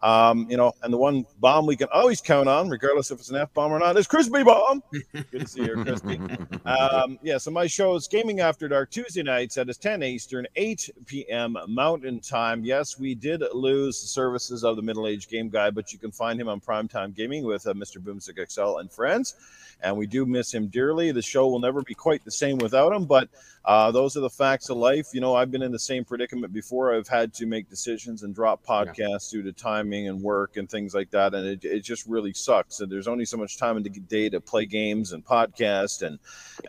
Um, 0.01 0.47
you 0.49 0.57
know, 0.57 0.73
and 0.83 0.93
the 0.93 0.97
one 0.97 1.25
bomb 1.39 1.65
we 1.65 1.75
can 1.75 1.87
always 1.93 2.21
count 2.21 2.47
on, 2.47 2.69
regardless 2.69 3.11
if 3.11 3.19
it's 3.19 3.29
an 3.29 3.35
F 3.35 3.53
bomb 3.53 3.71
or 3.71 3.79
not, 3.79 3.97
is 3.97 4.07
Crispy 4.07 4.43
Bomb. 4.43 4.81
Good 5.13 5.41
to 5.41 5.47
see 5.47 5.63
you, 5.63 5.83
Crispy. 5.83 6.19
Um, 6.65 7.19
yeah, 7.21 7.37
so 7.37 7.51
my 7.51 7.67
show 7.67 7.95
is 7.95 8.07
Gaming 8.07 8.39
After 8.39 8.67
Dark 8.67 8.91
Tuesday 8.91 9.23
nights 9.23 9.57
at 9.57 9.69
10 9.69 10.03
Eastern, 10.03 10.47
8 10.55 10.89
p.m. 11.05 11.57
Mountain 11.67 12.19
Time. 12.21 12.63
Yes, 12.63 12.97
we 12.99 13.15
did 13.15 13.43
lose 13.53 14.01
the 14.01 14.07
services 14.07 14.63
of 14.63 14.75
the 14.75 14.81
middle 14.81 15.07
aged 15.07 15.29
Game 15.29 15.49
Guy, 15.49 15.69
but 15.69 15.91
you 15.91 15.99
can 15.99 16.11
find 16.11 16.39
him 16.39 16.47
on 16.47 16.61
Primetime 16.61 17.13
Gaming 17.13 17.43
with 17.43 17.67
uh, 17.67 17.73
Mr. 17.73 17.97
Boomstick 17.97 18.49
XL 18.49 18.77
and 18.79 18.91
friends 18.91 19.35
and 19.81 19.95
we 19.95 20.07
do 20.07 20.25
miss 20.25 20.53
him 20.53 20.67
dearly. 20.67 21.11
The 21.11 21.21
show 21.21 21.47
will 21.47 21.59
never 21.59 21.81
be 21.81 21.93
quite 21.93 22.23
the 22.23 22.31
same 22.31 22.57
without 22.57 22.93
him, 22.93 23.05
but 23.05 23.29
uh, 23.65 23.91
those 23.91 24.15
are 24.17 24.21
the 24.21 24.29
facts 24.29 24.69
of 24.69 24.77
life. 24.77 25.07
You 25.13 25.21
know, 25.21 25.35
I've 25.35 25.51
been 25.51 25.61
in 25.61 25.71
the 25.71 25.79
same 25.79 26.05
predicament 26.05 26.53
before. 26.53 26.95
I've 26.95 27.07
had 27.07 27.33
to 27.35 27.45
make 27.45 27.69
decisions 27.69 28.23
and 28.23 28.33
drop 28.33 28.65
podcasts 28.65 29.33
yeah. 29.33 29.39
due 29.39 29.43
to 29.43 29.51
timing 29.51 30.07
and 30.07 30.21
work 30.21 30.57
and 30.57 30.69
things 30.69 30.93
like 30.93 31.11
that, 31.11 31.33
and 31.33 31.45
it, 31.45 31.65
it 31.65 31.81
just 31.81 32.05
really 32.07 32.33
sucks. 32.33 32.79
And 32.79 32.91
there's 32.91 33.07
only 33.07 33.25
so 33.25 33.37
much 33.37 33.57
time 33.57 33.77
in 33.77 33.83
the 33.83 33.89
day 33.89 34.29
to 34.29 34.39
play 34.39 34.65
games 34.65 35.11
and 35.11 35.25
podcast 35.25 36.01
and 36.05 36.19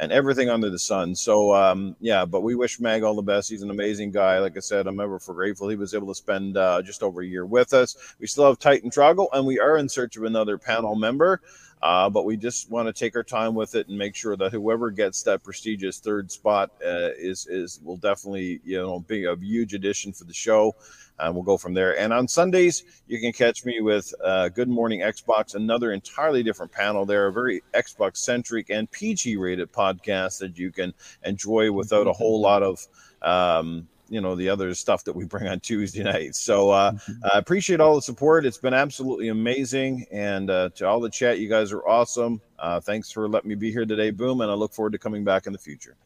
and 0.00 0.12
everything 0.12 0.48
under 0.48 0.70
the 0.70 0.78
sun. 0.78 1.14
So 1.14 1.54
um, 1.54 1.96
yeah, 2.00 2.24
but 2.24 2.42
we 2.42 2.54
wish 2.54 2.80
Mag 2.80 3.02
all 3.02 3.14
the 3.14 3.22
best. 3.22 3.50
He's 3.50 3.62
an 3.62 3.70
amazing 3.70 4.10
guy. 4.10 4.38
Like 4.38 4.56
I 4.56 4.60
said, 4.60 4.86
I'm 4.86 5.00
ever 5.00 5.18
for 5.18 5.34
grateful 5.34 5.68
he 5.68 5.76
was 5.76 5.94
able 5.94 6.08
to 6.08 6.14
spend 6.14 6.56
uh, 6.56 6.82
just 6.82 7.02
over 7.02 7.22
a 7.22 7.26
year 7.26 7.46
with 7.46 7.72
us. 7.72 7.96
We 8.18 8.26
still 8.26 8.46
have 8.46 8.58
Titan 8.58 8.90
Troggle, 8.90 9.28
and 9.32 9.46
we 9.46 9.58
are 9.58 9.76
in 9.76 9.88
search 9.88 10.16
of 10.16 10.24
another 10.24 10.58
panel 10.58 10.96
member. 10.96 11.40
Uh, 11.82 12.10
but 12.10 12.24
we 12.24 12.36
just 12.36 12.70
want 12.70 12.86
to 12.86 12.92
take 12.92 13.16
our 13.16 13.22
time 13.22 13.54
with 13.54 13.74
it 13.74 13.88
and 13.88 13.96
make 13.96 14.14
sure 14.14 14.36
that 14.36 14.52
whoever 14.52 14.90
gets 14.90 15.22
that 15.22 15.42
prestigious 15.42 15.98
third 15.98 16.30
spot 16.30 16.70
uh, 16.84 17.10
is 17.16 17.46
is 17.46 17.80
will 17.82 17.96
definitely 17.96 18.60
you 18.64 18.76
know 18.76 19.00
be 19.00 19.24
a 19.24 19.36
huge 19.36 19.72
addition 19.74 20.12
for 20.12 20.24
the 20.24 20.34
show. 20.34 20.74
And 21.18 21.34
we'll 21.34 21.44
go 21.44 21.58
from 21.58 21.74
there. 21.74 21.98
And 21.98 22.14
on 22.14 22.26
Sundays, 22.26 22.82
you 23.06 23.20
can 23.20 23.30
catch 23.34 23.66
me 23.66 23.82
with 23.82 24.10
uh, 24.24 24.48
Good 24.48 24.70
Morning 24.70 25.00
Xbox, 25.00 25.54
another 25.54 25.92
entirely 25.92 26.42
different 26.42 26.72
panel 26.72 27.04
there, 27.04 27.26
a 27.26 27.32
very 27.32 27.62
Xbox 27.74 28.16
centric 28.16 28.70
and 28.70 28.90
PG 28.90 29.36
rated 29.36 29.70
podcast 29.70 30.38
that 30.38 30.56
you 30.56 30.72
can 30.72 30.94
enjoy 31.26 31.70
without 31.70 32.06
a 32.06 32.12
whole 32.14 32.40
lot 32.40 32.62
of 32.62 32.88
um, 33.20 33.86
you 34.10 34.20
know 34.20 34.34
the 34.34 34.48
other 34.48 34.74
stuff 34.74 35.04
that 35.04 35.14
we 35.14 35.24
bring 35.24 35.48
on 35.48 35.60
Tuesday 35.60 36.02
nights. 36.02 36.38
So 36.38 36.70
uh, 36.70 36.92
mm-hmm. 36.92 37.12
I 37.32 37.38
appreciate 37.38 37.80
all 37.80 37.94
the 37.94 38.02
support. 38.02 38.44
It's 38.44 38.58
been 38.58 38.74
absolutely 38.74 39.28
amazing, 39.28 40.04
and 40.10 40.50
uh, 40.50 40.70
to 40.74 40.86
all 40.86 41.00
the 41.00 41.08
chat, 41.08 41.38
you 41.38 41.48
guys 41.48 41.72
are 41.72 41.86
awesome. 41.86 42.42
Uh, 42.58 42.80
thanks 42.80 43.10
for 43.10 43.28
letting 43.28 43.48
me 43.48 43.54
be 43.54 43.72
here 43.72 43.86
today, 43.86 44.10
Boom, 44.10 44.42
and 44.42 44.50
I 44.50 44.54
look 44.54 44.74
forward 44.74 44.92
to 44.92 44.98
coming 44.98 45.24
back 45.24 45.46
in 45.46 45.52
the 45.52 45.58
future. 45.58 45.96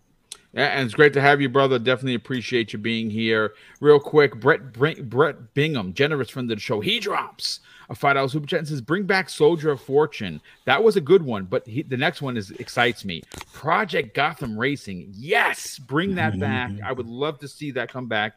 Yeah, 0.54 0.66
and 0.66 0.86
it's 0.86 0.94
great 0.94 1.12
to 1.14 1.20
have 1.20 1.40
you, 1.40 1.48
brother. 1.48 1.80
Definitely 1.80 2.14
appreciate 2.14 2.72
you 2.72 2.78
being 2.78 3.10
here. 3.10 3.54
Real 3.80 3.98
quick, 3.98 4.38
Brett 4.38 4.72
Brett, 4.72 5.10
Brett 5.10 5.52
Bingham, 5.52 5.92
generous 5.94 6.30
friend 6.30 6.48
of 6.48 6.56
the 6.56 6.60
show, 6.60 6.80
he 6.80 7.00
drops 7.00 7.58
a 7.90 7.94
five 7.94 8.14
dollars 8.14 8.32
super 8.32 8.46
chat 8.46 8.60
and 8.60 8.68
says, 8.68 8.80
"Bring 8.80 9.02
back 9.02 9.28
Soldier 9.28 9.72
of 9.72 9.80
Fortune." 9.80 10.40
That 10.64 10.84
was 10.84 10.94
a 10.94 11.00
good 11.00 11.22
one, 11.22 11.44
but 11.44 11.66
he, 11.66 11.82
the 11.82 11.96
next 11.96 12.22
one 12.22 12.36
is 12.36 12.52
excites 12.52 13.04
me. 13.04 13.22
Project 13.52 14.14
Gotham 14.14 14.56
Racing, 14.56 15.10
yes, 15.12 15.80
bring 15.80 16.14
that 16.14 16.38
back. 16.38 16.70
I 16.84 16.92
would 16.92 17.08
love 17.08 17.40
to 17.40 17.48
see 17.48 17.72
that 17.72 17.90
come 17.90 18.06
back. 18.06 18.36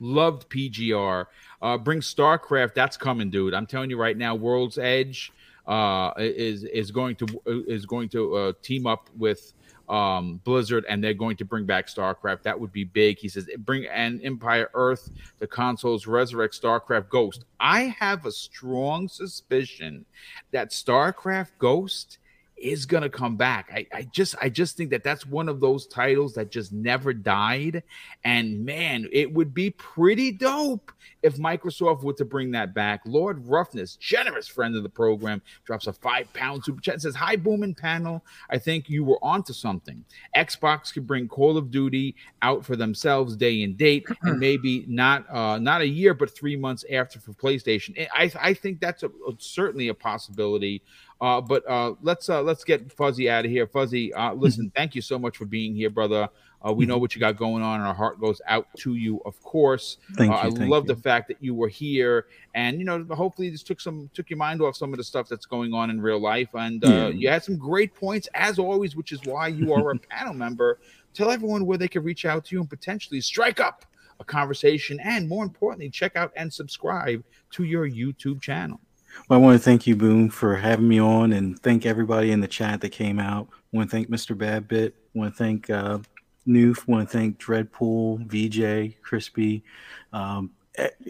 Loved 0.00 0.48
PGR. 0.48 1.26
Uh, 1.60 1.78
bring 1.78 2.00
StarCraft. 2.00 2.72
That's 2.72 2.96
coming, 2.96 3.28
dude. 3.28 3.52
I'm 3.52 3.66
telling 3.66 3.90
you 3.90 3.98
right 3.98 4.16
now. 4.16 4.34
World's 4.34 4.78
Edge 4.78 5.32
uh, 5.66 6.12
is 6.16 6.64
is 6.64 6.90
going 6.90 7.16
to 7.16 7.42
is 7.68 7.84
going 7.84 8.08
to 8.10 8.34
uh, 8.34 8.52
team 8.62 8.86
up 8.86 9.10
with 9.18 9.52
um, 9.88 10.40
Blizzard, 10.44 10.84
and 10.88 11.02
they're 11.02 11.14
going 11.14 11.36
to 11.36 11.44
bring 11.44 11.66
back 11.66 11.86
StarCraft. 11.86 12.42
That 12.42 12.58
would 12.58 12.72
be 12.72 12.84
big. 12.84 13.18
He 13.18 13.28
says, 13.28 13.48
bring 13.58 13.86
an 13.86 14.20
Empire 14.22 14.70
Earth, 14.74 15.10
the 15.38 15.46
consoles, 15.46 16.06
resurrect 16.06 16.60
StarCraft 16.60 17.08
Ghost. 17.08 17.44
I 17.60 17.94
have 17.98 18.26
a 18.26 18.32
strong 18.32 19.08
suspicion 19.08 20.04
that 20.52 20.70
StarCraft 20.70 21.52
Ghost 21.58 22.18
is 22.56 22.86
gonna 22.86 23.08
come 23.08 23.36
back. 23.36 23.70
I, 23.74 23.86
I 23.92 24.02
just 24.04 24.34
I 24.40 24.48
just 24.48 24.76
think 24.76 24.90
that 24.90 25.02
that's 25.02 25.26
one 25.26 25.48
of 25.48 25.60
those 25.60 25.86
titles 25.86 26.34
that 26.34 26.50
just 26.50 26.72
never 26.72 27.12
died. 27.12 27.82
And 28.24 28.64
man, 28.64 29.08
it 29.12 29.32
would 29.32 29.52
be 29.52 29.70
pretty 29.70 30.32
dope 30.32 30.92
if 31.22 31.36
Microsoft 31.36 32.02
were 32.02 32.12
to 32.14 32.24
bring 32.24 32.52
that 32.52 32.74
back. 32.74 33.00
Lord 33.06 33.46
Roughness, 33.46 33.96
generous 33.96 34.46
friend 34.46 34.76
of 34.76 34.82
the 34.82 34.88
program, 34.88 35.42
drops 35.64 35.86
a 35.86 35.92
five 35.92 36.32
pound 36.32 36.64
super 36.64 36.80
chat 36.80 36.94
and 36.94 37.02
says, 37.02 37.16
Hi, 37.16 37.36
Booming 37.36 37.74
panel. 37.74 38.24
I 38.50 38.58
think 38.58 38.88
you 38.88 39.04
were 39.04 39.18
onto 39.22 39.52
something. 39.52 40.04
Xbox 40.36 40.92
could 40.92 41.06
bring 41.06 41.28
Call 41.28 41.56
of 41.56 41.70
Duty 41.70 42.14
out 42.42 42.64
for 42.64 42.76
themselves 42.76 43.36
day 43.36 43.62
and 43.62 43.76
date, 43.76 44.06
and 44.22 44.38
maybe 44.44 44.84
not 44.88 45.28
uh 45.30 45.58
not 45.58 45.80
a 45.80 45.88
year, 45.88 46.14
but 46.14 46.34
three 46.34 46.56
months 46.56 46.84
after 46.92 47.18
for 47.18 47.32
PlayStation. 47.32 48.06
I, 48.14 48.30
I 48.40 48.54
think 48.54 48.80
that's 48.80 49.02
a, 49.02 49.08
a, 49.08 49.32
certainly 49.38 49.88
a 49.88 49.94
possibility. 49.94 50.82
Uh, 51.20 51.40
but 51.40 51.68
uh, 51.68 51.94
let's 52.02 52.28
uh, 52.28 52.42
let's 52.42 52.64
get 52.64 52.92
Fuzzy 52.92 53.30
out 53.30 53.44
of 53.44 53.50
here. 53.50 53.66
Fuzzy, 53.66 54.12
uh, 54.12 54.32
listen, 54.34 54.70
thank 54.74 54.94
you 54.94 55.02
so 55.02 55.18
much 55.18 55.36
for 55.36 55.44
being 55.44 55.74
here, 55.74 55.90
brother. 55.90 56.28
Uh, 56.66 56.72
we 56.72 56.86
know 56.86 56.96
what 56.96 57.14
you 57.14 57.20
got 57.20 57.36
going 57.36 57.62
on, 57.62 57.80
and 57.80 57.86
our 57.86 57.94
heart 57.94 58.18
goes 58.18 58.40
out 58.46 58.66
to 58.74 58.94
you, 58.94 59.20
of 59.26 59.40
course. 59.42 59.98
Thank 60.14 60.32
uh, 60.32 60.34
you. 60.34 60.40
I 60.40 60.50
thank 60.50 60.70
love 60.70 60.84
you. 60.84 60.94
the 60.94 61.00
fact 61.00 61.28
that 61.28 61.36
you 61.40 61.54
were 61.54 61.68
here, 61.68 62.26
and 62.54 62.78
you 62.78 62.86
know, 62.86 63.04
hopefully, 63.10 63.50
this 63.50 63.62
took 63.62 63.80
some 63.80 64.08
took 64.14 64.30
your 64.30 64.38
mind 64.38 64.62
off 64.62 64.74
some 64.74 64.92
of 64.92 64.96
the 64.96 65.04
stuff 65.04 65.28
that's 65.28 65.44
going 65.44 65.74
on 65.74 65.90
in 65.90 66.00
real 66.00 66.20
life, 66.20 66.48
and 66.54 66.82
uh, 66.84 66.88
Yeah. 66.88 67.08
you 67.08 67.28
had 67.28 67.44
some 67.44 67.58
great 67.58 67.94
points 67.94 68.28
as 68.34 68.58
always, 68.58 68.96
which 68.96 69.12
is 69.12 69.20
why 69.24 69.48
you 69.48 69.74
are 69.74 69.90
a 69.90 69.98
panel 70.10 70.32
member. 70.32 70.78
Tell 71.12 71.30
everyone 71.30 71.66
where 71.66 71.78
they 71.78 71.88
can 71.88 72.02
reach 72.02 72.24
out 72.24 72.46
to 72.46 72.56
you 72.56 72.60
and 72.60 72.68
potentially 72.68 73.20
strike 73.20 73.60
up 73.60 73.84
a 74.18 74.24
conversation, 74.24 74.98
and 75.00 75.28
more 75.28 75.44
importantly, 75.44 75.90
check 75.90 76.16
out 76.16 76.32
and 76.34 76.52
subscribe 76.52 77.22
to 77.50 77.64
your 77.64 77.88
YouTube 77.88 78.40
channel. 78.40 78.80
Well, 79.28 79.38
I 79.38 79.42
want 79.42 79.58
to 79.58 79.64
thank 79.64 79.86
you, 79.86 79.96
Boom, 79.96 80.28
for 80.28 80.56
having 80.56 80.86
me 80.88 81.00
on, 81.00 81.32
and 81.32 81.58
thank 81.60 81.86
everybody 81.86 82.30
in 82.30 82.40
the 82.40 82.48
chat 82.48 82.80
that 82.82 82.90
came 82.90 83.18
out. 83.18 83.48
I 83.52 83.76
want 83.76 83.90
to 83.90 83.96
thank 83.96 84.10
Mr. 84.10 84.36
Badbit. 84.36 84.92
I 84.92 85.18
want 85.18 85.34
to 85.34 85.38
thank 85.38 85.70
uh, 85.70 85.98
Noof. 86.46 86.80
I 86.80 86.92
want 86.92 87.08
to 87.08 87.18
thank 87.18 87.38
Dreadpool, 87.38 88.26
VJ, 88.26 89.00
Crispy, 89.02 89.64
um, 90.12 90.50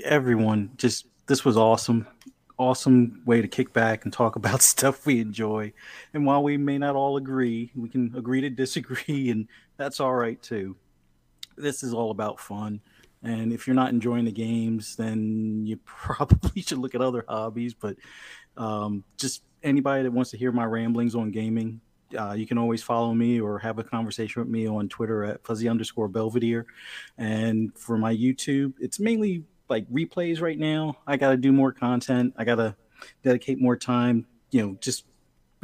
everyone. 0.05 0.71
Just 0.77 1.07
this 1.27 1.45
was 1.45 1.57
awesome, 1.57 2.07
awesome 2.57 3.23
way 3.27 3.43
to 3.43 3.49
kick 3.49 3.73
back 3.73 4.05
and 4.05 4.13
talk 4.13 4.37
about 4.37 4.63
stuff 4.63 5.07
we 5.07 5.21
enjoy. 5.21 5.73
And 6.13 6.25
while 6.25 6.43
we 6.43 6.57
may 6.57 6.79
not 6.79 6.95
all 6.95 7.17
agree, 7.17 7.73
we 7.75 7.89
can 7.89 8.15
agree 8.17 8.41
to 8.43 8.51
disagree, 8.51 9.31
and 9.33 9.49
that's 9.77 9.99
all 9.99 10.15
right 10.15 10.41
too. 10.41 10.77
This 11.57 11.83
is 11.83 11.93
all 11.93 12.11
about 12.13 12.39
fun. 12.39 12.81
And 13.25 13.53
if 13.53 13.67
you're 13.67 13.75
not 13.75 13.91
enjoying 13.91 14.27
the 14.27 14.33
games, 14.33 14.97
then 14.97 15.65
you 15.67 15.77
probably 15.85 16.63
should 16.63 16.79
look 16.79 16.95
at 16.95 17.01
other 17.01 17.25
hobbies. 17.27 17.75
But 17.75 17.97
um, 18.57 19.03
just 19.17 19.43
anybody 19.63 20.05
that 20.05 20.13
wants 20.13 20.31
to 20.31 20.37
hear 20.37 20.53
my 20.53 20.65
ramblings 20.65 21.15
on 21.15 21.31
gaming, 21.31 21.81
uh, 22.17 22.33
you 22.33 22.47
can 22.47 22.59
always 22.59 22.83
follow 22.83 23.13
me 23.15 23.41
or 23.41 23.59
have 23.59 23.79
a 23.79 23.85
conversation 23.85 24.43
with 24.43 24.49
me 24.49 24.69
on 24.69 24.89
Twitter 24.89 25.25
at 25.25 25.45
fuzzy 25.45 25.69
underscore 25.69 26.09
Belvedere. 26.09 26.67
And 27.19 27.77
for 27.77 27.97
my 27.97 28.15
YouTube, 28.15 28.75
it's 28.79 29.01
mainly 29.01 29.45
like 29.69 29.91
replays 29.91 30.41
right 30.41 30.59
now. 30.59 30.99
I 31.07 31.17
got 31.17 31.31
to 31.31 31.37
do 31.37 31.51
more 31.51 31.73
content. 31.73 32.35
I 32.37 32.45
got 32.45 32.57
to 32.57 32.77
dedicate 33.23 33.61
more 33.61 33.77
time, 33.77 34.27
you 34.51 34.63
know, 34.63 34.77
just 34.81 35.05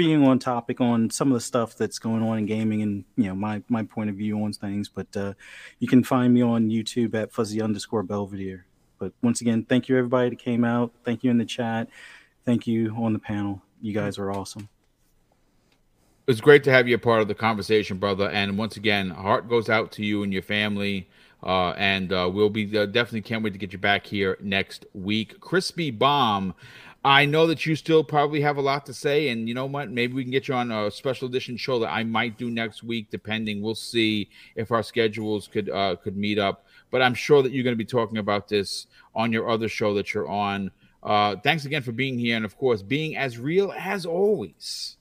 being 0.00 0.26
on 0.26 0.38
topic 0.38 0.80
on 0.80 1.10
some 1.10 1.28
of 1.28 1.34
the 1.34 1.40
stuff 1.42 1.76
that's 1.76 1.98
going 1.98 2.22
on 2.22 2.38
in 2.38 2.46
gaming 2.46 2.80
and 2.80 3.04
you 3.16 3.24
know 3.24 3.34
my 3.34 3.62
my 3.68 3.82
point 3.82 4.08
of 4.08 4.16
view 4.16 4.42
on 4.42 4.50
things 4.50 4.88
but 4.88 5.14
uh 5.14 5.34
you 5.78 5.86
can 5.86 6.02
find 6.02 6.32
me 6.32 6.40
on 6.40 6.70
youtube 6.70 7.14
at 7.14 7.30
fuzzy 7.30 7.60
underscore 7.60 8.02
belvedere 8.02 8.64
but 8.98 9.12
once 9.20 9.42
again 9.42 9.62
thank 9.68 9.90
you 9.90 9.98
everybody 9.98 10.30
that 10.30 10.38
came 10.38 10.64
out 10.64 10.90
thank 11.04 11.22
you 11.22 11.30
in 11.30 11.36
the 11.36 11.44
chat 11.44 11.86
thank 12.46 12.66
you 12.66 12.94
on 12.96 13.12
the 13.12 13.18
panel 13.18 13.60
you 13.82 13.92
guys 13.92 14.16
are 14.16 14.30
awesome 14.30 14.70
It's 16.26 16.40
great 16.40 16.64
to 16.64 16.70
have 16.70 16.88
you 16.88 16.94
a 16.94 16.98
part 16.98 17.20
of 17.20 17.28
the 17.28 17.34
conversation, 17.34 17.98
brother. 17.98 18.30
And 18.30 18.56
once 18.56 18.76
again, 18.76 19.10
heart 19.10 19.48
goes 19.48 19.68
out 19.68 19.90
to 19.92 20.04
you 20.04 20.22
and 20.22 20.32
your 20.32 20.42
family. 20.42 21.08
Uh, 21.42 21.70
and 21.76 22.12
uh, 22.12 22.30
we'll 22.32 22.50
be 22.50 22.78
uh, 22.78 22.86
definitely 22.86 23.22
can't 23.22 23.42
wait 23.42 23.52
to 23.52 23.58
get 23.58 23.72
you 23.72 23.78
back 23.78 24.06
here 24.06 24.36
next 24.40 24.86
week. 24.94 25.40
Crispy 25.40 25.90
Bomb. 25.90 26.54
I 27.02 27.24
know 27.24 27.46
that 27.46 27.64
you 27.64 27.76
still 27.76 28.04
probably 28.04 28.42
have 28.42 28.58
a 28.58 28.60
lot 28.60 28.84
to 28.86 28.94
say, 28.94 29.28
and 29.28 29.48
you 29.48 29.54
know 29.54 29.64
what? 29.64 29.90
Maybe 29.90 30.12
we 30.12 30.22
can 30.22 30.30
get 30.30 30.48
you 30.48 30.54
on 30.54 30.70
a 30.70 30.90
special 30.90 31.28
edition 31.28 31.56
show 31.56 31.78
that 31.78 31.90
I 31.90 32.04
might 32.04 32.36
do 32.36 32.50
next 32.50 32.82
week, 32.82 33.08
depending. 33.10 33.62
We'll 33.62 33.74
see 33.74 34.28
if 34.54 34.70
our 34.70 34.82
schedules 34.82 35.48
could 35.48 35.70
uh, 35.70 35.96
could 35.96 36.16
meet 36.16 36.38
up. 36.38 36.66
But 36.90 37.00
I'm 37.00 37.14
sure 37.14 37.42
that 37.42 37.52
you're 37.52 37.64
going 37.64 37.74
to 37.74 37.78
be 37.78 37.86
talking 37.86 38.18
about 38.18 38.48
this 38.48 38.86
on 39.14 39.32
your 39.32 39.48
other 39.48 39.68
show 39.68 39.94
that 39.94 40.12
you're 40.12 40.28
on. 40.28 40.70
Uh, 41.02 41.36
thanks 41.36 41.64
again 41.64 41.80
for 41.80 41.92
being 41.92 42.18
here, 42.18 42.36
and 42.36 42.44
of 42.44 42.58
course, 42.58 42.82
being 42.82 43.16
as 43.16 43.38
real 43.38 43.72
as 43.78 44.04
always. 44.04 44.96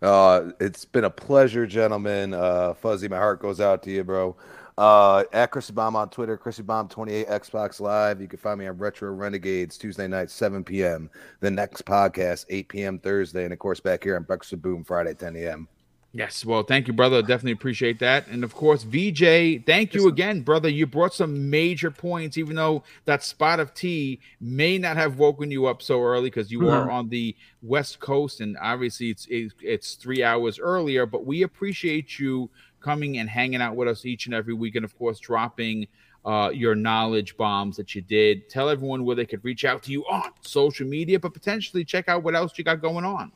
Uh, 0.00 0.52
it's 0.60 0.84
been 0.84 1.04
a 1.04 1.10
pleasure, 1.10 1.66
gentlemen. 1.66 2.32
Uh, 2.32 2.74
Fuzzy, 2.74 3.08
my 3.08 3.16
heart 3.16 3.40
goes 3.40 3.60
out 3.60 3.82
to 3.82 3.90
you, 3.90 4.04
bro. 4.04 4.36
Uh, 4.80 5.24
at 5.34 5.50
Crispy 5.50 5.74
Bomb 5.74 5.94
on 5.94 6.08
Twitter, 6.08 6.38
Crispy 6.38 6.62
Bomb 6.62 6.88
28 6.88 7.28
Xbox 7.28 7.80
Live. 7.80 8.18
You 8.18 8.26
can 8.26 8.38
find 8.38 8.58
me 8.58 8.66
on 8.66 8.78
Retro 8.78 9.12
Renegades 9.12 9.76
Tuesday 9.76 10.08
night, 10.08 10.30
7 10.30 10.64
p.m. 10.64 11.10
The 11.40 11.50
next 11.50 11.84
podcast, 11.84 12.46
8 12.48 12.66
p.m. 12.66 12.98
Thursday, 12.98 13.44
and 13.44 13.52
of 13.52 13.58
course 13.58 13.78
back 13.78 14.02
here 14.02 14.16
on 14.16 14.22
Breakfast 14.22 14.52
with 14.52 14.62
Boom 14.62 14.82
Friday, 14.82 15.12
10 15.12 15.36
a.m. 15.36 15.68
Yes, 16.12 16.46
well, 16.46 16.62
thank 16.62 16.88
you, 16.88 16.94
brother. 16.94 17.20
Definitely 17.20 17.52
appreciate 17.52 17.98
that. 18.00 18.26
And 18.26 18.42
of 18.42 18.54
course, 18.54 18.82
VJ, 18.82 19.64
thank 19.64 19.94
you 19.94 20.08
again, 20.08 20.40
brother. 20.40 20.68
You 20.68 20.86
brought 20.86 21.14
some 21.14 21.50
major 21.50 21.90
points, 21.92 22.36
even 22.36 22.56
though 22.56 22.82
that 23.04 23.22
spot 23.22 23.60
of 23.60 23.74
tea 23.74 24.18
may 24.40 24.76
not 24.76 24.96
have 24.96 25.18
woken 25.18 25.52
you 25.52 25.66
up 25.66 25.82
so 25.82 26.02
early 26.02 26.30
because 26.30 26.50
you 26.50 26.68
are 26.70 26.90
on 26.90 27.10
the 27.10 27.36
West 27.62 28.00
Coast, 28.00 28.40
and 28.40 28.56
obviously 28.60 29.10
it's 29.10 29.26
it's, 29.30 29.54
it's 29.60 29.94
three 29.94 30.24
hours 30.24 30.58
earlier. 30.58 31.06
But 31.06 31.26
we 31.26 31.42
appreciate 31.42 32.18
you 32.18 32.50
coming 32.80 33.18
and 33.18 33.28
hanging 33.28 33.60
out 33.60 33.76
with 33.76 33.88
us 33.88 34.04
each 34.04 34.26
and 34.26 34.34
every 34.34 34.54
week, 34.54 34.76
and 34.76 34.84
of 34.84 34.96
course, 34.98 35.18
dropping 35.18 35.86
uh, 36.24 36.50
your 36.52 36.74
knowledge 36.74 37.36
bombs 37.36 37.76
that 37.76 37.94
you 37.94 38.02
did. 38.02 38.48
Tell 38.48 38.68
everyone 38.68 39.04
where 39.04 39.16
they 39.16 39.26
could 39.26 39.44
reach 39.44 39.64
out 39.64 39.82
to 39.84 39.92
you 39.92 40.04
on 40.04 40.30
social 40.42 40.86
media, 40.86 41.18
but 41.18 41.32
potentially 41.32 41.84
check 41.84 42.08
out 42.08 42.22
what 42.22 42.34
else 42.34 42.52
you 42.56 42.64
got 42.64 42.82
going 42.82 43.04
on. 43.04 43.32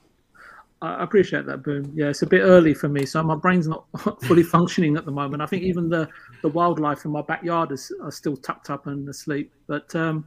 I 0.82 1.02
appreciate 1.02 1.46
that, 1.46 1.62
Boom. 1.62 1.90
Yeah, 1.94 2.08
it's 2.08 2.22
a 2.22 2.26
bit 2.26 2.42
early 2.42 2.74
for 2.74 2.88
me, 2.88 3.06
so 3.06 3.22
my 3.22 3.36
brain's 3.36 3.66
not 3.66 3.86
fully 4.22 4.42
functioning 4.56 4.96
at 4.96 5.06
the 5.06 5.12
moment. 5.12 5.42
I 5.42 5.46
think 5.46 5.62
even 5.62 5.88
the, 5.88 6.08
the 6.42 6.48
wildlife 6.48 7.04
in 7.06 7.10
my 7.10 7.22
backyard 7.22 7.72
is 7.72 7.90
are 8.02 8.10
still 8.10 8.36
tucked 8.36 8.68
up 8.68 8.86
and 8.86 9.08
asleep. 9.08 9.50
But 9.66 9.94
um, 9.94 10.26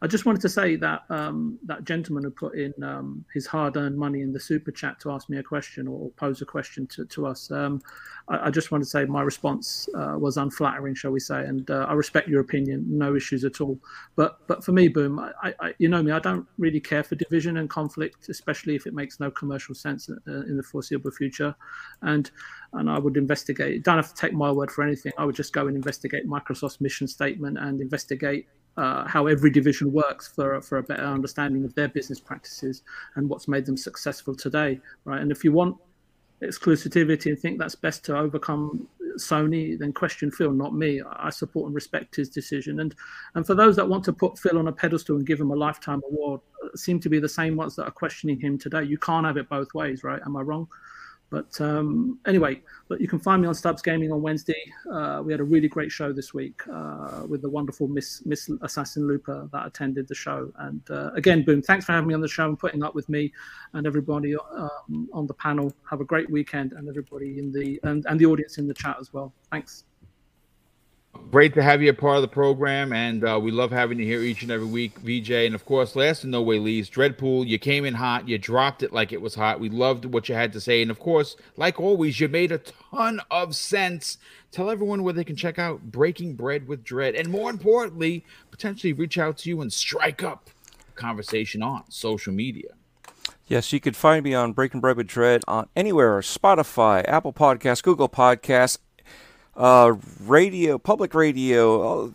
I 0.00 0.06
just 0.06 0.26
wanted 0.26 0.40
to 0.42 0.48
say 0.48 0.76
that 0.76 1.02
um, 1.10 1.58
that 1.64 1.84
gentleman 1.84 2.24
who 2.24 2.30
put 2.30 2.56
in 2.56 2.72
um, 2.82 3.24
his 3.34 3.46
hard-earned 3.46 3.96
money 3.96 4.20
in 4.20 4.32
the 4.32 4.38
super 4.40 4.70
chat 4.70 5.00
to 5.00 5.10
ask 5.10 5.28
me 5.28 5.38
a 5.38 5.42
question 5.42 5.88
or 5.88 6.10
pose 6.10 6.40
a 6.40 6.46
question 6.46 6.86
to, 6.88 7.04
to 7.06 7.26
us. 7.26 7.50
Um, 7.50 7.82
I, 8.28 8.46
I, 8.46 8.50
just 8.50 8.70
want 8.70 8.84
to 8.84 8.88
say 8.88 9.04
my 9.06 9.22
response 9.22 9.88
uh, 9.96 10.16
was 10.18 10.36
unflattering, 10.36 10.94
shall 10.94 11.10
we 11.10 11.20
say, 11.20 11.44
and 11.44 11.68
uh, 11.70 11.86
I 11.88 11.94
respect 11.94 12.28
your 12.28 12.40
opinion, 12.40 12.84
no 12.86 13.16
issues 13.16 13.44
at 13.44 13.60
all. 13.60 13.78
But 14.14 14.46
but 14.46 14.64
for 14.64 14.72
me, 14.72 14.88
Boom, 14.88 15.18
I, 15.18 15.54
I, 15.60 15.74
you 15.78 15.88
know 15.88 16.02
me, 16.02 16.12
I 16.12 16.18
don't 16.18 16.46
really 16.58 16.80
care 16.80 17.02
for 17.02 17.14
division 17.14 17.56
and 17.56 17.68
conflict, 17.68 18.28
especially 18.28 18.74
if 18.74 18.86
it 18.86 18.94
makes 18.94 19.20
no 19.20 19.30
commercial 19.30 19.74
sense 19.74 20.08
in, 20.08 20.18
in 20.26 20.56
the 20.56 20.62
foreseeable 20.62 21.10
future, 21.10 21.54
and 22.02 22.30
and 22.72 22.90
I 22.90 22.98
would 22.98 23.16
investigate. 23.16 23.82
Don't 23.82 23.96
have 23.96 24.14
to 24.14 24.14
take 24.14 24.32
my 24.32 24.52
word 24.52 24.70
for 24.70 24.84
anything. 24.84 25.12
I 25.18 25.24
would 25.24 25.34
just 25.34 25.52
go 25.52 25.66
and 25.66 25.76
investigate 25.76 26.28
Microsoft's 26.28 26.80
mission 26.80 27.08
statement 27.08 27.58
and 27.58 27.80
investigate 27.80 28.46
uh, 28.78 29.06
how 29.08 29.26
every 29.26 29.50
division 29.50 29.92
works 29.92 30.28
for 30.28 30.60
for 30.60 30.78
a 30.78 30.82
better 30.82 31.04
understanding 31.04 31.64
of 31.64 31.74
their 31.74 31.88
business 31.88 32.20
practices 32.20 32.82
and 33.16 33.28
what's 33.28 33.48
made 33.48 33.66
them 33.66 33.76
successful 33.76 34.34
today, 34.34 34.80
right? 35.04 35.20
And 35.20 35.32
if 35.32 35.42
you 35.44 35.52
want 35.52 35.76
exclusivity 36.42 37.26
and 37.26 37.38
think 37.38 37.58
that's 37.58 37.74
best 37.74 38.04
to 38.04 38.16
overcome 38.16 38.86
Sony, 39.16 39.76
then 39.76 39.92
question 39.92 40.30
Phil, 40.30 40.52
not 40.52 40.74
me. 40.74 41.02
I 41.10 41.30
support 41.30 41.66
and 41.66 41.74
respect 41.74 42.14
his 42.14 42.28
decision. 42.28 42.78
And 42.78 42.94
and 43.34 43.44
for 43.44 43.56
those 43.56 43.74
that 43.76 43.88
want 43.88 44.04
to 44.04 44.12
put 44.12 44.38
Phil 44.38 44.58
on 44.58 44.68
a 44.68 44.72
pedestal 44.72 45.16
and 45.16 45.26
give 45.26 45.40
him 45.40 45.50
a 45.50 45.56
lifetime 45.56 46.00
award, 46.06 46.40
uh, 46.64 46.68
seem 46.76 47.00
to 47.00 47.08
be 47.08 47.18
the 47.18 47.28
same 47.28 47.56
ones 47.56 47.74
that 47.76 47.84
are 47.84 47.90
questioning 47.90 48.38
him 48.38 48.58
today. 48.58 48.84
You 48.84 48.98
can't 48.98 49.26
have 49.26 49.36
it 49.36 49.48
both 49.48 49.74
ways, 49.74 50.04
right? 50.04 50.22
Am 50.24 50.36
I 50.36 50.42
wrong? 50.42 50.68
But 51.30 51.60
um, 51.60 52.18
anyway, 52.26 52.62
but 52.88 53.00
you 53.00 53.08
can 53.08 53.18
find 53.18 53.42
me 53.42 53.48
on 53.48 53.54
Stubbs 53.54 53.82
Gaming 53.82 54.10
on 54.12 54.22
Wednesday. 54.22 54.72
Uh, 54.90 55.22
we 55.22 55.32
had 55.32 55.40
a 55.40 55.44
really 55.44 55.68
great 55.68 55.92
show 55.92 56.12
this 56.12 56.32
week 56.32 56.62
uh, 56.72 57.24
with 57.28 57.42
the 57.42 57.50
wonderful 57.50 57.86
Miss 57.86 58.24
Miss 58.24 58.50
Assassin 58.62 59.06
Looper 59.06 59.48
that 59.52 59.66
attended 59.66 60.08
the 60.08 60.14
show. 60.14 60.50
And 60.58 60.80
uh, 60.90 61.10
again, 61.12 61.44
boom! 61.44 61.60
Thanks 61.60 61.84
for 61.84 61.92
having 61.92 62.08
me 62.08 62.14
on 62.14 62.22
the 62.22 62.28
show 62.28 62.46
and 62.46 62.58
putting 62.58 62.82
up 62.82 62.94
with 62.94 63.08
me 63.10 63.32
and 63.74 63.86
everybody 63.86 64.36
um, 64.36 65.08
on 65.12 65.26
the 65.26 65.34
panel. 65.34 65.72
Have 65.90 66.00
a 66.00 66.04
great 66.04 66.30
weekend, 66.30 66.72
and 66.72 66.88
everybody 66.88 67.38
in 67.38 67.52
the 67.52 67.78
and, 67.82 68.06
and 68.08 68.18
the 68.18 68.26
audience 68.26 68.56
in 68.56 68.66
the 68.66 68.74
chat 68.74 68.96
as 68.98 69.12
well. 69.12 69.32
Thanks. 69.50 69.84
Great 71.30 71.52
to 71.54 71.62
have 71.62 71.82
you 71.82 71.90
a 71.90 71.94
part 71.94 72.16
of 72.16 72.22
the 72.22 72.28
program, 72.28 72.92
and 72.92 73.22
uh, 73.22 73.38
we 73.40 73.50
love 73.50 73.70
having 73.70 73.98
you 73.98 74.06
here 74.06 74.22
each 74.22 74.42
and 74.42 74.50
every 74.50 74.66
week, 74.66 74.98
VJ. 75.00 75.30
And 75.30 75.54
of 75.54 75.66
course, 75.66 75.94
last 75.94 76.22
and 76.22 76.32
no 76.32 76.40
way 76.40 76.58
least, 76.58 76.92
Dreadpool. 76.92 77.46
You 77.46 77.58
came 77.58 77.84
in 77.84 77.94
hot, 77.94 78.26
you 78.26 78.38
dropped 78.38 78.82
it 78.82 78.94
like 78.94 79.12
it 79.12 79.20
was 79.20 79.34
hot. 79.34 79.60
We 79.60 79.68
loved 79.68 80.06
what 80.06 80.30
you 80.30 80.34
had 80.34 80.54
to 80.54 80.60
say, 80.60 80.80
and 80.80 80.90
of 80.90 80.98
course, 80.98 81.36
like 81.56 81.78
always, 81.78 82.18
you 82.18 82.28
made 82.28 82.50
a 82.50 82.58
ton 82.58 83.20
of 83.30 83.54
sense. 83.54 84.16
Tell 84.50 84.70
everyone 84.70 85.02
where 85.02 85.12
they 85.12 85.24
can 85.24 85.36
check 85.36 85.58
out 85.58 85.90
Breaking 85.90 86.34
Bread 86.34 86.66
with 86.66 86.82
Dread, 86.82 87.14
and 87.14 87.28
more 87.28 87.50
importantly, 87.50 88.24
potentially 88.50 88.94
reach 88.94 89.18
out 89.18 89.36
to 89.38 89.50
you 89.50 89.60
and 89.60 89.70
strike 89.70 90.22
up 90.22 90.48
conversation 90.94 91.62
on 91.62 91.84
social 91.88 92.32
media. 92.32 92.70
Yes, 93.46 93.72
you 93.72 93.80
could 93.80 93.96
find 93.96 94.24
me 94.24 94.34
on 94.34 94.52
Breaking 94.52 94.80
Bread 94.80 94.98
with 94.98 95.06
Dread 95.06 95.42
on 95.48 95.68
anywhere 95.74 96.20
Spotify, 96.20 97.02
Apple 97.08 97.32
Podcasts, 97.32 97.82
Google 97.82 98.08
Podcasts, 98.08 98.78
uh, 99.58 99.94
radio, 100.20 100.78
public 100.78 101.12
radio, 101.12 102.06
uh, 102.06 102.10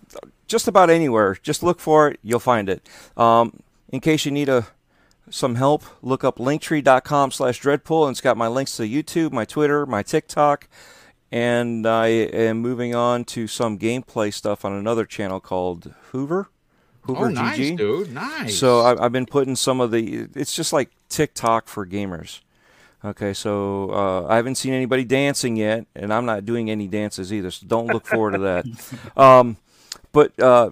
just 0.47 0.67
about 0.67 0.89
anywhere. 0.89 1.37
Just 1.43 1.61
look 1.61 1.79
for 1.79 2.07
it, 2.07 2.19
you'll 2.23 2.39
find 2.39 2.69
it. 2.69 2.87
Um, 3.15 3.59
in 3.89 3.99
case 3.99 4.25
you 4.25 4.31
need 4.31 4.49
a 4.49 4.65
some 5.29 5.55
help, 5.55 5.83
look 6.01 6.23
up 6.23 6.37
linktree.com 6.37 7.31
slash 7.31 7.61
dreadpool, 7.61 8.07
and 8.07 8.13
it's 8.13 8.21
got 8.21 8.37
my 8.37 8.47
links 8.47 8.77
to 8.77 8.83
YouTube, 8.83 9.31
my 9.31 9.45
Twitter, 9.45 9.85
my 9.85 10.03
TikTok, 10.03 10.67
and 11.31 11.85
I 11.87 12.07
am 12.07 12.59
moving 12.59 12.93
on 12.93 13.25
to 13.25 13.47
some 13.47 13.77
gameplay 13.77 14.33
stuff 14.33 14.65
on 14.65 14.73
another 14.73 15.05
channel 15.05 15.39
called 15.39 15.93
Hoover. 16.11 16.49
Hoover 17.01 17.25
oh, 17.25 17.29
nice, 17.29 17.57
dude. 17.57 18.13
Nice. 18.13 18.57
So 18.57 18.81
I, 18.81 19.05
I've 19.05 19.11
been 19.11 19.25
putting 19.25 19.55
some 19.55 19.81
of 19.81 19.91
the. 19.91 20.27
It's 20.35 20.55
just 20.55 20.71
like 20.71 20.91
TikTok 21.09 21.67
for 21.67 21.85
gamers. 21.85 22.39
Okay, 23.05 23.33
so 23.33 23.89
uh, 23.91 24.27
I 24.27 24.37
haven't 24.37 24.55
seen 24.55 24.73
anybody 24.73 25.03
dancing 25.03 25.57
yet, 25.57 25.85
and 25.93 26.13
I'm 26.13 26.25
not 26.25 26.45
doing 26.45 26.69
any 26.69 26.87
dances 26.87 27.33
either. 27.33 27.51
So 27.51 27.67
don't 27.67 27.87
look 27.87 28.05
forward 28.05 28.33
to 28.33 28.39
that. 28.39 28.65
Um, 29.17 29.57
but 30.11 30.39
uh, 30.39 30.71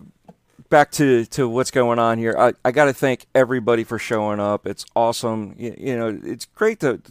back 0.69 0.91
to, 0.91 1.25
to 1.25 1.47
what's 1.47 1.71
going 1.71 1.99
on 1.99 2.17
here. 2.17 2.35
I, 2.37 2.53
I 2.63 2.71
got 2.71 2.85
to 2.85 2.93
thank 2.93 3.25
everybody 3.35 3.83
for 3.83 3.99
showing 3.99 4.39
up. 4.39 4.65
It's 4.65 4.85
awesome. 4.95 5.53
You, 5.57 5.75
you 5.77 5.97
know, 5.97 6.19
it's 6.23 6.45
great 6.45 6.79
to. 6.79 7.01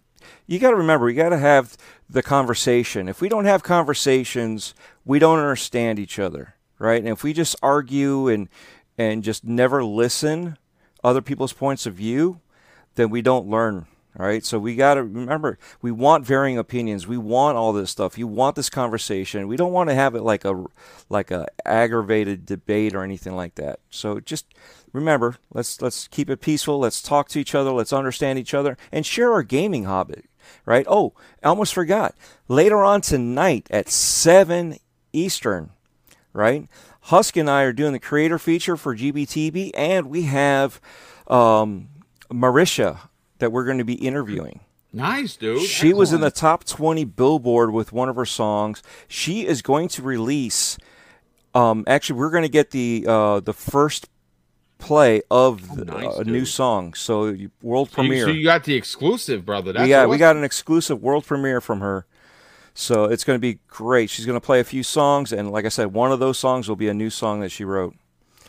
You 0.47 0.59
got 0.59 0.71
to 0.71 0.77
remember, 0.77 1.09
you 1.09 1.17
got 1.17 1.31
to 1.31 1.39
have 1.39 1.77
the 2.09 2.23
conversation. 2.23 3.09
If 3.09 3.21
we 3.21 3.29
don't 3.29 3.45
have 3.45 3.63
conversations, 3.63 4.75
we 5.05 5.19
don't 5.19 5.39
understand 5.39 5.99
each 5.99 6.19
other, 6.19 6.55
right? 6.79 6.99
And 6.99 7.09
if 7.09 7.23
we 7.23 7.33
just 7.33 7.57
argue 7.63 8.29
and 8.29 8.49
and 8.99 9.23
just 9.23 9.45
never 9.45 9.85
listen 9.85 10.59
other 11.05 11.23
people's 11.23 11.53
points 11.53 11.87
of 11.87 11.95
view, 11.95 12.41
then 12.97 13.11
we 13.11 13.23
don't 13.23 13.49
learn 13.49 13.87
all 14.19 14.27
right. 14.27 14.45
So 14.45 14.59
we 14.59 14.75
got 14.75 14.95
to 14.95 15.05
remember, 15.05 15.59
we 15.81 15.93
want 15.93 16.27
varying 16.27 16.59
opinions. 16.59 17.07
We 17.07 17.17
want 17.17 17.57
all 17.57 17.73
this 17.73 17.91
stuff. 17.91 18.19
You 18.19 18.27
want 18.27 18.57
this 18.57 18.69
conversation. 18.69 19.47
We 19.47 19.57
don't 19.57 19.73
want 19.73 19.89
to 19.89 19.95
have 19.95 20.15
it 20.15 20.23
like 20.23 20.45
a 20.45 20.65
like 21.09 21.31
a 21.31 21.47
aggravated 21.65 22.45
debate 22.45 22.95
or 22.95 23.05
anything 23.05 23.37
like 23.37 23.55
that. 23.55 23.79
So 23.89 24.19
just 24.19 24.47
remember, 24.93 25.37
let's 25.53 25.81
let's 25.81 26.09
keep 26.09 26.29
it 26.29 26.41
peaceful. 26.41 26.81
Let's 26.81 27.01
talk 27.01 27.29
to 27.31 27.39
each 27.39 27.55
other. 27.55 27.71
Let's 27.71 27.93
understand 27.93 28.39
each 28.39 28.53
other 28.53 28.77
and 28.91 29.07
share 29.07 29.33
our 29.33 29.45
gaming 29.45 29.85
hobby. 29.85 30.25
Right. 30.67 30.87
Oh, 30.89 31.13
I 31.43 31.49
almost 31.49 31.73
forgot. 31.73 32.17
Later 32.49 32.83
on 32.83 33.03
tonight 33.03 33.69
at 33.71 33.89
seven 33.89 34.79
Eastern. 35.13 35.71
Right. 36.33 36.69
Husk 37.03 37.37
and 37.37 37.49
I 37.49 37.63
are 37.63 37.73
doing 37.73 37.93
the 37.93 37.99
creator 38.01 38.39
feature 38.39 38.77
for 38.77 38.95
GBTB, 38.97 39.71
and 39.75 40.11
we 40.11 40.23
have 40.23 40.81
um, 41.29 41.89
Marisha 42.31 43.10
that 43.41 43.53
we're 43.53 43.65
going 43.65 43.79
to 43.79 43.85
be 43.85 43.95
interviewing. 43.95 44.61
Nice, 44.93 45.37
dude. 45.37 45.63
She 45.63 45.89
Excellent. 45.89 45.97
was 45.97 46.13
in 46.13 46.21
the 46.21 46.31
top 46.31 46.65
20 46.65 47.05
Billboard 47.05 47.73
with 47.73 47.93
one 47.93 48.09
of 48.09 48.17
her 48.17 48.27
songs. 48.27 48.83
She 49.07 49.47
is 49.47 49.63
going 49.63 49.89
to 49.89 50.03
release. 50.03 50.79
Um, 51.55 51.85
actually, 51.87 52.19
we're 52.19 52.31
going 52.31 52.43
to 52.43 52.49
get 52.49 52.71
the 52.71 53.05
uh, 53.07 53.41
the 53.41 53.53
first 53.53 54.09
play 54.79 55.23
of 55.31 55.77
the, 55.77 55.85
nice, 55.85 56.07
uh, 56.07 56.21
a 56.21 56.25
new 56.25 56.45
song. 56.45 56.95
So 56.95 57.37
world 57.63 57.91
so 57.91 57.97
premiere. 57.97 58.19
You, 58.19 58.25
so 58.25 58.31
you 58.31 58.45
got 58.45 58.65
the 58.65 58.75
exclusive, 58.75 59.45
brother. 59.45 59.73
That's 59.73 59.89
yeah, 59.89 60.07
we 60.07 60.17
got 60.17 60.37
an 60.37 60.45
exclusive 60.45 61.01
world 61.01 61.25
premiere 61.25 61.61
from 61.61 61.81
her. 61.81 62.07
So 62.75 63.05
it's 63.05 63.25
going 63.25 63.37
to 63.37 63.41
be 63.41 63.59
great. 63.69 64.11
She's 64.11 64.27
going 64.27 64.41
to 64.41 64.45
play 64.45 64.61
a 64.61 64.65
few 64.65 64.83
songs, 64.83 65.33
and 65.33 65.51
like 65.51 65.65
I 65.65 65.69
said, 65.69 65.93
one 65.93 66.13
of 66.13 66.19
those 66.19 66.39
songs 66.39 66.69
will 66.69 66.77
be 66.77 66.89
a 66.89 66.95
new 66.95 67.11
song 67.11 67.41
that 67.41 67.51
she 67.51 67.65
wrote. 67.65 67.95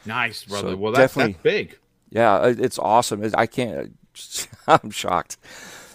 Nice, 0.05 0.45
brother. 0.45 0.71
So 0.71 0.75
well, 0.77 0.91
that's, 0.91 1.13
definitely, 1.13 1.33
that's 1.33 1.43
big. 1.43 1.79
Yeah, 2.09 2.45
it's 2.45 2.79
awesome. 2.79 3.29
I 3.35 3.45
can't. 3.45 3.97
I'm 4.67 4.91
shocked. 4.91 5.37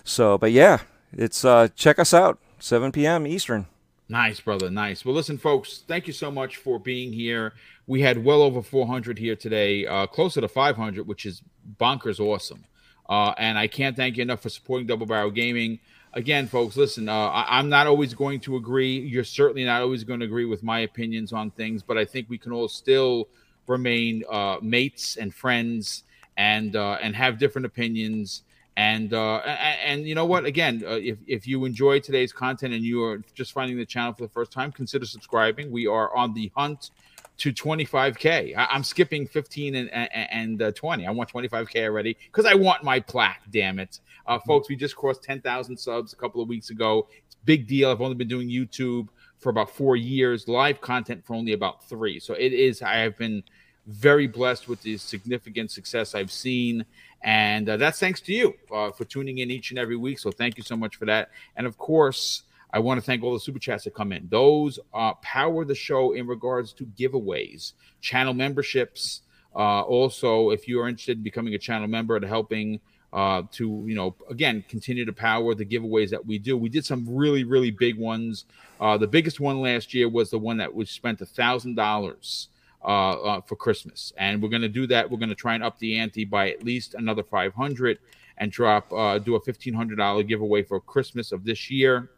So, 0.05 0.39
but 0.39 0.53
yeah, 0.53 0.81
it's 1.13 1.45
uh, 1.45 1.69
check 1.75 1.99
us 1.99 2.15
out 2.15 2.39
7 2.59 2.93
p.m. 2.93 3.27
Eastern. 3.27 3.67
Nice, 4.09 4.39
brother. 4.41 4.71
Nice. 4.71 5.05
Well, 5.05 5.15
listen, 5.15 5.37
folks, 5.37 5.83
thank 5.89 6.07
you 6.07 6.13
so 6.13 6.31
much 6.31 6.59
for 6.59 6.79
being 6.79 7.13
here. 7.13 7.55
We 7.89 8.03
had 8.03 8.25
well 8.25 8.43
over 8.43 8.63
400 8.63 9.19
here 9.19 9.35
today, 9.35 9.85
uh, 9.87 10.07
closer 10.07 10.41
to 10.41 10.49
500, 10.49 11.07
which 11.07 11.27
is 11.27 11.43
bonkers 11.81 12.21
awesome. 12.21 12.65
Uh, 13.09 13.35
and 13.37 13.59
I 13.59 13.67
can't 13.67 13.97
thank 13.97 14.17
you 14.17 14.23
enough 14.23 14.43
for 14.43 14.49
supporting 14.49 14.87
Double 14.87 15.07
Barrel 15.07 15.31
Gaming. 15.31 15.81
Again, 16.13 16.47
folks, 16.47 16.77
listen, 16.77 17.09
uh, 17.09 17.13
I- 17.13 17.59
am 17.59 17.69
not 17.69 17.87
always 17.87 18.15
going 18.15 18.41
to 18.41 18.57
agree. 18.57 18.99
You're 18.99 19.25
certainly 19.25 19.65
not 19.65 19.83
always 19.83 20.03
going 20.05 20.21
to 20.21 20.27
agree 20.27 20.45
with 20.47 20.63
my 20.63 20.81
opinions 20.81 21.33
on 21.33 21.51
things, 21.51 21.83
but 21.83 21.99
I 21.99 22.05
think 22.05 22.31
we 22.31 22.39
can 22.39 22.53
all 22.53 22.69
still 22.69 23.29
remain 23.67 24.23
uh, 24.31 24.59
mates 24.63 25.17
and 25.17 25.35
friends 25.35 26.05
and 26.37 26.77
uh, 26.77 26.99
and 27.03 27.15
have 27.15 27.39
different 27.39 27.67
opinions. 27.67 28.43
And 28.79 29.15
uh, 29.15 29.37
and, 29.39 30.07
you 30.07 30.15
know 30.15 30.27
what? 30.27 30.45
Again, 30.45 30.83
uh, 30.87 30.99
if 31.03 31.17
if 31.27 31.47
you 31.47 31.65
enjoy 31.65 31.99
today's 31.99 32.33
content 32.33 32.75
and 32.75 32.85
you 32.85 33.03
are 33.03 33.23
just 33.35 33.53
finding 33.53 33.79
the 33.79 33.87
channel 33.87 34.13
for 34.13 34.25
the 34.25 34.29
first 34.29 34.53
time, 34.53 34.71
consider 34.71 35.07
subscribing. 35.07 35.71
We 35.71 35.87
are 35.87 36.15
on 36.15 36.35
the 36.35 36.53
hunt 36.55 36.91
to 37.39 37.53
25k. 37.53 38.57
I, 38.57 38.77
am 38.77 38.85
skipping 38.85 39.27
15 39.27 39.75
and 39.77 39.91
and, 40.13 40.61
uh, 40.61 40.73
20. 40.73 41.07
I 41.07 41.11
want 41.11 41.33
25k 41.33 41.85
already 41.85 42.19
because 42.27 42.45
I 42.45 42.55
want 42.55 42.85
my 42.85 43.01
plaque. 43.01 43.43
Damn 43.51 43.79
it, 43.79 44.01
uh, 44.27 44.37
mm-hmm. 44.37 44.47
folks! 44.47 44.69
We 44.69 44.77
just 44.77 44.95
crossed 44.95 45.23
10,000 45.23 45.75
subs 45.77 46.13
a 46.13 46.17
couple 46.17 46.43
of 46.43 46.49
weeks 46.49 46.69
ago. 46.69 47.09
It's 47.27 47.37
big 47.47 47.67
deal. 47.67 47.91
I've 47.91 48.03
only 48.03 48.15
been 48.15 48.29
doing 48.29 48.49
YouTube 48.49 49.09
for 49.39 49.51
about 49.51 49.71
four 49.71 49.97
years, 49.97 50.49
live 50.49 50.81
content 50.81 51.25
for 51.25 51.35
only 51.35 51.53
about 51.53 51.89
three. 51.89 52.19
So 52.21 52.35
it 52.35 52.53
is. 52.53 52.83
I 52.83 52.97
have 52.97 53.17
been 53.17 53.43
very 53.87 54.27
blessed 54.27 54.69
with 54.69 54.83
the 54.83 54.97
significant 54.97 55.71
success 55.71 56.15
I've 56.15 56.33
seen. 56.33 56.85
And 57.23 57.69
uh, 57.69 57.77
that's 57.77 57.99
thanks 57.99 58.21
to 58.23 58.33
you 58.33 58.55
uh, 58.73 58.91
for 58.93 59.05
tuning 59.05 59.39
in 59.39 59.51
each 59.51 59.71
and 59.71 59.79
every 59.79 59.97
week. 59.97 60.19
So 60.19 60.31
thank 60.31 60.57
you 60.57 60.63
so 60.63 60.77
much 60.77 60.97
for 60.97 61.07
that. 61.07 61.31
And 61.57 61.67
of 61.67 61.79
course, 61.79 62.43
I 62.73 62.79
want 62.79 62.99
to 63.01 63.05
thank 63.05 63.23
all 63.23 63.33
the 63.33 63.41
super 63.41 63.59
chats 63.59 63.85
that 63.85 63.95
come 63.95 64.13
in. 64.13 64.29
Those 64.29 64.79
uh, 64.93 65.15
power 65.15 65.65
the 65.65 65.75
show 65.75 66.13
in 66.13 66.27
regards 66.27 66.73
to 66.75 66.85
giveaways, 66.85 67.73
channel 68.01 68.35
memberships. 68.35 69.23
Uh, 69.55 69.81
also, 69.83 70.51
if 70.51 70.69
you 70.69 70.81
are 70.81 70.89
interested 70.89 71.19
in 71.19 71.23
becoming 71.23 71.55
a 71.55 71.59
channel 71.59 71.89
member 71.89 72.17
and 72.17 72.25
helping 72.25 72.81
uh, 73.13 73.43
to, 73.53 73.85
you 73.87 73.95
know, 73.95 74.15
again, 74.29 74.65
continue 74.69 75.05
to 75.05 75.13
power 75.13 75.55
the 75.55 75.65
giveaways 75.65 76.11
that 76.11 76.27
we 76.27 76.39
do. 76.39 76.57
We 76.57 76.69
did 76.69 76.85
some 76.85 77.07
really, 77.09 77.45
really 77.45 77.71
big 77.71 77.97
ones. 77.97 78.45
Uh, 78.79 78.99
the 78.99 79.07
biggest 79.07 79.41
one 79.41 79.63
last 79.63 79.95
year 79.95 80.09
was 80.09 80.31
the 80.31 80.39
one 80.39 80.59
that 80.59 80.75
we 80.75 80.85
spent 80.85 81.21
a 81.23 81.27
thousand 81.27 81.77
dollars 81.77 82.49
uh, 82.87 83.13
uh, 83.15 83.41
for 83.41 83.57
Christmas. 83.57 84.13
And 84.17 84.41
we're 84.41 84.49
going 84.49 84.63
to 84.63 84.69
do 84.69 84.87
that. 84.87 85.11
We're 85.11 85.19
going 85.19 85.29
to 85.29 85.35
try 85.35 85.55
and 85.55 85.65
up 85.65 85.79
the 85.79 85.99
ante 85.99 86.25
by 86.25 86.51
at 86.51 86.63
least 86.63 86.95
another 86.95 87.23
500 87.23 87.99
and 88.39 88.53
drop, 88.53 88.93
uh, 88.93 89.19
do 89.19 89.35
a 89.35 89.41
$1,500 89.41 90.29
giveaway 90.29 90.63
for 90.63 90.81
Christmas 90.81 91.33
of 91.33 91.45
this 91.45 91.71
year. 91.71 92.11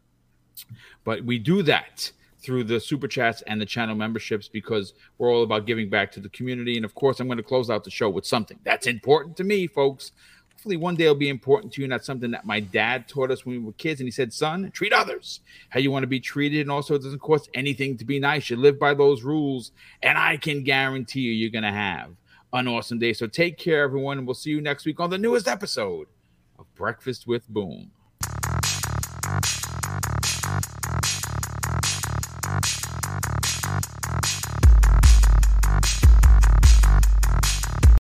But 1.04 1.24
we 1.24 1.38
do 1.38 1.62
that 1.62 2.12
through 2.40 2.64
the 2.64 2.78
super 2.78 3.08
chats 3.08 3.42
and 3.42 3.60
the 3.60 3.66
channel 3.66 3.94
memberships 3.94 4.48
because 4.48 4.94
we're 5.16 5.32
all 5.32 5.42
about 5.42 5.66
giving 5.66 5.88
back 5.88 6.12
to 6.12 6.20
the 6.20 6.28
community. 6.28 6.76
And 6.76 6.84
of 6.84 6.94
course, 6.94 7.18
I'm 7.18 7.26
going 7.26 7.38
to 7.38 7.42
close 7.42 7.70
out 7.70 7.82
the 7.82 7.90
show 7.90 8.10
with 8.10 8.26
something 8.26 8.58
that's 8.64 8.86
important 8.86 9.36
to 9.38 9.44
me, 9.44 9.66
folks 9.66 10.12
hopefully 10.58 10.76
one 10.76 10.96
day 10.96 11.04
it'll 11.04 11.14
be 11.14 11.28
important 11.28 11.72
to 11.72 11.80
you. 11.80 11.84
And 11.84 11.92
that's 11.92 12.04
something 12.04 12.32
that 12.32 12.44
my 12.44 12.58
dad 12.58 13.06
taught 13.06 13.30
us 13.30 13.46
when 13.46 13.54
we 13.54 13.64
were 13.64 13.72
kids. 13.74 14.00
And 14.00 14.08
he 14.08 14.10
said, 14.10 14.32
son, 14.32 14.68
treat 14.72 14.92
others 14.92 15.38
how 15.68 15.78
you 15.78 15.92
want 15.92 16.02
to 16.02 16.08
be 16.08 16.18
treated. 16.18 16.62
And 16.62 16.70
also, 16.72 16.96
it 16.96 17.02
doesn't 17.02 17.20
cost 17.20 17.48
anything 17.54 17.96
to 17.96 18.04
be 18.04 18.18
nice. 18.18 18.50
You 18.50 18.56
live 18.56 18.76
by 18.76 18.92
those 18.92 19.22
rules. 19.22 19.70
And 20.02 20.18
I 20.18 20.36
can 20.36 20.64
guarantee 20.64 21.20
you, 21.20 21.30
you're 21.30 21.52
going 21.52 21.62
to 21.62 21.70
have 21.70 22.10
an 22.52 22.66
awesome 22.66 22.98
day. 22.98 23.12
So 23.12 23.28
take 23.28 23.56
care, 23.56 23.84
everyone. 23.84 24.18
And 24.18 24.26
we'll 24.26 24.34
see 24.34 24.50
you 24.50 24.60
next 24.60 24.84
week 24.84 24.98
on 24.98 25.10
the 25.10 25.18
newest 25.18 25.46
episode 25.46 26.08
of 26.58 26.66
Breakfast 26.74 27.28
with 27.28 27.48
Boom. 27.48 27.92